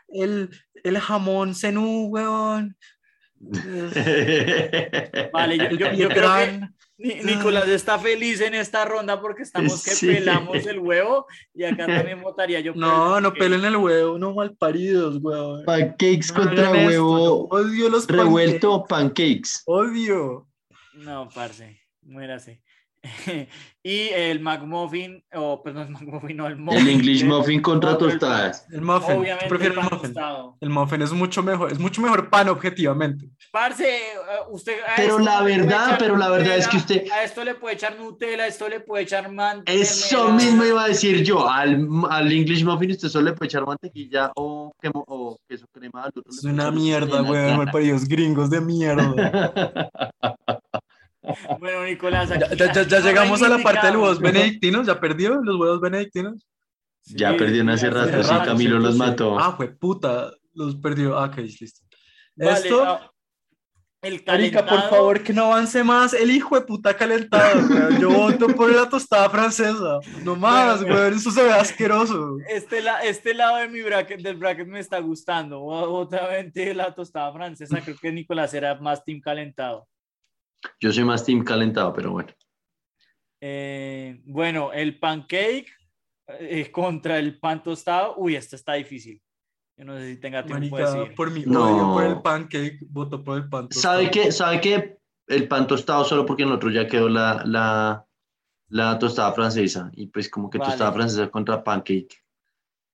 el, 0.07 0.49
el 0.83 0.99
jamón 0.99 1.53
cenú, 1.53 2.07
weón. 2.07 2.75
Vale, 5.33 5.57
yo, 5.57 5.63
El 5.65 5.77
yo- 5.77 5.91
yo 5.93 6.09
creo 6.09 6.35
que 6.35 6.67
Nicolás 7.01 7.67
está 7.67 7.97
feliz 7.97 8.41
en 8.41 8.53
esta 8.53 8.85
ronda 8.85 9.19
porque 9.21 9.43
estamos 9.43 9.83
que 9.83 9.91
Sí. 9.91 10.07
pelamos 10.07 10.65
el 10.67 10.79
huevo 10.79 11.25
y 11.53 11.63
acá 11.63 11.87
también 11.87 12.21
votaría 12.21 12.59
yo. 12.59 12.73
No, 12.75 13.17
el 13.17 13.23
no 13.23 13.33
pelen 13.33 13.65
el 13.65 13.75
huevo, 13.75 14.17
no 14.17 14.33
malparidos, 14.33 15.17
weón. 15.21 15.65
Pancakes 15.65 16.27
No 16.29 16.35
contra 16.35 16.65
esto, 16.71 16.87
huevo 16.87 17.47
Odio 17.49 17.89
los 17.89 18.07
revuelto, 18.07 18.85
pancakes, 18.87 19.63
pancakes. 19.63 19.63
Odio. 19.65 20.47
No, 20.93 21.27
parce, 21.33 21.81
muérase. 22.03 22.61
y 23.83 24.09
el 24.09 24.39
McMuffin, 24.41 25.23
o 25.33 25.63
pues 25.63 25.73
no 25.73 25.81
es 25.81 25.89
McMuffin, 25.89 26.37
no, 26.37 26.45
el 26.45 26.55
muffin. 26.57 26.79
El 26.81 26.87
English 26.89 27.23
muffin 27.25 27.59
contra 27.61 27.91
el- 27.91 27.97
tostadas. 27.97 28.65
El 28.71 28.81
muffin. 28.81 29.17
Obviamente 29.17 29.47
Prefiero 29.47 29.73
el 29.73 29.79
el 29.79 29.85
pan 29.89 29.97
muffin. 29.97 30.13
tostado. 30.13 30.57
El 30.61 30.69
muffin 30.69 31.01
es 31.01 31.11
mucho 31.11 31.41
mejor, 31.41 31.71
es 31.71 31.79
mucho 31.79 31.99
mejor 32.01 32.29
pan 32.29 32.49
objetivamente. 32.49 33.27
Parce, 33.51 33.83
eh, 33.87 34.11
usted. 34.51 34.77
Pero 34.95 35.17
la 35.19 35.41
verdad, 35.41 35.95
pero 35.97 36.15
la 36.15 36.29
verdad 36.29 36.57
es 36.57 36.67
que 36.67 36.77
Nutella, 36.77 37.01
usted- 37.01 37.11
A 37.11 37.23
esto 37.23 37.43
le 37.43 37.55
puede 37.55 37.73
echar 37.75 37.97
Nutella, 37.97 38.43
a 38.43 38.47
esto 38.47 38.69
le 38.69 38.79
puede 38.81 39.03
echar 39.03 39.31
man. 39.31 39.63
Eso 39.65 40.31
mismo 40.33 40.63
iba 40.63 40.83
a 40.83 40.87
decir 40.89 41.23
yo. 41.23 41.49
Al, 41.49 41.87
al 42.09 42.31
English 42.31 42.63
muffin 42.63 42.91
usted 42.91 43.09
solo 43.09 43.25
le 43.25 43.33
puede 43.33 43.47
echar 43.47 43.65
mantequilla 43.65 44.31
o, 44.35 44.71
quemo- 44.81 45.03
o 45.07 45.37
queso 45.49 45.65
crema. 45.73 46.07
Es 46.29 46.43
una 46.43 46.69
mierda, 46.69 47.19
avena. 47.19 47.31
weón, 47.31 47.57
malparidos 47.57 48.05
gringos 48.07 48.49
de 48.51 48.61
mierda. 48.61 49.89
Bueno, 51.59 51.83
Nicolás, 51.83 52.29
Ya, 52.29 52.35
aquí- 52.35 52.55
ya- 52.57 52.73
ya- 52.73 52.83
ya 52.83 52.97
aquí 52.97 53.07
llegamos 53.07 53.41
a 53.43 53.49
la 53.49 53.59
parte 53.59 53.87
de 53.87 53.93
los 53.93 54.01
huevos 54.01 54.19
benedictinos, 54.19 54.87
¿ya 54.87 54.99
perdió 54.99 55.35
los 55.35 55.55
huevos 55.59 55.79
benedictinos? 55.81 56.45
Ya 57.05 57.31
Sí, 57.31 57.37
perdieron 57.37 57.69
hace 57.69 57.89
rato, 57.89 58.23
sí, 58.23 58.29
Camilo 58.45 58.79
los 58.79 58.93
Sí. 58.93 58.99
mató. 58.99 59.39
Ah, 59.39 59.53
fue 59.57 59.69
puta, 59.69 60.31
los 60.53 60.75
perdió. 60.75 61.17
Ah, 61.17 61.25
ok, 61.25 61.37
listo. 61.37 61.81
Vale, 62.35 62.51
Esto, 62.53 62.83
ah, 62.83 63.11
el 64.03 64.23
Marica, 64.25 64.31
calentado. 64.65 64.67
por 64.81 64.89
favor, 64.89 65.23
que 65.23 65.33
no 65.33 65.45
avance 65.45 65.83
más 65.83 66.13
el 66.13 66.31
hijo 66.31 66.55
de 66.55 66.61
puta 66.61 66.95
calentado. 66.95 67.59
Yo 68.07 68.09
voto 68.11 68.47
por 68.49 68.71
la 68.73 68.87
tostada 68.89 69.29
francesa. 69.29 69.99
No 70.23 70.35
más, 70.35 70.81
Bueno, 70.81 70.95
weón, 70.95 71.13
eso 71.13 71.29
se 71.31 71.43
ve 71.43 71.51
asqueroso. 71.53 72.37
Este, 72.49 72.81
la, 72.81 72.99
este 73.03 73.33
lado 73.33 73.57
de 73.57 73.67
mi 73.67 73.81
bracket, 73.81 74.21
del 74.21 74.37
bracket 74.37 74.67
me 74.67 74.79
está 74.79 74.99
gustando. 74.99 75.59
Obviamente 75.61 76.73
la 76.73 76.93
tostada 76.93 77.31
francesa, 77.33 77.79
creo 77.81 77.95
que 77.99 78.11
Nicolás 78.11 78.53
era 78.53 78.75
más 78.75 79.03
team 79.03 79.19
calentado. 79.21 79.87
Yo 80.79 80.91
soy 80.91 81.03
más 81.03 81.25
team 81.25 81.43
calentado, 81.43 81.93
pero 81.93 82.11
bueno. 82.11 82.29
Eh, 83.39 84.21
bueno, 84.25 84.71
el 84.73 84.99
pancake 84.99 85.67
eh, 86.27 86.71
contra 86.71 87.17
el 87.17 87.39
pan 87.39 87.63
tostado. 87.63 88.15
Uy, 88.17 88.35
esto 88.35 88.55
está 88.55 88.73
difícil. 88.73 89.21
Yo 89.77 89.85
no 89.85 89.97
sé 89.97 90.13
si 90.13 90.19
tenga 90.19 90.45
tiempo 90.45 90.77
de 90.77 90.83
Marica, 90.83 90.99
decir. 90.99 91.15
por 91.15 91.31
mi 91.31 91.43
No. 91.45 91.63
odio 91.65 91.93
por 91.93 92.03
el 92.03 92.21
pancake, 92.21 92.79
voto 92.89 93.23
por 93.23 93.37
el 93.37 93.49
pan 93.49 93.67
tostado. 93.69 93.95
¿Sabe 93.97 94.11
qué? 94.11 94.31
¿Sabe 94.31 94.61
qué? 94.61 94.97
El 95.27 95.47
pan 95.47 95.65
tostado 95.65 96.03
solo 96.03 96.25
porque 96.25 96.43
en 96.43 96.49
el 96.49 96.55
otro 96.55 96.69
ya 96.69 96.87
quedó 96.87 97.09
la, 97.09 97.41
la, 97.45 98.05
la 98.69 98.99
tostada 98.99 99.33
francesa. 99.33 99.89
Y 99.93 100.07
pues 100.07 100.29
como 100.29 100.49
que 100.49 100.57
Vale. 100.59 100.71
tostada 100.71 100.93
francesa 100.93 101.29
contra 101.29 101.63
pancake. 101.63 102.23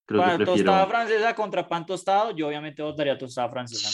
Creo 0.05 0.22
Para 0.22 0.38
que 0.38 0.45
prefiero. 0.45 0.72
tostada 0.72 0.88
francesa 0.88 1.36
contra 1.36 1.68
pan 1.68 1.86
tostado, 1.86 2.32
yo 2.32 2.47
obviamente 2.47 2.82
votaría 2.82 3.18
tostada 3.18 3.49
francesa. 3.49 3.89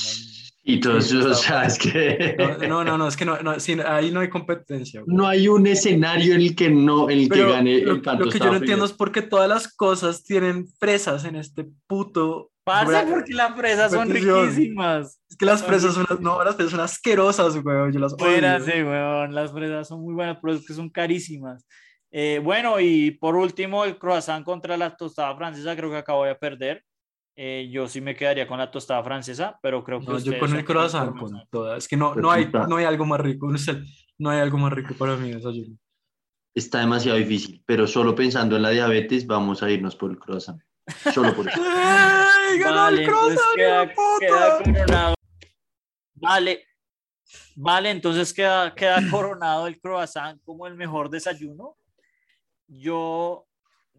¿No? 0.64 0.74
Y 0.74 0.80
todo 0.80 1.02
Sí, 1.02 1.18
eso, 1.18 1.30
o 1.30 1.34
sea, 1.34 1.66
es 1.66 1.78
que 1.78 2.38
No, 2.68 2.84
no, 2.84 2.98
no, 2.98 3.08
es 3.08 3.18
que 3.18 3.26
no, 3.26 3.38
no, 3.42 3.60
sí, 3.60 3.78
ahí 3.86 4.12
no 4.12 4.22
hay 4.22 4.30
competencia. 4.30 5.04
no 5.06 5.28
hay 5.28 5.48
un 5.48 5.68
escenario 5.68 6.36
en 6.36 6.42
el 6.42 6.56
que 6.56 6.70
no, 6.70 7.10
en 7.10 7.20
el 7.20 7.30
que 7.30 7.46
gane 7.46 7.82
lo, 7.82 7.94
el 7.94 8.02
pan 8.02 8.20
lo 8.20 8.30
que 8.30 8.40
yo 8.40 8.46
no 8.46 8.56
entiendo 8.56 8.86
es 8.86 8.94
por 8.94 9.12
qué 9.12 9.22
todas 9.22 9.50
las 9.50 9.68
cosas 9.68 10.24
tienen 10.24 10.68
fresas 10.80 11.26
en 11.26 11.36
este 11.36 11.68
puto. 11.88 12.50
Pasa 12.64 13.06
porque 13.10 13.34
las 13.34 13.56
fresas 13.58 13.92
son 13.92 14.10
riquísimas. 14.10 15.20
Es 15.30 15.36
que 15.36 15.46
las 15.46 15.60
son 15.60 15.68
fresas 15.68 15.94
son, 15.96 16.06
no, 16.22 16.42
las 16.44 16.56
fresas 16.56 16.72
son 16.72 16.80
asquerosas, 16.80 17.58
weón. 17.62 17.92
Yo 17.92 18.00
las 18.00 18.14
odio. 18.14 18.28
Espérate, 18.28 18.84
weón, 18.86 19.36
las 19.36 19.52
fresas 19.52 19.90
son 19.90 20.02
muy 20.02 20.14
buenas, 20.14 20.38
pero 20.42 20.54
es 20.54 20.66
que 20.66 20.74
son 20.74 20.90
carísimas. 20.90 21.68
Eh, 22.10 22.40
bueno, 22.42 22.80
y 22.80 23.12
por 23.12 23.36
último, 23.36 23.84
el 23.84 23.98
croissant 23.98 24.46
contra 24.46 24.78
la 24.78 24.96
tostada 24.96 25.36
francesa, 25.36 25.76
creo 25.76 25.90
que 25.90 25.98
acabo 25.98 26.24
de 26.24 26.36
perder. 26.36 26.84
Eh, 27.36 27.70
yo 27.72 27.88
sí 27.88 28.00
me 28.00 28.16
quedaría 28.16 28.48
con 28.48 28.60
la 28.60 28.70
tostada 28.70 29.04
francesa, 29.04 29.58
pero 29.62 29.84
creo 29.84 30.00
que 30.00 30.06
No, 30.06 30.20
yo 30.20 30.38
con 30.38 30.56
el 30.56 30.64
croissant, 30.64 31.18
con 31.18 31.32
¿no? 31.32 31.48
todas. 31.50 31.80
Es 31.80 31.88
que 31.88 31.98
no, 31.98 32.14
Pues 32.14 32.22
no, 32.22 32.30
hay, 32.32 32.50
no 32.68 32.76
hay 32.76 32.86
algo 32.86 33.06
más 33.06 33.20
rico. 33.20 33.50
No, 33.52 33.58
sé, 33.58 33.82
no 34.20 34.30
hay 34.30 34.40
algo 34.40 34.58
más 34.60 34.72
rico 34.72 34.94
para 34.98 35.16
mí, 35.16 35.32
desayuno. 35.32 35.76
Está 36.56 36.80
demasiado 36.80 37.18
difícil, 37.18 37.64
pero 37.66 37.88
solo 37.88 38.14
pensando 38.14 38.56
en 38.56 38.62
la 38.62 38.70
diabetes 38.70 39.26
vamos 39.26 39.64
a 39.64 39.72
irnos 39.72 39.96
por 39.96 40.12
el 40.12 40.20
croissant. 40.20 40.62
Solo 41.12 41.34
por 41.36 41.48
eso. 41.50 41.60
¡Ay, 41.66 42.60
ganó 42.60 42.76
Vale, 42.76 42.98
el 43.02 43.04
entonces 43.06 43.40
croissant, 43.42 43.56
queda, 43.56 43.94
puta! 43.96 44.20
queda 44.20 44.58
coronado. 44.64 45.16
Vale, 46.16 46.64
vale, 47.56 47.90
entonces 47.90 48.32
queda, 48.34 48.76
queda 48.76 49.02
coronado 49.10 49.66
el 49.66 49.80
croissant 49.82 50.40
como 50.44 50.68
el 50.68 50.76
mejor 50.76 51.10
desayuno. 51.10 51.76
Yo 52.68 53.48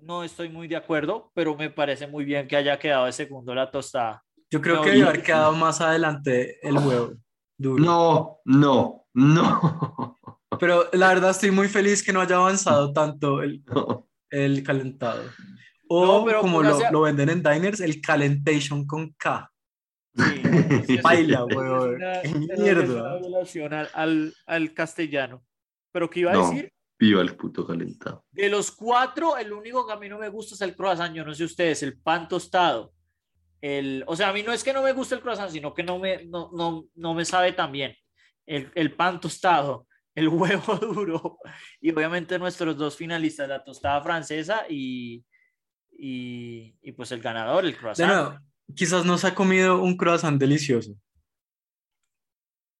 no 0.05 0.23
estoy 0.25 0.49
muy 0.49 0.69
de 0.69 0.77
acuerdo, 0.77 1.31
pero 1.35 1.57
me 1.57 1.71
parece 1.71 2.07
muy 2.07 2.25
bien 2.25 2.47
que 2.47 2.57
haya 2.57 2.79
quedado 2.79 3.07
de 3.07 3.13
segundo 3.13 3.55
la 3.55 3.71
tostada. 3.71 4.23
Yo 4.51 4.61
creo 4.61 4.77
No, 4.77 4.83
que 4.83 4.91
debió 4.91 5.09
haber 5.09 5.23
quedado 5.23 5.53
más 5.53 5.81
adelante 5.81 6.59
el 6.67 6.77
huevo. 6.79 7.15
Duro. 7.57 7.83
No, 7.85 8.39
no, 8.45 9.07
no. 9.15 10.17
Pero 10.61 10.89
la 10.93 11.09
verdad 11.09 11.31
estoy 11.31 11.51
muy 11.51 11.67
feliz 11.69 12.03
que 12.03 12.13
no 12.13 12.21
haya 12.21 12.37
avanzado 12.37 12.93
tanto 12.93 13.43
el, 13.43 13.65
no. 13.67 14.09
el 14.31 14.63
calentado. 14.63 15.23
O 15.89 16.07
No, 16.07 16.25
pero 16.25 16.41
como 16.41 16.59
póngase 16.59 16.85
lo, 16.85 16.91
lo 16.93 17.01
venden 17.03 17.29
en 17.29 17.43
diners, 17.43 17.81
el 17.81 18.01
calentation 18.01 18.87
con 18.87 19.13
K. 19.15 19.51
Sí, 20.87 20.97
Baila, 21.03 21.45
es 22.23 22.35
mierda. 22.59 23.17
una 23.67 23.81
al, 23.81 23.89
al, 23.95 24.35
al 24.47 24.73
castellano. 24.75 25.45
Pero 25.93 26.09
¿qué 26.09 26.21
iba 26.21 26.31
a 26.31 26.35
No. 26.35 26.49
decir? 26.51 26.73
Viva 26.99 27.23
el 27.23 27.35
puto 27.37 27.67
calentado. 27.67 28.25
De 28.31 28.49
los 28.49 28.71
cuatro, 28.71 29.37
el 29.37 29.53
único 29.53 29.87
que 29.87 29.93
a 29.93 29.97
mí 29.97 30.09
no 30.09 30.19
me 30.19 30.29
gusta 30.29 30.55
es 30.55 30.61
el 30.61 30.77
croissant. 30.77 31.15
Yo 31.15 31.25
no 31.25 31.35
sé 31.35 31.45
ustedes, 31.45 31.83
el 31.83 31.99
pan 31.99 32.29
tostado. 32.29 32.93
El, 33.61 34.05
o 34.07 34.15
sea, 34.15 34.29
a 34.29 34.33
mí 34.33 34.43
no 34.43 34.53
es 34.53 34.63
que 34.63 34.73
no 34.73 34.83
me 34.83 34.93
guste 34.93 35.15
el 35.15 35.21
croissant, 35.23 35.51
sino 35.51 35.73
que 35.75 35.83
no 35.83 35.99
me, 35.99 36.25
no, 36.27 36.51
no, 36.53 36.85
no 36.95 37.15
me 37.15 37.25
sabe 37.25 37.53
tan 37.53 37.73
bien. 37.73 37.95
El, 38.47 38.71
el 38.75 38.95
pan 38.95 39.21
tostado, 39.21 39.87
el 40.15 40.29
huevo 40.69 40.77
duro 40.77 41.39
y 41.81 41.91
obviamente 41.91 42.39
nuestros 42.39 42.77
dos 42.77 42.97
finalistas, 42.97 43.49
la 43.49 43.65
tostada 43.65 44.03
francesa 44.03 44.67
y, 44.69 45.25
y, 45.99 46.77
y 46.83 46.93
pues 46.93 47.11
el 47.13 47.21
ganador, 47.21 47.65
el 47.65 47.73
De 47.73 47.79
croissant. 47.79 48.13
nuevo, 48.13 48.39
quizás 48.75 49.05
no 49.05 49.17
se 49.19 49.29
ha 49.29 49.35
comido 49.35 49.83
un 49.83 49.97
croissant 49.97 50.39
delicioso. 50.39 50.95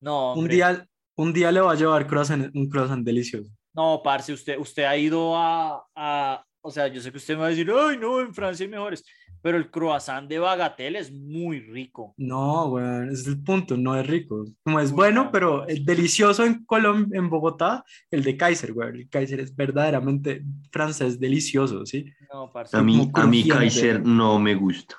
No, 0.01 0.35
Un 0.35 0.49
día, 0.49 0.87
un 1.17 1.33
día 1.33 1.51
le 1.51 1.61
va 1.61 1.73
a 1.73 1.77
llevar 1.77 2.07
croissant, 2.07 2.51
un 2.55 2.69
croissant 2.69 3.03
delicioso. 3.05 3.51
No, 3.75 4.01
parce, 4.03 4.33
usted, 4.33 4.59
usted 4.59 4.85
ha 4.85 4.97
ido 4.97 5.37
a, 5.37 5.85
a- 5.95 6.45
o 6.63 6.71
sea, 6.71 6.89
yo 6.89 7.01
sé 7.01 7.11
que 7.11 7.19
usted 7.19 7.35
me 7.35 7.41
va 7.41 7.47
a 7.47 7.51
decir, 7.51 7.71
ay, 7.71 7.99
no, 7.99 8.21
en 8.21 8.33
Francia 8.33 8.65
hay 8.65 8.71
mejores, 8.71 9.05
pero 9.43 9.59
el 9.59 9.71
croissant 9.71 10.27
de 10.27 10.39
Bagatelle 10.39 10.99
es 10.99 11.13
muy 11.13 11.61
rico. 11.61 12.15
No, 12.17 12.67
weón, 12.69 13.11
ese 13.11 13.21
es 13.23 13.27
el 13.27 13.43
punto, 13.43 13.77
no 13.77 13.95
es 13.97 14.07
rico. 14.07 14.47
Como 14.63 14.81
es 14.81 14.89
Uy, 14.91 14.97
bueno, 14.97 15.25
no. 15.25 15.31
pero 15.31 15.67
el 15.67 15.85
delicioso 15.85 16.45
en 16.47 16.65
Colombia, 16.65 17.19
en 17.19 17.29
Bogotá, 17.29 17.85
el 18.11 18.23
de 18.23 18.37
Kaiser, 18.39 18.73
weón. 18.73 18.97
El 18.97 19.09
Kaiser 19.11 19.41
es 19.41 19.55
verdaderamente 19.55 20.43
francés 20.73 21.21
delicioso, 21.21 21.85
¿sí? 21.85 22.07
No, 22.33 22.51
parce. 22.51 22.75
A 22.77 22.83
mí, 22.83 23.11
a 23.13 23.27
mí. 23.27 23.47
Kaiser 23.47 24.03
no 24.03 24.39
me 24.39 24.55
gusta. 24.55 24.97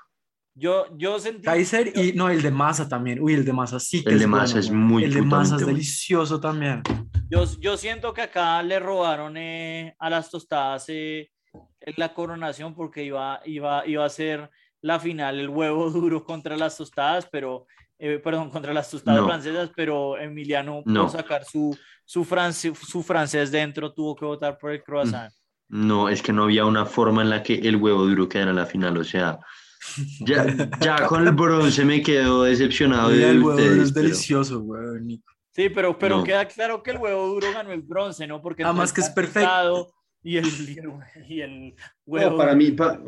Yo, 0.58 0.86
yo 0.97 1.20
sentí. 1.20 1.41
Kaiser 1.43 1.91
y 1.97 2.14
no, 2.14 2.30
el 2.30 2.41
de 2.41 2.49
masa 2.51 2.88
también. 2.88 3.22
Uy, 3.22 3.34
el 3.34 3.43
de 3.43 3.51
masa 3.51 3.78
sí 3.80 4.01
que 4.03 4.10
El 4.10 4.16
es 4.16 4.22
de 4.22 4.28
masa 4.28 4.53
bueno, 4.53 4.60
es 4.60 4.72
muy 4.72 5.03
El 5.03 5.14
de 5.14 5.22
masa 5.22 5.56
es 5.58 5.66
delicioso 5.66 6.39
también. 6.39 6.82
Yo, 7.30 7.43
yo 7.60 7.76
siento 7.76 8.14
que 8.14 8.22
acá 8.22 8.64
le 8.64 8.80
robaron 8.80 9.36
eh, 9.36 9.95
a 9.99 10.10
las 10.10 10.30
tostadas 10.32 10.86
eh, 10.88 11.30
la 11.97 12.14
coronación 12.14 12.74
porque 12.74 13.03
iba, 13.03 13.41
iba, 13.45 13.86
iba 13.86 14.06
a 14.06 14.10
ser 14.10 14.49
la 14.82 14.97
final 14.99 15.39
el 15.39 15.49
huevo 15.49 15.89
duro 15.91 16.24
contra 16.24 16.56
las 16.56 16.78
tostadas, 16.78 17.28
pero, 17.30 17.66
eh, 17.99 18.20
perdón, 18.24 18.49
contra 18.49 18.74
las 18.74 18.89
tostadas 18.89 19.20
No. 19.22 19.28
francesas, 19.28 19.72
pero 19.76 20.18
Emiliano 20.18 20.84
No. 20.86 21.01
por 21.01 21.12
sacar 21.12 21.43
su, 21.43 21.78
su, 22.06 22.24
france- 22.24 22.74
su 22.76 23.03
francés 23.03 23.51
dentro 23.51 23.91
tuvo 23.93 24.16
que 24.16 24.24
votar 24.24 24.58
por 24.58 24.72
el 24.72 24.82
croissant. 24.84 25.34
No, 25.68 26.08
es 26.08 26.22
que 26.22 26.32
no 26.32 26.43
había 26.43 26.64
una 26.66 26.86
forma 26.86 27.24
en 27.24 27.30
la 27.32 27.43
que 27.43 27.56
el 27.56 27.76
huevo 27.76 28.06
duro 28.06 28.30
quedara 28.30 28.51
en 28.51 28.58
la 28.58 28.68
final. 28.68 28.95
O 28.97 29.03
sea, 29.03 29.39
ya, 30.21 30.45
ya 30.82 31.07
con 31.07 31.26
el 31.28 31.34
bronce 31.34 31.86
me 31.86 32.01
quedo 32.01 32.43
decepcionado 32.43 33.09
de 33.09 33.30
el 33.30 33.38
huevo 33.43 33.51
duro 33.51 33.63
ustedes. 33.63 33.84
es 33.88 33.91
pero- 33.93 34.03
delicioso. 34.03 34.65
Nico. 35.01 35.32
Sí, 35.51 35.69
pero, 35.69 35.97
pero 35.97 36.17
No. 36.17 36.23
queda 36.23 36.45
claro 36.47 36.84
que 36.84 36.91
el 36.91 36.97
huevo 36.97 37.28
duro 37.28 37.47
ganó 37.53 37.71
el 37.71 37.82
bronce, 37.82 38.28
¿no? 38.28 38.41
Porque 38.41 38.63
Además 38.63 38.91
que 38.91 39.01
es 39.01 39.09
perfecto. 39.09 39.93
Y 40.21 40.38
el, 40.38 40.45
y 41.30 41.41
el, 41.41 41.76
huevo. 42.05 42.32
No, 42.32 42.38
para 42.38 42.55
mí, 42.55 42.71
pa- 42.71 42.99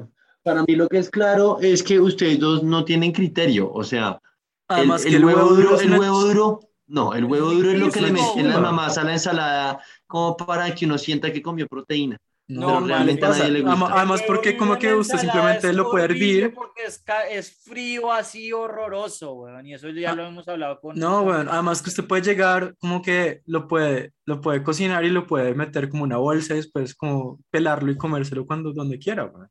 para 0.44 0.64
mí 0.64 0.76
lo 0.76 0.88
que 0.88 1.00
es 1.00 1.10
claro 1.10 1.58
es 1.62 1.84
que 1.84 2.00
ustedes 2.00 2.40
dos 2.40 2.64
no 2.64 2.86
tienen 2.86 3.12
criterio. 3.12 3.70
O 3.74 3.84
sea, 3.84 4.22
el, 4.70 4.76
Además 4.78 5.04
el 5.04 5.12
que 5.12 5.18
el 5.18 5.26
huevo 5.26 5.42
duro, 5.50 5.76
es 5.76 5.82
el 5.82 5.88
una- 5.90 6.00
huevo 6.00 6.22
duro, 6.22 6.60
no, 6.88 7.14
el 7.16 7.26
huevo 7.26 7.52
duro 7.52 7.72
es 7.72 7.80
lo 7.80 7.92
que 7.92 8.00
le 8.02 8.12
meten 8.14 8.48
las 8.48 8.62
mamás 8.62 8.98
a 8.98 9.04
la 9.04 9.14
ensalada 9.14 9.82
como 10.06 10.38
para 10.38 10.74
que 10.74 10.86
uno 10.86 10.98
sienta 10.98 11.34
que 11.34 11.42
comió 11.42 11.68
proteína. 11.68 12.18
No, 12.50 12.68
Pero 12.68 12.80
¿qué 12.80 12.88
realmente 12.88 13.26
a 13.26 13.28
pasa? 13.28 13.40
nadie 13.40 13.52
le 13.52 13.62
gusta. 13.62 13.88
Además, 13.94 14.22
El 14.22 14.28
porque 14.28 14.56
como 14.58 14.78
que 14.80 14.94
usted 14.94 15.18
simplemente 15.18 15.74
lo 15.74 15.92
puede 15.92 16.06
hervir. 16.06 16.54
Porque 16.54 16.84
es, 17.30 17.62
frío 17.66 18.10
así 18.14 18.54
horroroso, 18.54 19.34
weón. 19.34 19.66
Y 19.68 19.74
eso 19.74 19.90
ya 19.90 20.12
Ah, 20.12 20.16
lo 20.16 20.26
hemos 20.28 20.48
hablado 20.48 20.80
con. 20.80 20.98
No, 20.98 21.24
bueno, 21.26 21.52
además 21.52 21.82
que 21.82 21.90
usted 21.90 22.06
puede 22.06 22.22
llegar, 22.22 22.74
como 22.80 23.02
que 23.02 23.42
lo 23.48 23.68
puede, 23.68 24.14
lo 24.26 24.40
puede 24.40 24.64
cocinar 24.64 25.04
y 25.04 25.10
lo 25.10 25.28
puede 25.28 25.54
meter 25.56 25.90
como 25.90 26.04
una 26.04 26.18
bolsa 26.18 26.54
y 26.54 26.58
después 26.58 26.96
como 26.96 27.40
pelarlo 27.52 27.92
y 27.92 27.98
comérselo 27.98 28.46
cuando 28.46 28.72
donde 28.72 28.98
quiera, 28.98 29.26
weón. 29.26 29.50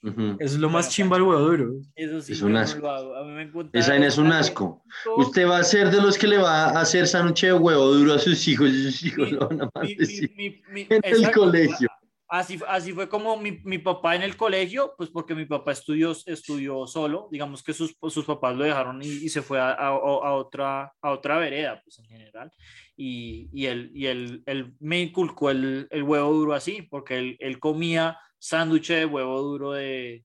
Eso 0.00 0.54
es 0.54 0.58
lo 0.58 0.68
más 0.70 0.86
Bueno, 0.86 0.92
chimba 0.94 1.16
al 1.16 1.22
huevo 1.24 1.40
duro. 1.40 1.72
Eso 1.96 2.20
sí, 2.22 2.32
Es 2.32 2.40
un 2.40 2.56
asco. 2.56 2.88
A 2.88 3.24
mí 3.24 3.32
me 3.32 3.50
Esa 3.72 3.96
es 3.96 4.16
un 4.16 4.32
asco. 4.32 4.82
Usted 5.16 5.46
va 5.46 5.58
a 5.58 5.64
ser 5.64 5.90
de 5.90 6.00
los 6.00 6.16
que 6.16 6.28
le 6.28 6.38
va 6.38 6.66
a 6.66 6.80
hacer 6.80 7.06
sándwich 7.08 7.42
de 7.42 7.52
huevo 7.52 7.84
duro 7.92 8.14
a 8.14 8.18
sus 8.20 8.46
hijos 8.46 8.68
y 8.70 8.84
sus 8.92 9.02
hijos 9.04 9.26
Mi- 9.26 9.32
lo 9.36 9.48
van 9.48 9.60
a 9.60 9.64
mi- 9.64 9.88
mi- 9.88 9.94
maldecir 9.96 10.32
mi- 10.36 10.62
mi- 10.72 10.86
en 10.88 11.00
el 11.04 11.30
colegio. 11.32 11.88
Así, 12.30 12.58
así 12.68 12.92
fue 12.92 13.08
como 13.08 13.38
mi, 13.38 13.52
mi 13.64 13.78
papá 13.78 14.14
en 14.14 14.22
el 14.22 14.36
colegio, 14.36 14.92
pues 14.98 15.08
porque 15.08 15.34
mi 15.34 15.46
papá 15.46 15.72
estudió, 15.72 16.12
estudió 16.26 16.86
solo, 16.86 17.28
digamos 17.32 17.62
que 17.62 17.72
sus, 17.72 17.96
sus 18.08 18.24
papás 18.26 18.54
lo 18.54 18.64
dejaron 18.64 19.00
y, 19.02 19.06
y 19.08 19.28
se 19.30 19.40
fue 19.40 19.58
a, 19.58 19.70
a- 19.70 19.88
a 19.88 20.32
otra, 20.34 20.92
a 21.00 21.10
otra 21.10 21.38
vereda, 21.38 21.80
pues 21.82 21.98
en 22.00 22.04
general. 22.04 22.50
Y, 22.96 23.48
y, 23.52 23.64
él, 23.66 23.90
y 23.94 24.06
él, 24.06 24.42
él 24.44 24.74
me 24.80 25.00
inculcó 25.00 25.50
el, 25.50 25.86
el 25.90 26.02
huevo 26.02 26.32
duro 26.34 26.52
así, 26.54 26.82
porque 26.82 27.16
él, 27.18 27.36
él 27.40 27.58
comía 27.58 28.18
sándwich 28.38 28.88
de 28.88 29.06
huevo 29.06 29.40
duro 29.40 29.72
de, 29.72 30.22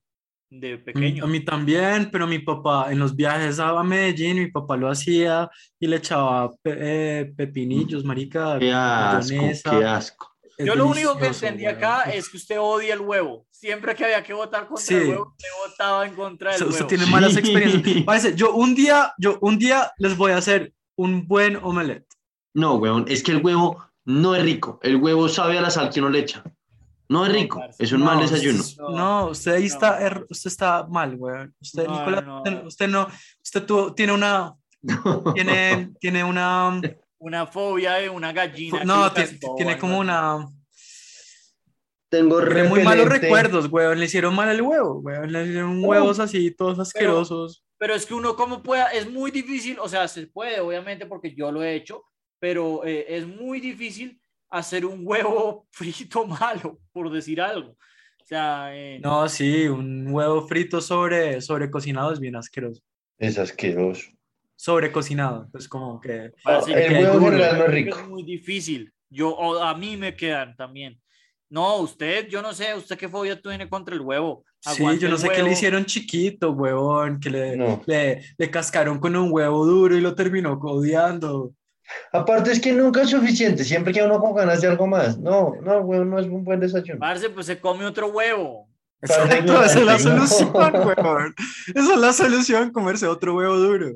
de 0.50 0.76
pequeño. 0.78 1.24
A 1.24 1.26
mí 1.26 1.40
también, 1.42 2.10
pero 2.12 2.26
mi 2.26 2.38
papá 2.40 2.92
en 2.92 2.98
los 2.98 3.16
viajes 3.16 3.58
a 3.58 3.82
Medellín, 3.82 4.36
mi 4.40 4.50
papá 4.50 4.76
lo 4.76 4.90
hacía 4.90 5.48
y 5.80 5.86
le 5.86 5.96
echaba 5.96 6.50
pe- 6.62 6.76
eh, 7.20 7.32
pepinillos, 7.34 8.04
marica, 8.04 8.58
Qué 8.60 8.72
asco, 8.72 9.36
qué 9.80 9.84
asco. 9.86 10.33
Es 10.56 10.66
Yo 10.66 10.74
lo 10.76 10.86
único 10.86 11.16
que 11.18 11.26
entendí 11.26 11.66
acá 11.66 12.02
es 12.02 12.28
que 12.28 12.36
usted 12.36 12.58
odia 12.60 12.94
el 12.94 13.00
huevo. 13.00 13.46
Siempre 13.50 13.94
que 13.94 14.04
había 14.04 14.22
que 14.22 14.32
votar 14.34 14.66
contra 14.68 14.84
Sí. 14.86 14.94
el 14.94 15.08
huevo, 15.08 15.28
usted 15.36 15.48
votaba 15.68 16.06
en 16.06 16.14
contra 16.14 16.52
del 16.52 16.62
Usted, 16.62 16.68
usted 16.70 16.80
huevo. 16.82 16.88
tiene 16.88 17.04
Sí. 17.06 17.10
malas 17.10 17.36
experiencias. 17.36 18.04
Parece, 18.04 18.34
yo 18.36 18.52
un 18.54 18.74
día, 18.74 19.12
yo 19.18 19.38
un 19.40 19.58
día 19.58 19.92
les 19.98 20.16
voy 20.16 20.32
a 20.32 20.36
hacer 20.36 20.72
un 20.96 21.26
buen 21.26 21.56
omelette. 21.56 22.06
No, 22.54 22.74
weón, 22.76 23.04
es 23.08 23.22
que 23.24 23.32
el 23.32 23.44
huevo 23.44 23.84
no 24.04 24.34
es 24.36 24.42
rico. 24.44 24.78
El 24.82 24.96
huevo 24.96 25.28
sabe 25.28 25.58
a 25.58 25.62
la 25.62 25.70
sal 25.70 25.90
que 25.90 26.00
uno 26.00 26.10
le 26.10 26.20
echa. 26.20 26.44
No 27.08 27.26
es 27.26 27.32
rico, 27.32 27.60
es 27.78 27.92
un 27.92 28.02
mal 28.02 28.16
No, 28.16 28.22
desayuno. 28.22 28.60
usted- 28.60 28.82
No, 28.82 29.26
usted 29.26 29.52
ahí 29.54 29.60
no. 29.62 29.66
está, 29.66 30.00
er- 30.00 30.26
usted 30.30 30.48
está 30.50 30.86
mal, 30.88 31.16
weón. 31.16 31.54
Usted, 31.60 31.86
No, 31.86 31.98
Nicolás, 31.98 32.24
no. 32.24 32.38
usted, 32.38 32.64
usted 32.66 32.88
no, 32.88 33.08
usted 33.42 33.66
tuvo- 33.66 33.94
tiene 33.94 34.12
una, 34.12 34.54
tiene, 35.34 35.92
tiene 36.00 36.22
una, 36.24 36.80
Una 37.18 37.46
fobia 37.46 37.94
de 37.94 38.08
una 38.08 38.32
gallina. 38.32 38.84
no, 38.84 39.12
tiene, 39.56 39.78
como 39.78 39.98
una, 39.98 40.46
Tengo 42.08 42.44
tiene 42.44 42.64
muy 42.64 42.82
malos 42.82 43.08
recuerdos, 43.08 43.70
weón. 43.70 43.98
Le 43.98 44.06
hicieron 44.06 44.34
mal 44.34 44.48
el 44.50 44.62
huevo, 44.62 45.00
weón. 45.00 45.32
Le 45.32 45.44
hicieron 45.44 45.84
huevos 45.84 46.18
así, 46.18 46.50
todos 46.50 46.78
asquerosos. 46.78 47.64
Pero 47.78 47.94
es 47.94 48.06
que 48.06 48.14
uno 48.14 48.36
como 48.36 48.62
pueda, 48.62 48.88
es 48.88 49.10
muy 49.10 49.30
difícil, 49.30 49.78
o 49.78 49.88
sea, 49.88 50.08
se 50.08 50.26
puede, 50.26 50.60
obviamente, 50.60 51.06
porque 51.06 51.34
yo 51.34 51.50
lo 51.50 51.62
he 51.62 51.74
hecho, 51.74 52.04
pero 52.38 52.84
eh, 52.84 53.04
es 53.08 53.26
muy 53.26 53.60
difícil 53.60 54.20
hacer 54.50 54.86
un 54.86 55.00
huevo 55.02 55.66
frito 55.70 56.26
malo, 56.26 56.78
por 56.92 57.10
decir 57.10 57.40
algo. 57.40 57.70
O 57.70 58.26
sea, 58.26 58.74
eh, 58.74 58.98
No, 59.02 59.28
sí, 59.28 59.68
un 59.68 60.06
huevo 60.08 60.46
frito 60.46 60.80
sobre, 60.80 61.42
sobre 61.42 61.70
cocinado 61.70 62.12
es 62.12 62.20
bien 62.20 62.36
asqueroso. 62.36 62.82
Es 63.18 63.38
asqueroso. 63.38 64.10
Sobre 64.56 64.92
cocinado, 64.92 65.48
pues 65.50 65.68
como 65.68 66.00
que 66.00 66.30
parece 66.42 66.72
el 66.72 66.88
que- 66.88 66.94
huevo 67.04 67.14
duro. 67.18 67.30
general 67.32 67.58
no 67.58 67.62
es 67.64 67.68
es 67.68 67.74
rico. 67.74 67.98
muy 68.08 68.22
difícil. 68.22 68.92
Yo, 69.10 69.30
o 69.30 69.62
a 69.62 69.76
mí 69.76 69.96
me 69.96 70.14
quedan 70.16 70.56
también. 70.56 71.00
No, 71.50 71.76
usted, 71.76 72.26
yo 72.28 72.40
no 72.42 72.52
sé, 72.52 72.74
usted 72.74 72.96
qué 72.96 73.08
fobia 73.08 73.40
tiene 73.40 73.68
contra 73.68 73.94
el 73.94 74.00
huevo. 74.00 74.44
Sí, 74.60 74.82
yo 74.98 75.08
no 75.08 75.16
el 75.16 75.20
sé 75.20 75.28
qué 75.28 75.36
le 75.36 75.42
huevo. 75.42 75.52
hicieron 75.52 75.84
chiquito, 75.84 76.52
huevón, 76.52 77.20
que 77.20 77.30
le, 77.30 77.56
No. 77.56 77.82
le, 77.86 78.22
le 78.38 78.50
cascaron 78.50 78.98
con 78.98 79.14
un 79.14 79.30
huevo 79.30 79.64
duro 79.66 79.96
y 79.96 80.00
lo 80.00 80.14
terminó 80.14 80.54
odiando. 80.54 81.52
Aparte 82.12 82.50
es 82.52 82.60
que 82.60 82.72
nunca 82.72 83.02
es 83.02 83.10
suficiente, 83.10 83.62
siempre 83.62 83.92
queda 83.92 84.06
uno 84.06 84.18
con 84.18 84.34
ganas 84.34 84.62
de 84.62 84.68
algo 84.68 84.86
más. 84.86 85.18
No, 85.18 85.52
no, 85.62 85.80
huevo, 85.80 86.04
no 86.04 86.18
es 86.18 86.26
un 86.26 86.42
buen 86.42 86.58
desayuno. 86.60 86.98
Parce, 86.98 87.28
pues 87.28 87.46
se 87.46 87.60
come 87.60 87.84
otro 87.84 88.08
huevo. 88.08 88.68
Exacto, 89.02 89.62
esa 89.62 89.78
es 89.80 89.84
la 89.84 89.98
solución, 89.98 90.50
huevón. 90.86 91.34
Esa 91.74 91.94
es 91.94 92.00
la 92.00 92.12
solución, 92.14 92.70
comerse 92.72 93.06
otro 93.06 93.36
huevo 93.36 93.56
duro. 93.58 93.90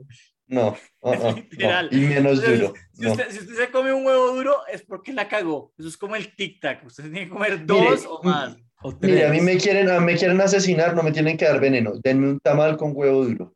No, 0.49 0.77
ah, 1.03 1.13
no, 1.23 1.35
Literal. 1.35 1.89
y 1.93 1.97
menos 2.01 2.39
Entonces, 2.39 2.61
duro. 2.61 2.75
Si, 2.93 3.03
no. 3.05 3.11
usted, 3.13 3.31
si 3.31 3.39
usted 3.41 3.55
se 3.55 3.71
come 3.71 3.93
un 3.93 4.05
huevo 4.05 4.33
duro, 4.35 4.57
es 4.73 4.83
porque 4.83 5.13
la 5.13 5.29
cagó. 5.29 5.73
Eso 5.79 5.89
es 5.89 5.97
como 5.97 6.17
el 6.17 6.35
tic-tac. 6.35 6.85
Usted 6.85 7.05
tiene 7.05 7.25
que 7.25 7.29
comer 7.29 7.61
Mire, 7.61 7.67
dos 7.67 8.07
o 8.09 8.23
más. 8.23 8.57
O 8.83 8.93
Mire, 9.01 9.27
a 9.27 9.31
mí 9.31 9.41
me 9.41 9.57
quieren, 9.59 9.91
a- 9.91 10.01
me 10.01 10.17
quieren 10.17 10.41
asesinar, 10.41 10.95
no 10.95 11.03
me 11.03 11.13
tienen 11.13 11.37
que 11.37 11.45
dar 11.45 11.61
veneno. 11.61 11.93
Denme 12.03 12.29
un 12.29 12.41
tamal 12.41 12.77
con 12.77 12.93
huevo 12.95 13.25
duro. 13.25 13.55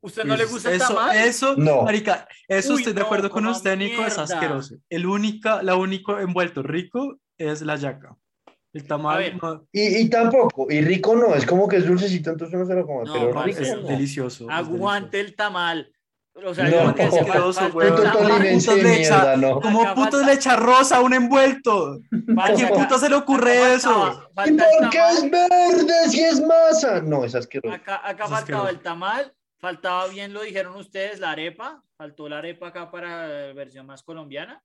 ¿Usted 0.00 0.24
no 0.24 0.36
le 0.36 0.44
gusta 0.44 0.70
el 0.70 0.76
eso, 0.76 0.88
tamal? 0.88 1.16
Eso, 1.16 1.56
No. 1.56 1.82
marica, 1.82 2.26
eso 2.48 2.72
Uy, 2.74 2.78
estoy 2.80 2.92
de 2.94 3.00
no, 3.00 3.06
acuerdo 3.06 3.30
con 3.30 3.46
usted, 3.46 3.76
Nico, 3.76 4.04
es 4.04 4.18
asqueroso. 4.18 4.76
El 4.90 5.06
única, 5.06 5.62
la 5.62 5.76
único 5.76 6.18
envuelto 6.18 6.62
rico 6.62 7.18
es 7.38 7.62
la 7.62 7.76
yaca. 7.76 8.16
El 8.72 8.86
tamal 8.86 9.38
no, 9.40 9.66
Y, 9.72 9.98
y 10.02 10.10
tampoco, 10.10 10.66
y 10.68 10.80
rico 10.80 11.14
no, 11.14 11.34
es 11.34 11.46
como 11.46 11.68
que 11.68 11.76
es 11.76 11.86
dulcecito, 11.86 12.30
entonces 12.30 12.54
uno 12.56 12.66
se 12.66 12.74
lo 12.74 12.84
come, 12.86 13.04
No, 13.04 13.12
pero 13.12 13.42
rico 13.44 13.60
es 13.60 13.76
no. 13.80 13.88
delicioso. 13.88 14.44
es 14.44 14.50
Aguante 14.50 15.20
el 15.20 15.36
tamal. 15.36 15.93
O 16.36 16.52
sea, 16.52 16.64
No. 16.68 16.94
que 16.94 17.02
Asqueroso, 17.04 17.66
el 17.66 17.72
Puto 17.72 18.10
tolimense 18.12 18.70
putos 18.72 18.82
de 18.84 18.98
mierda, 18.98 19.36
no. 19.36 19.60
Como 19.60 19.78
puto 19.94 19.94
falta- 20.18 20.26
le 20.26 20.32
echa 20.32 20.56
rosa 20.56 21.00
un 21.00 21.14
envuelto. 21.14 22.00
¿A 22.38 22.52
quién 22.52 22.68
puta 22.70 22.98
se 22.98 23.08
le 23.08 23.14
ocurre 23.14 23.58
acá 23.58 23.72
eso? 23.74 24.28
¿Y 24.46 24.52
por 24.52 24.90
qué 24.90 24.98
es 25.10 25.30
verde 25.30 26.08
si 26.10 26.20
es 26.24 26.40
masa? 26.40 27.00
No, 27.02 27.24
es 27.24 27.34
asqueroso. 27.36 27.74
Acá, 27.74 27.96
acá 27.96 28.24
Es 28.24 28.30
faltaba 28.30 28.36
asqueroso. 28.38 28.68
el 28.68 28.80
tamal, 28.80 29.32
faltaba 29.58 30.08
bien, 30.08 30.32
lo 30.32 30.42
dijeron 30.42 30.74
ustedes, 30.76 31.20
la 31.20 31.30
arepa. 31.30 31.82
Faltó 31.96 32.28
la 32.28 32.38
arepa 32.38 32.68
acá 32.68 32.90
para 32.90 33.28
la 33.28 33.52
versión 33.52 33.86
más 33.86 34.02
colombiana. 34.02 34.60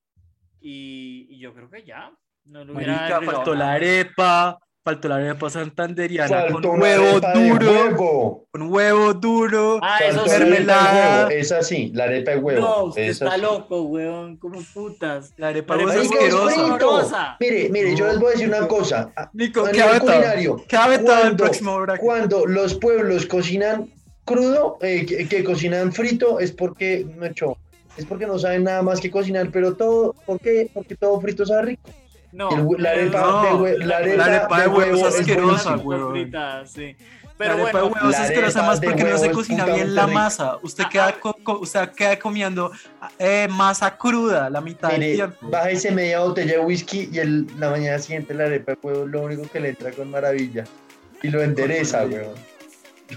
Y, 0.59 1.27
y 1.29 1.39
yo 1.39 1.53
creo 1.53 1.69
que 1.69 1.83
ya. 1.83 2.11
No 2.45 2.65
lo 2.65 2.73
hubiera 2.73 2.95
Marica, 3.09 3.21
faltó 3.31 3.53
la 3.53 3.59
nada. 3.65 3.73
arepa, 3.73 4.59
faltó 4.83 5.07
la 5.09 5.15
arepa 5.17 5.49
santanderiana 5.49 6.27
Faltó 6.49 6.69
con 6.69 6.81
huevo 6.81 7.19
duro, 7.19 7.71
huevo. 7.71 8.47
con 8.51 8.61
huevo 8.71 9.13
duro. 9.13 9.79
Ah, 9.83 9.99
eso 10.07 10.23
sí. 10.23 10.29
la 10.29 10.35
arepa 10.35 10.45
de 10.45 10.49
mermelada. 10.49 11.17
huevo. 11.27 11.29
Es 11.39 11.51
así, 11.51 11.91
la 11.93 12.03
arepa 12.05 12.31
de 12.31 12.37
huevo. 12.37 12.61
No, 12.61 12.83
usted 12.85 13.01
es 13.03 13.09
está 13.21 13.33
así. 13.33 13.41
loco, 13.41 13.81
weón. 13.83 14.37
Como 14.37 14.59
putas. 14.73 15.33
La 15.37 15.49
arepa 15.49 15.75
La 15.75 15.85
de 15.85 15.91
arepa 15.99 16.15
huevo 16.15 16.49
es 16.49 16.57
asquerosa. 16.57 17.37
Mire, 17.39 17.69
mire, 17.69 17.95
yo 17.95 18.07
les 18.07 18.17
voy 18.19 18.27
a 18.29 18.31
decir 18.31 18.47
una 18.47 18.67
cosa. 18.67 19.11
Nico, 19.33 19.65
a 19.65 19.71
queda 19.71 19.85
nivel 19.85 19.99
vetado. 20.01 20.17
culinario, 20.19 20.65
Queda 20.67 20.87
vetado 20.87 21.13
el 21.15 21.21
cuando- 21.21 21.43
próximo 21.43 21.79
bracket. 21.81 22.01
Cuando 22.05 22.45
los 22.45 22.73
pueblos 22.75 23.25
cocinan 23.25 23.91
crudo, 24.25 24.77
eh, 24.81 25.05
que, 25.05 25.27
que 25.27 25.43
cocinan 25.43 25.91
frito, 25.91 26.39
es 26.39 26.51
porque, 26.51 27.05
macho, 27.17 27.57
es 27.97 28.05
porque 28.05 28.25
no 28.27 28.39
saben 28.39 28.63
nada 28.63 28.81
más 28.81 28.99
que 29.01 29.09
cocinar, 29.11 29.49
pero 29.51 29.73
todo, 29.75 30.13
¿por 30.25 30.39
qué? 30.39 30.69
Porque 30.73 30.95
todo 30.95 31.19
frito 31.19 31.45
sabe 31.45 31.63
rico. 31.63 31.89
No. 32.31 32.49
El 32.75 32.83
la 32.83 32.91
arepa 32.91 33.21
No, 33.21 33.41
de 33.43 33.49
hue- 33.51 33.77
la 33.85 33.97
arepa, 33.97 34.17
la 34.17 34.25
arepa 34.25 34.55
de 34.57 34.61
de 34.63 34.67
huevo 34.69 34.77
huevo 34.93 35.07
es 35.07 35.19
asquerosa, 35.19 35.75
huevón. 35.77 36.11
frita, 36.11 36.65
sí. 36.67 36.95
La 37.23 37.33
Pero 37.37 37.53
arepa 37.53 37.67
de 37.67 37.73
bueno, 37.83 37.95
huevo 37.95 38.09
es 38.09 38.17
la 38.19 38.23
asquerosa 38.25 38.63
más 38.63 38.79
porque 38.81 39.03
no 39.03 39.09
huevo 39.09 39.17
se 39.19 39.31
cocina 39.31 39.65
bien 39.65 39.95
la 39.95 40.07
masa. 40.07 40.57
Usted 40.61 40.83
queda, 40.91 41.13
co- 41.19 41.37
co- 41.41 41.59
usted 41.59 41.89
queda 41.91 42.19
comiendo 42.19 42.71
eh, 43.17 43.47
masa 43.49 43.97
cruda 43.97 44.49
la 44.49 44.59
mitad 44.61 44.89
del 44.89 45.15
tiempo. 45.15 45.37
bájese 45.49 45.91
media 45.91 46.19
botella 46.19 46.53
de 46.53 46.59
whisky 46.59 47.09
y 47.11 47.17
el, 47.19 47.47
la 47.57 47.69
mañana 47.71 47.97
siguiente 47.99 48.33
la 48.33 48.43
arepa 48.45 48.73
de 48.73 48.77
huevo 48.83 49.05
es 49.05 49.09
lo 49.09 49.21
único 49.21 49.43
que 49.49 49.59
le 49.59 49.69
entra 49.69 49.91
con 49.91 50.11
maravilla. 50.11 50.65
Y 51.23 51.29
lo 51.29 51.41
endereza, 51.41 52.03
weón. 52.05 52.33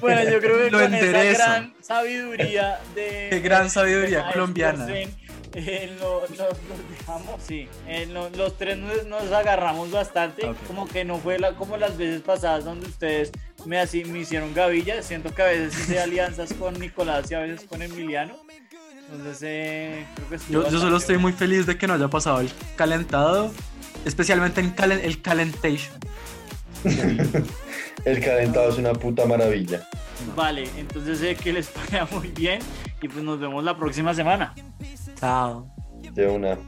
bueno, 0.00 0.22
yo 0.30 0.40
creo 0.40 0.56
que 0.58 0.70
Lo 0.70 0.78
con 0.78 0.94
endereza. 0.94 1.22
esa 1.30 1.44
gran 1.58 1.74
sabiduría 1.80 2.80
de. 2.94 3.26
Qué 3.30 3.40
gran 3.40 3.70
sabiduría 3.70 4.30
colombiana. 4.32 4.86
Zen, 4.86 5.14
eh, 5.54 5.96
lo- 6.00 6.20
lo- 6.22 6.28
los 6.28 6.98
dejamos, 6.98 7.40
sí. 7.46 7.68
Eh, 7.86 8.06
lo- 8.06 8.30
los 8.30 8.56
tres 8.58 8.78
nos, 8.78 9.06
nos 9.06 9.30
agarramos 9.32 9.90
bastante. 9.90 10.52
Como 10.66 10.86
que 10.88 11.04
no 11.04 11.18
fue 11.18 11.38
la, 11.38 11.54
como 11.54 11.76
las 11.76 11.96
veces 11.96 12.22
pasadas 12.22 12.64
donde 12.64 12.86
ustedes 12.86 13.30
me, 13.66 13.78
así, 13.78 14.04
me 14.04 14.20
hicieron 14.20 14.54
gavilla. 14.54 15.02
Siento 15.02 15.34
que 15.34 15.42
a 15.42 15.46
veces 15.46 15.78
hice 15.80 16.00
alianzas 16.00 16.52
con 16.54 16.78
Nicolás 16.78 17.30
y 17.30 17.34
a 17.34 17.40
veces 17.40 17.66
con 17.68 17.82
Emiliano. 17.82 18.36
Entonces, 19.10 19.38
eh, 19.42 20.06
creo 20.14 20.28
que 20.30 20.34
estuvo 20.36 20.62
Yo, 20.64 20.70
yo 20.70 20.80
solo 20.80 20.96
estoy 20.96 21.18
muy 21.18 21.32
feliz 21.32 21.66
de 21.66 21.76
que 21.76 21.86
no 21.86 21.94
haya 21.94 22.08
pasado 22.08 22.40
el 22.40 22.50
calentado, 22.76 23.52
especialmente 24.06 24.60
en 24.62 24.74
calen- 24.74 25.00
el 25.02 25.20
calentation. 25.20 25.92
El 28.04 28.20
calentado 28.20 28.68
es 28.70 28.78
una 28.78 28.92
puta 28.94 29.26
maravilla. 29.26 29.88
Vale, 30.34 30.68
entonces 30.76 31.18
sé 31.18 31.36
que 31.36 31.52
les 31.52 31.70
vaya 31.74 32.06
muy 32.10 32.28
bien 32.28 32.60
y 33.00 33.08
pues 33.08 33.22
nos 33.22 33.38
vemos 33.38 33.62
la 33.62 33.76
próxima 33.76 34.12
semana. 34.14 34.54
Chao. 35.22 35.70
De 36.00 36.26
una. 36.26 36.58